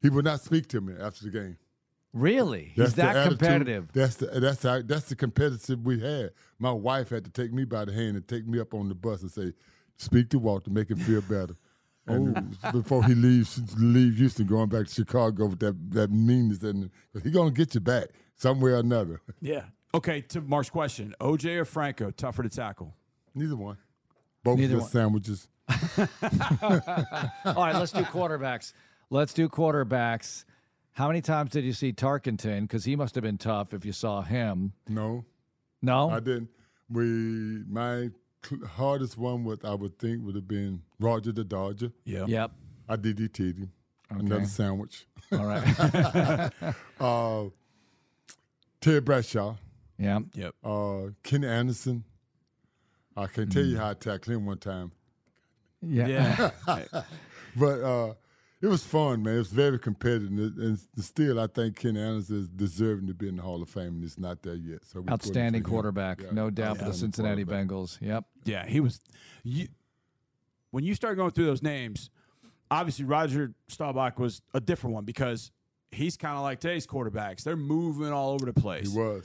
he 0.00 0.08
would 0.08 0.24
not 0.24 0.40
speak 0.40 0.68
to 0.68 0.80
me 0.80 0.94
after 1.00 1.24
the 1.24 1.30
game. 1.32 1.56
Really? 2.12 2.72
That's 2.76 2.90
He's 2.90 2.96
that 2.96 3.26
competitive. 3.26 3.90
That's 3.92 4.14
the 4.14 4.26
that's 4.26 4.60
the, 4.60 4.84
that's 4.86 5.08
the 5.08 5.16
competitive 5.16 5.84
we 5.84 5.98
had. 5.98 6.30
My 6.60 6.70
wife 6.70 7.08
had 7.10 7.24
to 7.24 7.30
take 7.30 7.52
me 7.52 7.64
by 7.64 7.84
the 7.86 7.92
hand 7.92 8.16
and 8.16 8.26
take 8.28 8.46
me 8.46 8.60
up 8.60 8.74
on 8.74 8.88
the 8.88 8.94
bus 8.94 9.22
and 9.22 9.30
say, 9.32 9.52
"Speak 9.98 10.30
to 10.30 10.38
Walter, 10.38 10.70
make 10.70 10.90
him 10.90 10.98
feel 10.98 11.20
better." 11.22 11.56
And 12.10 12.56
oh. 12.64 12.72
before 12.72 13.04
he 13.04 13.14
leaves, 13.14 13.60
leave 13.76 14.16
Houston, 14.16 14.46
going 14.46 14.70
back 14.70 14.86
to 14.86 14.94
Chicago 14.94 15.44
with 15.44 15.58
that 15.58 15.76
that 15.90 16.10
meanness, 16.10 16.62
and 16.62 16.88
he 17.22 17.30
gonna 17.30 17.50
get 17.50 17.74
you 17.74 17.80
back 17.80 18.06
somewhere 18.34 18.76
or 18.76 18.78
another. 18.78 19.20
Yeah. 19.42 19.64
Okay. 19.92 20.22
To 20.22 20.40
Mark's 20.40 20.70
question, 20.70 21.14
OJ 21.20 21.58
or 21.58 21.64
Franco, 21.66 22.10
tougher 22.10 22.42
to 22.44 22.48
tackle? 22.48 22.94
Neither 23.34 23.56
one. 23.56 23.76
Both 24.42 24.58
Neither 24.58 24.76
just 24.76 24.94
one. 24.94 25.02
sandwiches. 25.02 25.48
All 27.44 27.54
right, 27.54 27.74
let's 27.74 27.92
do 27.92 28.02
quarterbacks. 28.04 28.72
Let's 29.10 29.34
do 29.34 29.48
quarterbacks. 29.50 30.44
How 30.92 31.08
many 31.08 31.20
times 31.20 31.50
did 31.50 31.64
you 31.64 31.72
see 31.74 31.92
Tarkenton? 31.92 32.62
Because 32.62 32.84
he 32.84 32.96
must 32.96 33.14
have 33.14 33.22
been 33.22 33.38
tough 33.38 33.72
if 33.74 33.84
you 33.84 33.92
saw 33.92 34.22
him. 34.22 34.72
No, 34.88 35.24
No? 35.82 36.08
I 36.10 36.20
didn't. 36.20 36.48
We 36.90 37.04
my 37.68 38.08
cl- 38.08 38.12
hardest 38.66 39.18
one 39.18 39.44
would 39.44 39.64
I 39.64 39.74
would 39.74 39.98
think 39.98 40.24
would 40.24 40.34
have 40.34 40.48
been 40.48 40.82
Roger 41.00 41.32
the 41.32 41.44
Dodger. 41.44 41.92
Yeah. 42.04 42.24
Yep. 42.26 42.52
I 42.88 42.96
DDT'd 42.96 43.58
him. 43.58 43.72
Okay. 44.10 44.20
Another 44.24 44.46
sandwich. 44.46 45.06
All 45.32 45.44
right. 45.46 46.50
Uh, 47.00 47.44
Ted 48.80 49.04
Bradshaw. 49.04 49.56
yeah. 49.98 50.20
Yep. 50.34 50.54
uh, 50.64 51.00
Kenny 51.22 51.46
Anderson. 51.48 52.04
I 53.16 53.26
can 53.26 53.50
tell 53.50 53.64
you 53.64 53.76
how 53.76 53.90
I 53.90 53.94
tackled 53.94 54.36
him 54.36 54.46
one 54.46 54.58
time, 54.58 54.92
Yeah. 55.82 56.50
Yeah. 56.66 56.82
but 57.56 57.80
uh, 57.82 58.14
it 58.60 58.66
was 58.66 58.82
fun, 58.84 59.22
man. 59.22 59.34
It 59.34 59.38
was 59.38 59.52
very 59.52 59.78
competitive, 59.78 60.30
and, 60.30 60.58
and 60.58 60.78
still, 60.98 61.38
I 61.38 61.46
think 61.46 61.76
Ken 61.76 61.96
Anderson 61.96 62.40
is 62.40 62.48
deserving 62.48 63.06
to 63.06 63.14
be 63.14 63.28
in 63.28 63.36
the 63.36 63.42
Hall 63.42 63.62
of 63.62 63.68
Fame, 63.68 63.94
and 63.94 64.04
it's 64.04 64.18
not 64.18 64.42
there 64.42 64.54
yet. 64.54 64.84
So 64.84 65.00
we 65.00 65.08
Outstanding 65.08 65.62
quarterback. 65.62 66.22
Yeah, 66.22 66.30
no 66.32 66.50
doubt 66.50 66.78
for 66.78 66.86
the 66.86 66.94
Cincinnati. 66.94 67.44
Bengals. 67.44 67.98
Yep. 68.00 68.24
Yeah, 68.44 68.66
he 68.66 68.80
was. 68.80 69.00
You, 69.44 69.68
when 70.70 70.84
you 70.84 70.94
start 70.94 71.16
going 71.16 71.30
through 71.30 71.46
those 71.46 71.62
names, 71.62 72.10
obviously 72.70 73.04
Roger 73.04 73.54
Staubach 73.68 74.18
was 74.18 74.42
a 74.54 74.60
different 74.60 74.94
one 74.94 75.04
because 75.04 75.50
he's 75.90 76.16
kind 76.16 76.36
of 76.36 76.42
like 76.42 76.60
today's 76.60 76.86
quarterbacks. 76.86 77.42
They're 77.44 77.56
moving 77.56 78.12
all 78.12 78.32
over 78.32 78.44
the 78.44 78.52
place. 78.52 78.92
He 78.92 78.98
was. 78.98 79.24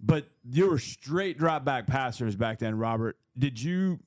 But 0.00 0.26
you 0.50 0.68
were 0.68 0.78
straight 0.78 1.38
drop 1.38 1.64
back 1.64 1.86
passers 1.86 2.36
back 2.36 2.58
then, 2.58 2.76
Robert. 2.76 3.16
Did 3.38 3.60
you? 3.62 4.00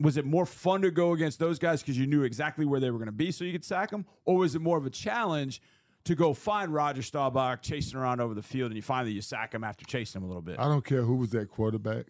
Was 0.00 0.16
it 0.16 0.24
more 0.24 0.46
fun 0.46 0.82
to 0.82 0.90
go 0.90 1.12
against 1.12 1.38
those 1.38 1.58
guys 1.58 1.82
because 1.82 1.98
you 1.98 2.06
knew 2.06 2.22
exactly 2.22 2.64
where 2.64 2.78
they 2.78 2.90
were 2.90 2.98
going 2.98 3.06
to 3.06 3.12
be, 3.12 3.32
so 3.32 3.44
you 3.44 3.52
could 3.52 3.64
sack 3.64 3.90
them, 3.90 4.06
or 4.24 4.36
was 4.36 4.54
it 4.54 4.60
more 4.60 4.78
of 4.78 4.86
a 4.86 4.90
challenge 4.90 5.60
to 6.04 6.14
go 6.14 6.32
find 6.32 6.72
Roger 6.72 7.02
Staubach 7.02 7.62
chasing 7.62 7.98
around 7.98 8.20
over 8.20 8.32
the 8.32 8.42
field, 8.42 8.70
and 8.70 8.76
you 8.76 8.82
finally 8.82 9.12
you 9.12 9.20
sack 9.20 9.52
him 9.52 9.64
after 9.64 9.84
chasing 9.84 10.20
him 10.20 10.24
a 10.24 10.28
little 10.28 10.42
bit? 10.42 10.58
I 10.58 10.64
don't 10.64 10.84
care 10.84 11.02
who 11.02 11.16
was 11.16 11.30
that 11.30 11.50
quarterback. 11.50 12.06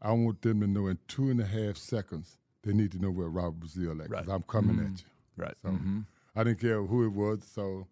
I 0.00 0.12
want 0.12 0.42
them 0.42 0.60
to 0.60 0.66
know 0.66 0.88
in 0.88 0.98
two 1.06 1.30
and 1.30 1.40
a 1.40 1.46
half 1.46 1.76
seconds 1.76 2.38
they 2.62 2.72
need 2.72 2.92
to 2.92 2.98
know 2.98 3.10
where 3.10 3.28
Robert 3.28 3.60
Brazile 3.60 4.02
at 4.02 4.10
because 4.10 4.28
I'm 4.28 4.42
coming 4.42 4.78
at 4.78 4.86
mm-hmm. 4.86 4.94
you. 4.94 5.44
Right. 5.44 5.54
So 5.62 5.68
mm-hmm. 5.68 6.00
I 6.34 6.44
didn't 6.44 6.60
care 6.60 6.82
who 6.82 7.06
it 7.06 7.12
was. 7.12 7.44
So 7.44 7.86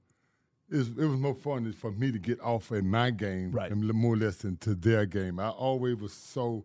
it 0.70 0.76
was, 0.76 0.88
it 0.88 1.06
was 1.06 1.18
more 1.18 1.34
fun 1.34 1.72
for 1.72 1.92
me 1.92 2.12
to 2.12 2.18
get 2.18 2.40
off 2.40 2.72
in 2.72 2.88
my 2.88 3.10
game 3.10 3.52
Right. 3.52 3.70
and 3.70 3.82
more 3.94 4.14
or 4.14 4.16
less 4.16 4.44
into 4.44 4.74
their 4.74 5.06
game. 5.06 5.38
I 5.40 5.50
always 5.50 5.96
was 5.96 6.12
so 6.12 6.64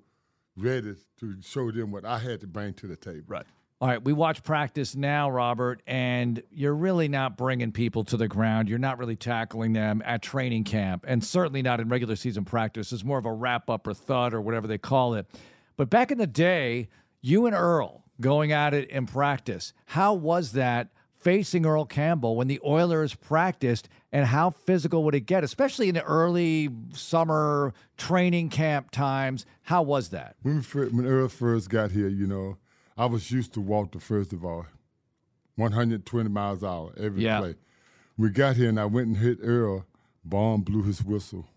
ready 0.58 0.96
to 1.20 1.42
show 1.42 1.72
them 1.72 1.92
what 1.92 2.06
I 2.06 2.20
had 2.20 2.42
to 2.42 2.48
bring 2.48 2.74
to 2.76 2.88
the 2.88 2.96
table. 2.96 3.26
Right. 3.28 3.46
All 3.82 3.90
right, 3.90 4.04
we 4.04 4.14
watch 4.14 4.42
practice 4.42 4.96
now, 4.96 5.30
Robert, 5.30 5.82
and 5.86 6.42
you're 6.50 6.74
really 6.74 7.10
not 7.10 7.38
bringing 7.38 7.74
people 7.74 8.06
to 8.06 8.16
the 8.16 8.28
ground. 8.28 8.70
You're 8.70 8.80
not 8.80 8.98
really 8.98 9.18
tackling 9.18 9.74
them 9.74 10.02
at 10.06 10.22
training 10.22 10.64
camp, 10.64 11.04
and 11.06 11.22
certainly 11.22 11.62
not 11.62 11.82
in 11.82 11.90
regular 11.90 12.16
season 12.16 12.46
practice. 12.46 12.94
It's 12.94 13.04
more 13.04 13.18
of 13.18 13.26
a 13.26 13.34
wrap 13.34 13.70
up 13.70 13.86
or 13.86 13.94
thud 13.94 14.34
or 14.34 14.40
whatever 14.40 14.66
they 14.66 14.78
call 14.78 15.14
it. 15.16 15.28
But 15.76 15.90
back 15.90 16.10
in 16.10 16.18
the 16.18 16.26
day, 16.26 16.88
you 17.22 17.48
and 17.48 17.56
Earl 17.56 18.06
going 18.22 18.54
at 18.54 18.74
it 18.74 18.90
in 18.90 19.08
practice, 19.08 19.74
how 19.88 20.14
was 20.14 20.54
that 20.54 20.88
facing 21.20 21.66
Earl 21.66 21.86
Campbell 21.86 22.38
when 22.38 22.48
the 22.48 22.62
Oilers 22.66 23.14
practiced, 23.14 23.90
and 24.16 24.26
how 24.26 24.50
physical 24.50 25.04
would 25.04 25.14
it 25.14 25.26
get, 25.26 25.44
especially 25.44 25.90
in 25.90 25.96
the 25.96 26.04
early 26.04 26.70
summer 26.94 27.74
training 27.98 28.48
camp 28.48 28.90
times? 28.90 29.46
How 29.64 29.82
was 29.82 30.08
that? 30.12 30.38
When, 30.42 30.62
when 30.62 31.06
Earl 31.06 31.28
first 31.28 31.70
got 31.70 31.92
here, 31.92 32.08
you 32.08 32.26
know, 32.26 32.56
I 32.98 33.08
was 33.08 33.30
used 33.30 33.54
to 33.56 33.60
Walter, 33.62 34.00
first 34.00 34.32
of 34.32 34.46
all, 34.46 34.66
120 35.58 36.30
miles 36.30 36.64
an 36.64 36.70
hour 36.70 36.94
every 36.96 37.24
Yeah. 37.24 37.40
play. 37.42 37.56
We 38.18 38.30
got 38.30 38.56
here 38.56 38.70
and 38.70 38.80
I 38.80 38.86
went 38.86 39.08
and 39.08 39.18
hit 39.18 39.40
Earl. 39.42 39.86
Bum 40.24 40.62
blew 40.62 40.84
his 40.84 41.04
whistle 41.04 41.50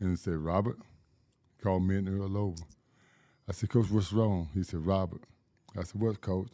and 0.00 0.18
said, 0.18 0.38
Robert, 0.38 0.78
called 1.62 1.84
me 1.84 1.98
and 1.98 2.08
Earl 2.08 2.36
over. 2.36 2.64
I 3.48 3.52
said, 3.52 3.70
Coach, 3.70 3.90
what's 3.92 4.12
wrong? 4.12 4.48
He 4.54 4.64
said, 4.64 4.84
Robert. 4.84 5.22
I 5.78 5.84
said, 5.84 6.00
what, 6.00 6.20
Coach? 6.20 6.50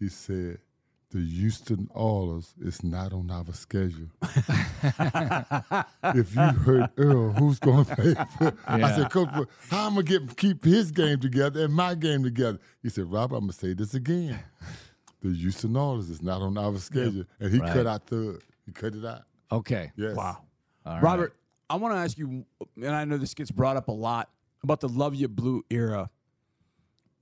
He 0.00 0.08
said, 0.08 0.58
the 1.14 1.24
Houston 1.24 1.88
Oilers 1.96 2.54
is 2.60 2.82
not 2.82 3.12
on 3.12 3.30
our 3.30 3.44
schedule. 3.52 4.08
if 6.02 6.34
you 6.34 6.40
hurt 6.40 6.90
Earl, 6.96 7.30
who's 7.30 7.60
going 7.60 7.84
to 7.86 7.94
pay 7.96 8.14
for 8.36 8.48
it? 8.48 8.54
I 8.66 8.96
said, 8.96 9.10
Coach, 9.12 9.28
well, 9.32 9.46
how 9.70 9.86
am 9.86 9.96
I 9.98 10.02
going 10.02 10.26
to 10.26 10.34
keep 10.34 10.64
his 10.64 10.90
game 10.90 11.20
together 11.20 11.64
and 11.66 11.72
my 11.72 11.94
game 11.94 12.24
together? 12.24 12.58
He 12.82 12.88
said, 12.88 13.04
Robert, 13.12 13.36
I'm 13.36 13.42
going 13.42 13.52
to 13.52 13.58
say 13.58 13.72
this 13.74 13.94
again. 13.94 14.38
The 15.22 15.32
Houston 15.32 15.74
Oilers 15.74 16.10
is 16.10 16.20
not 16.20 16.42
on 16.42 16.58
our 16.58 16.76
schedule. 16.76 17.24
And 17.40 17.50
he 17.50 17.58
Right. 17.58 17.72
cut 17.72 17.86
out 17.86 18.06
third. 18.06 18.42
He 18.66 18.72
cut 18.72 18.94
it 18.94 19.06
out. 19.06 19.22
Okay. 19.50 19.90
Yes. 19.96 20.14
Wow. 20.14 20.36
All 20.84 20.92
right. 20.92 21.02
Robert, 21.02 21.34
I 21.70 21.76
want 21.76 21.94
to 21.94 21.98
ask 21.98 22.18
you, 22.18 22.44
and 22.76 22.94
I 22.94 23.06
know 23.06 23.16
this 23.16 23.32
gets 23.32 23.50
brought 23.50 23.78
up 23.78 23.88
a 23.88 23.92
lot 23.92 24.28
about 24.62 24.80
the 24.80 24.88
Love 24.90 25.14
You 25.14 25.28
Blue 25.28 25.64
era. 25.70 26.10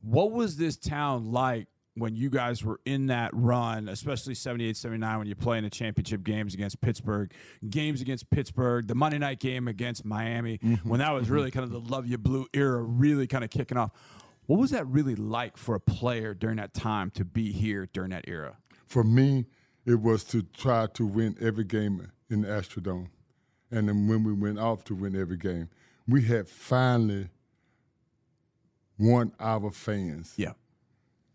What 0.01 0.33
was 0.33 0.57
this 0.57 0.77
town 0.77 1.31
like 1.31 1.69
when 1.95 2.17
you 2.17 2.31
guys 2.31 2.65
were 2.65 2.81
in 2.87 3.07
that 3.09 3.31
run, 3.35 3.89
especially 3.89 4.35
78 4.35 4.77
79, 4.77 5.19
when 5.19 5.27
you 5.27 5.35
play 5.35 5.59
in 5.59 5.65
the 5.65 5.71
championship 5.71 6.23
games 6.23 6.55
against 6.55 6.81
Pittsburgh, 6.81 7.33
games 7.69 8.01
against 8.01 8.31
Pittsburgh, 8.31 8.87
the 8.87 8.95
Monday 8.95 9.19
night 9.19 9.41
game 9.41 9.69
against 9.69 10.05
Miami, 10.05 10.59
mm-hmm. 10.59 10.89
when 10.89 11.01
that 11.01 11.13
was 11.13 11.25
mm-hmm. 11.25 11.35
really 11.35 11.51
kind 11.51 11.65
of 11.65 11.71
the 11.71 11.81
Love 11.81 12.07
You 12.07 12.19
Blue 12.19 12.47
era 12.55 12.83
really 12.83 13.27
kind 13.27 13.45
of 13.45 13.51
kicking 13.51 13.77
off? 13.77 13.91
What 14.47 14.59
was 14.59 14.71
that 14.71 14.87
really 14.87 15.15
like 15.15 15.57
for 15.57 15.75
a 15.75 15.81
player 15.81 16.35
during 16.35 16.57
that 16.57 16.75
time 16.75 17.11
to 17.13 17.25
be 17.25 17.53
here 17.53 17.89
during 17.93 18.11
that 18.11 18.25
era? 18.27 18.57
For 18.87 19.05
me, 19.05 19.47
it 19.87 20.01
was 20.01 20.25
to 20.25 20.43
try 20.43 20.87
to 20.95 21.07
win 21.07 21.37
every 21.41 21.65
game 21.65 22.11
in 22.31 22.43
the 22.43 22.49
Astrodome. 22.49 23.09
And 23.71 23.89
then 23.89 24.09
when 24.09 24.25
we 24.25 24.33
went 24.33 24.59
off 24.59 24.85
to 24.85 24.95
win 24.95 25.19
every 25.19 25.37
game, 25.37 25.69
we 26.09 26.23
had 26.23 26.49
finally 26.49 27.29
won 28.99 29.33
our 29.41 29.71
fans. 29.71 30.35
Yeah. 30.37 30.53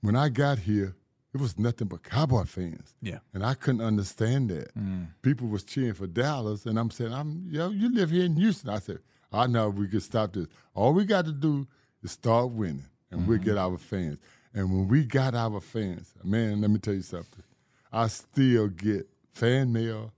When 0.07 0.15
I 0.15 0.29
got 0.29 0.59
here, 0.59 0.95
it 1.33 1.41
was 1.41 1.59
nothing 1.59 1.89
but 1.89 2.01
Cowboy 2.01 2.45
fans. 2.45 2.95
Yeah. 3.01 3.19
And 3.33 3.43
I 3.45 3.55
couldn't 3.55 3.81
understand 3.81 4.49
that. 4.51 4.73
Mm. 4.73 5.07
People 5.21 5.49
was 5.49 5.65
cheering 5.65 5.95
for 5.95 6.07
Dallas, 6.07 6.65
and 6.65 6.79
I'm 6.79 6.89
saying, 6.91 7.11
"I'm 7.11 7.45
yo, 7.49 7.71
you 7.71 7.93
live 7.93 8.11
here 8.11 8.23
in 8.23 8.37
Houston." 8.37 8.69
I 8.69 8.79
said, 8.79 8.99
"I 9.33 9.47
know 9.47 9.67
we 9.69 9.89
can 9.89 9.99
stop 9.99 10.31
this. 10.31 10.47
All 10.73 10.93
we 10.93 11.03
got 11.03 11.25
to 11.25 11.33
do 11.33 11.67
is 12.01 12.13
start 12.13 12.51
winning, 12.51 12.85
and 13.11 13.27
we'll 13.27 13.37
mm-hmm. 13.37 13.47
get 13.47 13.57
our 13.57 13.77
fans." 13.77 14.19
And 14.53 14.71
when 14.71 14.87
we 14.87 15.03
got 15.03 15.35
our 15.35 15.59
fans, 15.59 16.13
man, 16.23 16.61
let 16.61 16.71
me 16.71 16.79
tell 16.79 16.93
you 16.93 17.01
something. 17.01 17.43
I 17.91 18.07
still 18.07 18.69
get 18.69 19.09
fan 19.33 19.73
mail, 19.73 20.13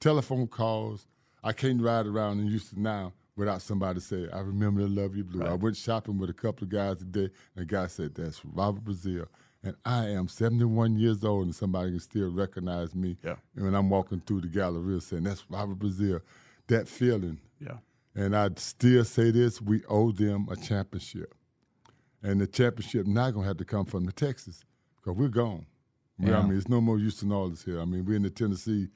telephone 0.00 0.48
calls. 0.48 1.06
I 1.42 1.54
can't 1.54 1.80
ride 1.80 2.06
around 2.06 2.40
in 2.40 2.48
Houston 2.48 2.82
now 2.82 3.14
without 3.40 3.62
somebody 3.62 4.00
saying, 4.00 4.28
I 4.34 4.40
remember 4.40 4.82
the 4.82 4.88
Love 4.88 5.16
You 5.16 5.24
Blue. 5.24 5.46
I 5.46 5.54
went 5.54 5.74
shopping 5.74 6.18
with 6.18 6.28
a 6.28 6.34
couple 6.34 6.64
of 6.64 6.68
guys 6.68 6.98
today, 6.98 7.30
and 7.56 7.62
a 7.62 7.64
guy 7.64 7.86
said, 7.86 8.14
That's 8.14 8.44
Robert 8.44 8.84
Brazile. 8.84 9.28
And 9.64 9.74
I 9.82 10.08
am 10.08 10.28
71 10.28 10.98
years 10.98 11.24
old, 11.24 11.46
and 11.46 11.54
somebody 11.54 11.92
can 11.92 12.00
still 12.00 12.30
recognize 12.30 12.94
me 12.94 13.16
Yeah. 13.24 13.36
And 13.56 13.64
when 13.64 13.74
I'm 13.74 13.88
walking 13.88 14.22
through 14.26 14.42
the 14.42 14.48
gallery 14.48 15.00
saying, 15.00 15.22
That's 15.22 15.42
Robert 15.48 15.78
Brazile. 15.78 16.20
That 16.66 16.86
feeling. 16.86 17.40
Yeah. 17.58 17.78
And 18.14 18.36
I'd 18.36 18.58
still 18.58 19.04
say 19.04 19.30
this 19.30 19.62
we 19.62 19.82
owe 19.88 20.12
them 20.12 20.46
a 20.50 20.56
championship. 20.56 21.34
And 22.22 22.42
the 22.42 22.46
championship 22.46 23.06
not 23.06 23.30
going 23.30 23.44
to 23.44 23.48
have 23.48 23.56
to 23.56 23.64
come 23.64 23.86
from 23.86 24.04
the 24.04 24.12
Texas 24.12 24.64
because 24.96 25.18
we're 25.18 25.28
gone. 25.28 25.64
We- 26.18 26.30
I 26.30 26.42
mean, 26.42 26.58
it's 26.58 26.68
no 26.68 26.82
more 26.82 26.98
Houston 26.98 27.32
Oilers 27.32 27.64
here. 27.64 27.80
I 27.80 27.86
mean, 27.86 28.04
we're 28.04 28.16
in 28.16 28.22
the 28.22 28.28
Tennessee, 28.28 28.88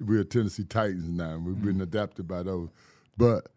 we're 0.00 0.24
Tennessee 0.24 0.64
Titans 0.64 1.08
now. 1.08 1.34
And 1.34 1.46
we've 1.46 1.62
been 1.62 1.74
mm-hmm. 1.74 1.82
adapted 1.82 2.26
by 2.26 2.42
those. 2.42 2.70
But 3.16 3.51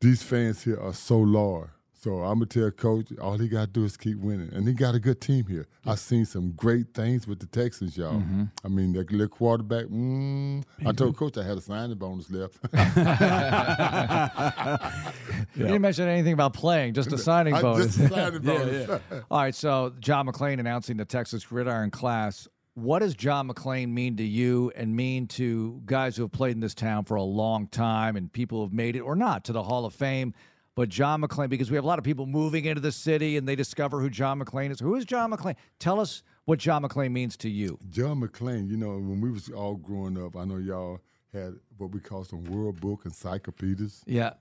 these 0.00 0.22
fans 0.22 0.62
here 0.62 0.80
are 0.80 0.94
so 0.94 1.18
loyal. 1.18 1.68
So 2.02 2.22
I'm 2.22 2.38
gonna 2.38 2.46
tell 2.46 2.70
Coach, 2.70 3.08
all 3.20 3.36
he 3.36 3.46
got 3.46 3.60
to 3.60 3.66
do 3.66 3.84
is 3.84 3.94
keep 3.98 4.16
winning, 4.16 4.48
and 4.54 4.66
he 4.66 4.72
got 4.72 4.94
a 4.94 4.98
good 4.98 5.20
team 5.20 5.44
here. 5.44 5.66
I've 5.84 5.98
seen 5.98 6.24
some 6.24 6.52
great 6.52 6.94
things 6.94 7.26
with 7.26 7.40
the 7.40 7.46
Texans, 7.46 7.94
y'all. 7.94 8.22
I 8.64 8.68
mean, 8.68 8.94
that 8.94 9.12
little 9.12 9.28
quarterback. 9.28 9.84
Mm, 9.84 10.64
I 10.86 10.92
told 10.92 11.18
Coach 11.18 11.36
I 11.36 11.44
had 11.44 11.58
a 11.58 11.60
signing 11.60 11.98
bonus 11.98 12.30
left. 12.30 12.56
You 15.56 15.64
didn't 15.66 15.82
mention 15.82 16.06
anything 16.08 16.32
about 16.32 16.54
playing, 16.54 16.94
just 16.94 17.12
a 17.12 17.18
signing 17.18 17.52
I 17.54 17.60
bonus. 17.60 17.96
just 17.96 17.98
a 17.98 18.08
signing 18.08 18.40
bonus. 18.42 19.00
All 19.30 19.40
right, 19.42 19.54
so 19.54 19.92
John 20.00 20.26
McClain 20.26 20.58
announcing 20.60 20.96
the 20.96 21.04
Texas 21.04 21.44
Gridiron 21.44 21.90
class. 21.90 22.48
What 22.74 23.00
does 23.00 23.14
John 23.14 23.48
McClain 23.48 23.88
mean 23.88 24.16
to 24.16 24.22
you 24.22 24.72
and 24.76 24.94
mean 24.94 25.26
to 25.28 25.82
guys 25.84 26.16
who 26.16 26.22
have 26.22 26.32
played 26.32 26.52
in 26.52 26.60
this 26.60 26.74
town 26.74 27.04
for 27.04 27.16
a 27.16 27.22
long 27.22 27.66
time 27.66 28.16
and 28.16 28.32
people 28.32 28.58
who 28.58 28.64
have 28.64 28.72
made 28.72 28.96
it 28.96 29.00
or 29.00 29.16
not 29.16 29.44
to 29.46 29.52
the 29.52 29.62
Hall 29.62 29.84
of 29.84 29.92
Fame? 29.94 30.34
But 30.76 30.88
John 30.88 31.20
McClain, 31.20 31.48
because 31.48 31.70
we 31.70 31.74
have 31.74 31.84
a 31.84 31.86
lot 31.86 31.98
of 31.98 32.04
people 32.04 32.26
moving 32.26 32.64
into 32.64 32.80
the 32.80 32.92
city 32.92 33.36
and 33.36 33.46
they 33.46 33.56
discover 33.56 34.00
who 34.00 34.08
John 34.08 34.40
McClain 34.40 34.70
is. 34.70 34.78
Who 34.78 34.94
is 34.94 35.04
John 35.04 35.32
McClain? 35.32 35.56
Tell 35.80 35.98
us 36.00 36.22
what 36.44 36.58
John 36.58 36.82
McClain 36.82 37.10
means 37.10 37.36
to 37.38 37.50
you. 37.50 37.78
John 37.90 38.20
McClain, 38.20 38.70
you 38.70 38.76
know, 38.76 38.90
when 38.92 39.20
we 39.20 39.30
was 39.30 39.50
all 39.50 39.74
growing 39.74 40.16
up, 40.16 40.36
I 40.36 40.44
know 40.44 40.56
y'all 40.58 41.00
had 41.34 41.54
what 41.76 41.90
we 41.90 42.00
call 42.00 42.24
some 42.24 42.44
World 42.44 42.80
Book 42.80 43.02
encyclopedias. 43.04 44.02
Yeah. 44.06 44.34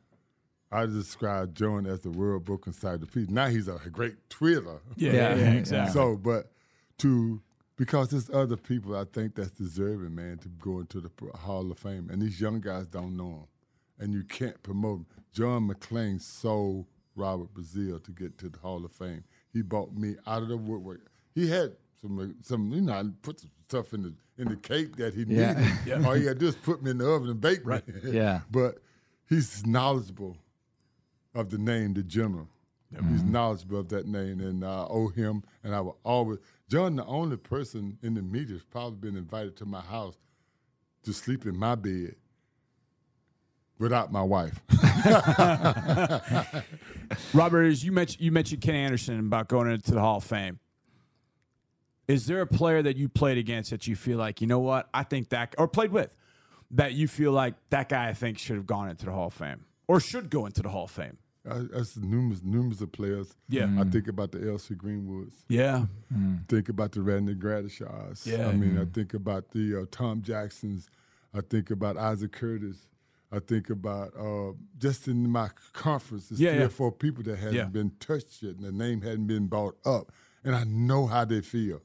I 0.71 0.85
describe 0.85 1.55
John 1.55 1.87
as 1.87 2.01
the 2.01 2.11
World 2.11 2.45
Book 2.45 2.67
encyclopedia. 2.67 3.33
Now 3.33 3.47
he's 3.47 3.67
a 3.67 3.79
great 3.91 4.29
Twitter. 4.29 4.81
Yeah, 4.95 5.11
Yeah, 5.11 5.35
yeah, 5.35 5.35
yeah, 5.35 5.51
exactly. 5.53 5.93
So, 5.93 6.15
but 6.15 6.51
to 6.99 7.41
because 7.79 8.09
there's 8.09 8.29
other 8.29 8.57
people 8.57 8.95
I 8.95 9.05
think 9.05 9.35
that's 9.35 9.51
deserving, 9.51 10.13
man, 10.13 10.37
to 10.39 10.49
go 10.49 10.79
into 10.81 10.99
the 10.99 11.09
Hall 11.37 11.71
of 11.71 11.79
Fame, 11.79 12.09
and 12.11 12.21
these 12.21 12.39
young 12.39 12.59
guys 12.59 12.85
don't 12.87 13.15
know 13.15 13.29
him, 13.29 13.47
and 13.99 14.13
you 14.13 14.23
can't 14.23 14.61
promote 14.61 14.99
him. 14.99 15.05
John 15.31 15.69
McClain 15.69 16.21
sold 16.21 16.85
Robert 17.15 17.53
Brazile 17.53 18.03
to 18.03 18.11
get 18.11 18.37
to 18.39 18.49
the 18.49 18.59
Hall 18.59 18.83
of 18.83 18.91
Fame. 18.91 19.23
He 19.53 19.61
bought 19.61 19.93
me 19.93 20.15
out 20.27 20.43
of 20.43 20.49
the 20.49 20.57
woodwork. 20.57 21.09
He 21.33 21.49
had 21.49 21.71
some, 22.01 22.35
some 22.41 22.71
you 22.73 22.81
know, 22.81 22.93
I 22.93 23.03
put 23.21 23.39
some 23.39 23.49
stuff 23.67 23.93
in 23.93 24.03
the 24.03 24.13
in 24.37 24.47
the 24.49 24.55
cake 24.57 24.95
that 24.97 25.13
he 25.13 25.23
Yeah. 25.27 25.53
needed. 25.85 26.05
All 26.05 26.13
he 26.13 26.25
had 26.25 26.39
to 26.39 26.45
do 26.45 26.47
is 26.47 26.55
put 26.55 26.81
me 26.83 26.91
in 26.91 26.97
the 26.97 27.09
oven 27.09 27.29
and 27.29 27.41
bake 27.41 27.65
me. 27.65 27.79
Yeah. 28.03 28.41
but 28.51 28.79
he's 29.29 29.65
knowledgeable 29.65 30.37
of 31.35 31.49
the 31.49 31.57
name, 31.57 31.93
the 31.93 32.03
general. 32.03 32.47
Mm-hmm. 32.93 33.11
He's 33.11 33.23
knowledgeable 33.23 33.79
of 33.79 33.89
that 33.89 34.07
name, 34.07 34.39
and 34.39 34.63
I 34.65 34.85
owe 34.89 35.09
him. 35.09 35.43
And 35.63 35.75
I 35.75 35.81
will 35.81 35.97
always. 36.03 36.39
John, 36.69 36.95
the 36.95 37.05
only 37.05 37.37
person 37.37 37.97
in 38.03 38.13
the 38.13 38.21
media, 38.21 38.55
has 38.55 38.63
probably 38.63 39.09
been 39.09 39.17
invited 39.17 39.57
to 39.57 39.65
my 39.65 39.81
house 39.81 40.15
to 41.03 41.13
sleep 41.13 41.45
in 41.45 41.57
my 41.57 41.73
bed 41.73 42.15
without 43.79 44.11
my 44.11 44.21
wife. 44.21 44.61
Robert, 47.33 47.63
as 47.63 47.83
you 47.83 47.91
mentioned, 47.91 48.21
you 48.21 48.31
mentioned 48.31 48.61
Ken 48.61 48.75
Anderson 48.75 49.19
about 49.19 49.47
going 49.47 49.71
into 49.71 49.91
the 49.91 49.99
Hall 49.99 50.17
of 50.17 50.23
Fame. 50.23 50.59
Is 52.07 52.27
there 52.27 52.41
a 52.41 52.47
player 52.47 52.83
that 52.83 52.97
you 52.97 53.09
played 53.09 53.39
against 53.39 53.71
that 53.71 53.87
you 53.87 53.95
feel 53.95 54.19
like, 54.19 54.41
you 54.41 54.47
know 54.47 54.59
what, 54.59 54.89
I 54.93 55.03
think 55.03 55.29
that, 55.29 55.55
or 55.57 55.67
played 55.67 55.91
with, 55.91 56.15
that 56.71 56.93
you 56.93 57.07
feel 57.07 57.31
like 57.31 57.55
that 57.71 57.89
guy 57.89 58.09
I 58.09 58.13
think 58.13 58.37
should 58.37 58.57
have 58.57 58.67
gone 58.67 58.89
into 58.89 59.05
the 59.05 59.11
Hall 59.11 59.27
of 59.27 59.33
Fame 59.33 59.65
or 59.87 59.99
should 59.99 60.29
go 60.29 60.45
into 60.45 60.61
the 60.61 60.69
Hall 60.69 60.83
of 60.83 60.91
Fame? 60.91 61.17
I, 61.49 61.59
that's 61.71 61.95
numerous, 61.97 62.41
numerous 62.43 62.81
of 62.81 62.91
players. 62.91 63.35
Yeah. 63.47 63.69
I 63.79 63.83
think 63.85 64.07
about 64.07 64.31
the 64.31 64.49
L.C. 64.49 64.75
Greenwoods. 64.75 65.33
Yeah. 65.47 65.85
Think 66.47 66.69
about 66.69 66.91
the 66.91 67.01
Randy 67.01 67.35
Gradishaws. 67.35 68.25
Yeah. 68.25 68.47
I 68.47 68.53
mean, 68.53 68.77
I 68.77 68.85
think 68.85 69.13
about 69.13 69.51
the 69.51 69.81
uh, 69.81 69.85
Tom 69.91 70.21
Jacksons. 70.21 70.89
I 71.33 71.41
think 71.41 71.69
about 71.71 71.97
Isaac 71.97 72.31
Curtis. 72.33 72.87
I 73.31 73.39
think 73.39 73.69
about 73.69 74.11
uh, 74.19 74.53
just 74.79 75.07
in 75.07 75.29
my 75.29 75.49
conference, 75.73 76.29
there's 76.29 76.41
Yeah, 76.41 76.49
three 76.51 76.59
yeah. 76.59 76.65
or 76.65 76.69
four 76.69 76.91
people 76.91 77.23
that 77.25 77.37
hadn't 77.37 77.55
Yeah. 77.55 77.65
been 77.65 77.91
touched 77.99 78.41
yet, 78.41 78.55
and 78.55 78.63
the 78.65 78.71
name 78.71 79.01
hadn't 79.01 79.27
been 79.27 79.45
brought 79.45 79.77
up, 79.85 80.11
and 80.43 80.55
I 80.55 80.63
know 80.63 81.05
how 81.05 81.25
they 81.25 81.41
feel. 81.41 81.81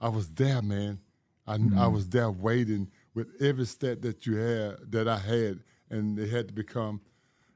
I 0.00 0.08
was 0.08 0.28
there, 0.30 0.62
man. 0.62 1.00
I, 1.48 1.58
I 1.76 1.88
was 1.88 2.08
there 2.08 2.30
waiting 2.30 2.90
with 3.12 3.26
every 3.40 3.66
stat 3.66 4.02
that 4.02 4.24
you 4.24 4.36
had 4.36 4.92
that 4.92 5.08
I 5.08 5.18
had, 5.18 5.60
and 5.90 6.16
it 6.18 6.30
had 6.30 6.46
to 6.48 6.54
become. 6.54 7.00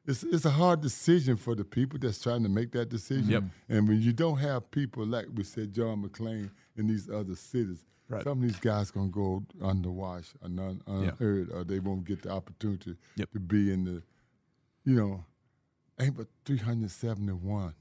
It's 0.08 0.22
it's 0.22 0.44
a 0.46 0.50
hard 0.50 0.80
decision 0.80 1.36
for 1.36 1.54
the 1.54 1.64
people 1.64 1.98
that's 2.00 2.18
trying 2.20 2.42
to 2.42 2.48
make 2.48 2.72
that 2.72 2.88
decision. 2.88 3.28
Yep. 3.28 3.42
And 3.68 3.86
when 3.86 4.00
you 4.00 4.12
don't 4.14 4.38
have 4.38 4.70
people 4.70 5.04
like 5.06 5.26
we 5.34 5.44
said, 5.44 5.72
John 5.74 6.02
McClain 6.02 6.50
in 6.76 6.86
these 6.88 7.08
other 7.10 7.34
cities, 7.36 7.84
Right. 8.08 8.24
some 8.24 8.38
of 8.38 8.42
these 8.42 8.58
guys 8.58 8.90
gonna 8.90 9.10
go 9.10 9.44
underwatched 9.60 10.32
and 10.42 10.58
un, 10.58 10.80
unheard, 10.86 11.52
or 11.52 11.62
they 11.62 11.78
won't 11.78 12.04
get 12.04 12.22
the 12.22 12.30
opportunity 12.30 12.96
Yep. 13.16 13.30
to 13.32 13.38
be 13.40 13.70
in 13.70 13.84
the, 13.84 14.02
you 14.86 14.94
know, 14.96 15.24
ain't 16.00 16.16
but 16.16 16.28
three 16.46 16.56
hundred 16.56 16.90
seventy 16.90 17.32
one, 17.34 17.74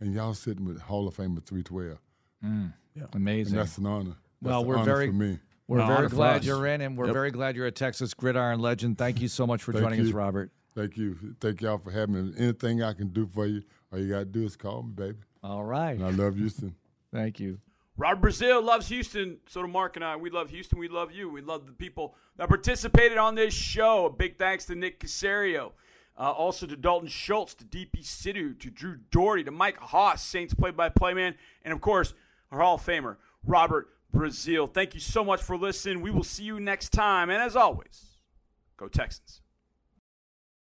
and 0.00 0.14
y'all 0.14 0.34
sitting 0.34 0.64
with 0.64 0.80
Hall 0.82 1.08
of 1.08 1.16
Famer 1.16 1.42
three 1.44 1.64
twelve, 1.64 1.98
mm. 2.44 2.72
and 2.94 3.08
Amazing. 3.12 3.56
that's 3.56 3.76
an 3.78 3.86
honor. 3.86 4.14
Well, 4.40 4.60
That's 4.60 4.62
an 4.62 4.68
we're 4.68 4.76
honor 4.76 4.84
very- 4.84 5.06
for 5.08 5.12
me. 5.14 5.38
We're 5.66 5.78
No, 5.78 5.86
very 5.88 6.08
glad 6.10 6.44
you're 6.44 6.64
in, 6.68 6.80
and 6.80 6.96
we're 6.96 7.06
Yep. 7.06 7.12
very 7.14 7.30
glad 7.32 7.56
you're 7.56 7.66
a 7.66 7.72
Texas 7.72 8.14
gridiron 8.14 8.60
legend. 8.60 8.98
Thank 8.98 9.20
you 9.20 9.26
so 9.26 9.48
much 9.48 9.64
for 9.64 9.72
Thank 9.72 9.82
joining 9.84 10.00
us. 10.06 10.12
Robert. 10.12 10.52
Thank 10.76 10.98
you, 10.98 11.34
thank 11.40 11.62
y'all 11.62 11.78
for 11.78 11.90
having 11.90 12.26
me. 12.26 12.32
Anything 12.36 12.82
I 12.82 12.92
can 12.92 13.08
do 13.08 13.26
for 13.26 13.46
you, 13.46 13.62
all 13.90 13.98
you 13.98 14.10
gotta 14.10 14.26
do 14.26 14.44
is 14.44 14.56
call 14.56 14.82
me, 14.82 14.92
baby. 14.94 15.18
All 15.42 15.64
right. 15.64 15.96
And 15.96 16.04
I 16.04 16.10
love 16.10 16.36
Houston. 16.36 16.74
Thank 17.14 17.40
you. 17.40 17.58
Robert 17.96 18.28
Brazile 18.28 18.62
loves 18.62 18.88
Houston. 18.88 19.38
So 19.48 19.62
do 19.62 19.68
Mark 19.68 19.96
and 19.96 20.04
I. 20.04 20.16
We 20.16 20.28
love 20.28 20.50
Houston. 20.50 20.78
We 20.78 20.88
love 20.88 21.12
you. 21.12 21.30
We 21.30 21.40
love 21.40 21.66
the 21.66 21.72
people 21.72 22.14
that 22.36 22.48
participated 22.48 23.16
on 23.16 23.34
this 23.36 23.54
show. 23.54 24.04
A 24.04 24.10
big 24.10 24.36
thanks 24.36 24.66
to 24.66 24.74
Nick 24.74 25.00
Caserio. 25.00 25.72
Uh, 26.18 26.30
also 26.30 26.66
to 26.66 26.76
Dalton 26.76 27.08
Schultz, 27.08 27.54
to 27.54 27.64
Deepi 27.64 28.02
Sidhu, 28.02 28.58
to 28.60 28.70
Drew 28.70 28.98
Dougherty, 29.10 29.44
to 29.44 29.50
Mike 29.50 29.78
Hoss, 29.78 30.22
Saints 30.22 30.52
play-by-play 30.52 31.12
man, 31.12 31.34
and 31.62 31.74
of 31.74 31.82
course, 31.82 32.14
our 32.50 32.60
Hall 32.60 32.76
of 32.76 32.86
Famer, 32.86 33.16
Robert 33.46 33.88
Brazile. 34.14 34.72
Thank 34.72 34.94
you 34.94 35.00
so 35.00 35.22
much 35.22 35.42
for 35.42 35.58
listening. 35.58 36.00
We 36.00 36.10
will 36.10 36.24
see 36.24 36.44
you 36.44 36.58
next 36.58 36.90
time. 36.90 37.28
And 37.28 37.42
as 37.42 37.54
always, 37.54 38.16
go 38.78 38.88
Texans. 38.88 39.42